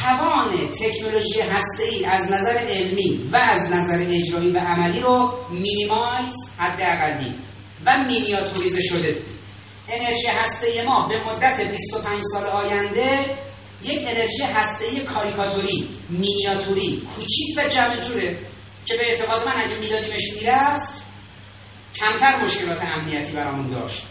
توان 0.00 0.50
تکنولوژی 0.80 1.40
هسته 1.40 2.08
از 2.08 2.30
نظر 2.30 2.58
علمی 2.58 3.28
و 3.32 3.36
از 3.36 3.70
نظر 3.70 4.06
اجرایی 4.10 4.50
و 4.50 4.58
عملی 4.58 5.00
رو 5.00 5.34
minimize 5.50 6.34
حداقلی 6.58 7.34
و 7.86 7.98
مینیاتوریزه 7.98 8.82
شده. 8.82 9.16
انرژی 9.88 10.26
هسته 10.26 10.82
ما 10.82 11.08
به 11.08 11.24
مدت 11.24 11.70
25 11.70 12.22
سال 12.32 12.46
آینده 12.46 13.18
یک 13.82 13.98
انرژی 14.06 14.42
هسته 14.42 15.00
کاریکاتوری 15.00 15.88
مینیاتوری 16.08 17.02
کوچیک 17.16 17.58
و 17.58 17.68
جمع 17.68 18.00
جوره 18.00 18.36
که 18.86 18.96
به 18.96 19.10
اعتقاد 19.10 19.46
من 19.46 19.54
اگه 19.56 19.76
میدادیمش 19.76 20.32
می‌رفت 20.40 21.04
کمتر 21.94 22.42
مشکلات 22.44 22.82
امنیتی 22.82 23.32
برامون 23.32 23.70
داشت. 23.70 24.06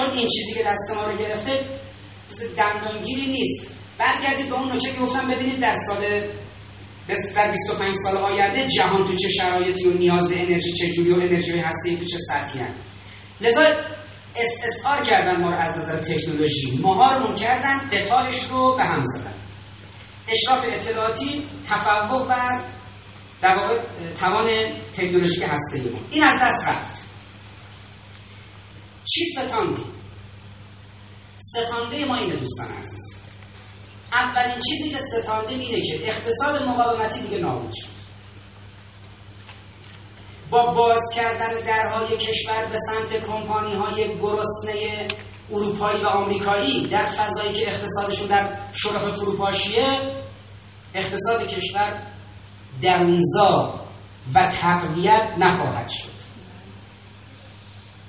چون 0.00 0.10
این 0.10 0.28
چیزی 0.28 0.54
که 0.54 0.62
دست 0.62 0.90
ما 0.96 1.04
رو 1.04 1.16
گرفته 1.16 1.60
دندانگیری 2.56 3.26
نیست. 3.26 3.66
برگردید 3.98 4.48
به 4.48 4.54
اون 4.54 4.72
نکته 4.72 4.92
که 4.92 5.00
گفتم 5.00 5.28
ببینید 5.28 5.60
در 5.60 5.74
سال 5.74 6.22
در 7.36 7.50
25 7.50 7.94
سال 8.04 8.16
آینده 8.16 8.68
جهان 8.68 9.06
تو 9.06 9.16
چه 9.16 9.28
شرایطی 9.28 9.88
و 9.88 9.92
نیاز 9.92 10.28
به 10.28 10.42
انرژی 10.42 10.72
چه 10.72 10.90
جوری 10.90 11.12
و 11.12 11.14
انرژی 11.14 11.58
هستی 11.58 11.96
تو 11.96 12.04
چه 12.04 12.18
سطحی 12.28 12.60
هست 12.60 12.74
لذا 13.40 13.62
استثار 14.36 15.02
کردن 15.04 15.40
ما 15.40 15.50
رو 15.50 15.56
از 15.56 15.78
نظر 15.78 15.96
تکنولوژی. 15.96 16.78
ماها 16.82 17.34
کردن 17.34 17.78
قطارش 17.78 18.44
رو 18.44 18.76
به 18.76 18.84
هم 18.84 19.02
زدن. 19.04 19.34
اشراف 20.28 20.66
اطلاعاتی 20.72 21.46
تفوق 21.68 22.28
بر 22.28 22.60
در 23.42 23.56
واقع 23.56 23.78
توان 24.20 24.48
تکنولوژی 24.96 25.42
هسته 25.42 25.78
ما. 25.78 25.98
این 26.10 26.24
از 26.24 26.40
دست 26.42 26.68
رفت. 26.68 27.09
چی 29.04 29.24
ستاندی؟ 29.24 29.84
ستانده 31.38 32.04
ما 32.04 32.16
اینه 32.16 32.36
دوستان 32.36 32.66
عزیز. 32.82 33.16
اولین 34.12 34.60
چیزی 34.68 34.90
که 34.90 34.98
ستانده 34.98 35.52
اینه 35.52 35.82
که 35.82 36.08
اقتصاد 36.08 36.62
مقاومتی 36.62 37.20
دیگه 37.20 37.38
نابود 37.38 37.72
شد. 37.74 38.00
با 40.50 40.66
باز 40.66 41.00
کردن 41.14 41.60
درهای 41.66 42.16
کشور 42.16 42.64
به 42.64 42.78
سمت 42.78 43.26
کمپانی 43.26 43.74
های 43.74 44.18
گرسنه 44.18 45.08
اروپایی 45.52 46.02
و 46.02 46.06
آمریکایی 46.06 46.86
در 46.86 47.04
فضایی 47.04 47.52
که 47.52 47.68
اقتصادشون 47.68 48.26
در 48.26 48.48
شرف 48.72 49.08
فروپاشیه 49.08 50.00
اقتصاد 50.94 51.46
کشور 51.46 52.02
درونزا 52.82 53.80
و 54.34 54.50
تقویت 54.50 55.34
نخواهد 55.38 55.88
شد. 55.88 56.10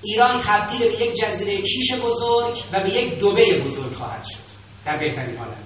ایران 0.03 0.38
تبدیل 0.38 0.80
به 0.80 1.02
یک 1.02 1.15
جزیره 1.15 1.61
کیش 1.61 1.95
بزرگ 1.95 2.64
و 2.72 2.84
به 2.84 2.90
یک 2.90 3.19
دوبه 3.19 3.60
بزرگ 3.60 3.94
خواهد 3.94 4.23
شد 4.23 4.40
در 4.86 4.98
بهترین 4.98 5.38
حالت. 5.38 5.57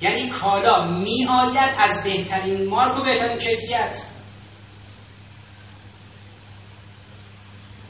یعنی 0.00 0.28
کالا 0.28 0.84
می 0.84 1.26
آید 1.26 1.74
از 1.78 2.04
بهترین 2.04 2.66
مارک 2.66 2.98
و 2.98 3.02
بهترین 3.02 3.38
کیفیت. 3.38 4.02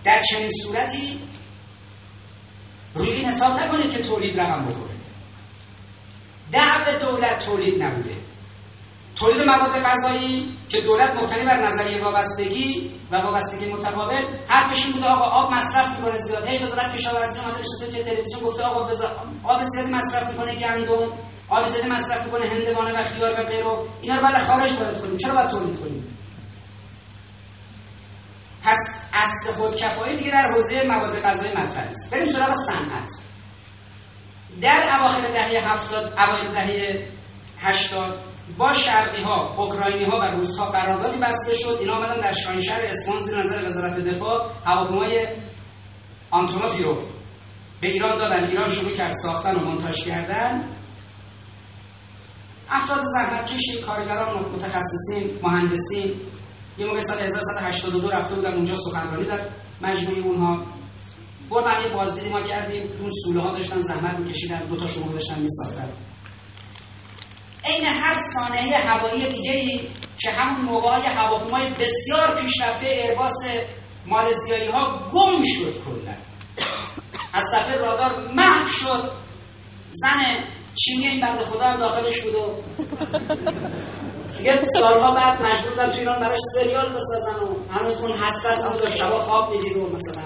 در 0.05 0.23
چنین 0.23 0.51
صورتی 0.63 1.21
روی 2.95 3.11
این 3.11 3.25
حساب 3.25 3.61
نکنید 3.61 3.91
که 3.91 4.03
تولید 4.03 4.41
رقم 4.41 4.65
بخوره. 4.65 4.95
دعو 6.53 6.99
دولت 6.99 7.47
تولید 7.47 7.83
نبوده. 7.83 8.15
تولید 9.17 9.43
مواد 9.43 9.83
غذایی 9.83 10.59
که 10.69 10.81
دولت 10.81 11.11
مبتنی 11.11 11.45
بر 11.45 11.67
نظریه 11.67 12.05
وابستگی 12.05 12.91
و 13.11 13.17
وابستگی 13.17 13.73
متقابل 13.73 14.25
حرفشون 14.49 14.93
بوده 14.93 15.07
آقا 15.07 15.25
آب 15.25 15.53
مصرف 15.53 15.99
می‌کنه 15.99 16.19
زیاد. 16.19 16.47
هی 16.47 16.65
وزارت 16.65 16.97
کشاورزی 16.97 17.41
اومده 17.41 17.61
نشسته 17.61 17.93
که 17.93 18.05
تلویزیون 18.05 18.43
گفته 18.43 18.63
آقا 18.63 18.91
آب 19.45 19.63
زیادی 19.65 19.91
مصرف 19.91 20.31
می‌کنه 20.31 20.55
گندم 20.55 21.13
آب 21.49 21.65
زیادی 21.65 21.89
مصرف 21.89 22.25
می‌کنه 22.25 22.49
هندوانه 22.49 23.01
و 23.01 23.03
خیار 23.03 23.41
و 23.41 23.45
غیره. 23.45 23.77
اینا 24.03 24.17
رو 24.17 24.23
بعد 24.23 24.43
خارج 24.43 24.73
وارد 24.73 25.01
کنیم. 25.01 25.17
چرا 25.17 25.35
باید 25.35 25.51
تولید 25.51 25.81
کنیم؟ 25.81 26.17
پس 28.65 28.79
اصل 29.13 29.53
خودکفایی 29.53 30.17
دیگه 30.17 30.31
در 30.31 30.53
حوزه 30.53 30.83
مواد 30.89 31.23
غذایی 31.23 31.53
مطرح 31.53 31.89
است 31.89 32.11
بریم 32.11 32.33
سراغ 32.33 32.55
صنعت. 32.67 33.11
در 34.61 34.89
اواخر 35.01 35.21
دهه 35.21 35.73
70 35.73 36.13
اوایل 36.19 36.49
دهه 36.49 37.09
80 37.61 38.34
با 38.59 38.73
شرقی 38.73 39.23
ها 39.23 39.55
اوکراینی 39.57 40.05
ها 40.05 40.21
و 40.21 40.23
روس 40.23 40.59
ها 40.59 40.71
قراردادی 40.71 41.19
بسته 41.19 41.55
شد. 41.55 41.77
اینا 41.81 41.97
آمدن 41.97 42.21
در 42.21 42.33
شاهنشهر 42.33 42.81
اصفهان 42.81 43.23
زیر 43.23 43.39
نظر 43.39 43.65
وزارت 43.65 44.01
دفاع. 44.01 44.51
هواپیمای 44.65 45.27
آنتونوفی 46.31 46.83
رو 46.83 46.99
به 47.81 47.87
ایران 47.87 48.19
دادن. 48.19 48.45
ایران 48.45 48.69
شروع 48.69 48.91
کرد 48.91 49.13
ساختن 49.13 49.55
و 49.55 49.65
مونتاژ 49.65 50.05
کردن. 50.05 50.69
افراد 52.71 53.05
زحمت 53.05 53.47
کشی 53.47 53.81
کارگران 53.81 54.45
متخصصین 54.45 55.39
مهندسین. 55.43 56.15
یه 56.79 56.87
موقع 56.87 57.01
سال 57.01 57.21
1182 57.21 58.11
رفته 58.11 58.35
بودم 58.35 58.53
اونجا 58.53 58.75
سخنرانی 58.77 59.25
در 59.25 59.41
مجموعه 59.81 60.21
اونها. 60.21 60.63
بردن 61.51 61.83
یه 61.83 61.89
بازدیدی 61.89 62.29
ما 62.29 62.41
کردیم. 62.43 62.83
اون 63.01 63.11
سوله 63.25 63.43
ها 63.43 63.51
داشتن 63.51 63.83
زحمت 63.83 64.19
میکشیدن. 64.19 64.59
دو 64.59 64.77
تا 64.77 64.87
شما 64.87 65.13
داشتن 65.13 65.39
میساختن. 65.39 65.89
عین 67.65 67.87
هر 67.87 68.17
سانحه 68.17 68.77
هوایی 68.77 69.29
دیگه 69.29 69.53
ای 69.53 69.81
که 70.19 70.31
همون 70.31 70.65
موقع 70.65 70.91
هواپیمای 70.91 71.71
بسیار 71.71 72.41
پیشرفته 72.41 72.87
ایرباس 72.87 73.35
مالزیایی 74.07 74.69
ها 74.69 75.11
گم 75.13 75.43
شد 75.43 75.75
کلا. 75.85 76.15
از 77.33 77.45
صفحه 77.45 77.77
رادار 77.77 78.29
محو 78.35 78.69
شد. 78.69 79.11
زن 79.91 80.45
چینی 80.75 81.07
این 81.07 81.21
بند 81.21 81.41
خدا 81.41 81.65
هم 81.65 81.81
داخلش 81.81 82.21
بود 82.21 82.35
و 82.35 82.55
دیگه 84.39 84.65
سالها 84.65 85.15
بعد 85.15 85.43
مجبور 85.43 85.87
تو 85.87 85.99
ایران 85.99 86.21
براش 86.21 86.39
سریال 86.55 86.89
بسازن 86.89 87.41
و 87.43 87.73
هنوز 87.73 87.97
اون 87.97 88.13
حسرت 88.13 88.59
هم 88.59 88.77
داشت. 88.77 88.97
شبا 88.97 89.19
خواب 89.19 89.55
می‌دید 89.55 89.77
و 89.77 89.87
مثلا 89.87 90.23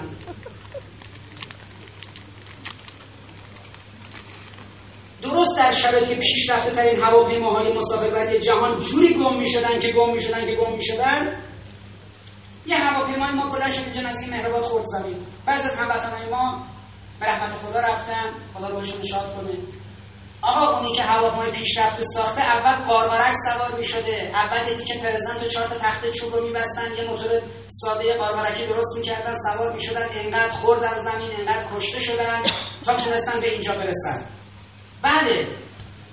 درست 5.21 5.57
در 5.57 5.71
شرایطی 5.71 6.15
پیشرفته 6.15 6.71
ترین 6.71 7.03
هواپیماهای 7.03 7.73
مسافربری 7.73 8.39
جهان 8.39 8.79
جوری 8.79 9.13
گم 9.13 9.37
می‌شدن 9.37 9.79
که 9.79 9.91
گم 9.91 10.13
می‌شدن 10.13 10.45
که 10.45 10.55
گم 10.55 10.71
می‌شدن 10.71 11.43
یه 12.65 12.77
هواپیمای 12.77 13.31
ما 13.31 13.45
بلند 13.49 13.71
شد 13.71 13.81
اینجا 13.85 14.09
نزدیک 14.09 14.33
خورد 14.61 14.85
زمین. 14.85 15.25
بعضی 15.45 15.67
از 15.69 15.75
هموطنهای 15.75 16.29
ما 16.29 16.65
به 17.19 17.25
رحمت 17.25 17.51
خدا 17.51 17.79
رفتن 17.79 18.25
خدا 18.53 18.67
روشون 18.67 19.03
شاد 19.03 19.35
کنه. 19.35 19.53
آقا 20.41 20.77
اونی 20.77 20.95
که 20.95 21.03
هواپیمای 21.03 21.51
پیشرفته 21.51 22.03
ساخته 22.03 22.41
اول 22.41 22.85
قاربرک 22.85 23.35
سوار 23.35 23.79
می 23.79 23.85
شده 23.85 24.31
اول 24.33 24.67
یه 24.67 24.85
که 24.85 24.93
پرزنت 24.93 25.43
و 25.43 25.47
چهار 25.47 25.67
تا 25.67 25.75
تخت 25.75 26.11
چوب 26.11 26.35
رو 26.35 26.47
میبستن. 26.47 26.91
یه 26.97 27.09
موتور 27.09 27.29
ساده 27.67 28.17
قاربرکی 28.17 28.65
درست 28.65 28.97
می‌کردن 28.97 29.33
سوار 29.33 29.73
می‌شدن. 29.73 30.07
انقدر 30.11 30.49
خوردن 30.49 30.99
زمین 30.99 31.31
انقدر 31.39 31.65
کشته 31.75 31.99
شدن 31.99 32.41
تا 32.85 32.93
تونستن 32.93 33.39
به 33.39 33.51
اینجا 33.51 33.73
برسن. 33.73 34.25
بله. 35.01 35.47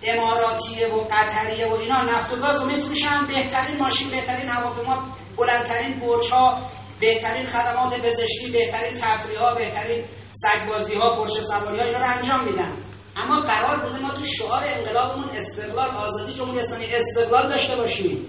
اماراتیه 0.03 0.87
و 0.89 1.05
قطریه 1.11 1.67
و 1.69 1.75
اینا 1.75 2.03
نفت 2.03 2.33
و 2.33 2.37
گاز 2.37 2.61
رو 2.61 2.67
میفروشن. 2.67 3.27
بهترین 3.27 3.79
ماشین 3.79 4.11
بهترین 4.11 4.49
هواپیما 4.49 5.03
بلندترین 5.37 6.01
برج 6.01 6.31
ها 6.31 6.71
بهترین 7.01 7.47
خدمات 7.47 8.01
پزشکی 8.01 8.51
بهترین 8.51 8.95
تفریح 8.95 9.39
ها 9.41 9.55
بهترین 9.55 10.05
سگبازی 10.33 10.95
ها 10.95 11.17
پرش 11.17 11.31
سواری 11.31 11.79
ها 11.79 11.85
اینا 11.85 11.99
رو 11.99 12.17
انجام 12.17 12.45
میدن. 12.45 12.73
اما 13.17 13.41
قرار 13.41 13.77
بوده 13.77 13.99
ما 13.99 14.11
تو 14.11 14.25
شعار 14.25 14.63
انقلابمون 14.67 15.29
استقلال 15.37 15.97
آزادی 15.97 16.35
جمهوری 16.35 16.59
اسلامی 16.59 16.87
استقلال 16.87 17.49
داشته 17.49 17.77
باشیم. 17.77 18.27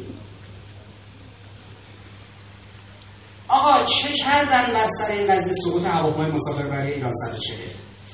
آقا 3.48 3.84
چه 3.84 4.14
کردن 4.14 4.74
بر 4.74 4.88
سر 4.88 5.12
این 5.12 5.36
قضیه 5.36 5.54
سقوط 5.54 5.86
هواپیمای 5.86 6.32
مسافربری 6.32 6.94
ایران 6.94 7.12
140 7.14 7.58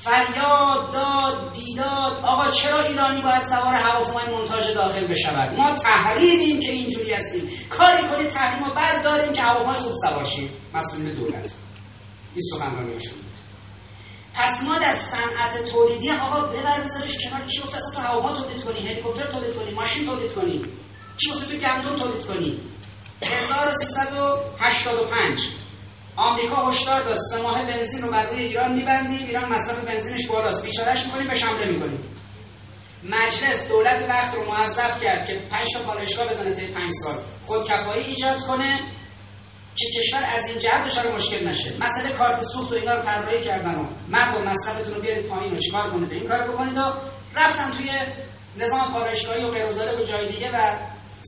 فریاد 0.04 0.92
داد 0.92 1.52
بیداد. 1.52 2.24
آقا 2.24 2.50
چرا 2.50 2.80
ایرانی 2.80 3.22
باید 3.22 3.42
سوار 3.42 3.74
هواپیمای 3.74 4.38
منتاج 4.38 4.74
داخل 4.74 5.06
بشود؟ 5.06 5.56
ما 5.56 5.74
تحریمیم 5.74 6.60
که 6.60 6.72
اینجوری 6.72 7.12
هستیم. 7.12 7.50
کاری 7.70 8.02
کنید 8.02 8.28
تحریم 8.28 8.64
رو 8.64 8.74
برداریم 8.74 9.32
که 9.32 9.42
هواپیمای 9.42 9.76
خوب 9.76 9.92
سوار 10.02 10.24
شیم. 10.24 10.50
مسئولین 10.74 11.14
دولت. 11.14 11.52
این 12.34 12.42
سخنرانیشون 12.50 13.18
پس 14.34 14.62
ما 14.62 14.78
در 14.78 14.94
صنعت 14.94 15.64
تولیدی 15.64 16.10
آقا 16.10 16.40
ببر 16.40 16.80
بذارش 16.80 17.18
کنار. 17.18 17.46
چی 17.48 17.60
گفت؟ 17.60 17.74
اصلا 17.74 17.90
تو 17.94 18.00
هواپیما 18.00 18.32
تولید 18.32 18.64
کنی 18.64 18.88
هلیکوپتر 18.88 19.26
تولید 19.26 19.56
کنی 19.56 19.70
ماشین 19.70 20.06
تولید 20.06 20.34
کنی. 20.34 20.62
چی 21.16 21.30
گفت؟ 21.30 21.50
تو 21.50 21.56
گندم 21.56 21.96
تولید 21.96 22.26
کنی. 22.26 22.60
1385 23.22 25.63
آمریکا 26.16 26.70
هشدار 26.70 27.02
داد. 27.02 27.18
سه 27.30 27.42
ماه 27.42 27.66
بنزین 27.66 28.02
رو 28.02 28.10
بر 28.10 28.26
روی 28.26 28.44
ایران 28.44 28.72
میبندیم. 28.72 29.26
ایران 29.26 29.52
مصرف 29.52 29.84
بنزینش 29.84 30.26
بالاست. 30.26 30.64
بیچارهش 30.64 31.04
می‌کنیم 31.04 31.28
به 31.28 31.34
شمله 31.34 31.66
می‌کنیم. 31.66 31.98
مجلس 33.04 33.68
دولت 33.68 34.08
وقت 34.08 34.34
رو 34.34 34.44
موظف 34.44 35.02
کرد 35.02 35.26
که 35.26 35.34
5 35.34 35.66
تا 35.74 35.82
پالایشگاه 35.82 36.28
بزنه 36.28 36.54
طی 36.54 36.66
5 36.66 36.92
سال. 37.04 37.14
خود 37.46 37.66
کفایی 37.66 38.04
ایجاد 38.04 38.40
کنه 38.40 38.80
که 39.76 39.86
کشور 40.00 40.24
از 40.36 40.48
این 40.48 40.58
جهت 40.58 40.84
دچار 40.86 41.14
مشکل 41.14 41.48
نشه. 41.48 41.72
مسئله 41.80 42.10
کارت 42.10 42.42
سوخت 42.42 42.72
و 42.72 42.74
اینا 42.74 42.94
رو 42.94 43.02
طراحی 43.02 43.40
کردن 43.40 43.74
و 43.74 43.84
مردم 44.08 44.48
مصرفتون 44.48 44.94
رو 44.94 45.00
بیارید 45.00 45.26
پایین 45.26 45.52
و 45.52 45.56
چیکار 45.56 45.90
کنید؟ 45.90 46.12
این 46.12 46.28
کارو 46.28 46.52
بکنید 46.52 46.78
و 46.78 46.92
رفتن 47.36 47.70
توی 47.70 47.90
نظام 48.56 48.92
پالایشگاهی 48.92 49.44
و 49.44 49.50
غیر 49.50 49.66
و 50.00 50.04
جای 50.04 50.28
دیگه 50.28 50.50
و 50.50 50.76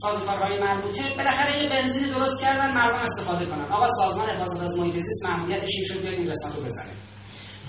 سازوکارهای 0.03 0.59
مربوطه 0.59 1.03
بالاخره 1.17 1.63
یه 1.63 1.69
بنزین 1.69 2.09
درست 2.09 2.41
کردن 2.41 2.75
مردم 2.75 2.99
استفاده 2.99 3.47
کنن. 3.47 3.73
آقا 3.73 3.89
سازمان 3.89 4.29
حفاظت 4.29 4.63
از 4.63 4.79
محیط 4.79 4.95
زیست 4.95 5.27
ماموریتش 5.27 5.71
این 5.77 5.85
شد 5.85 6.01
بیاد 6.01 6.15
این 6.15 6.31
قسمت 6.31 6.57
بزنه 6.57 6.91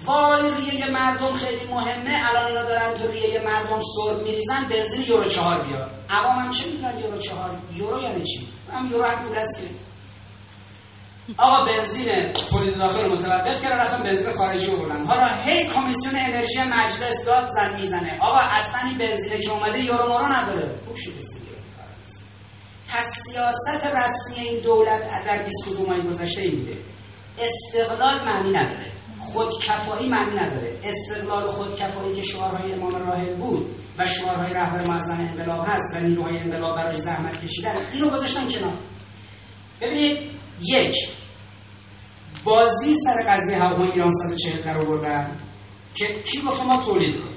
وای 0.05 0.41
ریه 0.71 0.91
مردم 0.91 1.33
خیلی 1.33 1.65
مهمه. 1.71 2.29
الان 2.29 2.45
اینا 2.45 2.63
دارن 2.63 2.93
تو 2.93 3.11
ریه 3.11 3.41
مردم 3.45 3.79
سرب 3.95 4.23
میریزن 4.23 4.67
بنزین 4.69 5.01
یورو 5.07 5.29
چهار 5.29 5.63
بیاد 5.63 5.91
عوام 6.09 6.39
هم 6.39 6.49
چه 6.51 6.65
می‌دونن 6.67 6.99
یورو 6.99 7.17
چهار؟ 7.17 7.49
یورو 7.73 8.01
یعنی 8.01 8.23
چی؟ 8.23 8.47
هم 8.73 8.91
یورو 8.91 9.03
هم 9.09 9.27
پول 9.27 9.37
است 9.37 9.61
که. 9.61 9.67
آقا 11.37 11.65
بنزین 11.65 12.33
تولید 12.33 12.77
داخل 12.77 13.09
متوقف 13.09 13.61
کردن 13.61 13.79
اصلا 13.79 14.03
بنزین 14.03 14.33
خارجی 14.33 14.67
بردن. 14.67 15.05
حالا 15.05 15.35
هی 15.43 15.67
کمیسیون 15.67 16.15
انرژی 16.15 16.59
مجلس 16.63 17.25
داد 17.25 17.47
زن 17.47 17.75
می‌زنه. 17.75 18.17
آقا 18.21 18.39
اصلا 18.39 18.81
این 18.89 18.97
بنزینه 18.97 19.39
که 19.39 19.51
اومده 19.51 19.79
یورو 19.79 20.09
مورو 20.09 20.25
نداره. 20.25 20.75
خوشی 20.87 21.11
پس 22.89 23.05
سیاست 23.25 23.85
رسمی 23.85 24.47
این 24.47 24.59
دولت 24.59 25.25
در 25.25 25.43
22 25.43 25.85
ماه 25.85 26.01
گذشته 26.01 26.41
این 26.41 26.55
بوده. 26.55 26.77
استقلال 27.39 28.25
معنی 28.25 28.49
نداره. 28.49 28.91
خودکفایی 29.19 30.09
معنی 30.09 30.35
نداره. 30.35 30.79
استقلال 30.83 31.47
خودکفایی 31.47 32.15
که 32.15 32.23
شعارهای 32.23 32.73
امام 32.73 32.95
راهل 32.95 33.35
بود 33.35 33.75
و 33.97 34.05
شعارهای 34.05 34.53
رهبر 34.53 34.87
معظم 34.87 35.19
انقلاب 35.19 35.65
هست 35.67 35.95
و 35.95 35.99
نیروهای 35.99 36.37
انقلاب 36.37 36.75
برای 36.75 36.97
زحمت 36.97 37.45
کشیدن 37.45 37.75
اینو 37.93 38.09
گذاشتن 38.09 38.49
کنار. 38.49 38.73
ببینید 39.81 40.17
یک 40.61 40.95
بازی 42.43 42.95
سر 42.95 43.23
قضیه 43.27 43.57
هواپیمای 43.57 43.91
ایران 43.91 44.11
140 44.11 44.61
در 44.61 44.77
آوردن 44.77 45.37
که 45.93 46.05
کی 46.23 46.41
گفت 46.41 46.65
ما 46.65 46.83
تولید 46.83 47.19
کنیم؟ 47.19 47.36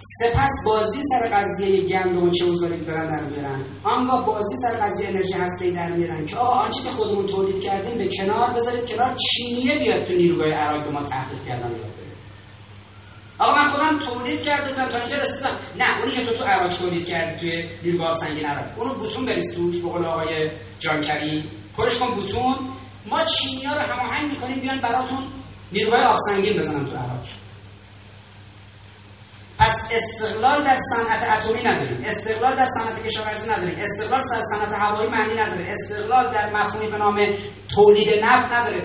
سپس 0.00 0.52
بازی 0.66 1.02
سر 1.02 1.28
قضیه 1.28 1.80
گندم 1.80 2.22
و 2.28 2.30
چه 2.30 2.44
اوزاری 2.44 2.84
دارن 2.84 3.16
در 3.16 3.24
میارن 3.24 3.64
آنگاه 3.84 4.26
بازی 4.26 4.56
سر 4.56 4.86
قضیه 4.86 5.08
انرژی 5.08 5.32
هسته‌ای 5.32 5.70
در 5.70 5.92
میارن 5.92 6.26
که 6.26 6.36
آقا 6.36 6.52
آنچه 6.52 6.82
که 6.82 6.90
خودمون 6.90 7.26
تولید 7.26 7.60
کردیم 7.60 7.98
به 7.98 8.08
کنار 8.08 8.50
بذارید 8.50 8.86
کنار 8.86 9.16
چینیه 9.16 9.78
بیاد 9.78 10.04
تو 10.04 10.14
نیروگاه 10.14 10.48
عراق 10.48 10.92
ما 10.92 11.02
تحقیق 11.02 11.44
کردن 11.44 11.70
یاد 11.70 11.96
آقا 13.38 13.54
من 13.54 13.68
خودم 13.68 13.98
تولید 13.98 14.42
کرده 14.42 14.70
بودم 14.70 14.88
تا 14.88 14.98
اینجا 14.98 15.16
رسیدم. 15.16 15.50
نه 15.78 16.00
اونی 16.00 16.12
که 16.12 16.24
تو 16.24 16.34
تو 16.34 16.44
عراق 16.44 16.76
تولید 16.76 17.06
کردی 17.06 17.40
توی 17.40 17.68
نیروگاه 17.82 18.12
سنگین 18.12 18.46
عراق. 18.46 18.64
اونو 18.78 18.94
بوتون 18.94 19.26
بریز 19.26 19.54
توش 19.54 19.80
به 19.80 19.88
قول 19.88 20.04
آقای 20.04 20.50
جانکری. 20.78 21.44
پرش 21.76 21.98
کن 21.98 22.14
بوتون. 22.14 22.56
ما 23.06 23.24
چینی 23.24 23.64
ها 23.64 23.74
رو 23.74 23.80
هماهنگ 23.80 24.30
می‌کنیم 24.30 24.60
بیان 24.60 24.80
براتون 24.80 25.18
نیروگاه 25.72 26.00
آفسنگین 26.00 26.58
بزنن 26.58 26.86
تو 26.86 26.96
عراق. 26.96 27.26
پس 29.58 29.88
استقلال 29.92 30.64
در 30.64 30.78
صنعت 30.78 31.38
اتمی 31.38 31.62
نداریم. 31.62 32.04
استقلال 32.06 32.56
در 32.56 32.66
صنعت 32.66 33.06
کشاورزی 33.06 33.50
نداریم. 33.50 33.78
استقلال 33.78 34.20
در 34.20 34.42
صنعت 34.42 34.72
هوایی 34.72 35.10
معنی 35.10 35.34
نداره. 35.34 35.70
استقلال 35.70 36.32
در 36.32 36.50
مفهومی 36.52 36.90
به 36.90 36.98
نام 36.98 37.28
تولید 37.74 38.24
نفت 38.24 38.52
نداره. 38.52 38.82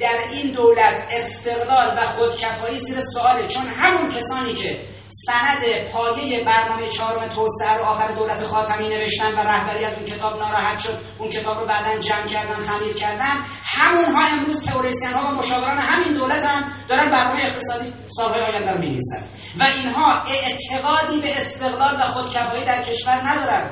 در 0.00 0.18
این 0.30 0.52
دولت 0.52 1.06
استقلال 1.10 1.98
و 1.98 2.06
خودکفایی 2.06 2.76
زیر 2.76 3.00
سواله. 3.00 3.48
چون 3.48 3.66
همون 3.68 4.10
کسانی 4.10 4.54
که 4.54 4.80
سند 5.26 5.88
پایه 5.92 6.44
برنامه 6.44 6.88
چهارم 6.88 7.28
توسعه 7.28 7.78
رو 7.78 7.84
آخر 7.84 8.14
دولت 8.14 8.46
خاتمی 8.46 8.88
نوشتن 8.88 9.32
و 9.32 9.38
رهبری 9.38 9.84
از 9.84 9.98
اون 9.98 10.06
کتاب 10.06 10.38
ناراحت 10.38 10.78
شد 10.78 10.98
اون 11.18 11.30
کتاب 11.30 11.58
رو 11.60 11.66
بعدا 11.66 11.98
جمع 11.98 12.26
کردن 12.26 12.60
خمیر 12.60 12.94
کردن 12.94 13.36
همونها 13.64 14.28
امروز 14.28 14.66
تئوریسین 14.66 15.12
ها 15.12 15.30
و 15.30 15.34
مشاوران 15.34 15.78
همین 15.78 16.14
دولت 16.14 16.44
هم 16.44 16.72
دارن 16.88 17.10
برنامه 17.10 17.40
اقتصادی 17.40 17.92
سالهای 18.08 18.42
آینده 18.42 18.72
رو 18.72 18.78
می‌نویسن. 18.78 19.39
و 19.58 19.62
اینها 19.62 20.22
اعتقادی 20.22 21.20
به 21.20 21.36
استقلال 21.36 22.00
و 22.00 22.04
خودکفایی 22.04 22.64
در 22.64 22.82
کشور 22.82 23.30
ندارن. 23.30 23.70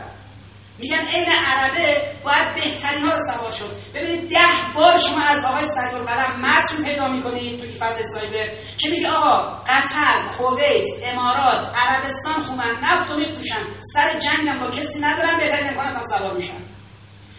میگن 0.78 1.06
عین 1.14 1.28
عربه 1.46 2.02
باید 2.24 2.54
بهترین 2.54 3.04
ها 3.06 3.14
رو 3.14 3.20
سوار 3.32 3.50
شد. 3.50 3.76
ببینید 3.94 4.30
ده 4.30 4.74
بار 4.74 4.98
شما 4.98 5.20
از 5.20 5.44
آقای 5.44 5.66
سریع 5.68 6.02
قلم 6.02 6.40
متن 6.40 6.84
پیدا 6.84 7.08
می‌کنید 7.08 7.60
توی 7.60 7.72
فضل 7.72 8.02
سایبر 8.02 8.48
که 8.78 8.90
میگه 8.90 9.08
آقا 9.08 9.62
قطر 9.66 10.22
کویت 10.38 10.86
امارات 11.04 11.70
عربستان 11.76 12.40
خوبن 12.40 12.78
نفت 12.82 13.10
رو 13.10 13.16
میفروشن. 13.16 13.62
سر 13.94 14.18
جنگ 14.18 14.48
هم 14.48 14.60
با 14.60 14.70
کسی 14.70 15.00
ندارن 15.00 15.38
بهترین 15.38 15.68
امکانات 15.68 15.96
هم 15.96 16.02
سوار 16.02 16.32
میشن. 16.32 16.62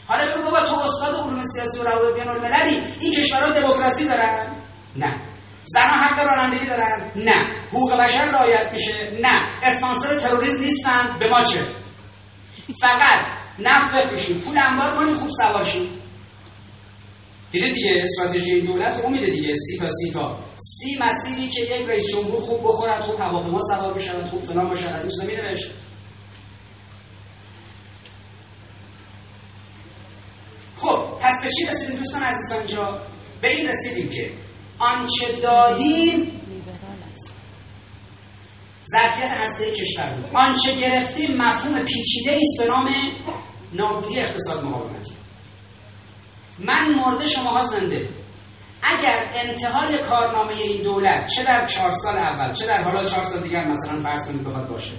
حالا 0.08 0.26
بگو 0.26 0.44
بابا 0.44 0.62
تو 0.62 0.80
استاد 0.80 1.16
علوم 1.16 1.42
سیاسی 1.42 1.80
و 1.80 1.84
روابط 1.84 2.16
بین 2.16 2.28
المللی 2.28 2.82
این 3.00 3.14
کشورها 3.14 3.52
دموکراسی 3.52 4.08
دارن؟ 4.08 4.48
نه. 4.96 5.29
زنها 5.74 6.08
حق 6.08 6.20
رانندگی 6.26 6.66
دارن. 6.66 7.12
نه. 7.16 7.46
حقوق 7.72 7.94
بشر 7.94 8.26
رعایت 8.26 8.72
میشه. 8.74 8.94
نه. 9.22 9.42
اسپانسر 9.64 10.20
تروریسم 10.20 10.64
نیستن. 10.64 11.20
به 11.20 11.30
ما 11.30 11.44
چه؟ 11.44 11.60
فقط 12.82 13.20
نفت 13.60 13.96
بفروشیم. 13.96 14.40
پول 14.40 14.58
انبار 14.58 14.96
کنیم 14.96 15.16
خوب 15.16 15.30
سواشیم 15.30 15.90
دیده 17.52 17.70
دیگه 17.70 18.02
استراتژی 18.02 18.52
این 18.52 18.66
دولت 18.66 19.02
رو 19.04 19.10
میده 19.10 19.30
دیگه. 19.30 19.56
سی 19.56 19.78
تا 19.78 19.90
سی 19.90 20.12
تا. 20.12 20.38
سی 20.56 21.00
مسیری 21.02 21.50
که 21.50 21.62
یک 21.62 21.90
رئیس 21.90 22.08
جمهور 22.12 22.42
خوب 22.42 22.64
بخورد 22.64 23.02
خوب 23.02 23.22
هواپیما 23.22 23.60
سوار 23.62 23.94
بشود 23.94 24.30
خوب 24.30 24.42
فلان 24.42 24.70
باشد. 24.70 24.88
از 24.88 25.10
چیزا 25.10 25.24
میده 25.24 25.42
خب 30.78 31.00
پس 31.22 31.42
به 31.44 31.50
چی 31.50 31.66
رسیدیم 31.66 31.98
دوستان 31.98 32.24
عزیزان 32.24 32.58
اینجا؟ 32.58 33.02
به 33.42 33.56
این 33.56 33.68
رسیدیم 33.68 34.10
که 34.10 34.32
آنچه 34.80 35.42
دادیم 35.42 36.42
ظرفیت 38.92 39.32
هسته 39.32 39.72
کشور 39.72 40.10
بود. 40.10 40.36
آنچه 40.36 40.76
گرفتیم 40.76 41.38
مفهوم 41.38 41.84
پیچیده 41.84 42.32
است 42.32 42.60
به 42.60 42.68
نام 42.68 42.90
نابودی 43.74 44.20
اقتصاد 44.20 44.64
مقاومتی. 44.64 45.14
من 46.60 46.96
مرده 46.96 47.28
شماها 47.28 47.66
زنده. 47.66 48.10
اگر 48.82 49.30
انتهای 49.34 49.98
کارنامه 49.98 50.54
این 50.58 50.84
دولت 50.84 51.28
چه 51.28 51.44
در 51.44 51.66
چهار 51.66 51.92
سال 51.92 52.18
اول 52.18 52.54
چه 52.54 52.68
در 52.68 52.84
حالا 52.84 53.06
چهار 53.06 53.26
سال 53.26 53.40
دیگر 53.42 53.68
مثلا 53.68 54.02
فرض 54.04 54.28
کنید 54.28 54.44
بخواد 54.44 54.68
باشه 54.68 54.92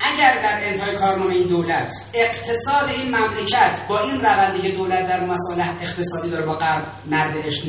اگر 0.00 0.38
در 0.42 0.60
انتهای 0.64 0.96
کارنامه 0.96 1.34
این 1.34 1.48
دولت 1.48 1.92
اقتصاد 2.14 2.88
این 2.88 3.16
مملکت 3.16 3.80
با 3.88 4.00
این 4.00 4.20
روندی 4.20 4.72
دولت 4.72 5.08
در 5.08 5.24
مصالح 5.24 5.76
اقتصادی 5.80 6.30
داره 6.30 6.46
با 6.46 6.54
غرب 6.54 6.86
نرد 7.06 7.46
عشق 7.46 7.64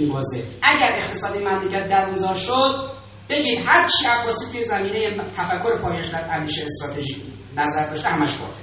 اگر 0.62 0.96
اقتصاد 0.96 1.36
این 1.36 1.48
مملکت 1.48 1.90
در 1.90 2.36
شد 2.36 2.92
بگید 3.30 3.60
هر 3.66 3.88
چی 3.88 4.08
عباسی 4.08 4.46
توی 4.52 4.64
زمینه 4.64 5.18
تفکر 5.38 5.78
پایش 5.78 6.08
در 6.08 6.30
اندیشه 6.32 6.66
استراتژی 6.66 7.24
نظر 7.56 7.90
داشته 7.90 8.10
همش 8.10 8.36
باطل. 8.36 8.62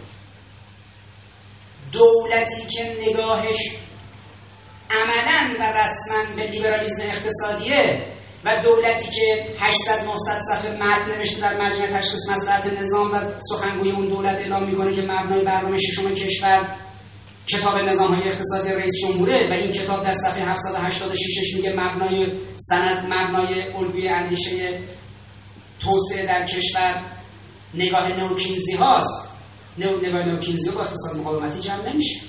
دولتی 1.92 2.66
که 2.66 2.96
نگاهش 3.08 3.76
عملا 4.90 5.54
و 5.58 5.72
رسما 5.72 6.36
به 6.36 6.46
لیبرالیسم 6.46 7.02
اقتصادیه 7.02 8.06
و 8.44 8.62
دولتی 8.62 9.10
که 9.10 9.46
800 9.58 10.04
900 10.04 10.40
صفحه 10.40 10.76
متن 10.76 11.18
نوشته 11.18 11.40
در 11.40 11.60
مجمع 11.60 11.86
تشخیص 11.86 12.28
مصلحت 12.28 12.80
نظام 12.80 13.12
و 13.14 13.18
سخنگوی 13.50 13.90
اون 13.90 14.08
دولت 14.08 14.38
اعلام 14.38 14.68
می‌کنه 14.68 14.94
که 14.94 15.02
مبنای 15.02 15.44
برنامه 15.44 15.76
ششم 15.78 16.14
کشور 16.14 16.76
کتاب 17.46 17.78
نظام 17.78 18.14
های 18.14 18.28
اقتصادی 18.28 18.72
رئیس 18.72 18.92
جمهوره 19.02 19.50
و 19.50 19.52
این 19.52 19.72
کتاب 19.72 20.04
در 20.04 20.14
صفحه 20.14 20.44
786 20.44 21.54
میگه 21.56 21.72
مبنای 21.72 22.32
سند 22.56 23.12
مبنای 23.12 23.62
الگوی 23.62 24.08
اندیشه 24.08 24.78
توسعه 25.80 26.26
در 26.26 26.46
کشور 26.46 26.94
نگاه 27.74 28.08
نوکینزی 28.08 28.74
هاست. 28.74 29.28
نگاه 29.78 30.26
نوکینزی 30.26 30.70
با 30.70 30.80
اقتصاد 30.80 31.16
مقاومتی 31.16 31.60
جمع 31.60 31.92
نمیشه. 31.92 32.20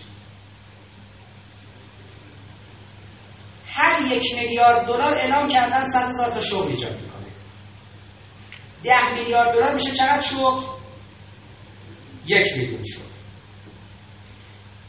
هر 3.75 4.11
یک 4.11 4.35
میلیارد 4.35 4.85
دلار 4.85 5.13
اعلام 5.13 5.49
کردن 5.49 5.85
صد 5.85 6.09
هزار 6.09 6.31
تا 6.31 6.41
شغل 6.41 6.67
ایجاد 6.67 7.01
می‌کنه. 7.01 7.25
ده 8.83 9.13
میلیارد 9.13 9.53
دلار 9.53 9.73
میشه 9.73 9.91
چقدر 9.91 10.21
شغل 10.21 10.63
یک 12.25 12.57
میلیون 12.57 12.83
شغل 12.83 13.03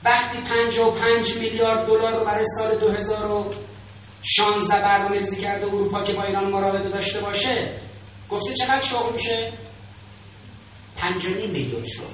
وقتی 0.04 0.38
55 0.38 1.34
میلیارد 1.34 1.86
دلار 1.86 2.18
رو 2.18 2.24
برای 2.24 2.44
سال 2.58 2.78
2016 2.78 4.82
برنامه 4.82 5.18
ریزی 5.18 5.36
کرده 5.36 5.66
اروپا 5.66 6.02
که 6.02 6.12
با 6.12 6.22
ایران 6.22 6.50
مراوده 6.50 6.88
داشته 6.88 7.20
باشه 7.20 7.80
گفته 8.30 8.54
چقدر 8.54 8.80
شغل 8.80 9.12
میشه؟ 9.12 9.52
5 10.96 11.26
میلیون 11.26 11.84
شغل 11.84 12.06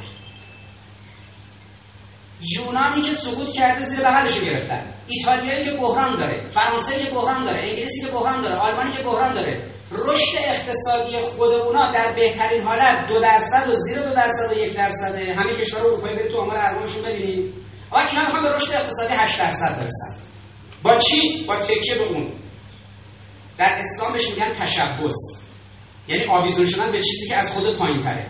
یونانی 2.41 3.03
که 3.03 3.15
سقوط 3.15 3.53
کرده 3.53 3.85
زیر 3.85 4.01
بغلش 4.01 4.41
گرفتن. 4.41 4.95
ایتالیایی 5.11 5.65
که 5.65 5.71
بحران 5.71 6.17
داره 6.17 6.41
فرانسه 6.51 7.05
که 7.05 7.11
بحران 7.11 7.45
داره 7.45 7.59
انگلیسی 7.59 8.01
که 8.01 8.13
بحران 8.13 8.43
داره 8.43 8.57
آلمانی 8.57 8.93
که 8.93 9.03
بحران 9.03 9.35
داره 9.35 9.63
رشد 9.91 10.37
اقتصادی 10.39 11.21
خود 11.21 11.53
اونا 11.53 11.93
در 11.93 12.13
بهترین 12.13 12.63
حالت 12.63 13.07
دو 13.09 13.21
درصد 13.21 13.69
و 13.69 13.75
زیر 13.75 13.99
دو 13.99 14.15
درصد 14.15 14.53
و 14.53 14.59
یک 14.59 14.75
درصد. 14.75 15.15
همه 15.15 15.55
کشور 15.55 15.81
اروپایی 15.81 16.17
برید 16.17 16.33
تو 16.33 16.41
آمار 16.41 16.57
ارقامشون 16.57 17.03
ببینید. 17.03 17.55
اما 17.93 18.09
اینا 18.09 18.25
می‌خوان 18.25 18.43
به 18.43 18.57
رشد 18.57 18.73
اقتصادی 18.73 19.15
8 19.15 19.39
درصد 19.39 19.77
برسن. 19.77 20.21
با 20.83 20.97
چی؟ 20.97 21.45
با 21.49 21.57
تکیه 21.57 21.95
به 21.95 22.05
اون. 22.05 22.27
در 23.59 23.79
اسلامش 23.79 24.29
میگن 24.29 24.53
تشبس 24.53 25.15
یعنی 26.09 26.25
آویزون 26.25 26.67
شدن 26.67 26.91
به 26.93 26.99
چیزی 26.99 27.29
که 27.29 27.37
از 27.37 27.53
خود 27.53 27.79
پایین 27.79 28.03
تره 28.03 28.27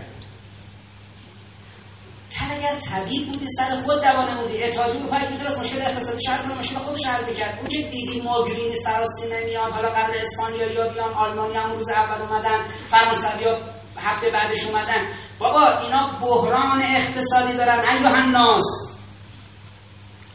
هر 2.34 2.54
اگر 2.54 2.80
طبیب 2.80 3.26
بودی 3.26 3.46
سر 3.48 3.76
خود 3.84 4.00
دوانه 4.00 4.34
بودی. 4.40 4.64
اتحادیه 4.64 5.00
اروپا 5.00 5.16
می‌تونست 5.30 5.58
مشکل 5.58 5.82
اقتصادی 5.82 6.26
حل 6.26 6.42
کنه 6.42 6.58
مشکل 6.58 6.78
خودش 6.78 7.06
حل 7.06 7.24
می‌کرد. 7.24 7.58
اون 7.58 7.68
که 7.68 7.82
دیدی 7.82 8.20
ماگرینی 8.24 8.76
سراسی 8.76 9.28
نمیاد 9.32 9.72
حالا 9.72 9.88
قرار 9.88 10.16
اسپانیا 10.16 10.72
یا 10.72 10.92
بیان 10.92 11.14
آلمانی 11.14 11.56
هم 11.56 11.72
روز 11.72 11.90
اول 11.90 12.22
اومدن 12.22 12.58
فرانسوی 12.88 13.56
هفته 13.96 14.30
بعدش 14.30 14.66
اومدن. 14.66 15.08
بابا 15.38 15.78
اینا 15.78 16.18
بحران 16.22 16.82
اقتصادی 16.82 17.56
دارن. 17.56 17.80
ایوه 17.88 18.12
الناس 18.12 18.64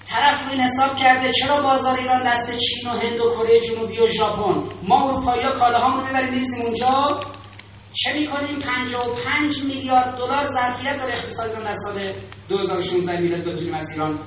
طرف 0.05 0.45
رو 0.45 0.51
این 0.51 0.61
حساب 0.61 0.95
کرده 0.95 1.31
چرا 1.31 1.61
بازار 1.61 1.97
ایران 1.99 2.31
دست 2.31 2.57
چین 2.57 2.88
و 2.88 2.89
هند 2.89 3.19
و 3.19 3.31
کره 3.35 3.59
جنوبی 3.59 3.99
و 3.99 4.07
ژاپن؟ 4.07 4.63
ما 4.84 5.09
اروپایی 5.09 5.43
ها 5.43 5.51
کالاهامون 5.51 5.99
رو 5.99 6.05
می‌بریم 6.07 6.30
میریزیم 6.30 6.65
اونجا. 6.65 7.19
چه 7.95 8.13
می‌کنیم؟ 8.13 8.59
55 8.59 9.63
میلیارد 9.63 10.17
دلار 10.17 10.47
ظرفیت 10.47 10.99
داره 10.99 11.13
اقتصاد 11.13 11.49
ایران 11.49 11.63
در 11.63 11.76
سال 11.76 12.11
2016 12.49 13.19
میلادی 13.19 13.51
بتونیم 13.51 13.76
از 13.76 13.89
ایران 13.89 14.19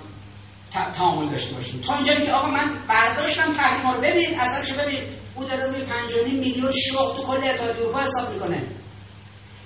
تعامل 0.95 1.31
داشته 1.31 1.55
باشیم. 1.55 1.81
تو 1.81 1.93
اینجا 1.93 2.19
میگه 2.19 2.33
آقا 2.33 2.51
من 2.51 2.71
برداشتم 2.89 3.53
تحریم 3.53 3.91
رو. 3.91 4.01
ببین 4.01 4.41
اثرشو 4.41 4.83
ببین. 4.83 5.03
او 5.35 5.45
داره 5.45 5.67
روی 5.67 5.83
5 5.83 6.13
میلیون 6.25 6.71
شغل 6.73 7.17
تو 7.17 7.23
کل 7.23 7.49
اتحادیه 7.49 7.83
اروپا 7.83 8.01
حساب 8.01 8.33
می‌کنه. 8.33 8.63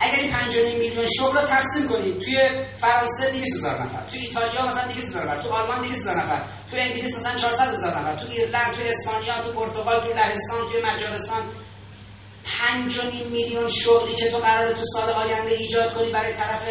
اگر 0.01 0.17
این 0.17 0.33
5 0.33 0.59
میلیون 0.59 1.07
شغل 1.19 1.39
رو 1.39 1.47
تقسیم 1.47 1.89
کنید 1.89 2.19
توی 2.19 2.51
فرانسه 2.77 3.31
200 3.31 3.57
هزار 3.57 3.83
نفر 3.83 4.03
توی 4.11 4.21
ایتالیا 4.21 4.67
مثلا 4.67 4.93
200 4.93 5.09
هزار 5.09 5.25
نفر 5.25 5.43
تو 5.43 5.49
آلمان 5.49 5.83
200 5.83 6.01
هزار 6.01 6.17
نفر 6.17 6.43
توی 6.71 6.81
انگلیس 6.81 7.17
مثلا 7.17 7.37
400 7.37 7.75
هزار 7.75 7.99
نفر 7.99 8.15
تو 8.17 8.31
ایرلند 8.31 8.73
توی 8.73 8.89
اسپانیا 8.89 9.43
تو 9.43 9.53
پرتغال 9.53 10.01
تو 10.01 10.09
لهستان 10.09 10.61
توی 10.73 10.83
مجارستان 10.83 11.43
پنج 12.45 13.01
میلیون 13.31 13.69
شغلی 13.69 14.15
که 14.15 14.31
تو 14.31 14.39
قراره 14.39 14.75
تو 14.75 14.83
سال 14.85 15.11
آینده 15.11 15.53
ایجاد 15.53 15.95
کنی 15.95 16.13
برای 16.13 16.33
طرف 16.33 16.69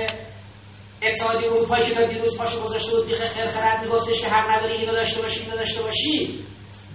اتحادیه 1.01 1.51
اروپایی 1.51 1.83
که 1.83 1.95
تا 1.95 2.03
دیروز 2.03 2.37
پاشو 2.37 2.63
گذاشته 2.63 2.91
بود 2.91 3.07
بیخ 3.07 3.25
خرخرت 3.25 3.79
میگفتش 3.79 4.21
که 4.21 4.27
حق 4.27 4.49
نداری 4.49 4.73
اینو 4.73 4.91
داشته 4.91 5.21
باشی 5.21 5.39
اینو 5.39 5.55
داشته 5.55 5.81
باشی 5.81 6.45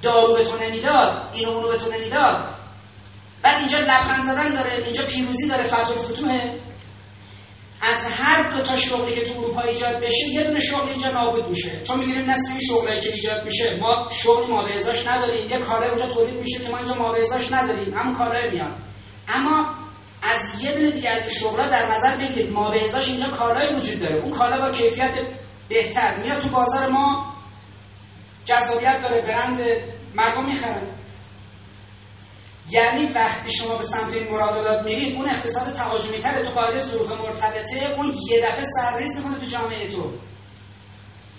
دارو 0.02 0.34
به 0.34 0.44
تو 0.44 0.58
نمی‌داد 0.58 1.30
اینو 1.32 1.50
اونو 1.50 1.68
به 1.68 1.76
تو 1.76 1.92
نمی‌داد. 1.92 2.44
بعد 3.42 3.58
اینجا 3.58 3.78
لبخند 3.78 4.24
زدن 4.24 4.54
داره 4.54 4.72
اینجا 4.84 5.06
پیروزی 5.06 5.48
داره 5.48 5.64
فتح 5.64 5.90
الفتوحه 5.90 6.54
از 7.80 8.06
هر 8.12 8.52
دو 8.52 8.62
تا 8.62 8.76
شغلی 8.76 9.14
که 9.14 9.24
تو 9.24 9.40
اروپا 9.40 9.60
ایجاد 9.60 10.00
بشه 10.00 10.28
یه 10.28 10.44
دونه 10.44 10.60
شغل 10.60 10.88
اینجا 10.88 11.10
نابود 11.10 11.48
میشه. 11.48 11.82
چون 11.84 11.98
می‌گیریم 11.98 12.30
نصف 12.30 12.50
این 12.50 12.60
شغلی 12.60 13.00
که 13.00 13.12
ایجاد 13.12 13.44
میشه 13.44 13.76
ما 13.80 14.08
شغل 14.22 14.50
ما 14.50 14.66
ازاش 14.66 15.06
نداریم. 15.06 15.50
یه 15.50 15.58
کالای 15.58 15.88
اونجا 15.88 16.06
تولید 16.06 16.40
میشه 16.40 16.58
که 16.60 16.68
ما 16.68 16.76
اینجا 16.76 16.94
ما 16.94 17.14
ازاش 17.14 17.52
نداریم. 17.52 17.98
همون 17.98 18.14
کالای 18.14 18.50
میاد. 18.50 18.74
اما 19.28 19.74
از 20.22 20.64
یه 20.64 20.72
دونه 20.72 20.90
دیگه 20.90 21.10
از 21.10 21.28
شغلا 21.32 21.68
در 21.68 21.86
نظر 21.86 22.16
بگیرید 22.16 22.52
ما 22.52 22.72
ازاش 22.72 23.08
اینجا 23.08 23.28
کالای 23.28 23.74
وجود 23.74 24.00
داره. 24.00 24.14
اون 24.14 24.30
کالا 24.30 24.60
با 24.60 24.70
کیفیت 24.70 25.14
بهتر. 25.68 26.16
میاد 26.16 26.38
تو 26.38 26.48
بازار 26.48 26.88
ما 26.88 27.34
جذابیت 28.44 29.02
داره 29.02 29.20
برند 29.20 29.60
مردم 30.14 30.44
می‌خرن. 30.44 30.82
یعنی 32.70 33.06
وقتی 33.06 33.52
شما 33.52 33.76
به 33.76 33.84
سمت 33.84 34.12
این 34.12 34.28
مراودات 34.28 34.84
میرید 34.84 35.16
اون 35.16 35.28
اقتصاد 35.28 35.74
تهاجمی 35.74 36.18
تره. 36.18 36.44
تو 36.44 36.50
قاعده 36.50 36.80
ظروف 36.80 37.12
مرتبطه 37.12 37.94
اون 37.96 38.14
یه 38.30 38.40
دفعه 38.40 38.64
سرریز 38.76 39.16
می‌کنه 39.16 39.38
تو 39.38 39.46
جامعه 39.46 39.88
تو. 39.88 40.12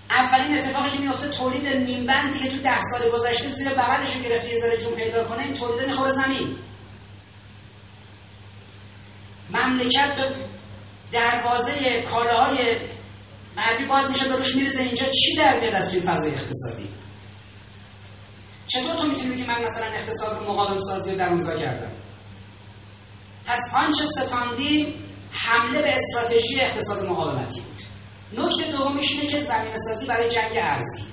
اولین 0.09 0.57
اتفاقی 0.57 0.89
که 0.89 0.99
میفته 0.99 1.27
تولید 1.27 1.67
نیمبندی 1.67 2.39
که 2.39 2.49
تو 2.49 2.57
ده 2.57 2.79
سال 2.91 3.11
گذشته 3.11 3.49
زیر 3.49 3.69
بغلش 3.69 4.15
رو 4.15 4.21
گرفته 4.21 4.53
یه 4.53 4.59
ذره 4.59 4.77
جون 4.77 4.95
پیدا 4.95 5.23
کنه 5.23 5.43
این 5.43 5.53
تولید 5.53 5.87
می‌خوره 5.87 6.11
زمین. 6.11 6.55
مملکت 9.49 10.15
به 10.15 10.23
دروازه 11.11 12.01
کالاهای 12.01 12.57
غربی 13.57 13.85
باز 13.85 14.09
میشه 14.09 14.27
به 14.27 14.35
روش 14.35 14.55
میرزه 14.55 14.83
اینجا 14.83 15.05
چی 15.05 15.35
در 15.35 15.59
میاد 15.59 15.73
از 15.73 15.93
این 15.93 16.03
فضای 16.03 16.31
اقتصادی؟ 16.31 16.89
چطور 18.67 18.95
تو 18.95 19.07
می‌تونی 19.07 19.33
بگی 19.33 19.43
من 19.43 19.63
مثلا 19.63 19.85
اقتصاد 19.85 20.39
رو 20.39 20.53
مقاوم 20.53 20.77
سازی 20.77 21.11
رو 21.11 21.17
در 21.17 21.29
اونجا 21.29 21.57
کردم؟ 21.57 21.91
پس 23.45 23.59
آنچه 23.75 24.05
ستاندیم 24.05 24.93
حمله 25.31 25.81
به 25.81 25.95
استراتژی 25.95 26.59
اقتصاد 26.59 27.09
مقاومتی 27.09 27.61
بود. 27.61 27.77
نکته 28.45 28.71
دومیش 28.71 29.11
اینه 29.11 29.27
که 29.27 29.41
زمین 29.41 29.77
سازی 29.77 30.07
برای 30.07 30.29
جنگ 30.29 30.51
ارزی 30.53 31.03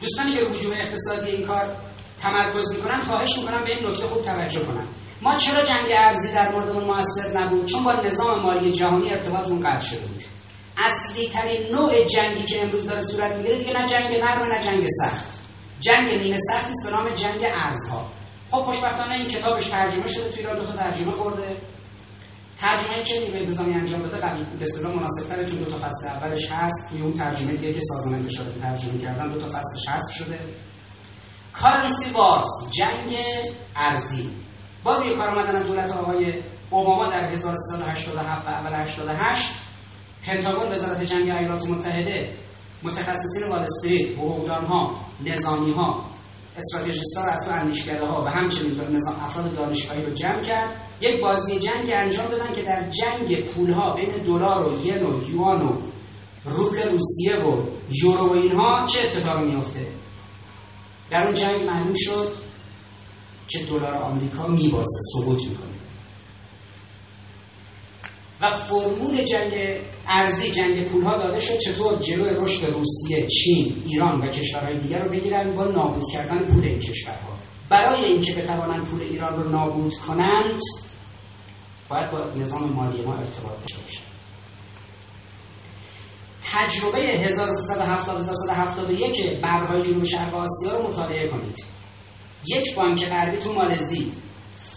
دوستانی 0.00 0.34
که 0.34 0.40
رو 0.40 0.72
اقتصادی 0.72 1.30
این 1.30 1.46
کار 1.46 1.76
تمرکز 2.18 2.76
می‌کنن 2.76 3.00
خواهش 3.00 3.38
می‌کنم 3.38 3.64
به 3.64 3.70
این 3.70 3.86
نکته 3.86 4.06
خوب 4.06 4.22
توجه 4.22 4.64
کنن. 4.64 4.86
ما 5.22 5.36
چرا 5.36 5.64
جنگ 5.64 5.86
ارزی 5.90 6.34
در 6.34 6.52
موردمون 6.52 6.84
موثر 6.84 7.40
نبود؟ 7.40 7.66
چون 7.66 7.84
با 7.84 7.92
نظام 7.92 8.42
مالی 8.42 8.72
جهانی 8.72 9.10
ارتباطمون 9.10 9.70
قطع 9.70 9.86
شده 9.86 10.06
بود. 10.06 10.22
اصلی 10.76 11.28
ترین 11.28 11.72
نوع 11.72 12.04
جنگی 12.04 12.46
که 12.46 12.62
امروز 12.62 12.88
داره 12.88 13.02
صورت 13.02 13.32
می‌گیره 13.32 13.58
دیگه 13.58 13.72
نه 13.72 13.88
جنگ 13.88 14.20
نرم 14.20 14.52
نه 14.52 14.64
جنگ 14.64 14.86
سخت. 14.86 15.45
جنگ 15.86 16.22
نیمه 16.22 16.36
سختی 16.36 16.72
به 16.84 16.90
نام 16.90 17.08
جنگ 17.08 17.40
ارزها. 17.44 18.10
خب 18.50 18.62
خوشبختانه 18.62 19.14
این 19.14 19.28
کتابش 19.28 19.66
ترجمه 19.66 20.08
شده 20.08 20.30
توی 20.30 20.38
ایران 20.38 20.66
دو 20.66 20.72
ترجمه 20.72 21.12
خورده. 21.12 21.56
ترجمه 22.60 23.02
که 23.02 23.20
نیمه 23.20 23.38
انتظامی 23.38 23.74
انجام 23.74 24.02
داده 24.02 24.16
قبل 24.16 24.44
به 24.44 24.66
اصطلاح 24.66 24.96
مناسب‌تره 24.96 25.44
چون 25.44 25.58
دو 25.58 25.64
تا 25.64 25.78
فصل 25.78 26.08
اولش 26.08 26.50
هست. 26.50 26.90
توی 26.90 27.02
اون 27.02 27.12
ترجمه 27.12 27.52
دیگه 27.52 27.72
که 27.72 27.80
سازمان 27.82 28.14
انتشارات 28.14 28.60
ترجمه 28.60 28.98
کردن 28.98 29.28
دو 29.28 29.40
تا 29.40 29.48
فصلش 29.48 29.88
حذف 29.88 30.14
شده. 30.14 30.38
کارنسی 31.52 32.10
باز 32.10 32.46
جنگ 32.70 33.16
ارزی. 33.76 34.30
با 34.84 34.96
روی 34.96 35.14
کار 35.14 35.28
آمدن 35.28 35.62
دولت 35.62 35.92
آقای 35.92 36.34
اوباما 36.70 37.08
در 37.08 37.32
1387 37.32 38.46
و 38.46 38.50
اول 38.50 38.74
88 38.74 39.52
پنتاگون 40.26 40.72
وزارت 40.72 41.02
جنگ 41.02 41.30
ایالات 41.30 41.66
متحده 41.66 42.34
متخصصین 42.82 43.48
وال 43.50 43.62
استریت 43.62 44.18
ها 44.68 45.05
نظامی 45.24 45.72
ها 45.72 46.04
استراتژیست 46.56 47.16
ها 47.16 47.24
از 47.24 47.44
تو 47.44 47.50
اندیشکده 47.50 48.06
ها 48.06 48.24
و 48.24 48.28
همچنین 48.28 48.80
افراد 49.24 49.56
دانشگاهی 49.56 50.04
رو 50.04 50.14
جمع 50.14 50.42
کرد. 50.42 50.70
یک 51.00 51.20
بازی 51.20 51.58
جنگ 51.58 51.90
انجام 51.92 52.26
دادن 52.26 52.54
که 52.54 52.62
در 52.62 52.90
جنگ 52.90 53.44
پول 53.44 53.70
ها 53.70 53.94
بین 53.94 54.10
دلار 54.10 54.68
و 54.68 54.86
ین 54.86 55.06
و 55.06 55.30
یوان 55.30 55.62
و 55.62 55.72
روبل 56.44 56.88
روسیه 56.92 57.36
و 57.36 57.62
یورو 57.90 58.28
و 58.28 58.32
اینها 58.32 58.86
چه 58.86 59.00
اتفاقی 59.00 59.44
میفته 59.44 59.86
در 61.10 61.26
اون 61.26 61.34
جنگ 61.34 61.62
معلوم 61.62 61.94
شد 61.96 62.32
که 63.48 63.58
دلار 63.58 63.94
آمریکا 63.94 64.46
میبازه 64.46 65.00
سقوط 65.12 65.38
می‌کنه. 65.38 65.75
و 68.40 68.48
فرمول 68.48 69.24
جنگ 69.24 69.52
ارزی 70.08 70.50
جنگ 70.50 70.84
پول 70.84 71.02
ها 71.02 71.18
داده 71.18 71.40
شد. 71.40 71.58
چطور 71.58 71.98
جلوی 71.98 72.30
رشد 72.30 72.64
روسیه 72.64 73.26
چین 73.26 73.82
ایران 73.86 74.20
و 74.20 74.30
کشورهای 74.30 74.78
دیگر 74.78 74.98
رو 74.98 75.10
بگیرن 75.10 75.54
با 75.54 75.64
نابود 75.64 76.04
کردن 76.12 76.38
پول 76.38 76.64
این 76.64 76.78
کشورها؟ 76.78 77.36
برای 77.68 78.04
اینکه 78.04 78.34
بتوانند 78.34 78.84
پول 78.84 79.02
ایران 79.02 79.42
رو 79.42 79.48
نابود 79.48 79.94
کنند 79.94 80.60
باید 81.88 82.10
با 82.10 82.24
نظام 82.36 82.72
مالی 82.72 83.02
ما 83.02 83.16
ارتباط 83.16 83.60
داشته 83.60 83.82
باشند 83.82 84.06
تجربه 86.52 86.98
1370 86.98 89.40
برهای 89.42 89.82
جنوب 89.82 90.04
شرق 90.04 90.34
آسیا 90.34 90.76
رو 90.76 90.88
مطالعه 90.88 91.28
کنید. 91.28 91.64
یک 92.46 92.74
بانک 92.74 93.06
غربی 93.06 93.36
تو 93.36 93.52
مالزی 93.52 94.12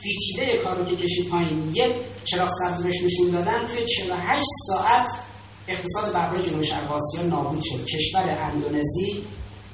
فیتیله 0.01 0.57
کار 0.57 0.77
رو 0.77 0.85
که 0.85 0.95
کشید 0.95 1.29
پایین 1.29 1.71
یک 1.73 1.93
چراغ 2.25 2.49
سبز 2.49 2.83
بهش 2.83 3.03
نشون 3.03 3.31
دادن 3.31 3.67
توی 3.67 3.85
48 3.85 4.45
ساعت 4.67 5.07
اقتصاد 5.67 6.13
برای 6.13 6.43
جنوب 6.43 6.63
شرق 6.63 6.91
آسیا 6.91 7.21
نابود 7.21 7.61
شد. 7.63 7.85
کشور 7.85 8.39
اندونزی 8.41 9.23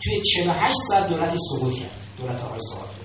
توی 0.03 0.21
48 0.21 0.75
ساعت 0.89 1.09
دولتی 1.09 1.37
سقوط 1.49 1.73
کرد 1.73 2.01
دولت 2.17 2.43
آقای 2.43 2.59
سقوط 2.59 2.95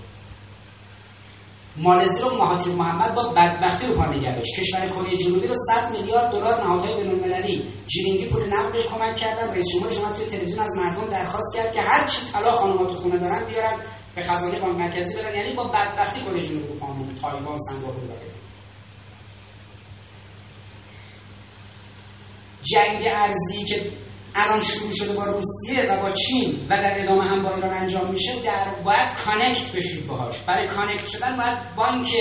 مالزی 1.77 2.21
رو 2.21 2.37
مهاتیر 2.37 2.73
محمد 2.73 3.15
با 3.15 3.29
بدبختی 3.29 3.87
رو 3.87 3.95
پا 3.95 4.07
نگهش 4.07 4.59
کشور 4.59 4.87
کره 4.87 5.17
جنوبی 5.17 5.47
رو 5.47 5.55
100 5.55 5.93
میلیارد 5.93 6.33
دلار 6.33 6.65
نهادهای 6.65 6.97
بین‌المللی. 6.97 7.63
جیلینگی 7.87 8.27
پول 8.27 8.55
نقدش 8.55 8.87
کمک 8.87 9.17
کردن. 9.17 9.53
رئیس 9.53 9.67
جمهور 9.73 9.93
شما 9.93 10.13
توی 10.13 10.27
تلویزیون 10.27 10.61
از 10.61 10.77
مردم 10.77 11.11
درخواست 11.11 11.57
کرد 11.57 11.73
که 11.73 11.81
هر 11.81 12.07
چی 12.07 12.23
طلا 12.33 12.53
خانم‌ها 12.53 12.85
تو 12.85 12.95
خونه 12.95 13.19
دارن 13.19 13.45
بیارن. 13.45 13.79
به 14.15 14.23
خزانه 14.23 14.61
بانک 14.61 14.79
مرکزی 14.79 15.17
بدن. 15.17 15.35
یعنی 15.37 15.53
با 15.53 15.65
بدبختی 15.65 16.21
کره 16.21 16.49
رو 16.49 16.75
پامون 16.75 17.15
تایوان 17.23 17.59
سنگاپور 17.59 18.11
جنگ 22.63 23.07
ارزی 23.07 23.65
که 23.65 23.83
الان 24.35 24.61
شروع 24.61 24.93
شده 24.93 25.13
با 25.13 25.25
روسیه 25.25 25.93
و 25.93 26.01
با 26.01 26.11
چین 26.11 26.67
و 26.69 26.77
در 26.77 27.03
ادامه 27.03 27.29
هم 27.29 27.43
با 27.43 27.55
ایران 27.55 27.75
انجام 27.75 28.11
میشه 28.11 28.33
باید 28.45 29.09
connect 29.25 29.73
بشید 29.73 30.07
باهاش. 30.07 30.39
برای 30.39 30.69
connect 30.69 31.07
شدن 31.07 31.37
باید 31.37 31.59
بانک 31.77 32.15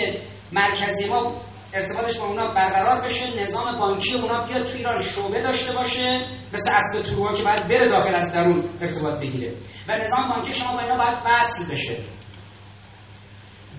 مرکزی 0.52 1.08
ما 1.10 1.42
ارتباطش 1.74 2.18
با 2.18 2.26
اونا 2.26 2.48
برقرار 2.48 3.02
بشه 3.02 3.42
نظام 3.44 3.80
بانکی 3.80 4.14
اونا 4.14 4.44
بیاد 4.44 4.66
تو 4.66 4.78
ایران 4.78 5.04
شعبه 5.04 5.42
داشته 5.42 5.72
باشه 5.72 6.26
مثل 6.54 6.70
اسب 6.72 7.10
تروا 7.10 7.36
که 7.36 7.44
باید 7.44 7.68
بره 7.68 7.90
داخل 7.90 8.16
از 8.16 8.34
درون 8.34 8.70
ارتباط 8.82 9.20
بگیره. 9.20 9.54
و 9.88 9.98
نظام 9.98 10.30
بانکی 10.30 10.54
شما 10.54 10.74
با 10.74 10.80
اینا 10.80 10.98
باید 10.98 11.18
وصل 11.26 11.66
بشه. 11.66 11.98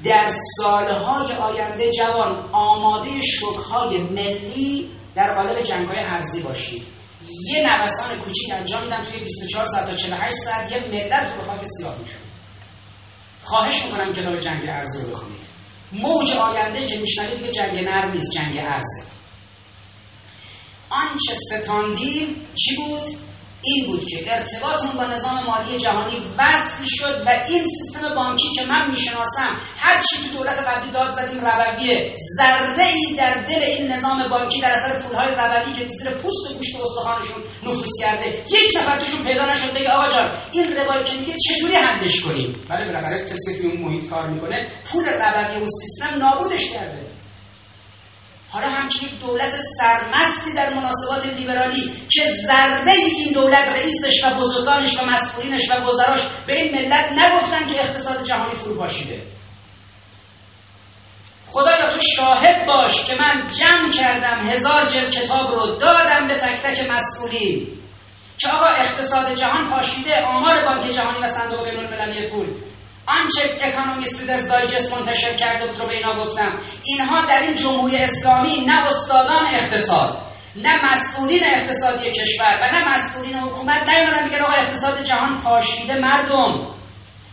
در 0.04 0.30
سالهای 0.58 1.32
آینده 1.32 1.90
جوان 1.92 2.48
آماده 2.52 3.10
شکهای 3.22 3.98
ملی 3.98 4.90
در 5.14 5.34
قالب 5.34 5.62
جنگهای 5.62 5.98
ارزی 5.98 6.42
باشید. 6.42 6.82
یه 7.48 7.62
نوسان 7.62 8.18
کوچیک 8.18 8.52
انجام 8.52 8.82
میدن 8.82 9.04
توی 9.04 9.20
24 9.20 9.66
ساعت 9.66 9.86
تا 9.86 9.96
48 9.96 10.36
ساعت 10.36 10.72
یه 10.72 10.78
ملت 10.78 11.32
رو 11.32 11.40
به 11.40 11.46
خاک 11.46 11.60
سیاه 11.78 11.98
میشون 11.98 12.20
خواهش 13.42 13.84
می‌کنم 13.84 14.12
کتاب 14.12 14.40
جنگ 14.40 14.68
ارزی 14.68 15.02
رو 15.02 15.10
بخونید. 15.10 15.59
موج 15.92 16.30
آینده 16.32 16.86
که 16.86 16.98
میشنوید 16.98 17.38
دیگه 17.38 17.50
جنگ 17.50 17.84
نرم 17.84 18.12
نیست 18.12 18.30
جنگ 18.32 18.58
ارزه 18.58 19.02
آنچه 20.90 21.34
ستاندیم 21.34 22.46
چی 22.54 22.76
بود؟ 22.76 23.08
این 23.62 23.86
بود 23.86 24.06
که 24.06 24.34
ارتباطمون 24.34 24.96
با 24.96 25.14
نظام 25.14 25.44
مالی 25.46 25.78
جهانی 25.78 26.16
وصل 26.38 26.84
شد 26.84 27.22
و 27.26 27.30
این 27.48 27.64
سیستم 27.64 28.14
بانکی 28.14 28.52
که 28.54 28.64
من 28.66 28.90
می‌شناسم 28.90 29.56
هر 29.78 30.00
چی 30.00 30.16
تو 30.16 30.38
دولت 30.38 30.58
قبلی 30.58 30.90
داد 30.90 31.12
زدیم 31.12 31.40
روویه 31.40 32.14
ذره 32.36 32.86
ای 32.86 33.14
در 33.18 33.42
دل 33.42 33.62
این 33.62 33.92
نظام 33.92 34.28
بانکی 34.28 34.60
در 34.60 34.70
اثر 34.70 34.98
پولهای 34.98 35.34
رووی 35.34 35.72
که 35.72 35.88
زیر 35.88 36.10
پوست 36.10 36.50
و 36.50 36.54
گوشت 36.54 36.76
استخوانشون 36.82 37.42
نفوذ 37.62 38.00
کرده. 38.00 38.26
یک 38.26 38.76
نفر 38.80 38.98
توشون 38.98 39.24
پیدا 39.24 39.52
نشد 39.52 39.74
بگه 39.74 39.90
آقا 39.90 40.08
جان 40.08 40.30
این 40.52 40.76
روایی 40.76 41.04
که 41.04 41.16
میگه 41.16 41.34
چجوری 41.48 41.74
حلش 41.74 42.20
کنیم؟ 42.20 42.56
ولی 42.70 42.84
بالاخره 42.84 43.24
کسی 43.24 43.62
که 43.62 43.68
اون 43.68 43.76
محیط 43.76 44.10
کار 44.10 44.28
می‌کنه 44.28 44.66
پول 44.92 45.04
رووی 45.04 45.64
و 45.64 45.66
سیستم 45.66 46.18
نابودش 46.18 46.70
کرده. 46.70 47.09
حالا 48.52 48.68
همچنین 48.68 49.12
یک 49.12 49.20
دولت 49.20 49.54
سرمستی 49.78 50.54
در 50.54 50.74
مناسبات 50.74 51.26
لیبرالی 51.26 51.92
که 52.10 52.22
ذره 52.46 52.92
این 52.92 53.32
دولت 53.32 53.68
رئیسش 53.68 54.24
و 54.24 54.30
بزرگانش 54.30 54.98
و 55.00 55.04
مسئولینش 55.04 55.70
و 55.70 55.80
گذراش 55.80 56.20
به 56.46 56.52
این 56.52 56.74
ملت 56.74 57.12
نگفتن 57.12 57.66
که 57.66 57.80
اقتصاد 57.80 58.24
جهانی 58.24 58.54
فرو 58.54 58.74
باشیده 58.74 59.22
خدایا 61.52 61.88
تو 61.88 62.00
شاهد 62.16 62.66
باش 62.66 63.04
که 63.04 63.14
من 63.14 63.46
جمع 63.46 63.90
کردم 63.90 64.48
هزار 64.48 64.86
جلد 64.86 65.10
کتاب 65.10 65.54
رو 65.54 65.76
دادم 65.76 66.26
به 66.28 66.34
تک 66.34 66.62
تک 66.62 66.90
مسئولین. 66.90 67.68
که 68.38 68.48
آقا 68.48 68.66
اقتصاد 68.66 69.34
جهان 69.34 69.70
پاشیده 69.70 70.20
آمار 70.20 70.64
بانک 70.64 70.92
جهانی 70.92 71.18
و 71.18 71.26
صندوق 71.26 71.64
بین 71.64 71.78
المللی 71.78 72.28
پول. 72.28 72.48
آنچه 73.18 73.42
اکانومیست 73.62 74.20
ریدرز 74.20 74.48
دایجست 74.48 74.92
منتشر 74.92 75.34
کرده 75.36 75.66
بود 75.66 75.80
رو 75.80 75.86
به 75.86 75.94
اینا 75.94 76.24
گفتم. 76.24 76.52
اینها 76.84 77.20
در 77.26 77.38
این 77.42 77.54
جمهوری 77.54 77.96
اسلامی 77.96 78.60
نه 78.66 78.86
استادان 78.86 79.46
اقتصاد 79.54 80.18
نه 80.56 80.92
مسئولین 80.92 81.44
اقتصادی 81.44 82.10
کشور 82.10 82.58
و 82.62 82.72
نه 82.72 82.94
مسئولین 82.94 83.36
حکومت. 83.36 83.88
نیومدن 83.88 84.24
میگن 84.24 84.40
آقا 84.40 84.52
اقتصاد 84.52 85.04
جهان 85.04 85.38
پاشیده 85.38 85.98
مردم. 85.98 86.66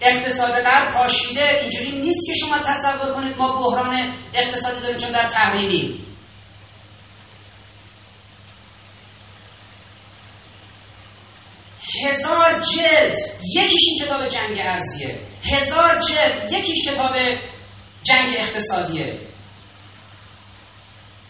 اقتصاد 0.01 0.63
در 0.63 0.91
پاشیده. 0.93 1.59
اینجوری 1.61 1.91
نیست 1.91 2.27
که 2.27 2.33
شما 2.33 2.57
تصور 2.57 3.13
کنید 3.15 3.37
ما 3.37 3.51
بحران 3.51 4.13
اقتصادی 4.33 4.81
داریم 4.81 4.97
چون 4.97 5.11
در 5.11 5.27
تحریمیم. 5.27 6.06
هزار 12.03 12.61
جلد 12.61 13.17
یکیش 13.55 13.83
این 13.87 14.05
کتاب 14.05 14.29
جنگ 14.29 14.59
ارزیه 14.59 15.19
هزار 15.43 15.99
جلد 15.99 16.51
یکیش 16.51 16.87
کتاب 16.87 17.15
جنگ 18.03 18.35
اقتصادیه. 18.37 19.19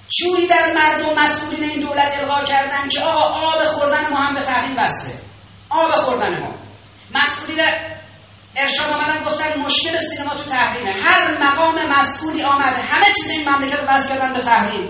جوری 0.09 0.47
در 0.47 0.73
مردم 0.73 1.19
مسئولین 1.19 1.69
این 1.69 1.79
دولت 1.79 2.17
القا 2.17 2.43
کردن 2.43 2.89
که 2.89 3.01
آقا 3.01 3.47
آب 3.47 3.63
خوردن 3.63 4.09
ما 4.09 4.17
هم 4.17 4.35
به 4.35 4.41
تحریم 4.41 4.75
بسته. 4.75 5.11
آب 5.69 5.91
خوردن 5.91 6.39
ما. 6.39 6.53
مسئولین 7.15 7.65
ارشاد 8.55 8.91
آمدن 8.91 9.23
گفتن 9.23 9.61
مشکل 9.61 9.97
سینما 9.97 10.35
تو 10.35 10.43
تحریمه. 10.43 10.93
هر 10.93 11.38
مقام 11.43 11.89
مسئولی 11.89 12.43
آمد. 12.43 12.75
همه 12.91 13.05
چیز 13.05 13.29
این 13.29 13.49
مملکت 13.49 13.79
رو 13.79 13.88
بس 13.88 14.09
کردن 14.09 14.34
به 14.34 14.39
تحریم. 14.39 14.89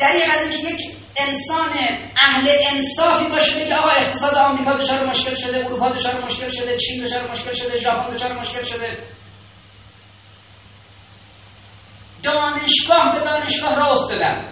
در 0.00 0.12
این 0.12 0.50
که 0.50 0.58
یک 0.58 0.96
انسان 1.16 1.70
اهل 2.22 2.50
انصافی 2.72 3.24
باشه 3.24 3.64
بگه 3.64 3.76
آقا 3.76 3.90
اقتصاد 3.90 4.34
آمریکا 4.34 4.72
دچار 4.72 5.06
مشکل 5.06 5.34
شده 5.34 5.64
اروپا 5.66 5.88
دچار 5.88 6.24
مشکل 6.24 6.50
شده 6.50 6.76
چین 6.76 7.04
دچار 7.04 7.30
مشکل 7.30 7.54
شده 7.54 7.78
ژاپن 7.78 8.14
دچار 8.14 8.32
مشکل 8.32 8.62
شده. 8.64 8.98
دانشگاه 12.22 13.14
به 13.14 13.20
دانشگاه 13.20 13.76
را 13.76 13.86
افتادن 13.86 14.44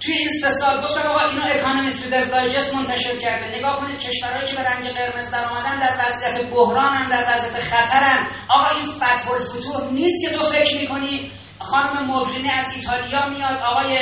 توی 0.00 0.14
این 0.14 0.28
سه 0.42 0.50
سال 0.50 0.84
گفتم 0.84 1.00
آقا 1.00 1.28
اینو 1.28 1.42
اکانومیست 1.44 2.04
ریدرز 2.04 2.30
دایجست 2.30 2.74
منتشر 2.74 3.16
کرده. 3.16 3.58
نگاه 3.58 3.76
کنید 3.76 3.98
کشورهایی 3.98 4.46
که 4.46 4.56
به 4.56 4.62
رنگ 4.62 4.88
قرمز 4.88 5.30
در 5.30 5.44
آمدن 5.44 5.78
در 5.78 6.06
وضعیت 6.06 6.50
بحرانن 6.50 7.08
در 7.08 7.26
وضعیت 7.28 7.60
خطرن. 7.60 8.26
آقا 8.48 8.68
این 8.76 8.92
فتح 8.92 9.30
الفتوح 9.30 9.92
نیست 9.92 10.22
که 10.22 10.38
تو 10.38 10.44
فکر 10.44 10.76
می‌کنی 10.76 11.30
خانم 11.60 12.06
موگرینی 12.06 12.50
از 12.50 12.66
ایتالیا 12.76 13.28
میاد 13.28 13.60
آقای 13.62 13.98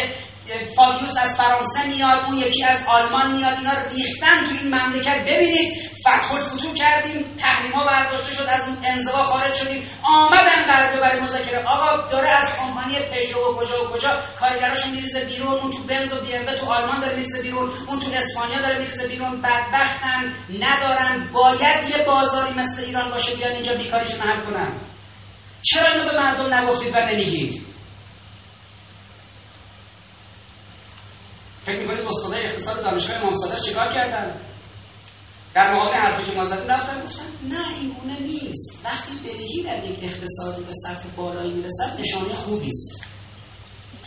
فابیوس 0.77 1.17
از 1.23 1.37
فرانسه 1.37 1.87
میاد 1.87 2.25
اون 2.27 2.37
یکی 2.39 2.65
از 2.65 2.83
آلمان 2.89 3.33
میاد 3.33 3.59
اینا 3.59 3.73
ریختن 3.95 4.45
تو 4.45 4.55
این 4.61 4.75
مملکت. 4.75 5.25
ببینید 5.25 5.73
فتح 6.01 6.33
الفتوح 6.33 6.75
کردیم 6.75 7.25
تحریما 7.39 7.85
برداشته 7.85 8.35
شد 8.35 8.47
از 8.49 8.69
انزوا 8.85 9.23
خارج 9.23 9.55
شدیم. 9.55 9.83
آمدن 10.03 10.65
قرار 10.67 11.01
برای 11.01 11.21
مذاکره. 11.21 11.65
آقا 11.65 12.09
داره 12.09 12.29
از 12.29 12.53
کمپانی 12.59 12.99
پژو 13.01 13.39
و 13.39 13.55
کجا 13.55 13.85
و 13.85 13.89
کجا 13.89 14.21
کارگراشون 14.41 14.91
میریزه 14.91 15.25
بیرون. 15.25 15.59
اون 15.59 15.71
تو 15.71 15.83
بنز 15.83 16.13
و 16.13 16.55
تو 16.61 16.67
آلمان 16.67 17.01
داره 17.01 17.15
میریزه 17.15 17.43
بیرون. 17.43 17.71
اون 17.87 18.01
تو 18.01 18.07
اسپانیا 18.15 18.63
داره 18.63 18.79
میریزه 18.79 19.09
بیرون. 19.09 19.43
بدبختن 19.43 20.35
ندارن. 20.61 21.29
باید 21.33 21.85
یه 21.91 22.05
بازاری 22.07 22.55
مثل 22.55 22.85
ایران 22.85 23.11
باشه 23.11 23.35
بیان 23.35 23.53
اینجا 23.53 23.75
بیکاریشون 23.75 24.21
حل 24.21 24.41
کنن. 24.41 24.73
چرا 25.63 25.87
اینو 25.87 26.05
به 26.05 26.17
مردم 26.17 26.55
نگفتید 26.55 26.95
و 26.95 26.99
نمیگید؟ 26.99 27.76
فکر 31.67 31.79
می‌کنید 31.79 32.01
استادای 32.01 32.43
اقتصاد 32.43 32.83
دانشگاه 32.83 33.17
امام 33.17 33.33
صادق 33.33 33.61
چیکار 33.61 33.93
کردن؟ 33.93 34.41
در 35.55 35.75
مقابل 35.75 35.95
حرفی 35.95 36.31
که 36.31 36.37
ما 36.37 36.45
زدیم 36.45 36.69
رفتن 36.69 37.05
گفتن 37.05 37.23
نه 37.49 37.79
این 37.81 37.91
گونه 37.91 38.21
نیست. 38.21 38.81
وقتی 38.85 39.13
بدهی 39.25 39.63
در 39.63 39.85
یک 39.85 39.99
اقتصادی 40.03 40.63
به 40.63 40.73
سطح 40.73 41.09
بالایی 41.17 41.53
می‌رسد 41.53 42.01
نشانه 42.01 42.35
خوبی 42.35 42.69
است. 42.69 43.05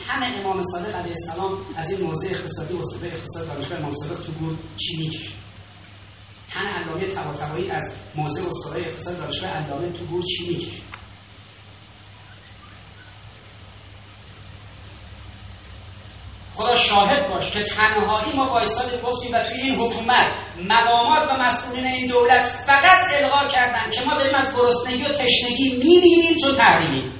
تن 0.07 0.39
امام 0.39 0.61
صادق 0.63 0.95
علیه 0.95 1.13
السلام 1.17 1.57
از 1.75 1.91
این 1.91 2.01
موضع 2.01 2.27
اقتصادی 2.29 2.77
استاد 2.77 3.05
اقتصاد 3.05 3.47
دانشگاه 3.47 3.79
امام 3.79 3.93
صادق 3.93 4.21
تو 4.25 4.31
گور 4.31 4.57
چینی 4.77 5.09
کشید 5.09 5.39
تن 6.49 6.65
علامه 6.65 7.07
طباطبایی 7.07 7.71
از 7.71 7.91
موضع 8.15 8.41
استادای 8.47 8.85
اقتصاد 8.85 9.17
دانشگاه 9.17 9.49
علامه 9.49 9.91
تو 9.91 10.05
گور 10.05 10.23
چینی 10.23 10.55
کشید 10.55 10.88
خدا 16.59 16.75
شاهد 16.75 17.29
باش 17.29 17.51
که 17.51 17.63
تنهایی 17.63 18.33
ما 18.35 18.47
وایسادیم 18.47 19.01
گفتیم 19.01 19.33
و 19.33 19.39
توی 19.39 19.61
این 19.61 19.75
حکومت 19.75 20.27
مقامات 20.69 21.31
و 21.31 21.37
مسئولین 21.37 21.85
این 21.85 22.07
دولت 22.07 22.45
فقط 22.45 23.07
القا 23.21 23.47
کردن 23.47 23.91
که 23.91 24.01
ما 24.01 24.13
داریم 24.13 24.35
از 24.35 24.55
گرسنگی 24.55 25.03
و 25.03 25.07
تشنگی 25.07 25.69
میمیریم 25.69 26.37
چون 26.43 26.55
تحریمیم. 26.55 27.13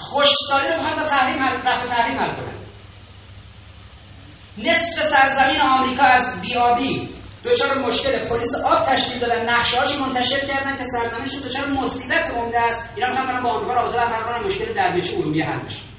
خشکسالی 0.00 0.68
رو 0.68 0.76
می‌خوان 0.76 0.96
با 0.96 1.02
تحریم 1.02 1.42
رفع 1.42 1.86
تحریم 1.86 2.18
حل 2.18 2.30
کنن. 2.30 2.54
نصف 4.58 5.02
سرزمین 5.02 5.60
آمریکا 5.60 6.04
از 6.04 6.40
بیابی 6.40 7.08
دچار 7.44 7.78
مشکل 7.78 8.18
پلیس 8.18 8.54
آب 8.54 8.86
تشکیل 8.86 9.18
دادن. 9.18 9.50
نقشه 9.50 10.00
منتشر 10.00 10.46
کردن 10.46 10.76
که 10.76 10.84
سرزمینشون 10.92 11.40
دچار 11.40 11.66
مصیبت 11.66 12.30
عمده 12.30 12.60
است. 12.60 12.84
اینا 12.96 13.16
هم 13.16 13.42
با 13.42 13.50
آمریکا 13.50 13.74
رابطه 13.74 13.98
برقرار 13.98 14.46
مشکل 14.46 14.72
دریاچه 14.72 15.16
ارومیه 15.16 15.46
حل 15.46 15.66
بشه 15.66 15.90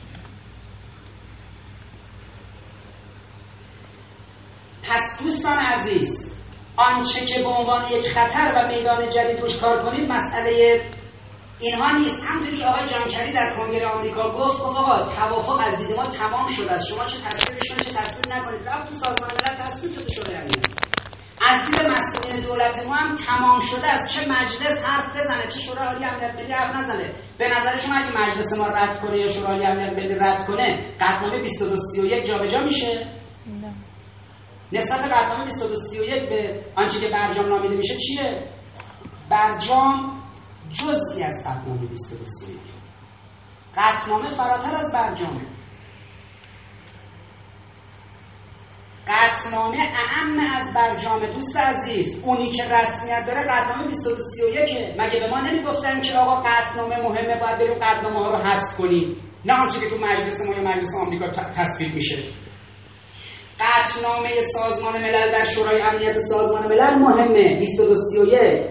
پس 4.83 5.10
دوستان 5.23 5.57
عزیز 5.57 6.31
آنچه 6.77 7.25
که 7.25 7.39
به 7.41 7.49
عنوان 7.49 7.91
یک 7.91 8.07
خطر 8.07 8.53
و 8.55 8.67
میدان 8.67 9.09
جدید 9.09 9.41
روش 9.41 9.57
کار 9.57 9.83
کنید 9.83 10.11
مسئله 10.11 10.81
اینها 11.59 11.91
نیست. 11.91 12.23
همونطوری 12.23 12.57
که 12.57 12.65
آقای 12.65 12.87
جانکری 12.87 13.33
در 13.33 13.53
کنگره 13.57 13.87
آمریکا 13.87 14.29
گفت 14.29 14.63
گفت 14.63 14.77
آقا 14.77 15.03
توافق 15.03 15.61
از 15.67 15.77
دید 15.77 15.95
ما 15.97 16.05
تمام 16.05 16.47
شده 16.47 16.71
است 16.71 16.87
شما 16.87 17.05
چه 17.05 17.17
تصویرش 17.19 17.67
چه 17.67 17.93
تصویر 17.93 18.35
نکنید. 18.35 18.67
رفت 18.67 18.89
تو 18.89 18.93
سازمان 18.93 19.31
ملل 19.31 19.55
تصویر 19.57 19.93
شده 19.93 20.13
شده 20.13 20.37
از 21.49 21.69
دید 21.69 21.87
مسئولین 21.87 22.45
دولت 22.45 22.85
ما 22.87 22.95
هم 22.95 23.15
تمام 23.15 23.59
شده 23.59 23.87
است. 23.87 24.07
چه 24.07 24.31
مجلس 24.31 24.85
حرف 24.85 25.15
بزنه 25.15 25.47
چه 25.47 25.59
شورای 25.59 25.87
عالی 25.87 26.05
امنیت 26.05 26.35
ملی 26.35 26.53
حرف 26.53 26.75
نزنه. 26.75 27.11
به 27.37 27.47
نظر 27.47 27.75
شما 27.77 27.95
اگه 27.95 28.17
مجلس 28.17 28.53
ما 28.57 28.67
رد 28.67 28.99
کنه 28.99 29.17
یا 29.17 29.27
شورای 29.27 29.65
امنیت 29.65 29.93
ملی 29.93 30.15
رد 30.15 30.45
کنه 30.45 30.79
قطعنامه 30.99 31.37
2231 31.37 32.25
جابجا 32.25 32.59
میشه. 32.59 33.20
نسبت 34.73 34.99
قطنامه 34.99 35.45
2231 35.45 36.29
به 36.29 36.63
آنچه 36.75 36.99
که 36.99 37.07
برجام 37.07 37.45
نامیده 37.45 37.75
میشه 37.75 37.97
چیه؟ 37.97 38.43
برجام 39.29 40.21
جزئی 40.73 41.23
از 41.23 41.43
قطنامه 41.47 41.87
2231 41.87 42.59
قطنامه 43.77 44.29
فراتر 44.29 44.75
از 44.75 44.91
برجامه. 44.93 45.41
قطنامه 49.07 49.77
اعم 49.77 50.39
از 50.55 50.73
برجام 50.73 51.25
دوست 51.25 51.57
عزیز 51.57 52.23
اونی 52.23 52.51
که 52.51 52.63
رسمیت 52.63 53.25
داره 53.27 53.41
قطنامه 53.41 53.83
2231 53.87 54.99
مگه 54.99 55.19
به 55.19 55.27
ما 55.27 55.39
نمی‌گفتن 55.39 56.01
که 56.01 56.17
آقا 56.17 56.43
قطنامه 56.45 56.95
مهمه 56.95 57.39
باید 57.39 57.57
بریم 57.57 57.73
قطنامه 57.73 58.25
ها 58.25 58.31
رو 58.31 58.37
حذف 58.37 58.77
کنیم؟ 58.77 59.15
نه 59.45 59.53
آنچه 59.53 59.79
که 59.79 59.89
تو 59.89 59.95
مجلس 59.97 60.41
ما 60.47 60.53
یا 60.53 60.61
مجلس 60.61 60.95
آمریکا 60.95 61.27
تصویب 61.27 61.95
میشه. 61.95 62.23
قطنامه 63.61 64.41
سازمان 64.41 65.01
ملل 65.01 65.31
در 65.31 65.43
شورای 65.43 65.81
امنیت 65.81 66.19
سازمان 66.19 66.67
ملل 66.67 66.95
مهمه. 66.95 67.55
2231 67.55 68.61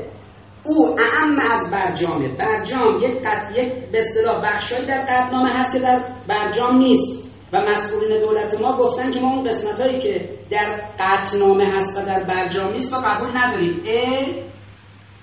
او 0.64 1.00
اعم 1.00 1.38
از 1.50 1.70
برجامه. 1.70 2.28
برجام 2.28 2.98
یک 2.98 3.22
قط 3.22 3.58
یک 3.58 3.72
به 3.72 3.98
اصطلاح 3.98 4.42
بخشایی 4.42 4.86
در 4.86 5.06
قطنامه 5.08 5.50
هست 5.50 5.72
که 5.72 5.78
در 5.78 6.04
برجام 6.28 6.76
نیست. 6.76 7.20
و 7.52 7.60
مسئولین 7.60 8.20
دولت 8.20 8.60
ما 8.60 8.76
گفتن 8.76 9.10
که 9.10 9.20
ما 9.20 9.28
اون 9.28 9.48
قسمت 9.48 9.80
هایی 9.80 10.00
که 10.00 10.28
در 10.50 10.80
قطنامه 10.98 11.78
هست 11.78 11.98
و 11.98 12.04
در 12.04 12.24
برجام 12.24 12.72
نیست 12.72 12.92
ما 12.92 13.00
قبول 13.00 13.36
نداریم. 13.36 13.82
ا 13.86 14.24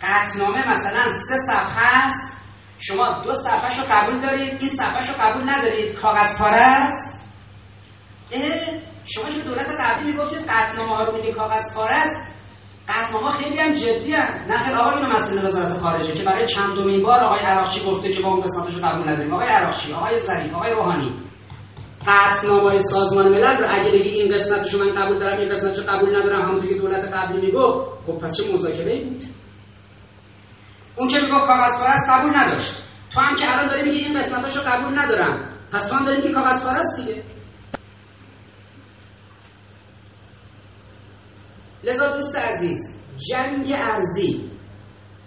قطنامه 0.02 0.72
مثلا 0.72 1.10
سه 1.30 1.38
صفحه 1.48 1.86
هست 1.86 2.38
شما 2.80 3.22
دو 3.24 3.34
صفحه 3.34 3.82
رو 3.82 3.84
قبول 3.92 4.20
دارید 4.22 4.58
این 4.60 4.70
صفحه 4.70 5.08
رو 5.08 5.24
قبول 5.24 5.50
ندارید. 5.50 5.96
کاغذ 5.96 6.38
پاره 6.38 6.62
است. 6.62 7.18
شما 9.08 9.30
که 9.30 9.42
دولت 9.42 9.68
قبلی 9.80 10.12
می‌گفتید 10.12 10.46
قطنامه 10.50 10.96
ها 10.96 11.04
رو 11.04 11.18
میگه 11.18 11.32
کاغذ 11.32 11.76
پاره 11.76 11.96
است 11.96 12.38
قطنامه 12.88 13.32
خیلی 13.32 13.60
هم 13.60 13.74
جدی 13.74 14.14
هم 14.14 14.34
نه 14.50 14.76
آقای 14.76 14.96
اینو 14.96 15.16
مسئول 15.16 15.46
وزارت 15.46 15.78
خارجه 15.78 16.14
که 16.14 16.24
برای 16.24 16.48
چندمین 16.48 17.04
بار 17.04 17.20
آقای 17.20 17.40
عراقچی 17.40 17.86
گفته 17.86 18.12
که 18.14 18.22
ما 18.22 18.28
اون 18.28 18.42
قسمتش 18.42 18.76
رو 18.76 18.82
قبول 18.88 19.10
نداریم. 19.10 19.34
آقای 19.34 19.48
عراقچی 19.48 19.94
آقای 19.94 20.20
ظریف 20.20 20.56
آقای 20.56 20.74
روحانی 20.74 21.14
قطعنامه 22.08 22.78
سازمان 22.78 23.28
ملل 23.28 23.58
رو 23.58 23.66
اگه 23.70 23.92
بگی 23.92 24.10
این 24.10 24.34
قسمتش 24.34 24.76
من 24.76 25.04
قبول 25.04 25.20
دارم 25.20 25.38
این 25.40 25.48
قسمتش 25.48 25.80
قبول 25.80 26.16
ندارم 26.16 26.42
همونطور 26.42 26.70
که 26.70 26.76
دولت 26.76 27.14
قبلی 27.14 27.42
می‌گفت 27.42 27.88
خب 28.08 28.14
پس 28.14 28.38
چه 28.38 28.54
مذاکره 28.54 28.92
ای 28.92 29.04
بود؟ 29.04 29.24
اون 30.96 31.08
که 31.08 31.20
می‌گفت 31.20 31.48
کاغذ 31.48 31.84
پرست 31.84 32.10
قبول 32.10 32.38
نداشت. 32.38 32.84
تو 33.14 33.22
هم 33.22 33.36
که 33.36 33.54
الان 33.54 33.68
داری 33.68 33.84
میگی 33.84 33.98
این 33.98 34.20
قسمتاشو 34.20 34.60
قبول 34.62 35.00
ندارم 35.00 35.40
پس 35.72 35.88
تو 35.88 35.96
هم 35.96 36.06
داری 36.06 36.18
میگی 36.18 36.34
کاغذ 36.34 36.66
پرست 36.66 36.96
دیگه. 36.98 37.22
لذا 41.88 42.16
دوست 42.16 42.36
عزیز 42.36 42.78
جنگ 43.30 43.74
ارزی 43.76 44.42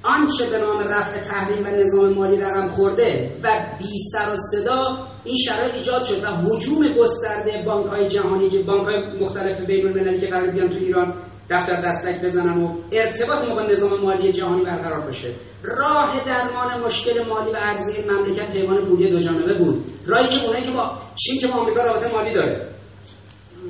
آنچه 0.02 0.50
به 0.50 0.58
نام 0.58 0.78
رفع 0.78 1.20
تحریم 1.20 1.66
و 1.66 1.68
نظام 1.68 2.12
مالی 2.12 2.36
رقم 2.36 2.68
خورده 2.68 3.30
و 3.42 3.48
بی 3.78 3.98
سر 4.12 4.32
و 4.32 4.36
صدا 4.36 5.06
این 5.24 5.36
شرایط 5.36 5.74
ایجاد 5.74 6.04
شد 6.04 6.24
و 6.24 6.26
حجوم 6.26 6.88
گسترده 6.88 7.62
بانک 7.66 7.86
های 7.86 8.08
جهانی 8.08 8.62
بانک 8.62 8.84
های 8.84 9.18
مختلف 9.20 9.60
بین 9.60 9.86
المللی 9.86 10.20
که 10.20 10.26
قرار 10.26 10.46
بیان 10.46 10.68
تو 10.68 10.76
ایران 10.76 11.14
دفتر 11.50 11.80
دستک 11.80 12.22
بزنن 12.22 12.62
و 12.62 12.76
ارتباط 12.92 13.48
ما 13.48 13.54
با 13.54 13.62
نظام 13.62 14.00
مالی 14.00 14.32
جهانی 14.32 14.64
برقرار 14.64 15.00
بشه. 15.00 15.34
راه 15.62 16.24
درمان 16.26 16.80
مشکل 16.80 17.24
مالی 17.28 17.50
و 17.50 17.56
ارزی 17.56 17.92
مملکت 18.10 18.52
پیمان 18.52 18.84
پولی 18.84 19.10
دو 19.10 19.20
جانبه 19.20 19.58
بود. 19.58 19.84
راهی 20.06 20.28
که 20.28 20.46
اونایی 20.46 20.64
که 20.64 20.70
با 20.70 20.92
چین 21.14 21.40
که 21.40 21.46
با 21.46 21.54
آمریکا 21.54 21.82
رابطه 21.82 22.12
مالی 22.12 22.34
داره. 22.34 22.68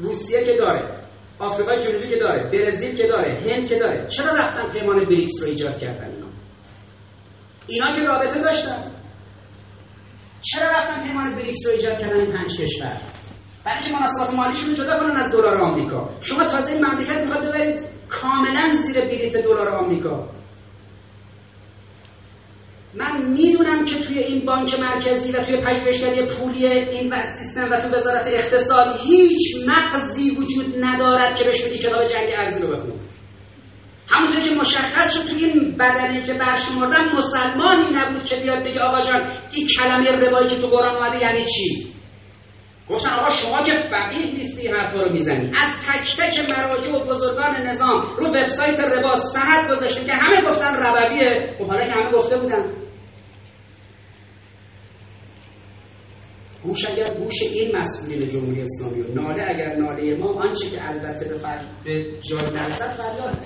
روسیه 0.02 0.44
که 0.44 0.56
داره. 0.56 0.99
آفریقای 1.40 1.82
جنوبی 1.82 2.08
که 2.08 2.16
داره 2.16 2.42
برزیل 2.42 2.96
که 2.96 3.06
داره 3.06 3.38
هند 3.46 3.68
که 3.68 3.78
داره 3.78 4.06
چرا 4.08 4.34
رفتن 4.34 4.72
پیمان 4.72 5.04
بریکس 5.04 5.42
رو 5.42 5.48
ایجاد 5.48 5.78
کردن 5.78 6.10
اینا؟ 6.14 6.26
اینا 7.66 7.96
که 7.96 8.06
رابطه 8.06 8.40
داشتن. 8.40 8.82
چرا 10.42 10.70
رفتن 10.70 11.02
پیمان 11.06 11.34
بریکس 11.34 11.66
رو 11.66 11.72
ایجاد 11.72 11.98
کردن 11.98 12.16
این 12.16 12.32
پنج 12.32 12.60
کشور؟ 12.60 13.00
برای 13.64 13.78
اینکه 13.78 13.98
مناسبات 13.98 14.34
مالیشون 14.34 14.74
جدا 14.74 14.98
کنن 14.98 15.16
از 15.16 15.32
دلار 15.32 15.56
آمریکا. 15.56 16.08
شما 16.20 16.44
تازه 16.44 16.72
این 16.72 16.84
مملکت 16.84 17.20
می‌خواد 17.24 17.44
ببرید 17.48 17.80
کاملا 18.08 18.74
زیر 18.86 19.00
بلیت 19.00 19.36
دلار 19.36 19.68
آمریکا. 19.68 20.28
من 22.94 23.22
می‌دونم 23.22 23.84
که 23.84 23.98
توی 23.98 24.18
این 24.18 24.46
بانک 24.46 24.80
مرکزی 24.80 25.32
و 25.32 25.42
توی 25.42 25.56
پژوهشگری 25.56 26.22
پولی 26.22 26.66
این 26.66 27.12
و 27.12 27.16
سیستم 27.38 27.68
و 27.70 27.76
تو 27.80 27.96
وزارت 27.96 28.26
اقتصاد 28.26 29.00
هیچ 29.04 29.68
مغزی 29.68 30.30
وجود 30.30 30.84
ندارد 30.84 31.36
که 31.36 31.44
بهش 31.44 31.62
بگی 31.62 31.78
کتاب 31.78 32.06
جنگ 32.06 32.28
ارزی 32.36 32.62
رو 32.62 32.72
بخون. 32.72 32.92
همونطور 34.08 34.40
که 34.40 34.54
مشخص 34.54 35.14
شد 35.14 35.26
توی 35.30 35.44
این 35.44 35.76
بدنی 35.76 36.22
که 36.22 36.34
برشمردن 36.34 37.12
مسلمانی 37.16 37.90
نبود 37.94 38.24
که 38.24 38.36
بیاد 38.36 38.64
بگه 38.64 38.80
آقا 38.80 39.00
جان 39.00 39.22
این 39.52 39.66
کلمه 39.66 40.10
روایی 40.10 40.48
که 40.48 40.56
تو 40.56 40.66
قرآن 40.66 40.96
اومده 40.96 41.20
یعنی 41.20 41.44
چی؟ 41.44 41.86
گفتن 42.88 43.10
آقا 43.10 43.30
شما 43.30 43.62
که 43.62 43.72
فقیه 43.72 44.34
نیستی 44.34 44.68
حرفا 44.68 45.02
رو 45.02 45.12
می‌زنی. 45.12 45.52
از 45.62 45.86
تک 45.86 46.16
تک 46.16 46.50
مراجع 46.50 46.92
و 46.92 47.04
بزرگان 47.04 47.56
نظام 47.66 48.04
رو 48.18 48.28
وبسایت 48.28 48.80
ربا 48.80 49.16
سند 49.16 49.70
گذاشتیم 49.70 50.06
که 50.06 50.12
همه 50.12 50.50
گفتن 50.50 50.74
ربویه. 50.76 51.54
خب 51.58 51.66
حالا 51.66 51.84
که 51.84 51.92
همه 51.92 52.10
گفته 52.10 52.38
بودن. 52.38 52.64
گوش 56.62 56.90
اگر 56.90 57.14
گوش 57.14 57.42
این 57.42 57.76
مسئولین 57.76 58.28
جمهوری 58.28 58.62
اسلامی 58.62 59.00
و 59.00 59.14
ناله 59.14 59.44
اگر 59.48 59.76
ناله 59.76 60.14
ما 60.14 60.32
آنچه 60.32 60.70
که 60.70 60.88
البته 60.88 61.28
به, 61.28 61.38
فر... 61.38 61.60
به 61.84 62.06
جای 62.30 62.50
نرسد 62.50 62.92
فریاد 62.92 63.38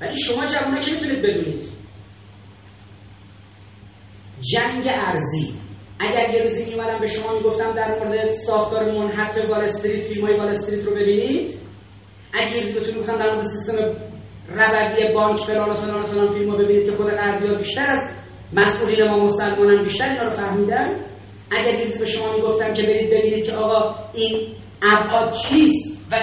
ولی 0.00 0.20
شما 0.20 0.46
جوانه 0.46 0.80
که 0.80 0.92
می‌تونید 0.92 1.22
بدونید. 1.22 1.64
جنگ 4.40 4.84
ارزی 4.86 5.54
اگر 5.98 6.34
یه 6.34 6.42
روزی 6.42 6.64
میومدم 6.64 6.98
به 7.00 7.06
شما 7.06 7.34
می‌گفتم 7.34 7.72
در 7.72 7.98
مورد 7.98 8.30
ساختار 8.30 8.92
منحط 8.92 9.38
وال 9.48 9.60
استریت 9.60 10.00
فیلم 10.00 10.26
های 10.26 10.36
وال 10.36 10.48
استریت 10.48 10.84
رو 10.84 10.94
ببینید 10.94 11.54
اگر 12.32 12.56
یه 12.56 12.62
روزی 12.62 12.74
بهتون 12.74 12.94
می‌گفتم 12.94 13.16
در 13.16 13.34
مورد 13.34 13.46
سیستم 13.46 13.96
ربوی 14.54 15.14
بانک 15.14 15.38
فلان 15.38 15.70
و 15.70 15.74
فلان 15.74 16.02
و 16.02 16.04
فلان 16.04 16.32
فیلم 16.32 16.50
رو 16.50 16.58
ببینید 16.58 16.86
که 16.86 16.96
خود 16.96 17.10
غربی 17.10 17.54
بیشتر 17.56 17.86
از 17.90 18.10
مسئولین 18.52 19.08
ما 19.08 19.18
مسلمانان 19.24 19.82
بیشتر 19.84 20.08
اینا 20.08 20.22
رو 20.22 20.30
فهمیدن 20.30 21.09
اگر 21.50 21.74
یه 21.74 21.98
به 21.98 22.06
شما 22.06 22.32
می‌گفتم 22.32 22.72
که 22.72 22.82
برید 22.82 23.10
ببینید 23.10 23.44
که 23.44 23.52
آقا 23.52 23.94
این 24.14 24.56
ابعاد 24.82 25.32
چیست 25.32 25.98
و 26.10 26.16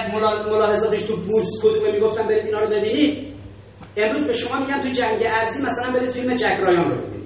ملاحظاتش 0.50 1.02
تو 1.02 1.16
بورس 1.16 1.48
کدومه 1.62 1.92
می‌گفتم 1.92 2.26
برید 2.26 2.46
اینا 2.46 2.60
رو 2.60 2.66
ببینید. 2.70 3.34
امروز 3.96 4.26
به 4.26 4.32
شما 4.32 4.60
میگم 4.60 4.80
تو 4.80 4.88
جنگ 4.88 5.22
ارزی 5.26 5.62
مثلا 5.62 5.92
برید 5.92 6.10
فیلم 6.10 6.36
جک 6.36 6.56
رایان 6.60 6.90
رو 6.90 6.96
ببینید. 6.96 7.18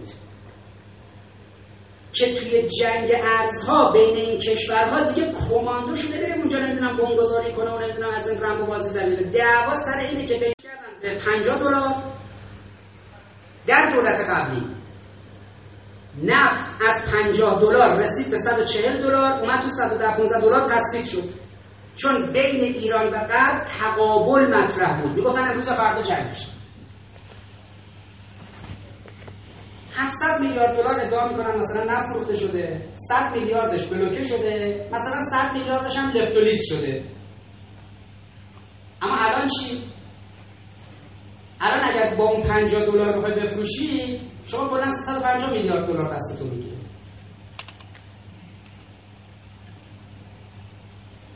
که 2.12 2.34
توی 2.34 2.68
جنگ 2.80 3.12
ارزها 3.14 3.92
بین 3.92 4.16
این 4.16 4.38
کشورها 4.38 5.00
دیگه 5.00 5.32
کماندو 5.48 5.96
شده. 5.96 6.34
اونجا 6.38 6.58
نمی‌دونم 6.58 6.96
بمبگذاری 6.96 7.52
کنه 7.52 7.70
و 7.70 7.78
نمی‌دونم 7.78 8.10
از 8.14 8.28
این 8.28 8.40
رنگ 8.40 8.66
بازی 8.66 9.00
دلیل 9.00 9.30
دعوا 9.30 9.74
سر 9.74 9.98
اینه 10.10 10.26
که 10.26 10.34
بهش 10.34 10.52
کردن 10.62 11.14
به 11.14 11.14
50 11.14 11.58
دلار 11.58 11.94
در 13.66 13.92
دولت 13.94 14.20
قبلی. 14.20 14.62
نفت 16.22 16.82
از 16.88 17.04
50 17.12 17.60
دلار 17.60 17.98
رسید 17.98 18.30
به 18.30 18.38
140 18.38 19.02
دلار 19.02 19.40
اومد 19.40 19.60
تو 19.60 19.68
115 19.68 20.40
دلار 20.40 20.60
تثبیت 20.60 21.04
شد. 21.04 21.28
چون 21.96 22.32
بین 22.32 22.64
ایران 22.64 23.06
و 23.06 23.18
غرب 23.18 23.66
تقابل 23.66 24.54
مطرح 24.54 25.02
بود. 25.02 25.16
می‌گفتن 25.16 25.48
امروز 25.48 25.68
فردا 25.68 26.02
جنگ 26.02 26.28
میشه. 26.28 26.46
700 29.96 30.40
میلیارد 30.40 30.76
دلار 30.76 31.00
ادعا 31.00 31.28
می‌کنن 31.28 31.56
مثلا 31.58 31.84
نفت 31.84 32.08
فروخته 32.12 32.36
شده 32.36 32.88
100 33.08 33.32
میلیاردش 33.32 33.86
بلوکه 33.86 34.24
شده 34.24 34.86
مثلا 34.92 35.24
100 35.30 35.52
میلیاردش 35.52 35.96
هم 35.96 36.10
لفت 36.10 36.62
شده. 36.62 37.04
اما 39.02 39.16
الان 39.16 39.48
چی؟ 39.48 39.82
الان 41.60 41.80
اگر 41.84 42.14
با 42.14 42.24
اون 42.24 42.42
50 42.42 42.84
دلار 42.86 43.18
بخوای 43.18 43.34
بفروشی 43.34 44.20
شما 44.46 44.68
کلا 44.68 44.94
350 45.06 45.50
میلیارد 45.50 45.86
دلار 45.86 46.14
دستتون 46.14 46.48
می‌گیره. 46.48 46.76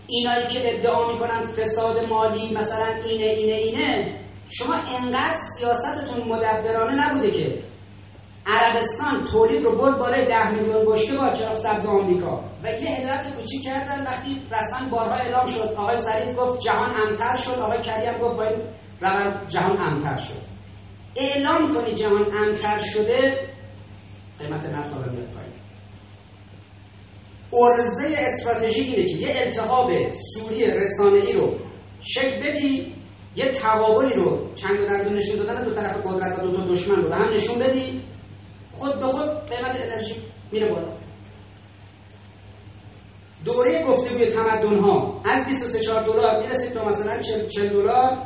اینایی 0.06 0.46
که 0.46 0.74
ادعا 0.74 1.12
می‌کنن 1.12 1.46
فساد 1.46 2.04
مالی 2.04 2.54
مثلا 2.54 2.86
اینه 2.86 3.26
اینه 3.26 3.54
اینه 3.54 4.20
شما 4.48 4.74
انقدر 4.74 5.38
سیاستتون 5.58 6.28
مدبرانه 6.28 7.06
نبوده 7.06 7.30
که 7.30 7.58
عربستان 8.46 9.24
تولید 9.24 9.64
رو 9.64 9.76
برد 9.76 9.98
بالای 9.98 10.26
10 10.26 10.50
میلیون 10.50 10.84
بشکه 10.84 11.16
با 11.16 11.32
چراغ 11.32 11.54
سبز 11.54 11.86
آمریکا. 11.86 12.44
و 12.62 12.72
یه 12.72 12.90
هدایت 12.90 13.34
کوچیک 13.36 13.64
کردن 13.64 14.04
وقتی 14.04 14.42
رسما 14.50 14.88
بارها 14.90 15.14
اعلام 15.14 15.46
شد. 15.46 15.74
آقای 15.76 15.96
ظریف 15.96 16.36
گفت 16.38 16.60
جهان 16.60 16.90
امتر 17.08 17.36
شد. 17.36 17.58
آقای 17.58 17.82
کریم 17.82 18.18
گفت 18.18 18.36
باید 18.36 18.56
روند 19.00 19.48
جهان 19.48 19.80
امتر 19.80 20.18
شد. 20.18 20.55
اعلام 21.16 21.72
کنی 21.72 21.94
جهان 21.94 22.36
امتر 22.36 22.78
شده 22.78 23.38
قیمت 24.38 24.64
نفت 24.64 24.92
ها 24.92 24.98
میاد 24.98 25.28
پایین. 25.34 25.52
ارزه 27.52 28.16
استراتژی 28.18 28.80
اینه 28.82 29.08
که 29.08 29.16
یه 29.16 29.34
التهاب 29.36 29.90
سوری 30.34 30.64
رسانه 30.70 31.26
ای 31.26 31.32
رو 31.32 31.54
شکل 32.02 32.42
بدی 32.42 32.94
یه 33.36 33.50
تقابلی 33.50 34.14
رو 34.14 34.54
چند 34.54 34.78
دو 35.04 35.10
نشون 35.10 35.36
دادن 35.36 35.64
دو 35.64 35.74
طرف 35.74 36.06
قدرت 36.06 36.38
و 36.38 36.42
دو 36.42 36.56
تا 36.56 36.64
دشمن 36.64 36.96
رو 36.96 37.08
به 37.08 37.16
هم 37.16 37.32
نشون 37.34 37.58
بدی 37.58 38.02
خود 38.72 39.00
به 39.00 39.06
خود 39.06 39.46
قیمت 39.46 39.80
انرژی 39.80 40.14
میره 40.52 40.68
بالا. 40.68 40.88
دوره 43.44 43.84
گفتگوی 43.84 44.26
تمدن 44.26 44.78
ها 44.78 45.22
از 45.24 45.46
23 45.46 46.02
دلار 46.02 46.42
می‌رسید 46.42 46.72
تا 46.72 46.84
مثلا 46.84 47.20
40 47.48 47.68
دلار. 47.68 48.18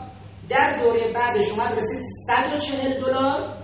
در 0.51 0.79
دوره 0.79 1.13
بعدش 1.13 1.51
اومد 1.51 1.79
رسید 1.79 2.03
140 2.27 3.01
دلار. 3.01 3.55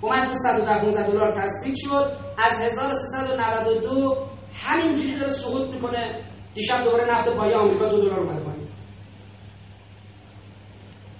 اومد 0.00 0.28
به 0.28 0.34
115 0.34 1.10
دلار 1.10 1.32
تثبیت 1.32 1.76
شد. 1.76 2.12
از 2.38 2.60
1392 2.60 4.16
همینجوری 4.54 5.18
داره 5.18 5.32
سقوط 5.32 5.70
می‌کنه. 5.70 6.14
دیشب 6.54 6.84
دوباره 6.84 7.04
نفت 7.10 7.28
پایه 7.28 7.56
آمریکا 7.56 7.88
دو 7.88 8.00
دلار 8.00 8.20
اومده 8.20 8.40
پایین. 8.40 8.68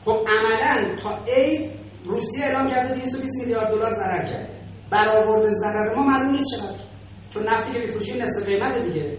خب 0.05 0.27
عملا 0.29 0.97
تا 0.97 1.19
عید 1.27 1.71
روسیه 2.05 2.45
اعلام 2.45 2.71
کرده 2.71 2.95
220 2.95 3.39
میلیارد 3.41 3.71
دلار 3.71 3.95
ضرر 3.95 4.25
کرده 4.25 4.49
برآورد 4.91 5.53
ضرر 5.53 5.95
ما 5.95 6.03
معلوم 6.03 6.31
نیست 6.31 6.47
چقدر. 6.57 6.79
چون 7.31 7.49
نفتی 7.49 7.73
که 7.73 7.79
میفروشیم 7.79 8.23
نصف 8.23 8.47
قیمت 8.47 8.79
دیگه. 8.79 9.19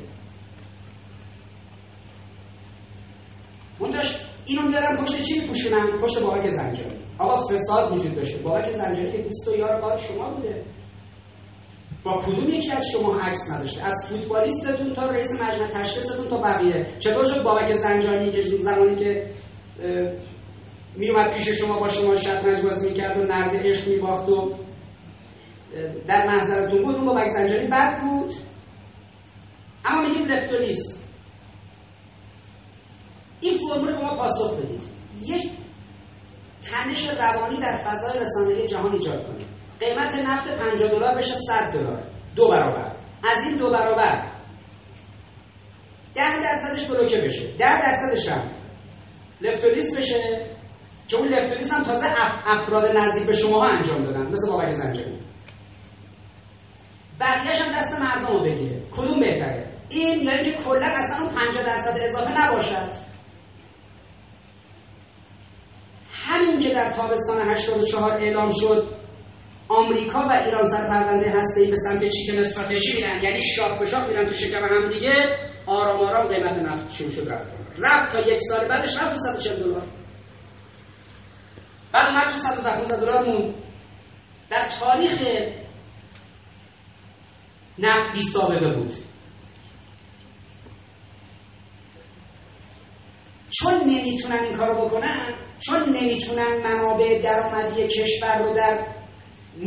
منتش 3.79 4.28
اینو 4.49 4.61
میارن 4.61 4.95
پشت 4.95 5.21
چی 5.21 5.39
میپوشونن 5.39 5.87
پشت 6.01 6.19
بابک 6.19 6.49
زنجانی. 6.49 6.99
آقا 7.17 7.47
فساد 7.47 7.97
وجود 7.97 8.15
داشته 8.15 8.37
بابک 8.37 8.71
زنجانی 8.71 9.11
که 9.11 9.17
دوست 9.17 9.47
و 9.47 9.55
یار 9.55 9.81
کار 9.81 9.97
شما 9.97 10.29
بوده. 10.29 10.63
با 12.03 12.17
کدوم 12.17 12.49
یکی 12.49 12.71
از 12.71 12.85
شما 12.91 13.19
عکس 13.19 13.49
نداشته؟ 13.51 13.85
از 13.85 14.05
فوتبالیستتون 14.09 14.93
تا 14.93 15.09
رئیس 15.09 15.31
مجمع 15.31 15.67
تشخیصتون 15.67 16.27
تا 16.27 16.37
بقیه. 16.37 16.87
چطور 16.99 17.25
شد 17.25 17.43
بابک 17.43 17.75
زنجانی 17.75 18.31
که 18.31 18.41
زمانی 18.41 18.95
که 18.95 19.25
میومد 20.95 21.33
پیش 21.33 21.49
شما 21.49 21.79
با 21.79 21.89
شما 21.89 22.15
شطرنج 22.15 22.63
بازی 22.63 22.89
می‌کرد 22.89 23.17
و 23.17 23.23
نرد 23.23 23.55
عشق 23.55 23.87
میباخت 23.87 24.29
و 24.29 24.51
در 26.07 26.27
منظرتون 26.27 26.83
بود 26.83 26.95
اون 26.95 27.05
بابک 27.05 27.29
زنجانی 27.29 27.67
بد 27.67 28.01
بود. 28.01 28.33
اما 29.85 30.01
میگیم 30.01 30.25
لفتولیست 30.25 30.98
این 33.41 33.57
فرمول 33.57 33.91
به 33.95 34.01
ما 34.01 34.15
پاسخ 34.15 34.53
بدید. 34.53 34.83
یک 35.25 35.49
تنش 36.61 37.09
روانی 37.09 37.57
در 37.57 37.77
فضای 37.77 38.19
رسانه‌ای 38.19 38.67
جهان 38.67 38.93
ایجاد 38.93 39.27
کنید 39.27 39.47
قیمت 39.79 40.15
نفت 40.15 40.47
50 40.47 40.91
دلار 40.91 41.17
بشه 41.17 41.35
100 41.47 41.71
دلار. 41.73 42.03
دو 42.35 42.49
برابر. 42.49 42.91
از 43.23 43.43
این 43.45 43.57
دو 43.57 43.69
برابر 43.69 44.21
ده 46.15 46.39
درصدش 46.39 46.85
بلوکه 46.85 47.21
بشه. 47.21 47.47
ده 47.57 47.81
درصدش 47.81 48.29
هم 48.29 48.41
لفتولیس 49.41 49.97
بشه 49.97 50.41
که 51.07 51.17
اون 51.17 51.27
لفتولیس 51.27 51.71
هم 51.71 51.83
تازه 51.83 52.05
افراد 52.45 52.97
نزدیک 52.97 53.27
به 53.27 53.33
شما 53.33 53.65
انجام 53.65 54.03
دادن. 54.03 54.25
مثل 54.31 54.51
بابک 54.51 54.71
زنجانی 54.71 55.19
بقیهش 57.19 57.61
هم 57.61 57.79
دست 57.79 57.93
مردم 57.99 58.27
رو 58.27 58.43
بگیره. 58.43 58.81
کدوم 58.91 59.19
بهتره؟ 59.19 59.65
این 59.89 60.23
یعنی 60.23 60.43
که 60.43 60.53
کلا 60.53 60.85
اصلا 60.85 61.25
اون 61.25 61.35
50 61.35 61.65
درصد 61.65 61.97
اضافه 61.99 62.41
نباشد. 62.41 63.08
همین 66.29 66.59
که 66.59 66.69
در 66.69 66.91
تابستان 66.93 67.49
84 67.49 68.11
اعلام 68.11 68.49
شد 68.49 68.87
آمریکا 69.67 70.19
و 70.19 70.31
ایران 70.31 70.69
سر 70.69 70.87
پرونده 70.87 71.29
هسته‌ای 71.29 71.67
به 71.67 71.75
سمت 71.75 72.09
چیکن 72.09 72.37
استراتژی 72.37 72.93
میرن؟ 72.95 73.23
یعنی 73.23 73.41
شاخ 73.41 73.79
به 73.79 73.85
شاخ 73.85 74.07
میرن 74.07 74.27
تو 74.27 74.33
شکم 74.33 74.65
هم 74.65 74.89
دیگه 74.89 75.37
آرام 75.65 75.99
آرام 75.99 76.27
قیمت 76.27 76.59
نفت 76.59 76.91
شروع 76.91 77.11
شد 77.11 77.29
رفت. 77.29 77.47
رفت 77.77 78.11
تا 78.11 78.31
یک 78.31 78.39
سال 78.49 78.67
بعدش 78.67 78.97
رفت 78.97 79.17
140 79.17 79.63
دلار. 79.63 79.81
بعد 81.91 82.07
اومد 82.07 82.33
تو 82.33 82.39
115 82.39 82.95
دلار 82.95 83.25
موند. 83.25 83.53
در 84.49 84.67
تاریخ 84.79 85.21
نفت 87.79 88.13
بی 88.13 88.21
سابقه 88.21 88.71
بود. 88.71 88.93
چون 93.49 93.73
نمی‌تونن 93.73 94.39
این 94.43 94.57
کارو 94.57 94.85
بکنن 94.85 95.33
چون 95.59 95.83
نمی‌تونن 95.89 96.57
منابع 96.63 97.21
درآمدی 97.21 97.87
کشور 97.87 98.37
رو 98.43 98.53
در 98.53 98.79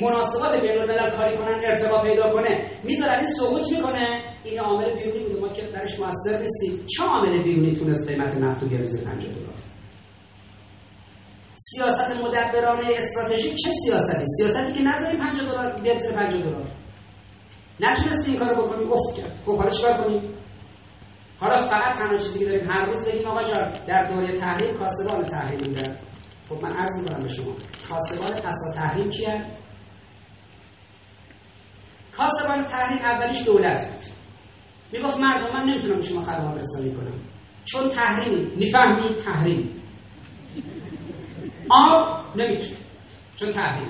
مناسبات 0.01 0.61
بین 0.61 0.71
الملل 0.71 1.11
کاری 1.11 1.37
کنن 1.37 1.61
ارتباط 1.65 2.03
پیدا 2.03 2.33
کنه. 2.33 2.71
می‌ذارن 2.83 3.15
این 3.15 3.29
سقوط 3.29 3.73
می‌کنه. 3.73 4.23
این 4.45 4.61
عامل 4.61 4.95
بیرونی 4.95 5.25
بوده. 5.25 5.41
ما 5.41 5.49
که 5.49 5.63
درش 5.63 6.01
موثر 6.01 6.39
نیستیم. 6.39 6.87
چه 6.87 7.03
عامل 7.03 7.43
بیرونی 7.43 7.77
تونست 7.77 8.09
قیمت 8.09 8.37
نفت 8.37 8.63
رو 8.63 8.69
زیر 8.69 9.05
50 9.05 9.19
دلار. 9.19 9.55
سیاست 11.55 12.17
مدبرانه 12.25 12.89
استراتژیک 12.97 13.55
چه 13.55 13.71
سیاستی؟ 13.85 14.25
سیاستی 14.39 14.73
که 14.73 14.83
نذاریم 14.83 15.21
50 15.21 15.47
دلار 15.47 15.99
زیر 15.99 16.13
50 16.13 16.43
دلار. 16.43 16.67
نتونستیم 17.81 18.35
این 18.35 18.45
کارو 18.45 18.67
بکنیم. 18.67 18.93
افت 18.93 19.17
کرد 19.17 19.43
خب 19.47 19.57
حالا 19.57 19.71
چیکار 19.71 19.93
کنیم؟ 19.93 20.23
حالا 21.43 21.63
فقط 21.63 21.99
تنها 21.99 22.17
چیزی 22.17 22.39
که 22.39 22.45
داریم 22.45 22.71
هر 22.71 22.87
روز 22.87 23.07
بگیم 23.07 23.27
آقا 23.27 23.43
جان 23.43 23.73
در 23.87 24.13
دوره 24.13 24.33
تحریم 24.33 24.75
کاسبان 24.75 25.25
تحریم 25.27 25.59
بودن 25.59 25.97
خب 26.49 26.63
من 26.63 26.77
عرض 26.77 26.99
می‌کنم 26.99 27.23
به 27.23 27.29
شما 27.29 27.57
کاسبان 27.89 28.33
پسا 28.33 28.73
تحریم 28.75 29.11
کیه؟ 29.11 29.45
کاسبان 32.17 32.65
تحریم 32.65 32.99
اولیش 32.99 33.45
دولت 33.45 33.89
بود. 33.89 34.05
می‌گفت 34.93 35.21
مردم 35.21 35.53
من 35.53 35.65
نمی‌تونم 35.65 36.03
شما 36.03 36.23
خدمات 36.23 36.61
رسانی 36.61 36.95
کنم. 36.95 37.13
چون 37.65 37.89
تحریم 37.89 38.53
می‌فهمی؟ 38.57 39.15
تحریم. 39.25 39.83
آب 41.69 42.25
نمی‌تونی 42.37 42.77
چون 43.37 43.53
تحریم. 43.53 43.89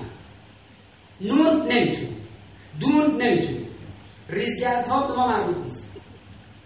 نور 1.20 1.62
نمی‌تونی 1.62 2.16
دون 2.80 3.22
نمی‌تونی 3.22 3.68
ریزگردها 4.28 5.06
به 5.06 5.14
ما 5.14 5.26
مربوط 5.26 5.56
نیست. 5.56 5.91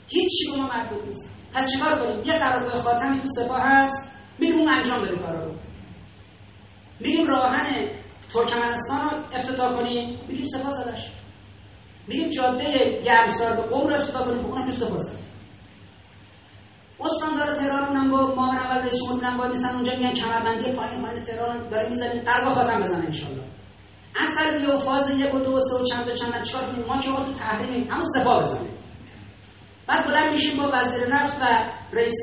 هیچی 0.09 0.51
به 0.51 0.57
ما 0.57 0.69
مربوط 0.69 1.05
نیست. 1.05 1.31
پس 1.55 1.73
چیکار 1.73 1.99
کنیم؟ 1.99 2.25
یه 2.25 2.39
قرارگاه 2.39 2.83
خاتمی 2.83 3.21
تو 3.21 3.29
سپاه 3.29 3.61
هست 3.61 4.11
میگیم 4.39 4.59
اون 4.59 4.69
انجام 4.69 5.03
بده 5.03 5.17
کارا 5.17 5.45
رو. 5.45 5.55
میگیم 7.01 7.27
راهن 7.27 7.67
ترکمنستان 8.33 9.01
رو 9.01 9.39
افتتاح 9.39 9.73
کنیم. 9.73 10.19
میگیم 10.29 10.47
سپاه 10.49 10.73
زدش 10.75 11.11
میگیم 12.09 12.29
جاده 12.29 13.03
گرمسار 13.05 13.57
به 13.57 13.63
قوم 13.63 13.87
رو 13.87 13.95
افتتاح 13.95 14.23
کنیم 14.23 14.43
خب 14.43 14.51
اونم 14.51 14.71
تو 14.71 14.73
سپاه 14.73 14.99
زد 14.99 15.27
استاندار 17.01 17.55
تهران 17.55 17.85
اونم 17.85 18.11
با 18.11 18.35
معاون 18.35 18.57
اول 18.57 18.79
رئیس 18.79 18.95
جمهور 18.95 19.15
بودن 19.15 19.37
با 19.37 19.47
میسن 19.47 19.75
اونجا 19.75 19.97
میگن 19.97 20.13
کمربندی 20.13 20.73
فاین 20.73 21.07
فاین 21.07 21.23
تهران 21.23 21.69
داره 21.69 21.89
می‌زنیم 21.89 22.23
قربا 22.23 22.51
خاتم 22.51 22.83
بزنه 22.83 23.07
ان 23.07 23.13
شاء 23.13 23.31
الله 23.31 23.43
اصل 24.17 24.71
و 24.71 24.79
فاز 24.79 25.11
یک 25.11 25.35
و 25.35 25.39
دو 25.39 25.57
و 25.57 25.61
سه 25.61 25.83
و 25.83 25.85
چند 25.85 26.09
و 26.09 26.15
چند 26.15 26.43
چهار 26.43 26.65
ما 26.89 27.01
که 27.01 27.09
تو 27.09 27.33
تحریم 27.33 27.89
اما 27.93 28.05
سپاه 28.15 28.43
بزنیم 28.43 28.76
بعد 29.87 30.07
بلند 30.07 30.33
میشیم 30.33 30.57
با 30.57 30.71
وزیر 30.73 31.15
نفت 31.15 31.37
و 31.41 31.45
رئیس 31.93 32.15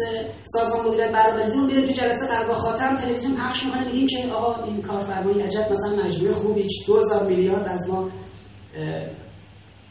سازمان 0.44 0.86
مدیریت 0.86 1.12
برنامه‌ریزی 1.12 1.58
اون 1.58 1.68
میره 1.68 1.82
تو 1.82 1.94
جلسه 1.94 2.28
قرار 2.28 2.54
خاتم 2.54 2.96
تلویزیون 2.96 3.36
پخش 3.36 3.66
می‌کنه. 3.66 3.86
میگیم 3.86 4.08
که 4.08 4.32
آقا 4.34 4.64
این 4.64 4.82
کارفرمایی 4.82 5.42
عجب 5.42 5.72
مثلا 5.72 6.06
مجموعه 6.06 6.34
خوبی 6.34 6.68
2000 6.88 7.24
میلیارد 7.24 7.68
از 7.68 7.90
ما 7.90 8.10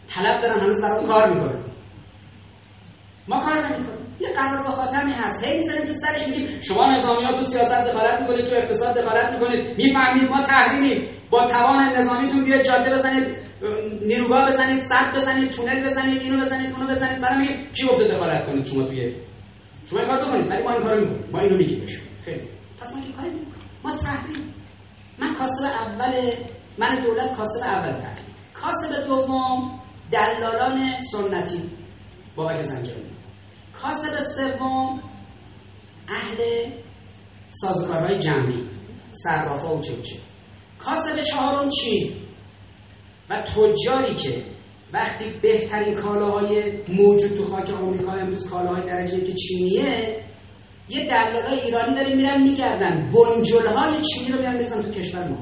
طلب 0.09 0.41
دارن 0.43 0.61
هنوز 0.61 0.83
برای 0.83 1.07
کار 1.07 1.33
می‌کنه 1.33 1.55
ما 3.29 3.41
کار 3.41 3.55
نمی‌کنیم. 3.55 4.03
یه 4.21 4.33
قرار 4.33 4.65
خاتمی 4.65 5.13
هست. 5.13 5.45
هی 5.45 5.57
می‌زنیم 5.57 5.87
تو 5.87 5.93
سرش 5.93 6.29
میگیم 6.29 6.61
شما 6.63 6.87
نظامی 6.87 7.25
ها 7.25 7.33
تو 7.33 7.45
سیاست 7.45 7.85
دخالت 7.85 8.21
می‌کنید 8.21 8.47
تو 8.47 8.57
اقتصاد 8.57 8.99
دخالت 8.99 9.31
می‌کنید. 9.33 9.77
می‌فهمید 9.77 10.31
ما 10.31 10.43
تحریمیم. 10.43 11.09
با 11.33 11.47
توان 11.47 11.97
نظامیتون 11.97 12.45
بیاد 12.45 12.63
جاده 12.63 12.95
بزنید 12.95 13.27
نیروگاه 14.03 14.49
بزنید 14.49 14.83
سد 14.83 15.17
بزنید 15.17 15.51
تونل 15.51 15.85
بزنید 15.85 16.23
اینو 16.23 16.45
بزنید 16.45 16.73
اونو 16.73 16.89
بزنید. 16.89 17.21
بعد 17.21 17.39
میگه 17.39 17.57
کی 17.75 17.87
گفته 17.87 18.09
دخالت 18.09 18.47
کنید 18.47 18.67
شما 18.67 18.85
توی 18.85 19.15
شما 19.87 20.05
کار 20.05 20.25
بکنید 20.25 20.51
ولی 20.51 20.63
ما 20.63 20.71
این 20.71 20.83
کارو 20.83 21.01
می‌کنیم. 21.01 21.31
ما 21.33 21.41
اینو 21.41 21.57
میگیم 21.57 21.87
خیلی. 22.25 22.49
پس 22.81 22.95
ما 22.95 23.03
که 23.03 23.13
کاری 23.13 23.31
ما 23.85 23.97
تحریم. 23.97 24.55
من 25.19 25.35
کاسب 25.35 25.65
اول 25.65 26.33
من 26.79 27.01
دولت 27.01 27.37
کاسب 27.37 27.63
اول 27.65 27.93
تحریم. 27.93 28.27
کاسب 28.55 29.07
دوم 29.07 29.81
دلالان 30.11 30.81
سنتی. 31.13 31.63
بابک 32.37 32.63
زنجانی. 32.63 33.13
کاسب 33.83 34.19
سوم 34.37 35.01
اهل 36.09 36.71
سازوکارهای 37.51 38.19
جمعی. 38.19 38.69
صرافا 39.13 39.77
و 39.77 39.81
چه 39.81 40.03
چه 40.03 40.17
کاسب 40.85 41.23
چهارم 41.23 41.69
چین 41.69 42.13
و 43.31 43.43
تجاری 43.43 44.15
که 44.15 44.43
وقتی 44.93 45.25
بهترین 45.43 45.95
کالاهای 45.95 46.73
موجود 46.89 47.37
تو 47.37 47.45
خاک 47.45 47.71
آمریکا 47.71 48.13
امروز 48.13 48.49
کالاهای 48.49 48.87
درجه 48.87 49.21
که 49.21 49.33
چینیه 49.33 50.23
یه 50.89 51.05
دلالای 51.05 51.61
ایرانی 51.61 51.95
داریم 51.95 52.17
میرن 52.17 52.43
میگردن. 52.43 53.11
بنجلهای 53.13 53.93
چینی 54.03 54.33
رو 54.33 54.39
میرن 54.39 54.57
میزن 54.57 54.83
تو 54.83 54.91
کشور 54.91 55.29
ما. 55.29 55.39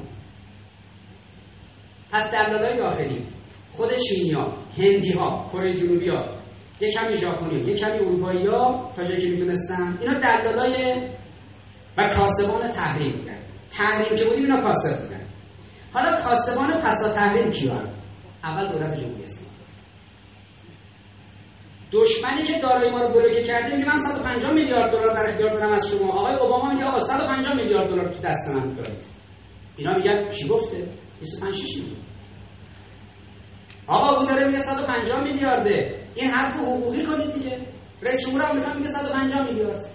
پس 2.11 2.31
دلالای 2.31 2.77
داخلی 2.77 3.25
خود 3.71 3.97
چینی 3.97 4.31
ها 4.31 4.53
هندی 4.77 5.11
ها 5.11 5.49
کره 5.53 5.73
جنوبی 5.73 6.09
ها 6.09 6.25
یه 6.81 6.91
کمی 6.91 7.15
ژاپنی 7.15 7.59
یه 7.59 7.77
کمی 7.77 7.99
اروپایی 7.99 8.47
ها 8.47 8.91
تا 8.95 9.03
جایی 9.03 9.21
که 9.21 9.29
می‌تونستن. 9.29 9.97
اینا 10.01 10.13
دلالای 10.13 10.95
و 11.97 12.07
کاسبان 12.07 12.71
تحریم. 12.71 13.11
بودن 13.11 13.37
تحریم 13.71 14.17
که 14.17 14.25
بودیم 14.25 14.43
اینا 14.43 14.61
کاسب 14.61 15.01
بودن. 15.01 15.20
حالا 15.93 16.21
کاسبان 16.21 16.81
پسا 16.81 17.13
تحریم 17.13 17.51
کیان؟ 17.51 17.89
اول 18.43 18.67
دولت 18.67 18.99
جمهوری 18.99 19.23
اسلامی. 19.23 19.51
دشمنی 21.91 22.43
که 22.43 22.59
دارایی 22.59 22.91
ما 22.91 23.01
رو 23.01 23.13
بلوکه 23.13 23.43
کرده 23.43 23.75
میگه 23.75 23.89
من 23.89 24.01
150 24.01 24.51
میلیارد 24.53 24.91
دلار 24.91 25.13
در 25.13 25.27
اختیار 25.27 25.53
دارم 25.53 25.73
از 25.73 25.87
شما. 25.87 26.11
آقای 26.11 26.35
اوباما 26.35 26.73
میگه 26.73 26.85
آقا 26.85 26.99
150 26.99 27.53
میلیارد 27.53 27.89
دلار 27.89 28.13
تو 28.13 28.19
دست 28.19 28.47
من 28.47 28.73
دارید. 28.73 29.05
اینا 29.77 29.93
میگن 29.93 30.29
کی 30.29 30.47
گفته؟ 30.47 30.87
25 31.19 31.55
6 31.55 31.77
میلیارد 31.77 32.01
آقا 33.87 34.19
او 34.19 34.25
داره 34.25 34.47
میگه 34.47 34.59
150 34.59 35.23
میلیارده. 35.23 35.99
این 36.15 36.31
حرف 36.31 36.55
حقوقی 36.55 37.05
کنید 37.05 37.33
دیگه. 37.33 37.57
رئیس 38.01 38.25
جمهور 38.25 38.43
آمریکا 38.43 38.73
میگه 38.73 38.87
150 38.87 39.45
میلیارد. 39.47 39.85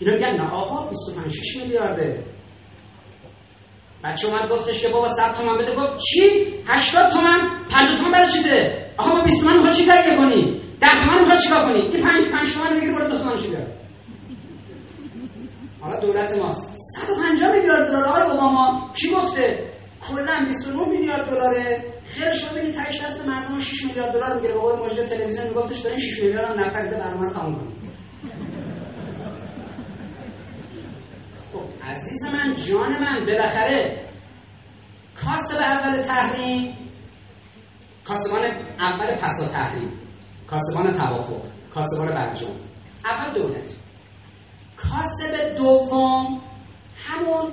اینا 0.00 0.14
میگن 0.14 0.30
نه 0.30 0.50
آقا 0.50 0.88
25 0.88 1.32
6 1.32 1.56
میلیارده. 1.56 2.24
بچه 4.04 4.28
اومد 4.28 4.48
گفتش 4.48 4.82
که 4.82 4.88
بابا 4.88 5.08
100 5.08 5.34
تومن 5.34 5.58
بده 5.58 5.74
گفت 5.74 5.98
چی؟ 5.98 6.22
80 6.66 7.10
تومن؟ 7.10 7.64
50 7.70 7.98
تومن 7.98 8.12
برای 8.12 8.30
چی 8.30 8.42
ده 8.42 8.90
آقا 8.96 9.14
با 9.14 9.20
20 9.20 9.40
تومن 9.40 9.56
می‌خواد 9.56 9.72
چی 9.72 9.86
کار 9.86 9.96
کنی 10.16 10.60
10 10.80 10.86
تومن 11.04 11.18
می‌خواد 11.20 11.38
چیکار 11.38 11.64
کنی؟ 11.64 11.80
این 11.80 12.02
5 12.02 12.24
5 12.32 12.54
تومن 12.54 12.76
بگیر 12.76 12.92
برو 12.92 13.08
2 13.08 13.18
تومن 13.18 13.36
چی 13.36 13.48
بیار 13.48 13.66
حالا 15.80 16.00
دولت 16.00 16.38
ماست. 16.38 16.72
150 17.06 17.52
میلیارد 17.52 17.88
دلار 17.88 18.04
آقای 18.04 18.22
اوباما. 18.22 18.90
کی 18.96 19.10
گفته؟ 19.10 19.58
کلا 20.08 20.44
29 20.48 20.88
میلیارد 20.88 21.30
دلاره. 21.30 21.84
خیر 22.06 22.32
شما 22.32 22.58
بگید 22.58 22.74
تایش 22.74 23.02
دست 23.02 23.26
مردم 23.26 23.60
6 23.60 23.84
میلیارد 23.84 24.12
دلار 24.12 24.34
می‌گیره. 24.34 24.54
بابا 24.54 24.76
ماجرا 24.76 25.06
تلویزیون 25.06 25.48
میگفتش 25.48 25.78
دارین 25.78 25.98
6 25.98 26.22
میلیارد 26.22 26.50
هم 26.50 26.60
نفر 26.60 26.86
برنامه 26.86 27.26
رو 27.26 27.32
تموم 27.32 27.54
کنید. 27.54 27.74
خب 31.54 31.88
عزیز 31.88 32.24
من 32.24 32.56
جان 32.56 32.92
من 33.00 33.26
بالاخره 33.26 33.96
کاسب 35.24 35.56
اول 35.56 36.02
تحریم 36.02 36.76
کاسبان 38.04 38.44
اول 38.80 39.14
پسا 39.14 39.48
تحریم 39.48 39.92
کاسبان 40.46 40.92
توافق 40.92 41.42
کاسبان 41.74 42.08
برجام. 42.08 42.56
اول 43.04 43.34
دولت. 43.34 43.76
کاسب 44.76 45.56
دوم 45.56 46.40
همون 46.96 47.52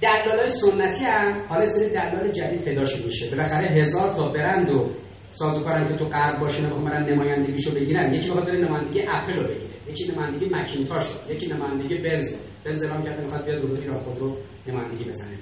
دلال 0.00 0.48
سنتی 0.48 1.04
هم 1.04 1.46
حالا 1.48 1.66
سری 1.66 1.90
دلال 1.90 2.32
جدید 2.32 2.62
پیدا 2.62 2.82
میشه. 3.06 3.30
بالاخره 3.30 3.68
هزار 3.68 4.14
تا 4.14 4.28
برند 4.28 4.70
و 4.70 4.90
سازوکارن 5.38 5.88
که 5.88 5.94
تو 5.94 6.04
غرب 6.04 6.40
باشه 6.40 6.62
نمی‌خوام 6.62 6.84
برن 6.84 7.12
نمایندگیشو 7.12 7.74
بگیرن. 7.74 8.14
یکی 8.14 8.28
بخواد 8.28 8.46
بره 8.46 8.58
نمایندگی 8.58 9.02
اپل 9.08 9.32
رو 9.32 9.42
بگیره. 9.42 9.74
یکی 9.88 10.12
نمایندگی 10.12 10.48
مکینتاش 10.50 11.04
رو 11.04 11.34
یکی 11.34 11.46
نمایندگی 11.46 11.98
بنز 11.98 12.32
رو. 12.32 12.38
بنز 12.64 12.82
اعلام 12.82 13.04
کرده 13.04 13.22
می‌خواد 13.22 13.44
بیاد 13.44 13.62
رو 13.62 13.74
ایران 13.74 14.00
خودرو 14.00 14.36
نمایندگی 14.66 15.04
بزنه. 15.04 15.38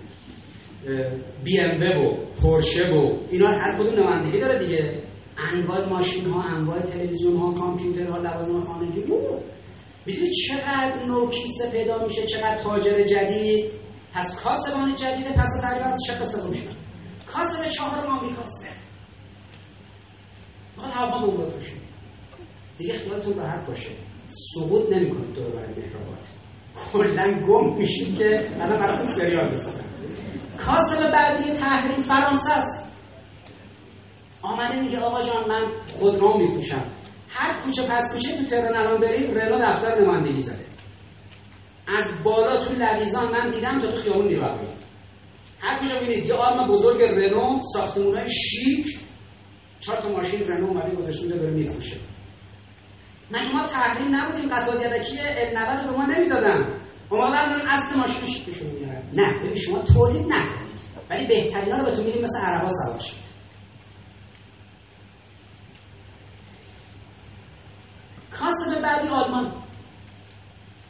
بی 1.44 1.60
ام 1.60 1.82
و 1.82 2.14
پورشه 2.42 2.94
و 2.94 3.12
اینا 3.30 3.48
هر 3.48 3.78
کدوم 3.78 4.00
نمایندگی 4.00 4.40
داره 4.40 4.58
دیگه. 4.58 4.94
انواع 5.52 5.88
ماشین 5.88 6.26
ها 6.26 6.42
انواع 6.42 6.80
تلویزیون 6.80 7.36
ها 7.36 7.52
کامپیوتر 7.52 8.06
ها 8.06 8.18
لوازم 8.18 8.60
خانگی 8.60 9.04
می‌دونی 10.06 10.30
چقدر 10.30 11.04
نوع 11.06 11.30
کیسه 11.30 11.70
پیدا 11.70 12.04
میشه 12.04 12.26
چقدر 12.26 12.58
تاجر 12.58 13.02
جدید. 13.02 13.64
پس 14.14 14.36
کاسبان 14.42 14.96
جدید 14.96 15.26
پس 15.36 15.60
تقریبا 15.62 15.94
چه 16.06 16.12
قصه 16.12 16.50
میشه 16.50 16.62
کاسب 17.26 17.68
چهارم 17.68 18.18
آمریکاسته 18.18 18.68
می‌خواد 20.86 21.10
هوا 21.10 21.26
بمب 21.26 21.46
بفروشه 21.46 21.72
دیگه 22.78 22.98
خیالتون 22.98 23.36
راحت 23.36 23.66
باشه. 23.66 23.90
سقوط 24.54 24.92
نمی‌کنید 24.92 25.34
دور 25.34 25.46
برای 25.46 25.68
مهرآباد. 25.68 26.18
کلا 26.92 27.46
گم 27.46 27.76
میشید 27.76 28.18
که 28.18 28.48
الان 28.60 28.78
براتون 28.78 29.06
سریال 29.06 29.48
بسازم. 29.48 29.84
کاسب 30.58 31.10
بعدی 31.12 31.50
تحریم 31.50 32.02
فرانسه 32.02 32.52
است. 32.52 32.84
آمده 34.42 34.80
میگه 34.80 35.00
آقا 35.00 35.22
جان 35.22 35.48
من 35.48 35.62
خودرو 35.98 36.38
میفروشم. 36.38 36.84
هر 37.28 37.60
کوچه 37.60 37.82
پس 37.82 38.14
میشه 38.14 38.36
تو 38.36 38.44
تهران 38.44 38.76
الان 38.76 39.00
بریم 39.00 39.34
رنو 39.34 39.58
دفتر 39.58 40.00
نمایندگی 40.00 40.42
زده. 40.42 40.64
از 41.98 42.06
بالا 42.24 42.64
تو 42.64 42.74
لویزان 42.74 43.32
من 43.32 43.50
دیدم 43.50 43.80
تا 43.80 43.86
تو 43.86 43.96
خیابون 43.96 44.26
نیروی 44.28 44.66
هر 45.58 45.78
کجا 45.78 45.96
ببینید 45.96 46.26
یه 46.26 46.34
آرم 46.34 46.68
بزرگ 46.68 47.02
رنو 47.02 47.60
ساختمونای 47.72 48.30
شیک. 48.30 48.98
چهار 49.86 49.98
تا 49.98 50.08
ماشین 50.08 50.48
رنو 50.48 50.66
اومده 50.66 50.94
گذاشته 50.94 51.28
داره 51.28 51.50
میفروشه. 51.50 51.96
من 53.30 53.52
ما 53.52 53.66
تحریم 53.66 54.14
نبودیم 54.16 54.48
قطعات 54.54 54.86
یدکی 54.86 55.18
ال 55.20 55.86
به 55.86 55.96
ما 55.96 56.06
نمی‌دادن. 56.06 56.66
اومدن 57.10 57.60
اصل 57.68 57.96
ماشین 57.96 58.28
شیکشون 58.28 58.70
میارن 58.70 59.02
نه 59.14 59.38
ببین 59.38 59.54
شما 59.54 59.78
تولید 59.78 60.26
نکنید 60.26 60.80
ولی 61.10 61.26
بهترینا 61.26 61.78
رو 61.78 61.84
بهتون 61.84 62.04
میدیم 62.04 62.22
مثل 62.22 62.38
عربا 62.38 62.68
سوار 62.68 63.00
شید. 63.00 63.24
کاسب 68.30 68.82
بعدی 68.82 69.08
آلمان. 69.08 69.52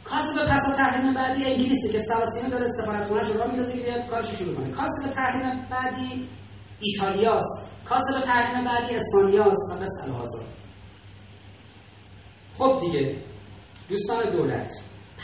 کاسب 0.03 0.47
پس 0.47 0.75
تحریم 0.77 1.13
بعدی 1.13 1.45
انگلیسی 1.45 1.89
که 1.91 1.99
سراسیمه 2.01 2.49
داره 2.49 2.67
سفارتخونه‌اش 2.67 3.27
رو 3.27 3.47
میندازه 3.47 3.77
که 3.77 3.83
بیاد 3.83 4.07
کارش 4.07 4.25
شروع 4.25 4.55
کنه 4.55 4.69
کاسب 4.69 5.11
تحریم 5.11 5.67
بعدی 5.69 6.29
ایتالیاست. 6.79 7.74
کاسب 7.89 8.21
تحریم 8.25 8.65
بعدی 8.65 8.95
اسپانیاست 8.95 9.71
و 9.71 9.75
بس 9.75 9.91
الهازا 10.03 10.41
خب 12.57 12.79
دیگه 12.81 13.15
دوستان 13.89 14.23
دولت 14.23 14.71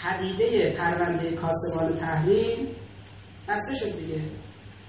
پدیده 0.03 0.71
پرونده 0.71 1.31
کاسبان 1.31 1.97
تحریم 1.99 2.75
بسته 3.47 3.75
شد 3.75 3.97
دیگه. 3.97 4.21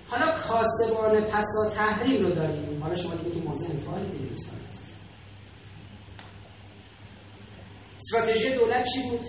حالا 0.09 0.27
کاسبان 0.27 1.21
پسا 1.21 1.71
تحریم 1.77 2.27
رو 2.27 2.31
داریم. 2.31 2.83
حالا 2.83 2.95
شما 2.95 3.15
دیگه 3.15 3.31
تو 3.31 3.49
موضوع 3.49 3.71
انفعالی 3.71 4.11
دیگه 4.11 4.25
دوستان 4.25 4.63
استراتژی 8.03 8.55
دولت 8.55 8.85
چی 8.95 9.03
بود؟ 9.03 9.27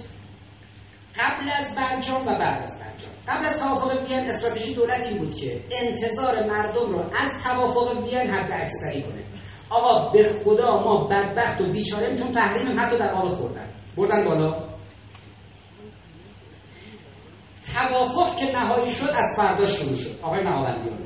قبل 1.16 1.50
از 1.50 1.76
برجام 1.76 2.22
و 2.22 2.26
بعد 2.26 2.64
از 2.64 2.80
برجام. 2.80 2.93
قبل 3.28 3.46
از 3.46 3.60
توافق 3.60 4.10
وین 4.10 4.30
استراتژی 4.30 4.74
دولت 4.76 5.08
این 5.08 5.18
بود 5.18 5.36
که 5.36 5.64
انتظار 5.72 6.46
مردم 6.46 6.90
رو 6.90 7.00
از 7.00 7.44
توافق 7.44 8.04
وین 8.04 8.30
حد 8.30 8.52
اکثری 8.52 9.02
کنه. 9.02 9.24
آقا 9.70 10.10
به 10.10 10.24
خدا 10.24 10.80
ما 10.80 11.08
بدبخت 11.08 11.62
و 11.62 11.64
بیچاره 11.64 12.10
میتون 12.10 12.32
تحریم 12.32 12.80
حتی 12.80 12.98
در 12.98 13.14
آب 13.14 13.30
خوردن. 13.30 13.70
بردن 13.98 14.26
بالا. 14.26 14.56
توافق 17.74 18.36
که 18.36 18.52
نهایی 18.52 18.92
شد 18.92 19.10
از 19.16 19.36
فردا 19.38 19.66
شروع 19.66 19.96
شد. 19.96 20.20
آقای 20.22 20.44
نهاوندیان 20.44 20.98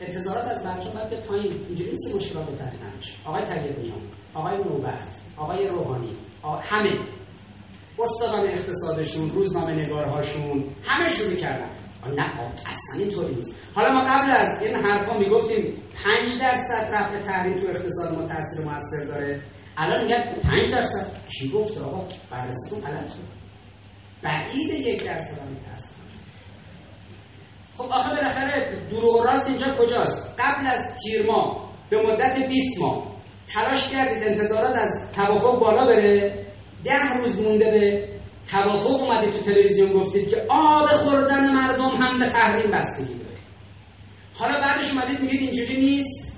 انتظارات 0.00 0.44
از 0.44 0.64
برجام 0.64 0.94
باید 0.94 1.10
به 1.10 1.16
پایین. 1.16 1.52
اینجوری 1.68 1.90
نیست 1.90 2.14
مشکلات 2.14 2.58
تحریم 2.58 2.80
آقای 3.24 3.44
طیبیان 3.44 4.00
آقای 4.34 4.58
نوبخت 4.58 5.22
آقای 5.36 5.68
روحانی 5.68 6.16
همه. 6.62 6.98
استادان 8.00 8.46
اقتصادشون 8.46 9.30
روزنامه 9.30 9.72
نگارهاشون 9.72 10.64
همه 10.84 11.08
شروع 11.08 11.34
کردن 11.34 11.70
نه 12.06 12.52
اصلا 12.70 12.98
اینطوری 12.98 13.34
نیست. 13.34 13.54
حالا 13.74 13.92
ما 13.92 14.00
قبل 14.00 14.30
از 14.30 14.62
این 14.62 14.76
حرفا 14.76 15.18
می‌گفتیم 15.18 15.82
5 16.04 16.38
درصد 16.40 16.88
رفع 16.92 17.20
تحریم 17.20 17.56
تو 17.56 17.66
اقتصاد 17.66 18.18
ما 18.18 18.28
تاثیر 18.28 18.64
موثر 18.64 19.04
داره. 19.08 19.42
الان 19.76 20.04
میگن 20.04 20.40
5 20.42 20.70
درصد. 20.70 21.06
کی 21.28 21.50
گفت 21.50 21.78
آقا؟ 21.78 22.08
بررسیتون 22.30 22.80
غلط 22.80 23.08
شد. 23.08 23.38
بعید 24.22 24.70
یک 24.70 25.04
درصد 25.04 25.38
هم 25.38 25.56
تاثیر 25.70 25.98
خب 27.78 27.92
آخه 27.92 28.16
بالاخره 28.16 28.78
دروغ 28.90 29.20
و 29.20 29.24
راست 29.24 29.46
اینجا 29.46 29.74
کجاست؟ 29.74 30.26
قبل 30.38 30.66
از 30.66 30.80
تیر 31.02 31.26
به 31.90 32.02
مدت 32.02 32.48
20 32.48 32.78
ماه. 32.80 33.06
تلاش 33.46 33.88
کردید 33.88 34.22
انتظارات 34.22 34.76
از 34.76 35.12
توافق 35.14 35.58
بالا 35.58 35.86
بره؟ 35.86 36.47
ده 36.84 37.18
روز 37.18 37.40
مونده 37.40 37.70
به 37.70 38.08
توافق 38.50 39.02
اومدید 39.02 39.32
تو 39.32 39.38
تلویزیون 39.38 39.92
گفتید 39.92 40.28
که 40.28 40.46
آب 40.50 40.86
خوردن 40.86 41.54
مردم 41.54 41.96
هم 41.96 42.18
به 42.18 42.28
تحریم 42.28 42.70
بستگی 42.70 43.14
داره. 43.14 43.38
حالا 44.34 44.60
بعدش 44.60 44.92
اومدید 44.92 45.20
میگید 45.20 45.40
اینجوری 45.40 45.80
نیست؟ 45.80 46.28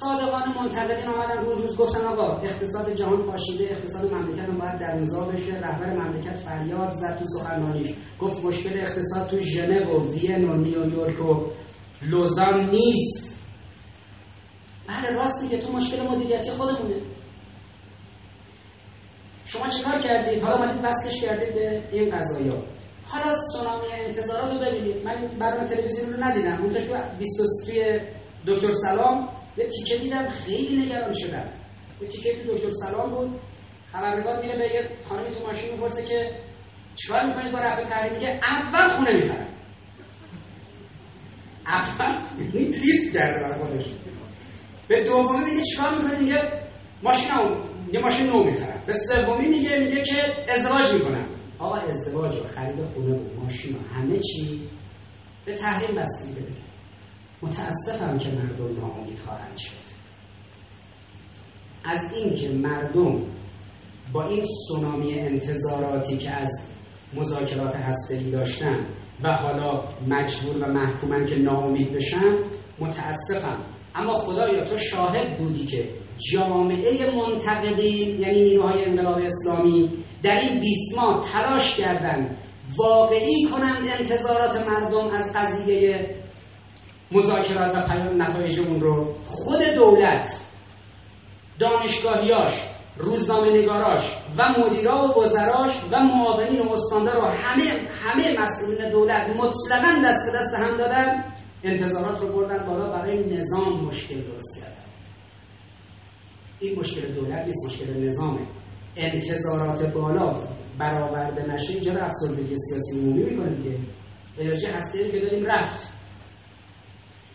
صادقان 0.00 0.54
منتقدین 0.60 1.08
آمدن 1.08 1.38
اون 1.38 1.58
روز 1.58 1.76
گفتن 1.76 2.04
آقا 2.04 2.36
اقتصاد 2.36 2.94
جهان 2.94 3.22
پاشیده 3.22 3.64
اقتصاد 3.64 4.14
مملکت 4.14 4.48
هم 4.48 4.58
باید 4.58 4.78
در 4.78 4.94
نزاع 4.94 5.32
بشه 5.32 5.54
رهبر 5.54 5.96
مملکت 5.96 6.36
فریاد 6.36 6.92
زد 6.92 7.18
تو 7.18 7.24
سخنرانیش. 7.24 7.94
گفت 8.20 8.44
مشکل 8.44 8.78
اقتصاد 8.78 9.28
تو 9.30 9.38
ژنو 9.40 9.84
و 9.84 10.12
وین 10.12 10.48
و 10.48 10.56
نیویورک 10.56 11.26
و 11.26 11.46
لوزان 12.02 12.70
نیست. 12.70 13.34
بله 14.88 15.10
راست 15.10 15.42
میگه 15.42 15.58
تو 15.58 15.72
مشکل 15.72 16.02
مدیریتی 16.02 16.50
خودمونه. 16.50 16.94
شما 19.52 19.68
چیکار 19.68 20.00
کردید؟ 20.00 20.42
حالا 20.42 20.56
اومدید 20.56 20.84
وصلش 20.84 21.20
کردید 21.20 21.54
به 21.54 21.82
این 21.92 22.18
قضایا 22.18 22.62
حالا 23.04 23.34
سونامی 23.52 23.86
انتظارات 23.92 24.52
رو 24.52 24.58
ببینید. 24.58 25.04
من 25.04 25.28
برنامه 25.38 25.68
تلویزیون 25.68 26.12
رو 26.12 26.24
ندیدم. 26.24 26.62
اون 26.62 26.72
تو 26.72 26.96
20 27.18 27.40
توی 27.66 28.00
دکتر 28.46 28.72
سلام 28.72 29.28
یه 29.56 29.68
تیکه 29.68 29.96
دیدم. 29.96 30.28
خیلی 30.28 30.76
نگران 30.76 31.12
شدم. 31.12 31.48
یه 32.00 32.08
تیکه 32.08 32.32
دکتر 32.48 32.70
سلام 32.70 33.10
بود. 33.10 33.40
خبرنگار 33.92 34.42
میره 34.42 34.58
به 34.58 34.64
یه 34.64 34.88
خانمی 35.08 35.34
تو 35.34 35.46
ماشین 35.46 35.70
می‌پرسه 35.70 36.04
که 36.04 36.30
چیکار 36.96 37.26
می‌کنید 37.26 37.52
با 37.52 37.58
رفع 37.58 37.84
تحریم؟ 37.84 38.12
میگه 38.12 38.40
اول 38.42 38.88
خونه 38.88 39.12
می‌خرم. 39.12 39.48
اول 41.66 42.14
لیست 42.52 43.12
کرده 43.14 43.42
برای 43.42 43.58
خودش. 43.58 43.86
به 44.88 45.04
دومی 45.04 45.44
میگه 45.44 45.62
چیکار 45.64 45.90
می‌کنید 45.90 46.18
میگه 46.18 46.42
ماشین 47.02 47.30
یه 47.92 48.00
ماشین 48.00 48.26
نو 48.26 48.44
می‌خرم 48.44 48.82
به 48.86 48.92
سومی 48.92 49.48
میگه 49.48 49.78
میگه 49.78 50.02
که 50.02 50.22
ازدواج 50.48 50.92
می‌کنم 50.92 51.26
آقا 51.58 51.76
ازدواج 51.76 52.36
و 52.38 52.48
خرید 52.48 52.84
خونه 52.94 53.14
و 53.14 53.40
ماشین 53.40 53.76
و 53.76 53.94
همه 53.94 54.18
چی 54.18 54.68
به 55.44 55.54
تحریم 55.54 55.96
بستگی 55.96 56.32
بده. 56.32 56.52
متاسفم 57.42 58.18
که 58.18 58.30
مردم 58.30 58.80
ناامید 58.80 59.18
خواهند 59.18 59.56
شد. 59.56 59.92
از 61.84 62.12
اینکه 62.12 62.48
مردم 62.48 63.22
با 64.12 64.28
این 64.28 64.44
سونامی 64.68 65.18
انتظاراتی 65.18 66.18
که 66.18 66.30
از 66.30 66.50
مذاکرات 67.14 67.76
هسته‌ای 67.76 68.30
داشتن 68.30 68.86
و 69.22 69.32
حالا 69.36 69.84
مجبور 70.08 70.56
و 70.62 70.72
محکومن 70.72 71.26
که 71.26 71.36
ناامید 71.36 71.92
بشن 71.92 72.38
متاسفم 72.78 73.58
اما 73.94 74.12
خدایا 74.12 74.64
تو 74.64 74.78
شاهد 74.78 75.38
بودی 75.38 75.66
که 75.66 75.88
جامعه 76.32 77.10
منتقدین 77.10 78.20
یعنی 78.20 78.44
نیروهای 78.44 78.84
انقلاب 78.84 79.18
اسلامی 79.18 79.90
در 80.22 80.40
این 80.40 80.60
20 80.60 80.96
ماه 80.96 81.24
تلاش 81.32 81.76
کردند 81.76 82.36
واقعی 82.76 83.44
کنند 83.44 83.88
انتظارات 83.98 84.68
مردم 84.68 85.10
از 85.10 85.32
قضیه 85.36 86.14
مذاکرات 87.12 87.74
و 87.74 87.86
پیام 87.88 88.22
نتایج 88.22 88.60
اون 88.60 88.80
رو. 88.80 89.14
خود 89.26 89.62
دولت 89.74 90.40
دانشگاهیاش 91.58 92.52
روزنامه 92.96 93.52
نگاراش 93.52 94.04
و 94.38 94.48
مدیرا 94.58 95.08
و 95.08 95.24
وزراش 95.24 95.72
و 95.90 95.98
معاونین 95.98 96.60
و 96.62 96.72
استاندار 96.72 97.16
و 97.16 97.26
همه 97.26 97.64
همه 98.02 98.40
مسئولین 98.40 98.90
دولت 98.90 99.26
مطلقا 99.28 100.02
دست 100.04 100.32
به 100.32 100.38
دست 100.38 100.54
هم 100.54 100.76
دادن. 100.76 101.24
انتظارات 101.64 102.20
رو 102.20 102.28
بردن 102.28 102.66
بالا 102.66 102.90
برای 102.90 103.38
نظام 103.38 103.84
مشکل 103.84 104.20
درست 104.20 104.58
کردن. 104.60 104.76
این 106.60 106.78
مشکل 106.78 107.14
دولت 107.14 107.46
نیست 107.46 107.66
مشکل 107.66 108.06
نظامه. 108.06 108.40
انتظارات 108.96 109.94
بالا 109.94 110.48
برآورده 110.78 111.46
نشه 111.46 111.72
اینجا 111.72 111.92
افسردگی 111.92 112.56
سیاسی 112.56 112.98
عمومی 112.98 113.22
می‌کنه 113.22 113.50
دیگه. 113.50 113.78
انرژی 114.38 114.66
هسته 114.66 115.10
که 115.10 115.20
داریم 115.20 115.46
رفت. 115.46 115.88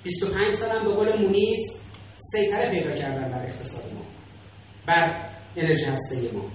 25 0.04 0.54
سال 0.54 0.70
هم 0.78 0.86
به 0.86 0.94
قول 0.94 1.22
مونیز 1.22 1.60
سیطره 2.18 2.72
پیدا 2.72 2.96
کردن 2.96 3.32
بر 3.32 3.46
اقتصاد 3.46 3.94
ما. 3.94 4.02
بر 4.86 5.30
انرژی 5.56 5.86
هسته 5.86 6.32
ما. 6.34 6.46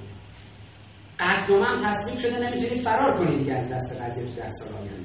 قدنامه 1.21 1.67
هم 1.67 1.93
تصمیم 1.93 2.17
شده 2.17 2.39
نمی‌تونی 2.39 2.81
فرار 2.81 3.19
کنی 3.19 3.39
دیگه 3.39 3.55
از 3.55 3.69
دست 3.69 3.93
قضیه 3.93 4.25
تو 4.25 4.41
در 4.41 4.51
سال 4.51 4.69
آینده. 4.69 5.02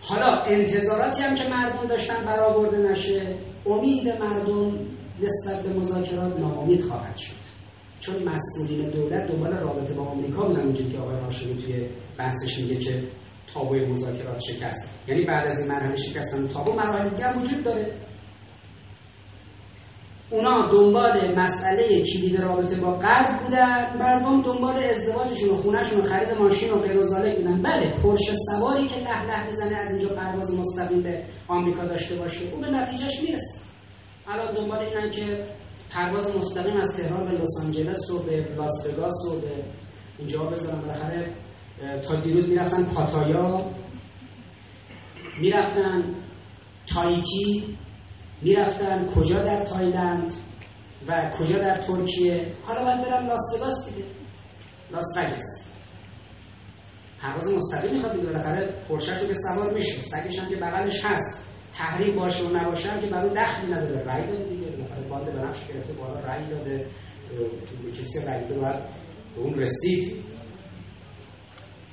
حالا 0.00 0.42
انتظاراتی 0.42 1.22
هم 1.22 1.34
که 1.34 1.48
مردم 1.48 1.86
داشتن 1.88 2.24
برآورده 2.24 2.78
نشه 2.78 3.34
امید 3.66 4.08
مردم 4.08 4.72
نسبت 5.22 5.62
به 5.62 5.78
مذاکرات 5.80 6.40
ناامید 6.40 6.84
خواهد 6.84 7.16
شد. 7.16 7.38
چون 8.00 8.14
مسئولین 8.28 8.90
دولت 8.90 9.26
دنبال 9.26 9.52
رابطه 9.52 9.94
با 9.94 10.02
آمریکا 10.02 10.42
بودن 10.42 10.60
اونجوری 10.60 10.92
که 10.92 10.98
آقای 10.98 11.16
هاشمی 11.16 11.62
توی 11.62 11.86
بحثش 12.18 12.58
میگه 12.58 12.76
که 12.76 13.02
تابوی 13.54 13.84
مذاکرات 13.84 14.40
شکست. 14.40 14.88
یعنی 15.08 15.24
بعد 15.24 15.46
از 15.46 15.60
این 15.60 15.68
مرحله 15.68 15.96
شکستن 15.96 16.48
تابو 16.48 16.72
مراحل 16.72 17.08
دیگه 17.08 17.32
وجود 17.32 17.64
داره. 17.64 17.92
اونا 20.30 20.72
دنبال 20.72 21.38
مسئله 21.38 22.02
کلید 22.02 22.40
رابطه 22.40 22.76
با 22.76 22.92
غرب 22.92 23.42
بودن. 23.42 23.96
مردم 23.98 24.42
دنبال 24.42 24.84
ازدواجشون 24.84 25.50
و 25.50 25.56
خونهشون 25.56 26.00
و 26.00 26.04
خرید 26.04 26.38
ماشین 26.38 26.70
و 26.70 26.78
غیر 26.78 26.96
بودن. 26.96 27.62
بله 27.62 27.90
پرش 27.90 28.20
سواری 28.50 28.88
که 28.88 29.00
له 29.00 29.22
له 29.22 29.46
می‌زنه 29.46 29.76
از 29.76 29.94
اینجا 29.94 30.14
پرواز 30.14 30.54
مستقیم 30.54 31.02
به 31.02 31.22
آمریکا 31.48 31.84
داشته 31.84 32.16
باشه. 32.16 32.40
اون 32.52 32.60
به 32.60 32.70
نتیجهش 32.70 33.20
می‌رسه. 33.22 33.60
الان 34.28 34.54
دنبال 34.54 34.78
اینن 34.78 35.10
که 35.10 35.44
پرواز 35.90 36.36
مستقیم 36.36 36.76
از 36.76 36.96
تهران 36.96 37.24
به 37.28 37.32
لس 37.32 37.60
آنجلس 37.64 38.10
و 38.10 38.18
به 38.18 38.46
لاس 38.56 38.86
وگاس 38.86 39.26
و 39.28 39.40
به 39.40 39.50
اینجا 40.18 40.44
بزنن 40.44 40.80
بالاخره 40.80 41.30
تا 42.08 42.14
دیروز 42.14 42.48
می‌رفتن 42.48 42.84
پاتایا 42.84 43.64
می‌رفتن 45.40 46.04
تایتی 46.94 47.64
می‌رفتن. 48.42 49.06
کجا 49.06 49.42
در 49.42 49.64
تایلند 49.64 50.32
و 51.08 51.30
کجا 51.30 51.58
در 51.58 51.78
ترکیه؟ 51.78 52.46
حالا 52.62 52.84
باید 52.84 53.02
برم 53.02 53.26
لاس 53.26 53.54
وگاس 53.56 53.88
دیگه. 53.88 54.06
لاس 54.90 55.16
وگاس. 55.16 55.68
پرواز 57.20 57.50
مستقیم 57.52 57.94
می‌خواد 57.94 58.12
دیگه. 58.12 58.26
بالاخره 58.26 58.68
پورشش 58.88 59.18
رو 59.22 59.28
که 59.28 59.34
سوار 59.34 59.74
میشه. 59.74 60.00
سگش 60.00 60.38
هم 60.38 60.48
که 60.48 60.56
بغلش 60.56 61.04
هست. 61.04 61.44
تحریم 61.74 62.16
باشه 62.16 62.44
و 62.44 62.56
نباشه 62.56 63.00
که 63.00 63.06
برای 63.06 63.30
دخلی 63.30 63.72
نداره. 63.72 64.04
رأی 64.04 64.26
داده 64.26 64.44
دیگه. 64.44 64.66
بالاخره 64.66 65.02
بند 65.08 65.32
بنفش 65.32 65.66
گرفته 65.66 65.92
بالا 65.92 66.20
رأی 66.20 66.46
داده. 66.46 66.86
کسی 68.00 68.18
رأی 68.18 68.40
داده 68.40 68.54
باید 68.60 68.78
به 69.36 69.40
اون 69.40 69.54
رسید. 69.54 70.24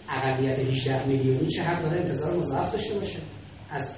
اقلیت 0.10 0.60
18 0.60 1.08
میلیونی 1.08 1.48
چه 1.48 1.64
حق 1.64 1.82
داره؟ 1.82 2.02
انتظار 2.02 2.34
مضاعف 2.34 2.72
داشته 2.72 2.94
باشه. 2.94 3.20
از 3.70 3.96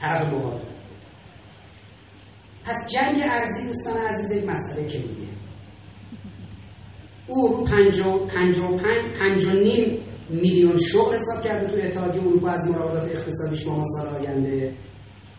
طرف 0.00 0.26
مقابل 0.26 0.68
پس 2.64 2.76
جنگ 2.88 3.22
ارزی 3.30 3.66
دوستان 3.66 3.96
عزیز 3.96 4.30
یک 4.30 4.44
مسئله 4.44 4.88
کلیدیه 4.88 5.28
او 7.26 7.48
رو 7.48 7.64
پنج 9.20 9.46
و 9.46 9.52
نیم 9.52 9.98
میلیون 10.28 10.76
شغل 10.76 11.14
حساب 11.14 11.44
کرده 11.44 11.66
تو 11.66 11.86
اتحادیه 11.86 12.22
اروپا 12.22 12.48
از 12.48 12.68
مراودات 12.68 13.10
اقتصادیش 13.10 13.66
ما 13.66 13.84
سال 13.84 14.06
آینده. 14.06 14.72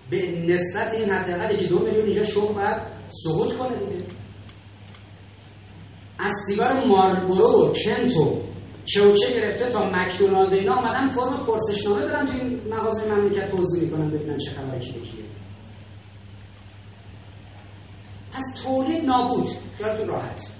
به 0.09 0.45
نسبت 0.47 0.93
این 0.93 1.09
حداقلی 1.09 1.57
که 1.57 1.67
دو 1.67 1.79
میلیون 1.79 2.05
اینجا 2.05 2.23
شغل 2.23 2.53
باید 2.53 2.77
سقوط 3.07 3.57
کنه 3.57 3.77
دیگه. 3.77 4.05
از 6.19 6.31
سیگار 6.47 6.87
مارلبورو 6.87 7.69
و 7.69 7.73
کنت 7.73 8.28
و 8.28 8.41
چوچه 8.85 9.33
گرفته 9.33 9.69
تا 9.69 9.89
مکدونالد 9.89 10.53
اینا 10.53 10.75
آمدن 10.75 11.09
فرم 11.09 11.45
پرسشنامه 11.45 12.05
برن 12.05 12.25
تو 12.25 12.33
این 12.33 12.61
مغازه 12.69 13.11
مملکت 13.11 13.51
توضیح 13.51 13.83
می‌کنن 13.83 14.09
ببینن 14.09 14.37
چه 14.37 14.51
خبری 14.51 14.79
کی 14.79 14.93
پس 18.33 18.63
تولید 18.63 19.05
نابود. 19.05 19.47
خیالتون 19.77 20.07
راحت. 20.07 20.51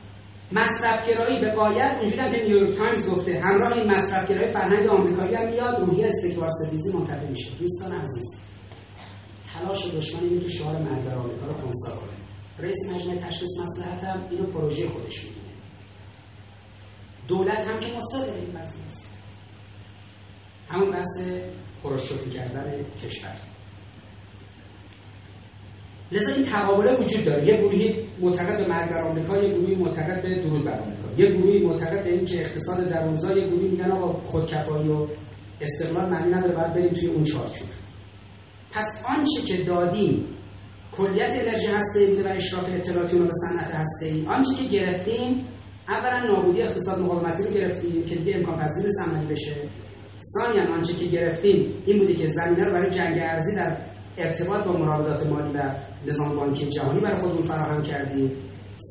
مصرفگرایی 0.52 1.40
به 1.40 1.52
غایت 1.52 1.98
اونجوری 2.00 2.32
که 2.32 2.44
نیویورک 2.44 2.78
تایمز 2.78 3.10
گفته 3.10 3.40
همراه 3.40 3.74
این 3.78 3.92
مصرفگرایی 3.92 4.52
فرهنگ 4.52 4.88
آمریکایی 4.88 5.36
هم 5.36 5.48
میاد 5.48 5.80
روحیه 5.80 6.08
استکبار 6.08 6.50
ستیزی 6.50 6.94
منتقل 6.94 7.28
میشه. 7.28 7.52
دوستان 7.60 7.92
عزیز 7.92 8.42
تلاش 9.54 9.88
دشمن 9.88 10.24
اینه 10.24 10.42
که 10.42 10.50
شعار 10.50 10.76
مرد 10.76 11.08
آمریکا 11.18 11.46
رو 11.46 11.54
خونسا 11.54 11.92
کنه. 11.92 12.10
رئیس 12.60 12.90
مجمع 12.90 13.16
تشخیص 13.16 13.50
مصلحت 13.60 14.04
هم 14.04 14.28
اینو 14.30 14.46
پروژه 14.46 14.90
خودش 14.90 15.24
می‌دونه. 15.24 15.49
دولت 17.30 17.68
هم 17.68 17.80
که 17.80 17.88
مصدق 17.98 18.34
این 18.36 18.62
قضیه 18.62 18.86
است 18.88 19.10
همون 20.70 20.92
بحث 20.92 21.20
خروشوفی 21.84 22.30
کردن 22.30 22.74
کشور. 23.06 23.36
لذا 26.12 26.34
این 26.34 26.46
تقابله 26.46 26.96
وجود 26.96 27.26
داره. 27.26 27.46
یه 27.46 27.58
گروهی 27.58 27.96
معتقد 28.20 28.58
به 28.58 28.68
مرگ 28.68 28.90
بر 28.90 29.04
آمریکا 29.04 29.38
یه 29.38 29.50
گروهی 29.50 29.76
معتقد 29.76 30.22
به 30.22 30.36
درود 30.36 30.64
بر 30.64 30.80
آمریکا. 30.80 31.08
یه 31.18 31.32
گروهی 31.32 31.60
معتقد 31.60 32.04
به 32.04 32.12
اینکه 32.12 32.40
اقتصاد 32.40 32.90
درونزا 32.90 33.38
یه 33.38 33.48
گروهی 33.48 33.68
میگن 33.68 33.92
آقا 33.92 34.22
خودکفایی 34.24 34.90
و 34.90 35.08
استقلال 35.62 36.10
معنی 36.10 36.34
نداره 36.34 36.56
باید 36.56 36.74
بریم 36.74 36.94
توی 36.94 37.08
اون 37.08 37.24
چارچوب. 37.24 37.68
پس 38.72 39.04
آنچه 39.08 39.42
که 39.42 39.64
دادیم 39.64 40.26
کلیت 40.98 41.32
انرژی 41.32 41.68
هسته 41.68 42.06
بوده 42.06 42.30
و 42.30 42.36
اشراف 42.36 42.66
اطلاعاتی 42.76 43.18
رو 43.18 43.26
به 43.26 43.32
صنعت 43.34 43.76
هسته 43.76 44.06
ای 44.06 44.26
آنچه 44.26 44.56
که 44.56 44.64
گرفتیم 44.64 45.46
اولا 45.90 46.24
نابودی 46.24 46.62
اقتصاد 46.62 47.00
مقاومتی 47.00 47.44
رو 47.44 47.50
گرفتیم 47.50 48.06
که 48.06 48.16
دیگه 48.16 48.36
امکان 48.36 48.56
پذیر 48.56 48.86
نیست 48.86 49.02
عملی 49.02 49.26
بشه. 49.26 49.56
ثانیا 50.38 50.74
آنچه 50.74 50.94
که 50.94 51.06
گرفتیم 51.06 51.74
این 51.86 52.00
بودی 52.00 52.16
که 52.16 52.28
زمینه 52.28 52.64
رو 52.64 52.72
برای 52.72 52.90
جنگ 52.90 53.20
ارزی 53.20 53.56
در 53.56 53.78
ارتباط 54.18 54.64
با 54.64 54.74
مراودات 54.74 55.28
مالی 55.28 55.54
و 55.54 55.76
نظام 56.08 56.36
بانکی 56.36 56.70
جهانی 56.70 57.00
برای 57.00 57.22
خودمون 57.22 57.44
فراهم 57.44 57.82
کردیم. 57.82 58.32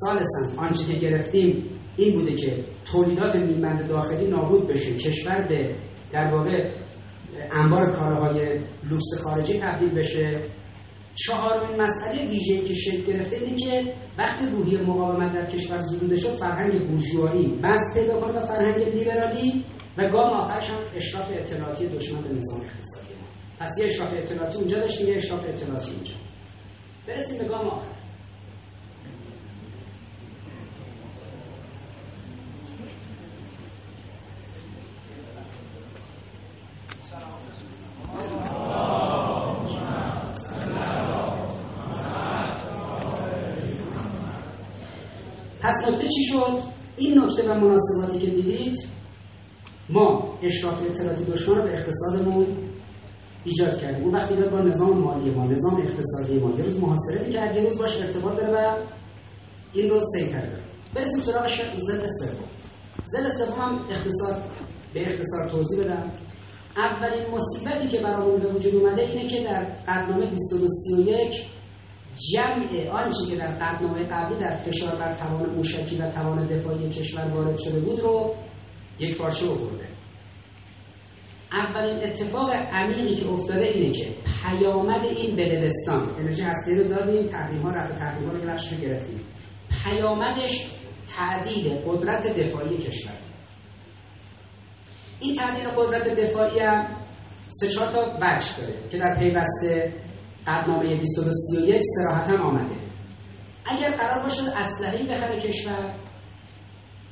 ثالثا 0.05 0.60
آنچه 0.62 0.85
که 0.85 0.93
گرفتیم 0.93 1.65
این 1.97 2.18
بوده 2.18 2.35
که 2.35 2.52
تولیدات 2.85 3.36
نیمبند 3.36 3.89
داخلی 3.89 4.27
نابود 4.27 4.68
بشه. 4.68 4.94
کشور 4.94 5.47
به 5.49 5.75
در 6.12 6.31
واقع 6.35 6.70
انبار 7.52 7.93
کالاهای 7.93 8.60
لوکس 8.91 9.23
خارجی 9.23 9.60
تبدیل 9.60 9.91
بشه. 9.91 10.41
چهارمین 11.27 11.81
مسئله 11.83 12.27
ویژه‌ای 12.27 12.69
که 12.69 12.75
شکل 12.75 13.03
گرفته 13.03 13.37
اینه 13.37 13.57
که 13.57 13.95
وقتی 14.19 14.47
روحی 14.47 14.77
مقاومت 14.77 15.33
در 15.33 15.47
کشور 15.47 15.81
زدوده 15.81 16.17
شد 16.17 16.35
فرهنگ 16.37 16.89
بورژوایی 16.89 17.59
بس 17.63 17.81
پیدا 17.95 18.21
کنه 18.21 18.33
به 18.33 18.41
فرهنگ 18.41 18.95
لیبرالی 18.95 19.65
و 19.97 20.09
گام 20.11 20.31
آخرش 20.31 20.71
هم 20.71 20.77
اشراف 20.97 21.31
اطلاعاتی 21.31 21.89
دشمن 21.89 22.23
به 22.23 22.29
نظام 22.29 22.61
اقتصادی 22.61 23.15
ما. 23.15 23.27
پس 23.59 23.79
یه 23.79 23.87
اشراف 23.87 24.13
اطلاعاتی 24.13 24.57
اونجا 24.59 24.79
داشتیم 24.79 25.09
یه 25.09 25.17
اشراف 25.17 25.41
اطلاعاتی 25.49 25.91
اونجا. 25.91 26.15
برسیم 27.07 27.39
به 27.39 27.45
گام 27.45 27.67
آخر 27.67 27.99
پس 45.61 45.89
نکته 45.89 46.09
چی 46.09 46.25
شد؟ 46.25 46.63
این 46.97 47.19
نکته 47.19 47.43
و 47.43 47.48
مناسباتی 47.59 48.19
که 48.19 48.31
دیدید 48.31 48.77
ما 49.89 50.39
اشراف 50.43 50.83
اطلاعاتی 50.83 51.25
دشمن 51.25 51.57
رو 51.57 51.62
به 51.62 51.73
اقتصادمون 51.73 52.47
ایجاد 53.45 53.81
کردیم. 53.81 54.05
اون 54.05 54.15
وقتی 54.15 54.35
با 54.35 54.61
نظام 54.61 54.99
مالی 54.99 55.31
ما 55.31 55.47
نظام 55.47 55.77
اقتصادی 55.77 56.39
ما. 56.39 56.59
یه 56.59 56.65
روز 56.65 56.81
محاصره 56.81 57.27
می‌کرد 57.27 57.57
یه 57.57 57.62
روز 57.62 57.78
باش 57.78 58.01
ارتباط 58.01 58.37
داره 58.37 58.53
و 58.53 58.77
این 59.73 59.91
رو 59.91 60.01
سیطره 60.15 60.47
داره. 60.47 60.62
برسیم 60.95 61.20
سراغ 61.20 61.47
زل 61.77 62.07
سوم. 62.07 62.45
زل 63.05 63.28
سوم 63.28 63.61
هم 63.61 63.81
اقتصاد 63.91 64.43
به 64.95 65.07
اختصار 65.07 65.51
توضیح 65.51 65.85
بدم. 65.85 66.11
اولین 66.77 67.23
مصیبتی 67.35 67.89
که 67.89 67.99
برامون 67.99 68.41
به 68.41 68.53
وجود 68.53 68.75
اومده 68.75 69.03
اینه 69.03 69.28
که 69.28 69.45
در 69.45 69.65
قدنامه 69.65 70.27
2231 70.27 71.45
جمع 72.19 72.89
آنچه 72.91 73.27
که 73.31 73.37
در 73.37 73.47
قدنامه 73.47 74.05
قبلی 74.05 74.39
در 74.39 74.55
فشار 74.55 74.97
بر 74.97 75.15
توان 75.15 75.51
موشکی 75.51 75.99
و 75.99 76.11
توان 76.11 76.47
دفاعی 76.47 76.91
کشور 76.91 77.29
وارد 77.29 77.59
شده 77.59 77.81
بود 77.81 78.01
رو 78.01 78.35
یک 78.99 79.19
پارچه 79.19 79.49
آورده. 79.49 79.89
اولین 81.53 82.03
اتفاق 82.03 82.51
عمیقی 82.73 83.17
که 83.17 83.29
افتاده 83.29 83.65
اینه 83.65 83.93
که 83.93 84.09
پیامد 84.43 85.05
این 85.05 85.37
بدلستان 85.37 86.15
انرژی 86.19 86.43
هستی 86.43 86.75
رو 86.75 86.89
دادیم 86.89 87.27
تحریم 87.27 87.63
ها 87.63 87.71
رفت 87.71 87.99
تحریم 87.99 88.29
ها 88.29 88.35
رو 88.35 88.51
رو 88.51 88.77
گرفتیم. 88.83 89.21
پیامدش 89.85 90.67
تعدیل 91.17 91.75
قدرت 91.87 92.37
دفاعی 92.37 92.79
کشور. 92.79 93.13
این 95.21 95.35
تعدیل 95.35 95.69
قدرت 95.69 96.09
دفاعی 96.09 96.59
هم 96.59 96.87
سه 97.49 97.69
چهار 97.69 97.93
تا 97.93 98.01
وجه 98.21 98.57
داره 98.59 98.75
که 98.91 98.99
در 98.99 99.17
پیوسته 99.19 99.93
قدنامه 100.49 100.97
2231 100.97 101.81
سراحتا 101.83 102.43
آمده. 102.43 102.75
اگر 103.67 103.91
قرار 103.91 104.23
باشه 104.23 104.43
اسلحه‌ای 104.57 105.07
بخره 105.07 105.41
کشور 105.41 105.94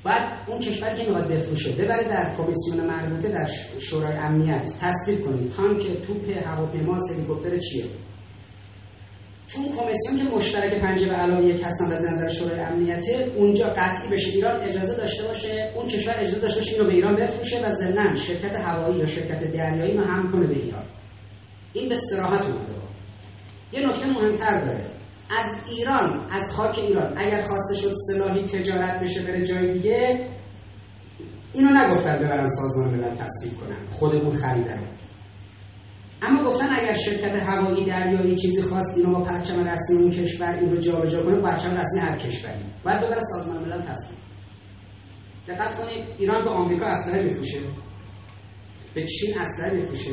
باید 0.04 0.22
اون 0.46 0.60
کشور 0.60 0.94
که 0.94 1.04
می‌خواد 1.04 1.28
بفروشه 1.28 1.72
ببره 1.72 2.04
در 2.04 2.34
کمیسیون 2.36 2.86
مربوطه 2.86 3.28
در 3.28 3.50
شورای 3.80 4.16
امنیت 4.16 4.74
تصویب 4.80 5.24
کنید 5.24 5.52
تانک 5.52 6.02
توپ 6.02 6.46
هواپیما 6.46 6.98
هلیکوپتر 7.10 7.56
چیه؟ 7.56 7.84
تو 9.48 9.60
اون 9.60 9.72
کمیسیون 9.76 10.18
که 10.18 10.36
مشترک 10.36 10.74
پنجه 10.74 11.10
و 11.10 11.14
علاوه 11.14 11.44
یک 11.44 11.62
هستن 11.64 11.92
از 11.92 12.04
نظر 12.04 12.28
شورای 12.28 12.60
امنیته 12.60 13.32
اونجا 13.36 13.66
قطعی 13.66 14.10
بشه 14.10 14.30
ایران 14.30 14.60
اجازه 14.60 14.96
داشته 14.96 15.24
باشه 15.24 15.72
اون 15.74 15.86
کشور 15.86 16.14
اجازه 16.18 16.40
داشته 16.40 16.60
باشه 16.60 16.72
اینو 16.72 16.86
به 16.86 16.92
ایران 16.92 17.16
بفروشه 17.16 17.66
و 17.66 17.72
ضمن 17.72 18.16
شرکت 18.16 18.56
هوایی 18.56 18.98
یا 18.98 19.06
شرکت 19.06 19.52
دریایی 19.52 19.96
ما 19.96 20.04
هم 20.04 20.32
کنه 20.32 20.46
به 20.46 20.54
ایران. 20.54 20.84
این 21.72 21.88
به 21.88 21.96
صراحت 22.10 22.42
اومده. 22.42 22.75
یه 23.72 23.88
نکته 23.88 24.06
مهمتر 24.06 24.64
داره. 24.64 24.86
از 25.30 25.56
ایران 25.70 26.20
از 26.30 26.52
خاک 26.54 26.78
ایران 26.78 27.14
اگر 27.18 27.42
خواسته 27.42 27.74
شد 27.74 27.92
سلاحی 28.08 28.42
تجارت 28.42 29.00
بشه 29.00 29.22
بره 29.22 29.46
جای 29.46 29.72
دیگه 29.72 30.26
اینو 31.52 31.70
نگفتن 31.70 32.18
ببرن 32.18 32.48
سازمان 32.48 32.88
ملل 32.88 33.14
تصویب 33.14 33.60
کنن. 33.60 33.76
خودمون 33.90 34.36
خریدن. 34.36 34.82
اما 36.22 36.44
گفتن 36.44 36.68
اگر 36.76 36.94
شرکت 36.94 37.42
هوایی 37.42 37.84
دریایی 37.84 38.36
چیزی 38.36 38.62
خواست 38.62 38.98
اینو 38.98 39.12
با 39.12 39.24
پرچم 39.24 39.68
رسمی 39.68 39.96
اون 39.96 40.10
کشور 40.10 40.54
این 40.54 40.70
رو 40.70 40.80
جابجا 40.80 41.22
کنه 41.22 41.40
پرچم 41.40 41.76
رسمی 41.76 42.00
هر 42.00 42.16
کشوری. 42.16 42.64
باید 42.84 43.00
ببره 43.00 43.20
سازمان 43.20 43.62
ملل 43.62 43.82
تصویب. 43.82 44.18
دقت 45.48 45.78
کنید 45.78 46.04
ایران 46.18 46.44
به 46.44 46.50
آمریکا 46.50 46.86
اسلحه 46.86 47.22
میفروشه. 47.22 47.58
به 48.94 49.04
چین 49.04 49.38
اسلحه 49.38 49.70
میفروشه. 49.70 50.12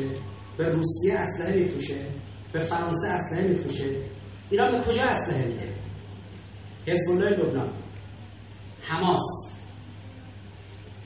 به 0.58 0.68
روسیه 0.68 1.14
اسلحه 1.14 1.56
میفروشه. 1.56 1.96
به 2.54 2.60
فرانسه 2.60 3.08
اسلحه 3.08 3.48
میفروشه. 3.48 3.84
ایران 4.50 4.72
به 4.72 4.80
کجا 4.84 5.02
اسلحه 5.02 5.46
میده؟ 5.46 5.68
حزب 6.86 7.10
الله 7.10 7.30
لبنان. 7.30 7.68
حماس. 8.82 9.20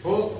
خب 0.03 0.31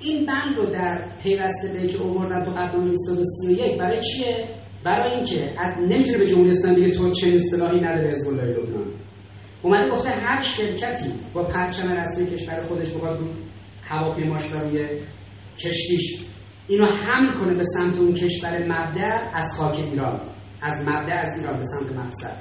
این 0.00 0.26
بند 0.26 0.56
رو 0.56 0.66
در 0.66 1.08
پیوسته 1.22 1.68
به 1.72 1.88
که 1.88 1.98
اووردن 1.98 2.44
تو 2.44 2.50
قدنامه 2.50 2.88
231 2.88 3.78
برای 3.78 4.00
چیه؟ 4.00 4.48
برای 4.84 5.12
اینکه 5.14 5.52
نمی‌تونه 5.80 6.18
به 6.18 6.26
جمهوری 6.26 6.50
اسلامی 6.50 6.80
بگه 6.80 6.90
تو 6.90 7.12
چه 7.12 7.28
اصطلاحی 7.28 7.80
نداره 7.80 8.10
حزب 8.10 8.28
الله 8.28 8.44
لبنان. 8.44 8.92
اومده 9.62 9.90
گفته 9.90 10.08
هر 10.08 10.42
شرکتی 10.42 11.12
با 11.34 11.44
پرچم 11.44 11.92
رسمی 11.92 12.26
کشور 12.26 12.62
خودش 12.62 12.92
بخواد 12.92 13.20
رو 13.20 13.26
هواپیماش 13.82 14.42
روی 14.52 14.88
کشتیش 15.58 16.18
اینو 16.68 16.86
حمل 16.86 17.32
کنه 17.32 17.54
به 17.54 17.64
سمت 17.64 17.98
اون 17.98 18.14
کشور 18.14 18.64
مبدع 18.64 19.30
از 19.34 19.54
خاک 19.56 19.74
ایران. 19.74 20.20
از 20.62 20.80
مبدع 20.80 21.18
از 21.18 21.38
ایران 21.38 21.58
به 21.58 21.64
سمت 21.64 21.92
مقصد. 21.92 22.36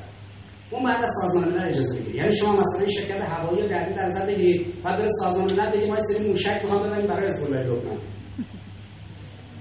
اون 0.69 0.83
بعد 0.83 1.03
از 1.03 1.09
سازمان 1.21 1.49
ملل 1.49 1.69
اجازه 1.69 1.99
بگیری 1.99 2.17
یعنی 2.17 2.35
شما 2.35 2.51
مثلا 2.51 2.79
این 2.79 2.89
شرکت 2.89 3.21
هوایی 3.21 3.61
رو 3.61 3.67
در 3.67 4.07
نظر 4.07 4.25
بگیرید 4.25 4.83
بعد 4.83 5.01
به 5.01 5.07
سازمان 5.21 5.53
ملل 5.53 5.71
بگید 5.71 5.89
ما 5.89 5.99
سری 5.99 6.27
موشک 6.27 6.59
می‌خوام 6.63 6.83
ببریم 6.83 7.07
برای 7.07 7.29
حزب 7.29 7.43
الله 7.43 7.63
لبنان. 7.63 7.97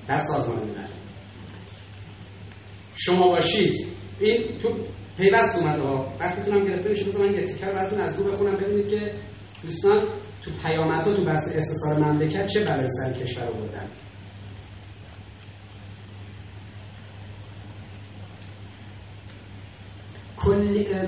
در 0.09 0.19
سازمان 0.19 0.59
ملل 0.59 0.89
شما 2.97 3.29
باشید. 3.29 3.87
این 4.21 4.59
تو 4.63 4.69
پیوست 5.17 5.57
اومده 5.57 5.83
ها 5.83 6.13
وقتی 6.21 6.43
تونم 6.43 6.65
گرفته 6.65 6.91
میشه 6.91 7.19
من 7.19 7.35
یه 7.35 7.43
تیکر 7.43 7.73
براتون 7.73 8.01
از 8.01 8.19
رو 8.19 8.33
بخونم. 8.33 8.55
ببینید 8.55 8.89
که 8.89 9.13
دوستان 9.63 10.03
تو 10.43 10.51
پیامدها 10.63 11.15
تو 11.15 11.25
بحث 11.25 11.49
استثار 11.55 11.99
مملکت 11.99 12.47
چه 12.47 12.65
بلای 12.65 12.89
سر 12.89 13.13
کشور 13.13 13.47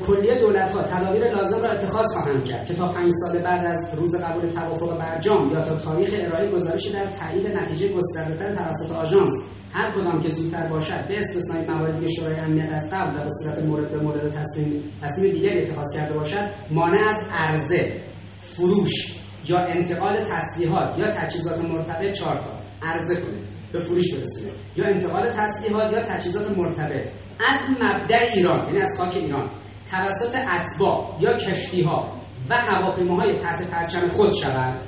کلیه 0.07 0.39
دولت 0.39 0.73
ها 0.73 0.83
تدابیر 0.83 1.31
لازم 1.31 1.63
را 1.63 1.71
اتخاذ 1.71 2.07
خواهند 2.13 2.45
کرد 2.45 2.67
که 2.67 2.75
تا 2.75 2.89
پنج 2.89 3.11
سال 3.13 3.39
بعد 3.39 3.67
از 3.67 3.95
روز 3.97 4.17
قبول 4.17 4.51
توافق 4.51 4.99
برجام 4.99 5.53
یا 5.53 5.61
تا 5.61 5.77
تاریخ 5.77 6.11
ارائه 6.13 6.51
گزارش 6.51 6.87
در 6.87 7.07
تایید 7.07 7.57
نتیجه 7.57 7.89
گستردهتر 7.89 8.55
توسط 8.55 8.93
آژانس 8.93 9.33
هر 9.73 9.91
کدام 9.91 10.21
که 10.21 10.29
زودتر 10.29 10.67
باشد 10.67 11.09
به 11.09 11.19
استثنای 11.19 11.67
مواردی 11.69 12.15
شورای 12.15 12.35
امنیت 12.35 12.73
از 12.73 12.91
قبل 12.93 13.21
و 13.21 13.25
به 13.25 13.31
صورت 13.43 13.65
مورد 13.65 13.91
به 13.91 13.99
مورد 13.99 14.33
تصمیم 14.33 14.83
تصمیم 15.03 15.33
دیگری 15.33 15.63
اتخاذ 15.63 15.95
کرده 15.95 16.15
باشد 16.15 16.49
مانع 16.71 17.09
از 17.09 17.25
عرضه 17.33 17.93
فروش 18.41 19.17
یا 19.49 19.59
انتقال 19.59 20.17
تسلیحات 20.25 20.99
یا 20.99 21.11
تجهیزات 21.11 21.65
مرتبط 21.65 22.13
چهار 22.13 22.37
تا 22.37 22.51
عرضه 22.83 23.21
کنید. 23.21 23.56
به 23.73 23.81
فروش 23.81 24.15
برسونه 24.15 24.51
یا 24.77 24.85
انتقال 24.85 25.29
تسلیحات 25.31 25.93
یا 25.93 26.03
تجهیزات 26.03 26.59
مرتبط. 26.59 27.09
از 27.49 27.61
مبدع 27.81 28.31
ایران 28.35 28.67
یعنی 28.67 28.83
از 28.83 28.99
خاک 28.99 29.17
ایران 29.17 29.51
توسط 29.91 30.35
اتباع 30.35 31.17
یا 31.21 31.33
کشتی 31.33 31.83
ها 31.83 32.13
و 32.51 32.55
هواپیماهای 32.55 33.39
تحت 33.39 33.71
پرچم 33.71 34.09
خود 34.09 34.33
شود. 34.33 34.81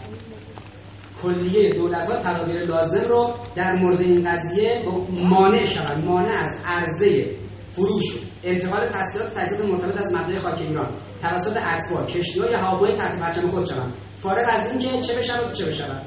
کلیه 1.23 1.74
دولت 1.74 2.10
ها 2.10 2.16
تدابیر 2.16 2.65
لازم 2.65 3.05
رو 3.08 3.34
در 3.55 3.74
مورد 3.74 4.00
این 4.00 4.31
قضیه 4.31 4.82
مانع 5.10 5.65
شود. 5.65 6.05
مانع 6.05 6.40
از 6.40 6.58
عرضه 6.66 7.31
فروش 7.73 8.05
انتقال 8.44 8.86
تسلیحات 8.86 9.34
تجهیزات 9.34 9.66
مرتبط 9.66 9.97
از 9.97 10.12
مبدع 10.12 10.39
خاک 10.39 10.58
ایران. 10.58 10.89
توسط 11.23 11.57
اتباع 11.57 12.07
کشتی 12.07 12.40
ها 12.40 12.50
یا 12.50 12.58
هواپیماهای 12.58 12.97
تحت 12.97 13.20
پرچم 13.20 13.48
خود 13.48 13.66
شود. 13.66 13.92
فارغ 14.16 14.47
از 14.50 14.70
اینکه 14.70 15.07
چه 15.07 15.18
بشود؟ 15.18 15.52
چه 15.52 15.66
بشود؟ 15.66 16.02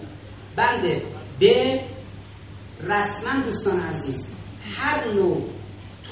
بنده 0.58 1.02
به 1.40 1.82
رسما 2.84 3.44
دوستان 3.46 3.80
عزیز 3.80 4.28
هر 4.78 5.14
نوع 5.14 5.42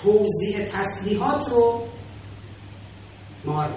توضیح 0.04 0.66
تسلیحات 0.66 1.50
رو 1.50 1.88
مهار 3.46 3.70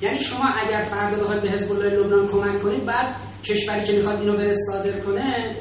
یعنی 0.00 0.20
شما 0.20 0.44
اگر 0.44 0.84
فردا 0.90 1.22
بخواید 1.22 1.42
به 1.42 1.50
حزب 1.50 1.72
الله 1.72 1.88
لبنان 1.88 2.28
کمک 2.28 2.62
کنید 2.62 2.84
بعد 2.84 3.16
کشوری 3.44 3.84
که 3.84 3.92
می‌خواد 3.92 4.20
اینو 4.20 4.36
بره 4.36 4.54
صادر 4.72 5.00
کنه 5.00 5.56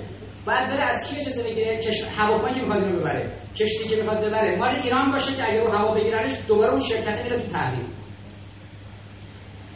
بعد 0.46 0.70
بره 0.70 0.82
از 0.82 1.08
کی 1.08 1.20
اجازه 1.20 1.44
بگیره 1.44 1.78
کشور 1.78 2.08
هواپیمایی 2.08 2.56
که 2.56 2.62
می‌خواد 2.62 2.84
اینو 2.84 3.00
ببره 3.00 3.32
کشتی 3.56 3.90
که 3.90 3.96
می‌خواد 3.96 4.26
ببره. 4.26 4.58
مال 4.58 4.76
ایران 4.76 5.12
باشه 5.12 5.36
که 5.36 5.50
اگر 5.50 5.64
رو 5.64 5.72
هوا 5.72 5.94
بگیرنش 5.94 6.34
دوباره 6.48 6.72
اون 6.72 6.80
شرکت 6.80 7.24
میره 7.24 7.38
تو 7.40 7.48
تحریم. 7.48 7.86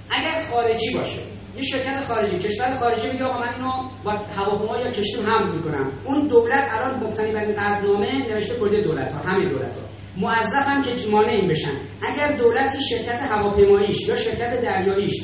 اگر 0.10 0.42
خارجی 0.52 0.94
باشه 0.94 1.37
یه 1.58 1.64
شرکت 1.64 2.04
خارجی 2.08 2.40
کشور 2.40 2.78
خارجی 2.78 3.12
میگه 3.12 3.26
آقا 3.26 3.40
من 3.40 3.54
اینو 3.54 3.72
با 4.04 4.12
هواپیما 4.12 4.78
یا 4.78 4.92
کشتی 4.92 5.22
هم 5.22 5.56
می‌کنم. 5.56 5.92
اون 6.06 6.28
دولت 6.28 6.68
الان 6.72 7.04
مبتنی 7.04 7.32
بر 7.32 7.46
قراردادنامه 7.54 8.34
نوشته 8.34 8.56
کل 8.56 8.84
دولت 8.84 9.12
ها 9.12 9.20
همه 9.30 9.50
دولت 9.50 9.76
ها 9.76 9.82
موظف 10.18 10.68
هم 10.68 10.84
که 10.84 10.92
مانع 11.12 11.28
این 11.28 11.48
بشن. 11.48 11.74
اگر 12.02 12.32
دولتی 12.38 12.78
شرکت 12.90 13.20
هواپیماییش 13.22 14.08
یا 14.08 14.16
شرکت 14.16 14.62
دریاییش 14.62 15.24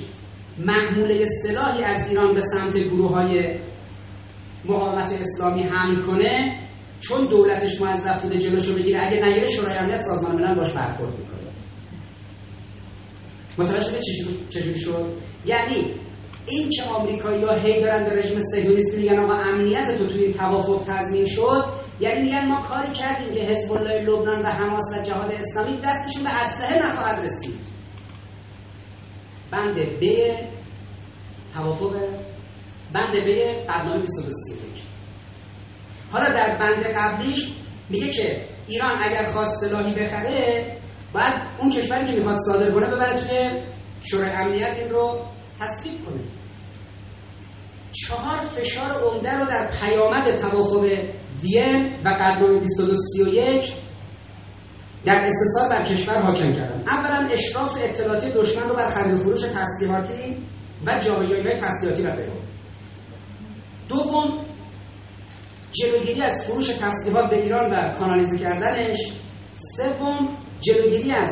محموله 0.57 1.25
سلاحی 1.25 1.83
از 1.83 2.07
ایران 2.07 2.33
به 2.33 2.41
سمت 2.41 2.77
گروه 2.77 3.11
های 3.11 3.59
مقاومت 4.65 5.17
اسلامی 5.21 5.63
حمل 5.63 6.01
کنه 6.01 6.59
چون 6.99 7.25
دولتش 7.25 7.81
موظف 7.81 8.21
بوده 8.21 8.39
جلوشو 8.39 8.75
بگیره 8.75 9.01
اگه 9.07 9.25
نگیره 9.25 9.47
شورای 9.47 9.77
امنیت 9.77 10.01
سازمان 10.01 10.35
ملل 10.35 10.55
باش 10.55 10.73
برخورد 10.73 11.13
می‌کنه. 11.19 11.33
متوجه 13.57 13.99
چجوری 14.49 14.79
شد؟ 14.79 15.05
یعنی 15.45 15.85
این 16.47 16.69
که 16.69 16.83
آمریکایی 16.83 17.43
ها 17.43 17.55
هی 17.55 17.81
دارن 17.81 18.03
به 18.03 18.15
رژیم 18.15 18.39
صهیونیستی 18.39 18.97
میگن 18.97 19.19
آقا 19.19 19.33
امنیت 19.33 19.97
تو 19.97 20.07
توی 20.07 20.33
توافق 20.33 20.83
تضمین 20.87 21.25
شد 21.25 21.65
یعنی 21.99 22.21
میگن 22.21 22.47
ما 22.47 22.61
کاری 22.61 22.93
کردیم 22.93 23.35
که 23.35 23.41
حزب 23.41 23.71
الله 23.71 24.01
لبنان 24.01 24.41
و 24.41 24.47
حماس 24.47 24.83
و 24.97 25.01
جهاد 25.01 25.31
اسلامی 25.31 25.77
دستشون 25.77 26.23
به 26.23 26.29
اسلحه 26.29 26.85
نخواهد 26.85 27.25
رسید. 27.25 27.73
بند 29.51 29.75
ب 29.75 30.05
توافق 31.53 31.95
بند 32.93 33.15
ب 33.15 33.29
قدنامه 33.69 33.99
2231 33.99 34.83
حالا 36.11 36.29
در 36.29 36.57
بند 36.57 36.83
قبلیش 36.83 37.47
میگه 37.89 38.09
که 38.09 38.41
ایران 38.67 39.03
اگر 39.03 39.25
خواست 39.31 39.59
سلاحی 39.61 39.93
بخره 39.93 40.65
باید 41.13 41.33
اون 41.57 41.71
کشوری 41.71 42.07
که 42.07 42.11
می‌خواد 42.11 42.37
صادر 42.47 42.71
کنه 42.71 42.87
ببره 42.87 43.19
توی 43.19 43.51
شورای 44.03 44.29
امنیت 44.29 44.77
این 44.79 44.89
رو 44.89 45.19
تصویب 45.63 46.05
کنه 46.05 46.23
چهار 47.91 48.39
فشار 48.39 49.03
عمده 49.03 49.33
رو 49.39 49.45
در 49.45 49.71
پیامد 49.79 50.35
توافق 50.35 50.83
وین 51.43 51.91
و 52.03 52.09
قدنامه 52.09 52.59
2231 52.59 53.73
در 55.05 55.25
استثار 55.25 55.69
بر 55.69 55.83
کشور 55.83 56.21
حاکم 56.21 56.53
کردن. 56.53 56.83
اولا 56.87 57.29
اشراف 57.31 57.77
اطلاعاتی 57.83 58.29
دشمن 58.29 58.69
رو 58.69 58.75
بر 58.75 58.87
خرید 58.87 59.17
فروش 59.17 59.41
تسلیحاتی 59.41 60.37
و 60.85 60.99
جابجایی 60.99 61.47
های 61.47 61.61
تسلیحاتی 61.61 62.03
و 62.03 62.11
دوم 63.89 64.39
جلوگیری 65.71 66.21
از 66.21 66.45
فروش 66.45 66.67
تسلیحات 66.67 67.29
به 67.29 67.43
ایران 67.43 67.71
و 67.71 67.93
کانالیزه 67.93 68.37
کردنش. 68.37 69.13
سوم 69.77 70.29
جلوگیری 70.61 71.11
از 71.11 71.29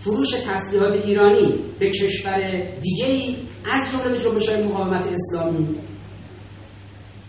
فروش 0.00 0.30
تسلیحات 0.30 0.92
ایرانی 0.92 1.54
به 1.78 1.90
کشور 1.90 2.38
دیگه 2.80 3.06
ای 3.06 3.47
از 3.72 3.92
جمله 3.92 4.12
به 4.12 4.20
جنبش 4.20 4.48
های 4.48 4.64
مقاومت 4.64 5.08
اسلامی. 5.12 5.68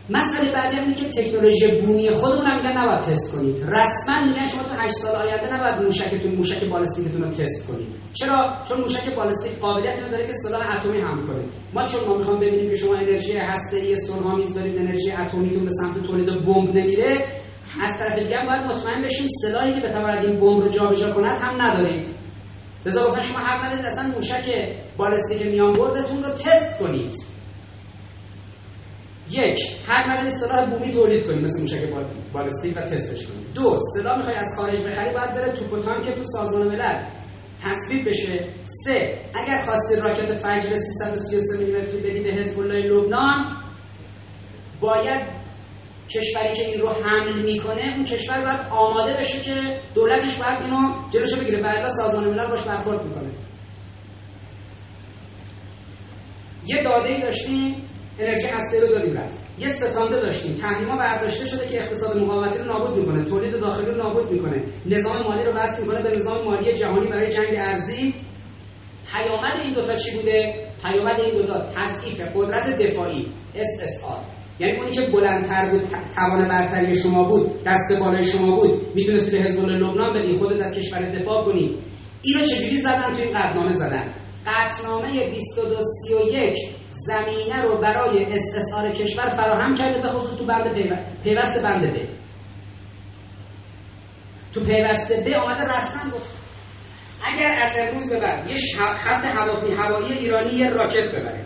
مسئله 0.10 0.52
بعدی 0.52 0.80
اینه 0.80 0.96
که 0.96 1.06
تکنولوژی 1.06 1.68
بومی 1.68 2.10
خودمون 2.10 2.46
هم 2.46 2.58
میگن 2.58 2.78
نباید 2.78 3.00
تست 3.00 3.32
کنید. 3.32 3.64
رسما 3.64 4.26
میگن 4.26 4.46
شما 4.46 4.64
تو 4.64 4.70
8 4.78 4.94
سال 4.94 5.16
آینده 5.16 5.54
نباید 5.54 5.82
موشکتون 5.82 6.32
موشک 6.32 6.64
بالستیکتون 6.64 7.24
رو 7.24 7.30
تست 7.30 7.68
کنید. 7.68 7.88
چرا؟ 8.14 8.54
چون 8.70 8.82
موشک 8.82 9.16
بالستیک 9.16 9.60
قابلیت 9.60 10.04
رو 10.04 10.10
داره 10.10 10.28
که 10.28 10.34
سلاح 10.34 10.78
اتمی 10.78 11.02
هم 11.02 11.28
کنه. 11.28 11.44
ما 11.74 11.86
چون 11.86 12.08
ما 12.08 12.18
می‌خوام 12.18 12.40
ببینیم 12.40 12.70
که 12.70 12.76
شما 12.76 12.96
انرژی 12.96 13.38
هسته‌ای 13.38 13.96
سرهامیز 13.96 14.54
دارید 14.54 14.78
انرژی 14.78 15.12
اتمیتون 15.12 15.66
به 15.66 15.72
سمت 15.72 16.08
تولید 16.08 16.46
بمب 16.46 16.76
نمیره 16.76 17.26
از 17.84 17.98
طرف 17.98 18.20
دیگه 18.20 18.38
باید 18.48 18.62
مطمئن 18.62 19.02
بشیم 19.02 19.28
سلاحی 19.42 19.74
که 19.74 19.82
بتواند 19.82 20.26
این 20.26 20.40
بمب 20.40 20.64
رو 20.64 20.70
جابجا 20.70 21.14
کند 21.14 21.38
هم 21.42 21.62
ندارید. 21.62 22.06
لذا 22.86 23.08
گفتن 23.08 23.22
شما 23.22 23.38
حق 23.38 23.66
ندارید 23.66 23.86
اصلا 23.86 24.08
موشک 24.08 24.76
بالستیک 24.98 25.48
میان 25.48 25.78
بردتون 25.78 26.24
رو 26.24 26.34
تست 26.34 26.80
کنید. 26.80 27.14
یک 29.32 29.60
هر 29.88 30.12
نداری 30.12 30.30
سلاح 30.30 30.70
بومی 30.70 30.94
تولید 30.94 31.28
کنیم 31.28 31.44
مثل 31.44 31.62
موشک 31.62 31.82
بالستیک 32.34 32.78
و 32.78 32.82
تستش 32.82 33.28
کنیم 33.28 33.46
دو 33.56 33.80
سلاح 33.98 34.18
می‌خوای 34.18 34.36
از 34.36 34.56
خارج 34.58 34.80
بخری 34.80 35.14
باید 35.14 35.36
بره 35.36 35.52
تو 35.52 35.76
و 35.76 36.00
که 36.06 36.12
تو 36.12 36.24
سازمان 36.24 36.68
ملل 36.68 37.04
تصویب 37.64 38.10
بشه. 38.10 38.48
سه 38.66 39.18
اگر 39.34 39.62
خواستی 39.62 39.96
راکت 39.96 40.34
فجر 40.34 40.76
333 40.76 41.58
میلیمتری 41.58 41.98
بدی 41.98 42.20
به 42.20 42.32
حزب 42.32 42.60
الله 42.60 42.88
لبنان 42.88 43.58
باید 44.82 45.39
کشوری 46.10 46.54
که 46.56 46.66
این 46.66 46.82
رو 46.82 46.90
حمل 46.90 47.34
می‌کنه 47.34 47.94
اون 47.96 48.06
کشور 48.06 48.42
باید 48.46 48.60
آماده 48.72 49.14
بشه 49.14 49.40
که 49.40 49.80
دولتش 49.96 50.38
باید 50.38 50.62
اینو 50.64 50.94
جلوشو 51.10 51.42
بگیره. 51.42 51.62
بعدا 51.62 51.90
سازمان 51.90 52.24
ملل 52.24 52.48
باش 52.48 52.62
برخورد 52.62 53.06
می‌کنه. 53.06 53.30
یه 56.66 56.84
داده 56.84 57.10
ای 57.10 57.22
داشتیم 57.22 57.76
انرژی 58.20 58.48
هسته 58.48 58.80
رو 58.80 58.88
داریم 58.88 59.18
رفت. 59.18 59.40
یه 59.60 59.70
ستانده 59.70 60.20
داشتیم. 60.20 60.58
تحریما 60.62 60.98
برداشته 60.98 61.46
شده 61.46 61.68
که 61.68 61.78
اقتصاد 61.84 62.18
مقاومتی 62.18 62.60
رو 62.60 62.66
نابود 62.66 62.96
می‌کنه. 62.96 63.24
تولید 63.24 63.60
داخلی 63.60 63.86
رو 63.86 63.98
نابود 63.98 64.32
می‌کنه. 64.32 64.64
نظام 64.86 65.22
مالی 65.22 65.44
رو 65.44 65.54
وصل 65.54 65.82
می‌کنه 65.82 66.02
به 66.02 66.16
نظام 66.16 66.46
مالی 66.46 66.74
جهانی 66.74 67.08
برای 67.08 67.32
جنگ 67.32 67.56
ارزی 67.56 68.14
پیامد 69.14 69.60
این 69.64 69.74
دوتا 69.74 69.96
چی 69.96 70.16
بوده؟ 70.16 70.56
پیامد 70.84 71.20
این 71.20 71.34
دوتا 71.34 71.66
تضعیف 71.66 72.22
قدرت 72.36 72.78
دفاعی 72.78 73.28
SSR 73.56 74.39
یعنی 74.60 74.78
اونی 74.78 74.92
که 74.92 75.02
بلندتر 75.02 75.70
بود 75.70 75.90
توان 76.16 76.48
برتری 76.48 76.96
شما 76.96 77.24
بود 77.24 77.64
دست 77.64 78.00
بالای 78.00 78.24
شما 78.24 78.56
بود 78.56 78.96
می‌تونستی 78.96 79.32
به 79.32 79.38
حزب 79.38 79.66
لبنان 79.66 80.14
بدی 80.14 80.38
خودت 80.38 80.62
از 80.62 80.76
کشور 80.76 81.00
دفاع 81.00 81.44
کنی. 81.44 81.76
اینو 82.22 82.46
چجوری 82.46 82.78
زدن 82.78 83.14
تو 83.14 83.24
این 83.24 83.40
قطنامه 83.40 83.72
زدن؟ 83.72 84.14
قطنامه 84.48 85.08
2231 85.08 86.58
زمینه 86.90 87.62
رو 87.62 87.78
برای 87.78 88.26
استثار 88.26 88.92
کشور 88.92 89.30
فراهم 89.30 89.76
کرده 89.76 90.02
به 90.02 90.08
خصوص 90.08 90.38
تو 90.38 90.46
بند 90.46 90.74
پیوست 91.24 91.64
بند 91.64 91.94
ب. 91.94 91.98
تو 94.54 94.64
پیوست 94.64 95.12
ب 95.12 95.28
آمده 95.28 95.64
رسما 95.64 96.12
گفت 96.16 96.34
اگر 97.24 97.52
از 97.62 97.72
امروز 97.80 98.10
به 98.10 98.20
بعد 98.20 98.50
یه 98.50 98.58
خط 98.78 99.26
هوایی 99.78 100.14
ایرانی 100.14 100.54
یه 100.54 100.70
راکت 100.70 101.08
ببره. 101.12 101.46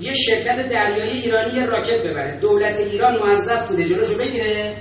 یه 0.00 0.14
شرکت 0.14 0.68
دریایی 0.68 1.20
ایرانی 1.20 1.54
یه 1.54 1.66
راکت 1.66 2.02
ببره. 2.02 2.38
دولت 2.40 2.80
ایران 2.80 3.18
موظف 3.18 3.68
بوده 3.68 3.84
جلوشو 3.84 4.18
بگیره. 4.18 4.76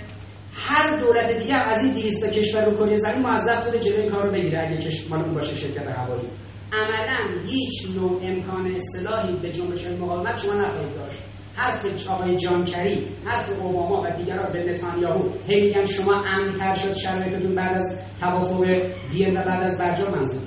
هر 0.54 0.98
دولت 0.98 1.40
دیگه 1.40 1.56
از 1.56 1.84
این 1.84 1.94
200 1.94 2.32
کشور 2.32 2.66
رو 2.66 2.76
کره 2.78 2.96
زمین 2.96 3.22
موظف 3.22 3.66
بوده 3.66 3.80
جلوی 3.80 4.10
کار 4.10 4.26
رو 4.26 4.32
بگیره 4.32 4.60
اگه 4.60 4.78
کشور 4.78 5.18
باشه 5.18 5.56
شرکت 5.56 5.88
هوایی 5.88 6.28
عملا 6.74 7.18
هیچ 7.48 7.86
نوع 7.96 8.22
امکان 8.24 8.76
اصلاحی 8.76 9.34
به 9.34 9.52
جنبش 9.52 9.88
مقاومت 9.88 10.38
شما 10.38 10.54
نخواهید 10.54 10.96
داشت. 10.96 11.20
حرف 11.56 12.08
آقای 12.08 12.36
جانکری 12.36 13.08
حرف 13.26 13.50
اوباما 13.62 14.02
و 14.02 14.18
دیگران 14.18 14.52
به 14.54 14.64
نتانیاهو 14.64 15.30
هی 15.48 15.62
میگن 15.62 15.86
شما 15.86 16.14
امنتر 16.14 16.74
شد 16.74 16.94
شرایطتون 16.94 17.56
بعد 17.56 17.78
از 17.78 18.00
توافق 18.20 18.82
وین 19.14 19.38
و 19.38 19.44
بعد 19.44 19.64
از 19.64 19.78
برجام 19.78 20.12
منظور. 20.12 20.42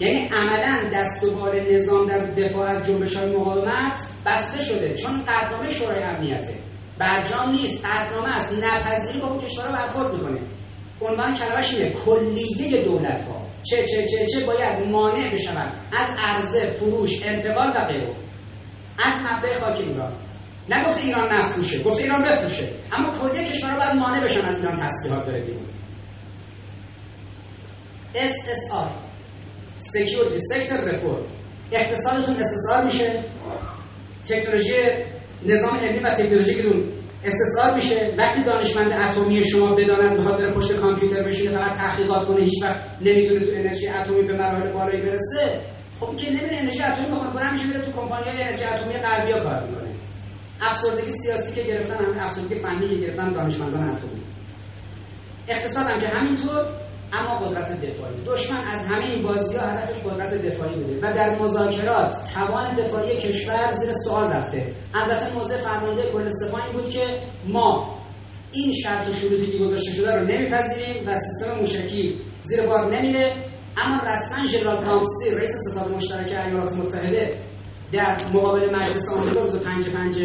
یعنی 0.00 0.28
عملا 0.28 0.90
بال 1.34 1.74
نظام 1.74 2.06
در 2.06 2.18
دفاع 2.18 2.70
از 2.70 2.86
جنبش 2.86 3.16
های 3.16 3.36
مقاومت 3.36 4.00
بسته 4.26 4.62
شده 4.62 4.94
چون 4.94 5.24
قدنامه 5.24 5.70
شورای 5.70 6.02
امنیته. 6.02 6.54
برجام 6.98 7.50
نیست 7.50 7.86
قدنامه 7.86 8.36
است. 8.36 8.52
نپذیری 8.52 9.20
با 9.20 9.28
اون 9.28 9.40
کشورها 9.40 9.72
برخورد 9.72 10.14
می‌کنه. 10.14 10.40
عنوان 11.00 11.34
کلمش 11.34 11.74
اینه 11.74 11.90
کلیه 11.90 12.84
دولت 12.84 13.20
ها 13.24 13.42
چه 13.62 13.84
چه 13.86 14.08
چه 14.08 14.26
چه 14.26 14.46
باید 14.46 14.86
مانع 14.86 15.34
بشوند. 15.34 15.72
از 15.92 16.08
عرضه 16.18 16.70
فروش 16.70 17.22
انتقال 17.22 17.68
و 17.68 17.84
غیره. 17.84 18.14
از 18.98 19.14
مبدع 19.20 19.58
خاک 19.58 19.76
ایران. 19.78 20.12
نگفته 20.68 21.06
ایران 21.06 21.32
نفروشه 21.32 21.82
گفته 21.82 22.02
ایران 22.02 22.22
بفروشه. 22.22 22.68
اما 22.92 23.18
کلیه 23.18 23.44
کشورها 23.44 23.76
باید 23.76 23.94
مانع 23.94 24.24
بشن 24.24 24.44
از 24.44 24.60
ایران 24.60 24.76
تسلیحات 24.76 25.26
بره 25.26 25.40
بیرون. 25.40 25.62
SSR 28.14 29.07
Security 29.80 30.40
Sector 30.52 30.90
Reform 30.90 31.24
اقتصادتون 31.72 32.36
استثار 32.36 32.84
میشه. 32.84 33.24
تکنولوژی 34.26 34.74
نظام 35.46 35.76
علمی 35.76 35.98
و 35.98 36.14
تکنولوژی 36.14 36.54
استثار 37.24 37.74
میشه. 37.74 38.14
وقتی 38.18 38.42
دانشمند 38.42 38.92
اتمی 38.92 39.44
شما 39.44 39.74
بداند 39.74 40.18
می‌خواد 40.18 40.38
بره 40.38 40.52
پشت 40.52 40.76
کامپیوتر 40.76 41.22
بشینه 41.22 41.50
فقط 41.50 41.76
تحقیقات 41.76 42.26
کنه 42.26 42.40
هیچ 42.40 42.62
وقت 42.62 42.80
نمی‌تونه 43.00 43.40
تو 43.40 43.50
انرژی 43.54 43.88
اتمی 43.88 44.22
به 44.22 44.36
مراحل 44.36 44.72
بالایی 44.72 45.02
برسه. 45.02 45.60
خب 46.00 46.16
که 46.16 46.30
نمیره 46.30 46.56
انرژی 46.56 46.82
اتمی 46.82 47.06
بخواد 47.06 47.32
کنه 47.32 47.52
میشه 47.52 47.66
میره 47.66 47.80
تو 47.80 47.92
کمپانی 47.92 48.28
های 48.30 48.42
انرژی 48.42 48.64
اتمی 48.64 48.92
غربی 48.92 49.32
کار 49.32 49.62
می‌کنه. 49.62 49.88
افسردگی 50.62 51.12
سیاسی 51.12 51.54
که 51.54 51.62
گرفتن 51.62 52.04
هم 52.04 52.18
افسردگی 52.18 52.54
فنی 52.54 52.88
که 52.88 52.94
گرفتن 52.94 53.32
دانشمندان 53.32 53.90
اتمی. 53.90 54.22
اقتصاد 55.48 55.86
هم 55.86 56.00
که 56.00 56.08
همینطور 56.08 56.64
اما 57.12 57.38
قدرت 57.38 57.80
دفاعی. 57.80 58.14
دشمن 58.26 58.64
از 58.70 58.86
همه 58.86 59.10
این 59.10 59.22
بازی 59.22 59.56
ها 59.56 59.66
هدفش 59.66 60.02
قدرت 60.02 60.34
دفاعی 60.34 60.74
بوده 60.74 60.98
و 61.02 61.14
در 61.14 61.38
مذاکرات 61.38 62.14
توان 62.34 62.74
دفاعی 62.74 63.16
کشور 63.16 63.72
زیر 63.72 63.92
سوال 63.92 64.30
رفته. 64.32 64.74
البته 64.94 65.34
موضع 65.34 65.56
فرمانده 65.58 66.02
کل 66.12 66.28
سپاه 66.30 66.72
بود 66.72 66.90
که 66.90 67.20
ما 67.48 67.98
این 68.52 68.72
شرط 68.72 69.08
و 69.08 69.12
شروطی 69.12 69.46
که 69.46 69.58
گذاشته 69.58 69.92
شده 69.92 70.16
رو 70.16 70.26
نمیپذیریم 70.26 71.08
و 71.08 71.18
سیستم 71.18 71.58
موشکی 71.60 72.20
زیر 72.42 72.66
بار 72.66 72.96
نمیره. 72.96 73.32
اما 73.76 74.00
رسما 74.06 74.46
ژنرال 74.46 74.84
گامسی 74.84 75.30
رئیس 75.36 75.50
ستاد 75.70 75.94
مشترک 75.94 76.46
ایالات 76.46 76.72
متحده 76.72 77.30
در 77.92 78.16
مقابل 78.34 78.76
مجلس 78.76 79.12
آمریکا 79.12 79.40
روز 79.40 79.56
5 79.56 79.88
5 79.88 80.22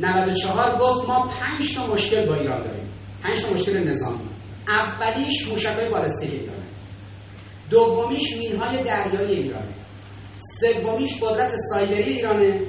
94 0.00 0.78
گفت 0.78 1.08
ما 1.08 1.28
5 1.58 1.74
تا 1.74 1.86
مشکل 1.86 2.26
با 2.26 2.34
ایران 2.34 2.62
داریم. 2.62 2.88
5 3.22 3.42
تا 3.42 3.54
مشکل 3.54 3.88
نظامی. 3.88 4.33
اولیش 4.68 5.48
موشکهای 5.48 5.88
بالستیک 5.88 6.30
ایرانه 6.30 6.64
دومیش 7.70 8.36
مینهای 8.36 8.84
دریایی 8.84 9.34
ایرانه. 9.34 9.74
سومیش 10.60 11.22
قدرت 11.22 11.52
سایبری 11.70 12.12
ایرانه. 12.12 12.60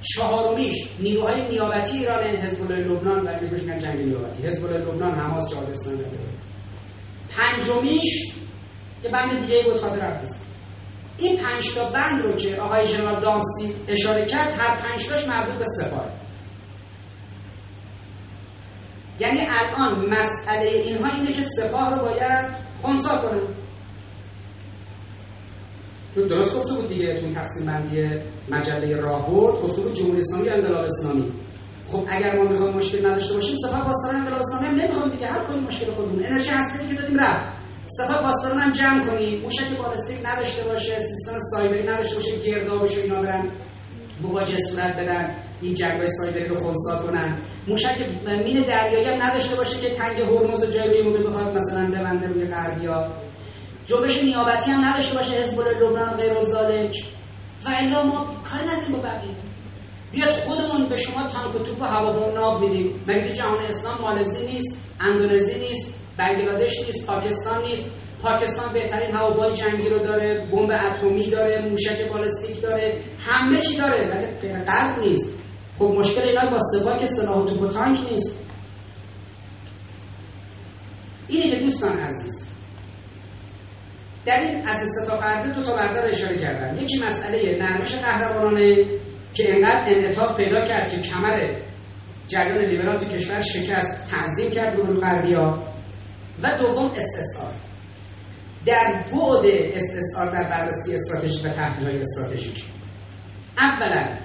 چهارمیش 0.00 0.88
نیروهای 0.98 1.48
نیابتی 1.48 1.98
ایرانه 1.98 2.28
حزب 2.28 2.62
الله 2.62 2.84
لبنان 2.84 3.26
و 3.26 3.40
میگن 3.40 3.78
جنگ 3.78 4.00
نیابتی. 4.00 4.46
حزب 4.46 4.64
الله 4.64 4.78
لبنان 4.78 5.20
حماس 5.20 5.50
جهاد 5.50 5.70
اسلامی 5.70 6.04
پنجمیش 7.36 8.32
که 9.02 9.08
بند 9.08 9.40
دیگه 9.40 9.62
بود 9.62 9.76
خاطر 9.76 10.20
این 11.18 11.36
پنج 11.36 11.74
تا 11.74 11.90
بند 11.90 12.22
رو 12.22 12.32
که 12.32 12.56
آقای 12.56 12.86
جنرال 12.86 13.20
دانسی 13.22 13.74
اشاره 13.88 14.26
کرد 14.26 14.54
هر 14.58 14.80
پنج 14.80 15.06
تاش 15.08 15.28
مربوط 15.28 15.54
به 15.54 15.64
سپاه 15.64 16.17
یعنی 19.20 19.40
الان 19.50 20.06
مسئله 20.08 20.68
اینها 20.68 21.14
اینه 21.14 21.32
که 21.32 21.42
سپاه 21.42 21.94
رو 21.94 22.04
باید 22.04 22.46
خونسا 22.82 23.18
کنه. 23.18 23.40
درست 26.28 26.54
گفته 26.54 26.74
بود 26.74 26.88
دیگه 26.88 27.20
تو 27.20 27.34
تقسیم 27.34 27.66
بندی 27.66 28.08
مجله 28.50 29.00
راهبرد 29.00 29.60
بود 29.60 29.94
جمهوری 29.94 30.20
اسلامی 30.20 30.48
انقلاب 30.48 30.84
اسلامی. 30.84 31.32
خب 31.92 32.04
اگر 32.08 32.36
ما 32.36 32.44
می‌خوام 32.44 32.74
مشکل 32.74 33.06
نداشته 33.06 33.34
باشیم 33.34 33.56
سپاه 33.56 33.84
پاسداران 33.84 34.20
انقلاب 34.20 34.40
اسلامی 34.40 34.66
هم 34.66 34.74
نمی‌خوام 34.74 35.10
دیگه. 35.10 35.26
حل 35.26 35.44
کنیم 35.44 35.62
مشکل 35.62 35.90
خودمون 35.92 36.24
انرژی 36.26 36.50
هستی 36.50 36.88
که 36.88 36.94
دادیم 37.02 37.20
رفت. 37.20 37.46
سپاه 37.86 38.22
پاسداران 38.22 38.58
هم 38.60 38.72
جمع 38.72 39.06
کنیم. 39.06 39.40
موشک 39.40 39.76
بالستیک 39.78 40.26
نداشته 40.26 40.64
باشه 40.64 40.98
سیستم 41.00 41.38
سایبری 41.38 41.82
نداشته 41.88 42.14
باشه 42.14 42.38
گردابش 42.38 42.98
اینا 42.98 43.22
برن. 43.22 43.50
مواجه 44.22 44.56
صورت 44.56 44.96
بدن 44.96 45.34
این 45.62 45.74
جنگای 45.74 46.10
سایبری 46.10 46.48
رو 46.48 46.56
خونسا 46.60 46.98
کنن. 46.98 47.38
موشک 47.68 47.96
مین 48.26 48.62
دریایی 48.62 49.04
هم 49.04 49.22
نداشته 49.22 49.56
باشه 49.56 49.80
که 49.80 49.90
تنگ 49.90 50.20
هرمز 50.20 50.64
جای 50.64 51.02
روی 51.02 51.24
بخواد 51.24 51.56
مثلا 51.56 51.86
ببنده 51.86 52.28
روی 52.28 52.46
غربیا 52.46 53.06
جنبش 53.86 54.22
نیابتی 54.22 54.70
هم 54.70 54.84
نداشته 54.84 55.16
باشه 55.16 55.34
حزب 55.34 55.60
الله 55.60 55.78
لبنان 55.80 56.16
غیر 56.16 56.32
و 56.32 56.42
و 57.64 57.68
الا 57.78 58.02
ما 58.02 58.24
کار 58.24 58.60
نداریم 58.62 58.92
با 58.92 58.98
بقیه. 58.98 59.34
بیاد 60.12 60.30
خودمون 60.30 60.88
به 60.88 60.96
شما 60.96 61.22
تانک 61.22 61.54
و 61.54 61.58
توپ 61.58 61.82
و 61.82 61.84
هواپیما 61.84 62.26
ناو 62.26 62.58
میدیم 62.58 63.04
مگه 63.06 63.32
جهان 63.32 63.64
اسلام 63.64 64.00
مالزی 64.00 64.46
نیست 64.46 64.76
اندونزی 65.00 65.58
نیست 65.58 65.94
بنگلادش 66.18 66.80
نیست 66.86 67.06
پاکستان 67.06 67.62
نیست. 67.62 67.86
پاکستان 68.22 68.72
بهترین 68.72 69.16
هواپیمای 69.16 69.52
جنگی 69.52 69.88
رو 69.88 69.98
داره 69.98 70.46
بمب 70.52 70.70
اتمی 70.70 71.30
داره 71.30 71.68
موشک 71.70 72.08
بالستیک 72.12 72.62
داره 72.62 73.00
همه 73.20 73.60
چی 73.60 73.76
داره 73.76 74.06
ولی 74.06 74.64
غرب 74.64 74.98
نیست. 74.98 75.38
خب 75.78 75.84
مشکل 75.84 76.28
اینا 76.28 76.50
با 76.50 76.58
سپاه 76.74 76.98
که 76.98 77.06
سلاح 77.06 77.38
و 77.38 77.46
توپ 77.46 77.62
و 77.62 77.68
تانک 77.68 77.98
نیست. 78.12 78.38
اینه 81.28 81.50
که 81.50 81.56
دوستان 81.56 81.98
عزیز 81.98 82.48
در 84.26 84.40
این 84.40 84.68
از 84.68 84.76
سه 84.94 85.10
تا 85.10 85.16
پرده 85.16 85.54
دو 85.54 85.62
تا 85.62 85.76
پرده 85.76 86.00
رو 86.00 86.08
اشاره 86.08 86.36
کردم. 86.36 86.82
یکی 86.82 86.98
مسئله 86.98 87.58
نرمش 87.58 87.94
قهرمانانه 87.94 88.84
که 89.34 89.54
انقدر 89.54 89.84
انعطاف 89.86 90.36
پیدا 90.36 90.64
کرد 90.64 90.88
که 90.88 91.00
کمر 91.00 91.48
جریان 92.28 92.64
لیبرال 92.64 92.98
تو 92.98 93.04
کشور 93.04 93.40
شکست 93.40 94.10
تعظیم 94.10 94.50
کرد 94.50 94.76
گروه 94.76 95.00
غربیا 95.00 95.58
و 96.42 96.58
دوم 96.58 96.90
SSR 96.94 97.67
در 98.68 99.04
بعد 99.12 99.44
SSR 99.74 100.32
در 100.32 100.50
بررسی 100.50 100.94
استراتژیک 100.94 101.44
و 101.44 101.48
تحلیل 101.48 102.00
استراتژیک. 102.00 102.64
اولا 103.58 104.16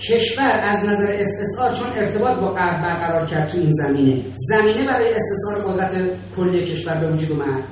کشور 0.00 0.60
از 0.62 0.84
نظر 0.84 1.22
SSR 1.22 1.78
چون 1.78 1.88
ارتباط 1.88 2.38
با 2.38 2.52
غرب 2.52 2.82
برقرار 2.82 3.26
کرد 3.26 3.48
تو 3.48 3.58
این 3.58 3.70
زمینه 3.70 4.22
زمینه 4.34 4.86
برای 4.86 5.14
SSR 5.14 5.58
قدرت 5.66 5.92
کلی 6.36 6.64
کشور 6.64 6.94
به 6.94 7.10
وجود 7.10 7.32
اومد. 7.32 7.64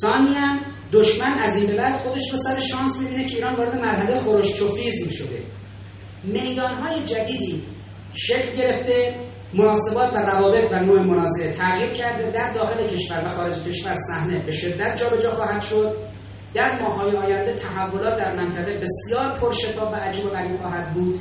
ثانیا 0.00 0.58
دشمن 0.92 1.38
از 1.38 1.56
این 1.56 1.66
به 1.66 1.82
خودش 1.82 2.32
به 2.32 2.38
سر 2.38 2.58
شانس 2.58 3.00
می‌بینه 3.00 3.26
که 3.28 3.36
ایران 3.36 3.54
وارد 3.54 3.74
مرحله 3.74 4.14
خروشچوفیزم 4.14 5.08
شده. 5.08 5.42
میدانهای 6.24 7.04
جدیدی 7.04 7.62
شکل 8.14 8.56
گرفته 8.56 9.14
مناسبات 9.54 10.12
و 10.12 10.16
روابط 10.16 10.72
و 10.72 10.76
نوع 10.76 11.00
منازعه 11.00 11.52
تغییر 11.52 11.90
کرده 11.90 12.30
در 12.30 12.52
داخل 12.52 12.86
کشور 12.86 13.22
و 13.26 13.28
خارج 13.28 13.62
کشور 13.62 13.94
صحنه. 13.94 14.44
به 14.44 14.52
شدت 14.52 14.96
جابجا 14.96 15.30
خواهد 15.30 15.62
شد. 15.62 15.96
در 16.54 16.82
ماهای 16.82 17.16
آینده 17.16 17.54
تحولات 17.54 18.18
در 18.18 18.36
منطقه 18.36 18.72
بسیار 18.72 19.38
پرشتاب 19.40 19.92
و 19.92 19.94
عجیب 19.94 20.26
و 20.26 20.28
غریب 20.28 20.56
خواهد 20.56 20.94
بود 20.94 21.20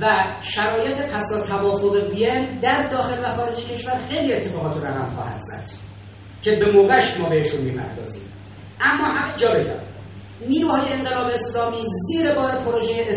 و 0.00 0.06
شرایط 0.40 1.02
پسا 1.02 1.40
توافق 1.40 2.10
وین 2.14 2.58
در 2.58 2.88
داخل 2.90 3.24
و 3.24 3.32
خارج 3.36 3.66
کشور 3.66 3.98
خیلی 4.08 4.32
اتفاقات 4.32 4.76
رو 4.76 4.84
رقم 4.84 5.06
خواهد 5.06 5.40
زد 5.40 5.68
که 6.42 6.50
به 6.50 6.72
موقعش 6.72 7.16
ما 7.16 7.28
بهشون 7.28 7.60
می‌پردازیم. 7.60 8.22
اما 8.80 9.08
همه 9.08 9.36
جا 9.36 9.54
بگم 9.54 9.80
نیروهای 10.48 10.92
انقلاب 10.92 11.26
اسلامی 11.26 11.84
زیر 11.86 12.32
بار 12.32 12.50
پروژه 12.50 13.14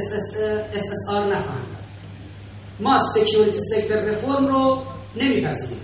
SSR 0.76 1.12
نخواهند 1.12 1.81
ما 2.82 2.98
security 3.16 3.60
sector 3.76 3.96
reform 3.96 4.48
رو 4.48 4.82
نمیپذیریم. 5.16 5.82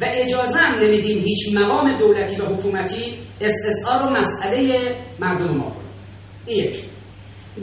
و 0.00 0.04
اجازه 0.08 0.58
هم 0.58 0.78
نمیدیم 0.78 1.24
هیچ 1.24 1.56
مقام 1.56 1.98
دولتی 1.98 2.40
و 2.40 2.44
حکومتی 2.44 3.14
SSR 3.40 4.02
رو 4.02 4.10
مسئله 4.10 4.78
مردم 5.18 5.56
ما 5.56 5.64
کنه. 5.64 6.70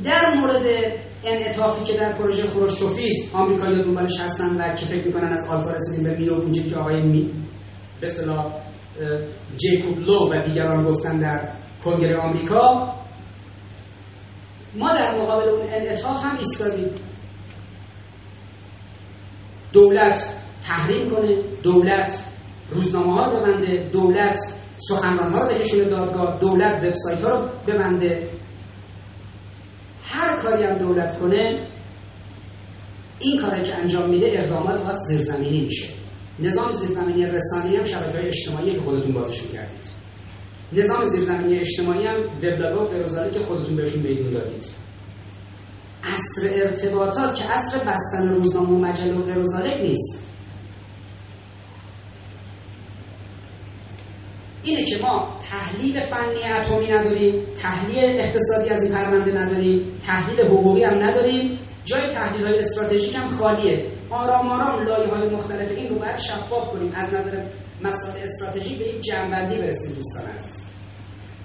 در 0.03 0.34
مورد 0.35 0.66
انعطافی 1.24 1.84
که 1.84 1.93
در 1.93 2.14
پروژه 2.14 2.48
خروشچوفی 2.48 3.30
آمریکایی‌ها 3.34 3.82
دنبالش 3.84 4.19
هستن 4.19 4.61
و 4.61 4.76
که 4.76 4.85
فکر 4.85 5.06
می‌کنن 5.08 5.34
از 5.34 5.48
آلفا 5.48 5.72
رسیدیم 5.72 6.03
به 6.03 6.17
میو 6.17 6.34
اونجوری 6.34 6.69
که 6.69 6.76
آقای 6.76 7.01
می 7.01 7.30
به 8.01 8.08
اصطلاح 8.08 8.45
جیکوب 9.58 10.00
لو 10.00 10.30
و 10.34 10.42
دیگران 10.42 10.85
گفتن 10.85 11.19
در 11.19 11.50
کنگره 11.85 12.17
آمریکا. 12.17 12.93
ما 14.76 14.93
در 14.93 15.22
مقابل 15.22 15.50
اون 15.50 15.61
انعطاف 15.72 16.24
هم 16.24 16.38
ایستادیم. 16.38 16.90
دولت 19.74 20.34
تحریم 20.68 21.10
کنه 21.10 21.38
دولت 21.64 22.24
روزنامه 22.72 23.14
ها 23.14 23.32
رو 23.32 23.40
ببنده 23.40 23.90
دولت 23.92 24.40
سخنران 24.78 25.34
ها 25.34 25.48
رو 25.48 25.54
بکشونه 25.54 25.84
دادگاه 25.84 26.40
دولت 26.40 26.84
وبسایت 26.84 27.22
ها 27.22 27.30
رو 27.30 27.50
ببنده. 27.68 28.30
هر 30.04 30.38
کاری 30.38 30.64
هم 30.64 30.78
دولت 30.78 31.20
کنه 31.20 31.68
این 33.20 33.42
کاری 33.42 33.64
که 33.64 33.76
انجام 33.76 34.10
میده 34.10 34.28
اقدامات 34.28 34.84
باید 34.84 34.98
زیرزمینی 34.98 35.62
میشه. 35.62 35.88
نظام 36.40 36.72
زیرزمینی 36.72 37.26
رسانه‌ای 37.26 37.78
هم 37.78 37.86
شبکه‌های 37.86 38.28
اجتماعی 38.28 38.72
که 38.72 38.82
خودتون 38.82 39.14
بازشون 39.14 39.52
کردید. 39.52 39.88
نظام 40.74 41.10
زیرزمینی 41.10 41.60
اجتماعی 41.60 42.08
هم 42.08 42.18
وبلاگ 42.38 42.90
و 43.16 43.30
که 43.30 43.40
خودتون 43.40 43.76
بهشون 43.76 44.02
میدون 44.02 44.34
دادید. 44.34 44.86
عصر 46.08 46.42
ارتباطات 46.53 47.36
که 47.36 47.45
عصر 47.45 47.77
بستن 47.77 48.30
روزنامه 48.30 48.69
و 48.69 48.77
مجله 48.77 49.14
و 49.14 49.61
غیر 49.61 49.82
نیست. 49.82 50.27
اینه 54.64 54.86
که 54.86 54.98
ما 55.02 55.38
تحلیل 55.52 56.00
فنی 56.00 56.44
اتمی 56.44 56.92
نداریم 56.92 57.44
تحلیل 57.61 58.19
اقتصادی 58.19 58.69
از 58.69 58.84
این 58.84 58.94
پرونده 58.94 59.32
نداریم 59.32 60.00
تحلیل 60.08 60.42
حقوقی 60.42 60.84
هم 60.84 61.03
نداریم. 61.03 61.60
جای 61.86 62.08
تحلیل 62.08 62.48
های 62.48 62.60
استراتژیک 62.60 63.16
هم 63.16 63.30
خالیه. 63.30 63.86
آرام 64.10 64.50
آرام 64.50 64.84
لایه 64.84 65.08
های 65.08 65.30
مختلف 65.30 65.72
این 65.72 65.90
رو 65.90 66.00
باید 66.00 66.18
شفاف 66.18 66.69
کنیم 66.69 66.94
از 66.95 67.14
نظر 67.14 67.44
مسائل 67.84 68.24
استراتژیک 68.24 68.80
به 68.80 68.88
یک 68.88 69.02
جنبندی 69.02 69.58
برسیم 69.58 69.95
دوستان 69.95 70.24
عزیز. 70.38 70.68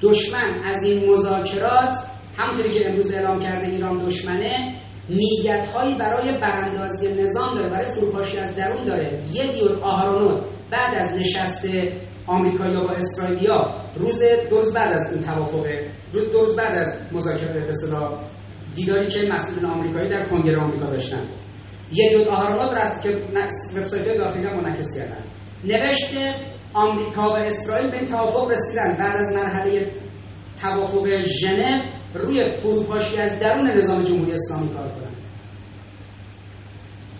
دشمن 0.02 0.54
از 0.64 0.82
این 0.82 1.10
مذاکرات 1.10 1.96
همونطوری 2.36 2.70
که 2.70 2.90
امروز 2.90 3.14
اعلام 3.14 3.40
کرده 3.40 3.66
ایران 3.66 4.06
دشمنه 4.06 4.74
نیت 5.08 5.66
هایی 5.66 5.94
برای 5.94 6.32
براندازی 6.38 7.14
نظام 7.14 7.54
داره 7.54 7.68
برای 7.68 7.90
فروپاشی 7.90 8.38
از 8.38 8.56
درون 8.56 8.84
داره. 8.84 9.18
یه 9.32 9.52
دیور 9.52 9.78
آهارونوت 9.82 10.44
بعد 10.70 10.94
از 10.94 11.12
نشست 11.12 11.64
آمریکایی 12.26 12.76
با 12.76 12.90
اسرائیلیا 12.90 13.74
روز 13.96 14.22
دو 14.50 14.56
روز 14.56 14.72
بعد 14.72 14.92
از 14.92 15.12
این 15.12 15.22
توافق 15.22 15.66
روز 16.12 16.32
دو 16.32 16.40
روز 16.40 16.56
بعد 16.56 16.78
از 16.78 16.94
مذاکره 17.12 17.52
به 17.52 17.72
دیداری 18.74 19.08
که 19.08 19.28
مسئولین 19.32 19.64
آمریکایی 19.64 20.08
در 20.08 20.24
کنگره 20.24 20.56
آمریکا 20.56 20.86
داشتن. 20.86 21.20
یه 21.92 22.08
دیور 22.08 22.28
آهارونوت 22.28 22.76
رفت 22.76 23.02
که 23.02 23.16
وبسایت 23.76 24.16
داخلی 24.18 24.46
منعکس 24.46 24.96
کردن. 24.96 25.22
نوشته 25.64 26.34
آمریکا 26.74 27.30
و 27.30 27.32
اسرائیل 27.32 27.90
به 27.90 27.96
این 27.96 28.06
توافق 28.06 28.50
رسیدن. 28.50 28.96
بعد 28.98 29.16
از 29.16 29.32
مرحله 29.34 29.86
توافق 30.60 31.20
ژنو 31.40 31.82
روی 32.14 32.48
فروپاشی 32.48 33.16
از 33.16 33.40
درون 33.40 33.70
نظام 33.70 34.04
جمهوری 34.04 34.32
اسلامی 34.32 34.74
کار 34.74 34.88
کنن. 34.88 35.12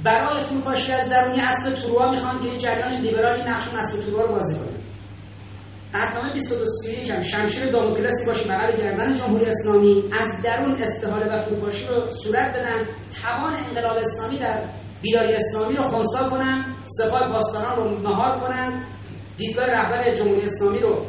برای 0.04 0.42
فروپاشی 0.42 0.92
از 0.92 1.10
درونی 1.10 1.40
اصل 1.40 1.74
تروا 1.74 2.10
می‌خوان 2.10 2.40
که 2.40 2.58
جریان 2.58 2.92
لیبرالی 2.92 3.42
نقش 3.42 3.68
اصل 3.74 4.02
تروا 4.02 4.22
رو 4.22 4.32
بازی 4.32 4.54
کنه 4.54 4.82
قطنامه 5.94 6.32
2231 6.32 7.10
هم 7.10 7.20
شمشیر 7.20 7.66
داموکلسی 7.66 8.26
باشه 8.26 8.48
بغل 8.48 8.76
گردن 8.76 9.16
جمهوری 9.16 9.44
اسلامی 9.44 10.04
از 10.20 10.42
درون 10.44 10.82
استحاله 10.82 11.26
و 11.26 11.38
فروپاشی 11.38 11.86
رو 11.86 12.10
صورت 12.10 12.50
بدن 12.50 12.86
توان 13.22 13.54
انقلاب 13.54 13.96
اسلامی 13.96 14.38
در 14.38 14.58
بیداری 15.02 15.34
اسلامی 15.34 15.76
رو 15.76 15.82
خونسا 15.82 16.28
کنن 16.28 16.64
سپاه 16.84 17.32
پاسداران 17.32 17.76
رو 17.76 18.08
مهار 18.08 18.38
کنن 18.38 18.82
دیدگاه 19.36 19.66
رهبر 19.66 20.14
جمهوری 20.14 20.42
اسلامی 20.42 20.78
رو 20.78 21.06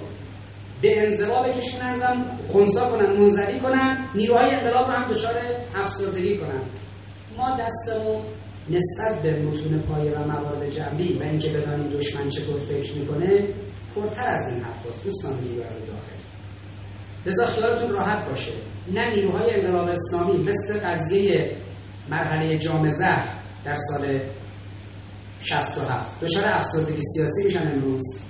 به 0.83 1.01
انزوا 1.01 1.43
بکشونن 1.43 1.99
و 1.99 2.05
خونسا 2.47 2.89
کنن 2.89 3.19
منزوی 3.19 3.59
کنن 3.59 4.09
نیروهای 4.15 4.51
انقلاب 4.51 4.87
هم 4.89 5.11
دچار 5.13 5.35
افسردگی 5.75 6.37
کنن. 6.37 6.61
ما 7.37 7.57
دستمون 7.59 8.21
نسبت 8.69 9.21
به 9.23 9.43
متون 9.43 9.79
پایه 9.79 10.11
و 10.11 10.23
موارد 10.23 10.69
جنبی 10.69 11.13
و 11.13 11.23
اینکه 11.23 11.49
بدانیم 11.49 11.89
دشمن 11.89 12.29
چطور 12.29 12.59
فکر 12.59 12.93
می‌کنه 12.93 13.47
پرتر 13.95 14.27
از 14.27 14.47
این 14.49 14.63
حرف 14.63 15.03
دوستان 15.03 15.33
نیروهای 15.39 15.79
داخل. 15.87 16.17
لذا 17.25 17.45
خیالتون 17.45 17.89
راحت 17.89 18.29
باشه. 18.29 18.51
نه 18.93 19.15
نیروهای 19.15 19.53
انقلاب 19.53 19.89
اسلامی 19.89 20.37
مثل 20.37 20.79
قضیه 20.79 21.57
مرحله 22.09 22.57
جام 22.57 22.89
زهر 22.89 23.27
در 23.65 23.75
سال 23.75 24.19
67 25.41 26.19
دچار 26.19 26.43
افسردگی 26.45 27.01
سیاسی 27.15 27.43
میشن 27.43 27.71
امروز. 27.71 28.22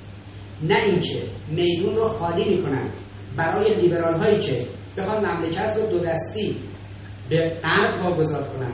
نه 0.63 0.75
اینکه 0.85 1.21
میدون 1.49 1.95
رو 1.95 2.07
خالی 2.07 2.55
می‌کنن. 2.55 2.89
برای 3.37 3.73
لیبرال 3.81 4.15
هایی 4.15 4.39
که 4.39 4.65
بخواد 4.97 5.25
مملکت 5.25 5.77
رو 5.77 5.89
دو 5.89 5.99
دستی 5.99 6.55
به 7.29 7.49
غرب 7.63 8.05
واگذار 8.05 8.43
کنن. 8.43 8.71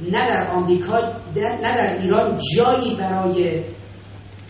نه 0.00 0.28
در 0.28 0.50
آمریکا 0.50 0.98
نه 1.36 1.76
در 1.76 1.98
ایران 2.02 2.38
جایی 2.56 2.94
برای 2.94 3.60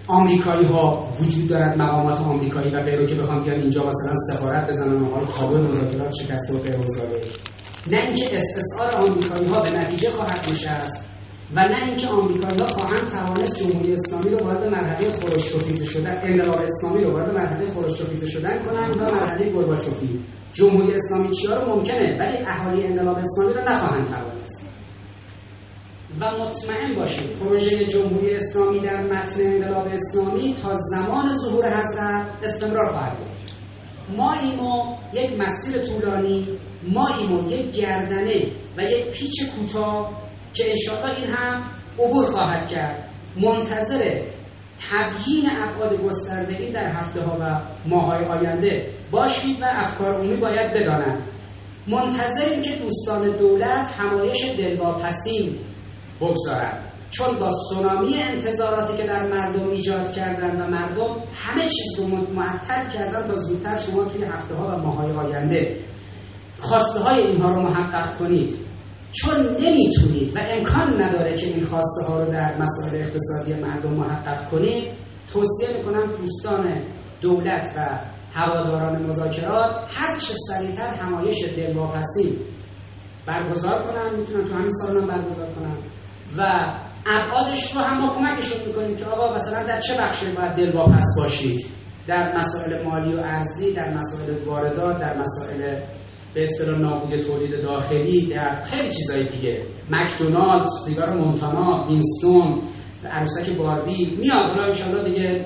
آمریکایی 0.07 0.67
ها 0.67 1.09
وجود 1.21 1.49
دارد 1.49 1.79
مقامات 1.79 2.21
آمریکایی 2.21 2.71
و 2.71 2.81
غیره 2.81 3.07
که 3.07 3.15
بخوام 3.15 3.43
بیان 3.43 3.61
اینجا 3.61 3.87
مثلا 3.87 4.15
سفارت 4.15 4.69
بزنن 4.69 5.03
و 5.03 5.11
حال 5.11 5.25
خوابه 5.25 5.59
مذاکرات 5.59 6.13
شکسته 6.15 6.55
و 6.55 6.59
غیر 6.59 6.77
نه 7.91 8.01
اینکه 8.01 8.39
استثار 8.39 9.07
آمریکایی 9.07 9.47
ها 9.47 9.61
به 9.61 9.71
نتیجه 9.71 10.11
خواهد 10.11 10.49
نشست 10.51 11.10
و 11.57 11.61
نه 11.61 11.87
اینکه 11.87 12.09
آمریکایی 12.09 12.61
ها 12.61 12.67
خواهند 12.67 13.09
توانست 13.09 13.59
جمهوری 13.59 13.93
اسلامی 13.93 14.31
رو 14.31 14.39
وارد 14.39 14.65
مرحله 14.65 15.13
خروشچوفیزه 15.13 15.87
شدن 15.87 16.21
انقلاب 16.23 16.63
اسلامی 16.63 17.05
رو 17.05 17.13
وارد 17.13 17.35
مرحله 17.35 17.67
خروشچوفیزه 17.67 18.29
شدن 18.29 18.65
کنند 18.65 18.97
و 18.97 19.15
مرحله 19.15 19.51
گورباچوفی. 19.51 20.21
جمهوری 20.53 20.95
اسلامی 20.95 21.31
چیا 21.31 21.65
رو 21.65 21.77
ممکنه 21.77 22.19
ولی 22.19 22.37
اهالی 22.47 22.87
انقلاب 22.87 23.19
اسلامی 23.19 23.53
رو 23.53 23.73
نخواهند 23.73 24.07
توانست. 24.07 24.71
و 26.21 26.25
مطمئن 26.25 26.95
باشید 26.95 27.39
پروژه 27.39 27.85
جمهوری 27.85 28.37
اسلامی 28.37 28.81
در 28.81 29.03
متن 29.03 29.41
انقلاب 29.41 29.89
اسلامی 29.93 30.55
تا 30.63 30.77
زمان 30.77 31.35
ظهور 31.37 31.81
حضرت 31.81 32.27
استمرار 32.43 32.89
خواهد 32.89 33.19
یافت 33.19 33.55
ما 34.17 34.35
ایمو 34.35 34.97
یک 35.13 35.41
مسیر 35.41 35.83
طولانی 35.87 36.49
ما 36.89 37.09
ایمو 37.09 37.51
یک 37.51 37.73
گردنه 37.73 38.45
و 38.77 38.83
یک 38.83 39.05
پیچ 39.05 39.51
کوتاه 39.57 40.30
که 40.55 40.71
انشاءالله 40.71 41.17
این 41.17 41.27
هم 41.27 41.63
عبور 41.99 42.27
خواهد 42.27 42.69
کرد. 42.69 43.09
منتظر 43.37 44.21
تبیین 44.91 45.51
ابعاد 45.63 46.03
گسترده 46.03 46.57
این 46.57 46.73
در 46.73 46.93
هفته 46.93 47.23
ها 47.23 47.37
و 47.41 47.61
ماه 47.87 48.07
های 48.07 48.25
آینده 48.25 48.87
باشید 49.11 49.63
و 49.63 49.65
افکار 49.69 50.15
عمومی 50.15 50.37
باید 50.37 50.73
بدانند. 50.73 51.23
منتظریم 51.87 52.63
که 52.63 52.77
دوستان 52.77 53.31
دولت 53.31 53.89
همایش 53.99 54.45
دلواپسین 54.59 55.57
بگذارند. 56.21 56.91
چون 57.11 57.39
با 57.39 57.55
سونامی 57.55 58.15
انتظاراتی 58.15 58.97
که 58.97 59.03
در 59.03 59.27
مردم 59.27 59.71
ایجاد 59.71 60.13
کردن 60.13 60.63
و 60.63 60.71
مردم 60.71 61.17
همه 61.35 61.63
چیز 61.63 61.99
رو 61.99 62.07
معطل 62.35 62.89
کردن 62.89 63.27
تا 63.27 63.37
زودتر 63.37 63.79
شما 63.79 64.05
توی 64.05 64.25
هفته 64.25 64.55
ها 64.55 64.69
و 64.69 64.79
ماه 64.79 64.97
های 64.97 65.13
آینده 65.13 65.77
خواسته 66.59 67.01
های 67.01 67.21
اینها 67.21 67.55
رو 67.55 67.63
محقق 67.63 68.19
کنید. 68.19 68.70
چون 69.13 69.37
نمی‌تونید 69.61 70.37
و 70.37 70.41
امکان 70.51 71.03
نداره 71.03 71.37
که 71.37 71.47
این 71.47 71.65
خواسته 71.65 72.05
ها 72.09 72.23
رو 72.23 72.33
در 72.33 72.59
مسائل 72.59 72.95
اقتصادی 72.95 73.55
مردم 73.55 73.91
محقق 73.91 74.49
کنید 74.51 74.85
توصیه 75.33 75.69
می‌کنم 75.77 76.17
دوستان 76.17 76.83
دولت 77.21 77.75
و 77.77 77.99
هواداران 78.35 79.03
مذاکرات 79.03 79.71
هر 79.95 80.19
چه 80.19 80.35
سریعتر 80.49 80.95
همایش 80.95 81.45
دلواپسی 81.57 82.39
برگزار 83.27 83.83
کنن 83.83 84.19
می‌تونن 84.19 84.49
تو 84.49 84.55
همین 84.55 84.71
سال 84.71 84.97
هم 84.97 85.07
برگزار 85.07 85.47
کنن. 85.47 85.77
و 86.39 86.43
ابعادش 87.07 87.75
رو 87.75 87.81
هم 87.81 87.99
ما 87.99 88.15
کمکشون 88.15 88.67
می‌کنیم 88.67 88.97
که 88.97 89.05
آقا 89.05 89.35
مثلا 89.35 89.65
در 89.67 89.81
چه 89.81 89.95
بخشی 89.99 90.27
باید 90.33 90.53
دلواپس 90.53 91.15
باشید؟ 91.19 91.67
در 92.07 92.39
مسائل 92.39 92.85
مالی 92.85 93.15
و 93.15 93.21
ارزی 93.21 93.73
در 93.73 93.95
مسائل 93.95 94.45
واردات 94.47 94.99
در 95.01 95.17
مسائل 95.19 95.81
به 96.35 96.43
اصطلاح 96.43 96.79
نابود 96.79 97.21
تولید 97.21 97.63
داخلی 97.63 98.27
در 98.27 98.65
خیلی 98.65 98.89
چیزای 98.95 99.25
دیگه. 99.25 99.63
مکدونالد 99.91 100.67
سیگار 100.85 101.11
مونتانا 101.11 101.87
وینستون 101.89 102.63
عروسک 103.11 103.51
باربی 103.51 104.17
میاد. 104.21 104.51
حالا 104.51 104.65
انشالله 104.65 105.05
دیگه 105.05 105.45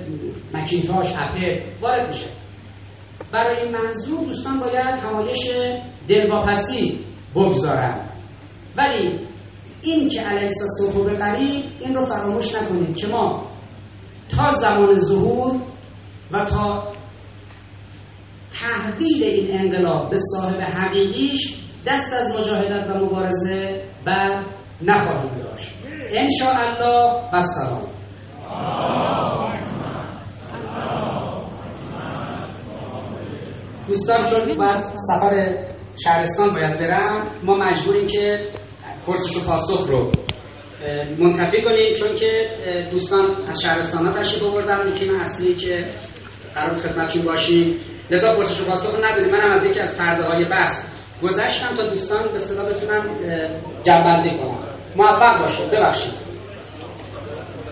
مکینتاش 0.54 1.12
اپل 1.16 1.60
وارد 1.80 2.08
میشه. 2.08 2.26
برای 3.32 3.62
این 3.62 3.76
منظور 3.76 4.24
دوستان 4.24 4.60
باید 4.60 4.94
همایش 4.94 5.50
دلواپسی 6.08 6.98
بگذارن. 7.34 8.00
ولی 8.76 9.18
این 9.82 10.08
که 10.08 10.22
صبح 10.78 11.04
به 11.04 11.14
قریب 11.14 11.64
این 11.80 11.94
رو 11.94 12.06
فراموش 12.06 12.54
نکنید 12.54 12.96
که 12.96 13.06
ما 13.06 13.46
تا 14.36 14.54
زمان 14.54 14.96
ظهور 14.96 15.60
و 16.32 16.44
تا 16.44 16.93
تحویل 18.64 19.22
این 19.22 19.60
انقلاب 19.60 20.10
به 20.10 20.16
صاحب 20.18 20.60
حقیقیش 20.62 21.54
دست 21.86 22.12
از 22.12 22.34
مجاهدت 22.40 22.90
و 22.90 22.94
مبارزه 22.94 23.82
بر 24.04 24.30
نخواهیم 24.82 25.30
داشت. 25.42 25.74
ان 26.12 26.28
الله 26.42 27.20
و 27.32 27.42
سلام. 27.42 27.82
دوستان 33.88 34.24
چون 34.24 34.58
بعد 34.58 34.82
سفر 34.82 35.54
شهرستان 36.04 36.50
باید 36.50 36.78
برم 36.78 37.26
ما 37.42 37.54
مجبوریم 37.54 38.06
که 38.06 38.40
پرسش 39.06 39.36
و 39.36 39.40
پاسخ 39.40 39.88
رو 39.88 40.12
منتفی 41.18 41.62
کنیم 41.62 41.94
چون 41.94 42.16
که 42.16 42.48
دوستان 42.90 43.26
از 43.48 43.62
شهرستان 43.62 44.06
ها 44.06 44.12
تشریف 44.12 44.42
آوردن 44.42 44.92
یکی 44.92 45.10
اصلی 45.20 45.54
که 45.54 45.86
قرار 46.54 46.78
خدمتشون 46.78 47.22
باشیم 47.24 47.80
لذا 48.10 48.34
پرسش 48.34 48.60
و 48.60 48.64
پاسخ 48.64 49.04
نداریم. 49.04 49.30
منم 49.30 49.50
از 49.50 49.64
یکی 49.64 49.80
از 49.80 49.98
پرده 49.98 50.24
های 50.24 50.44
بحث 50.44 50.84
گذشتم 51.22 51.76
تا 51.76 51.82
دوستان 51.82 52.32
به 52.32 52.38
صدا 52.38 52.64
بتونم 52.64 53.06
جنبندی 53.82 54.30
کنم. 54.30 54.58
موفق 54.96 55.38
باشید. 55.38 55.70
ببخشید. 55.70 56.23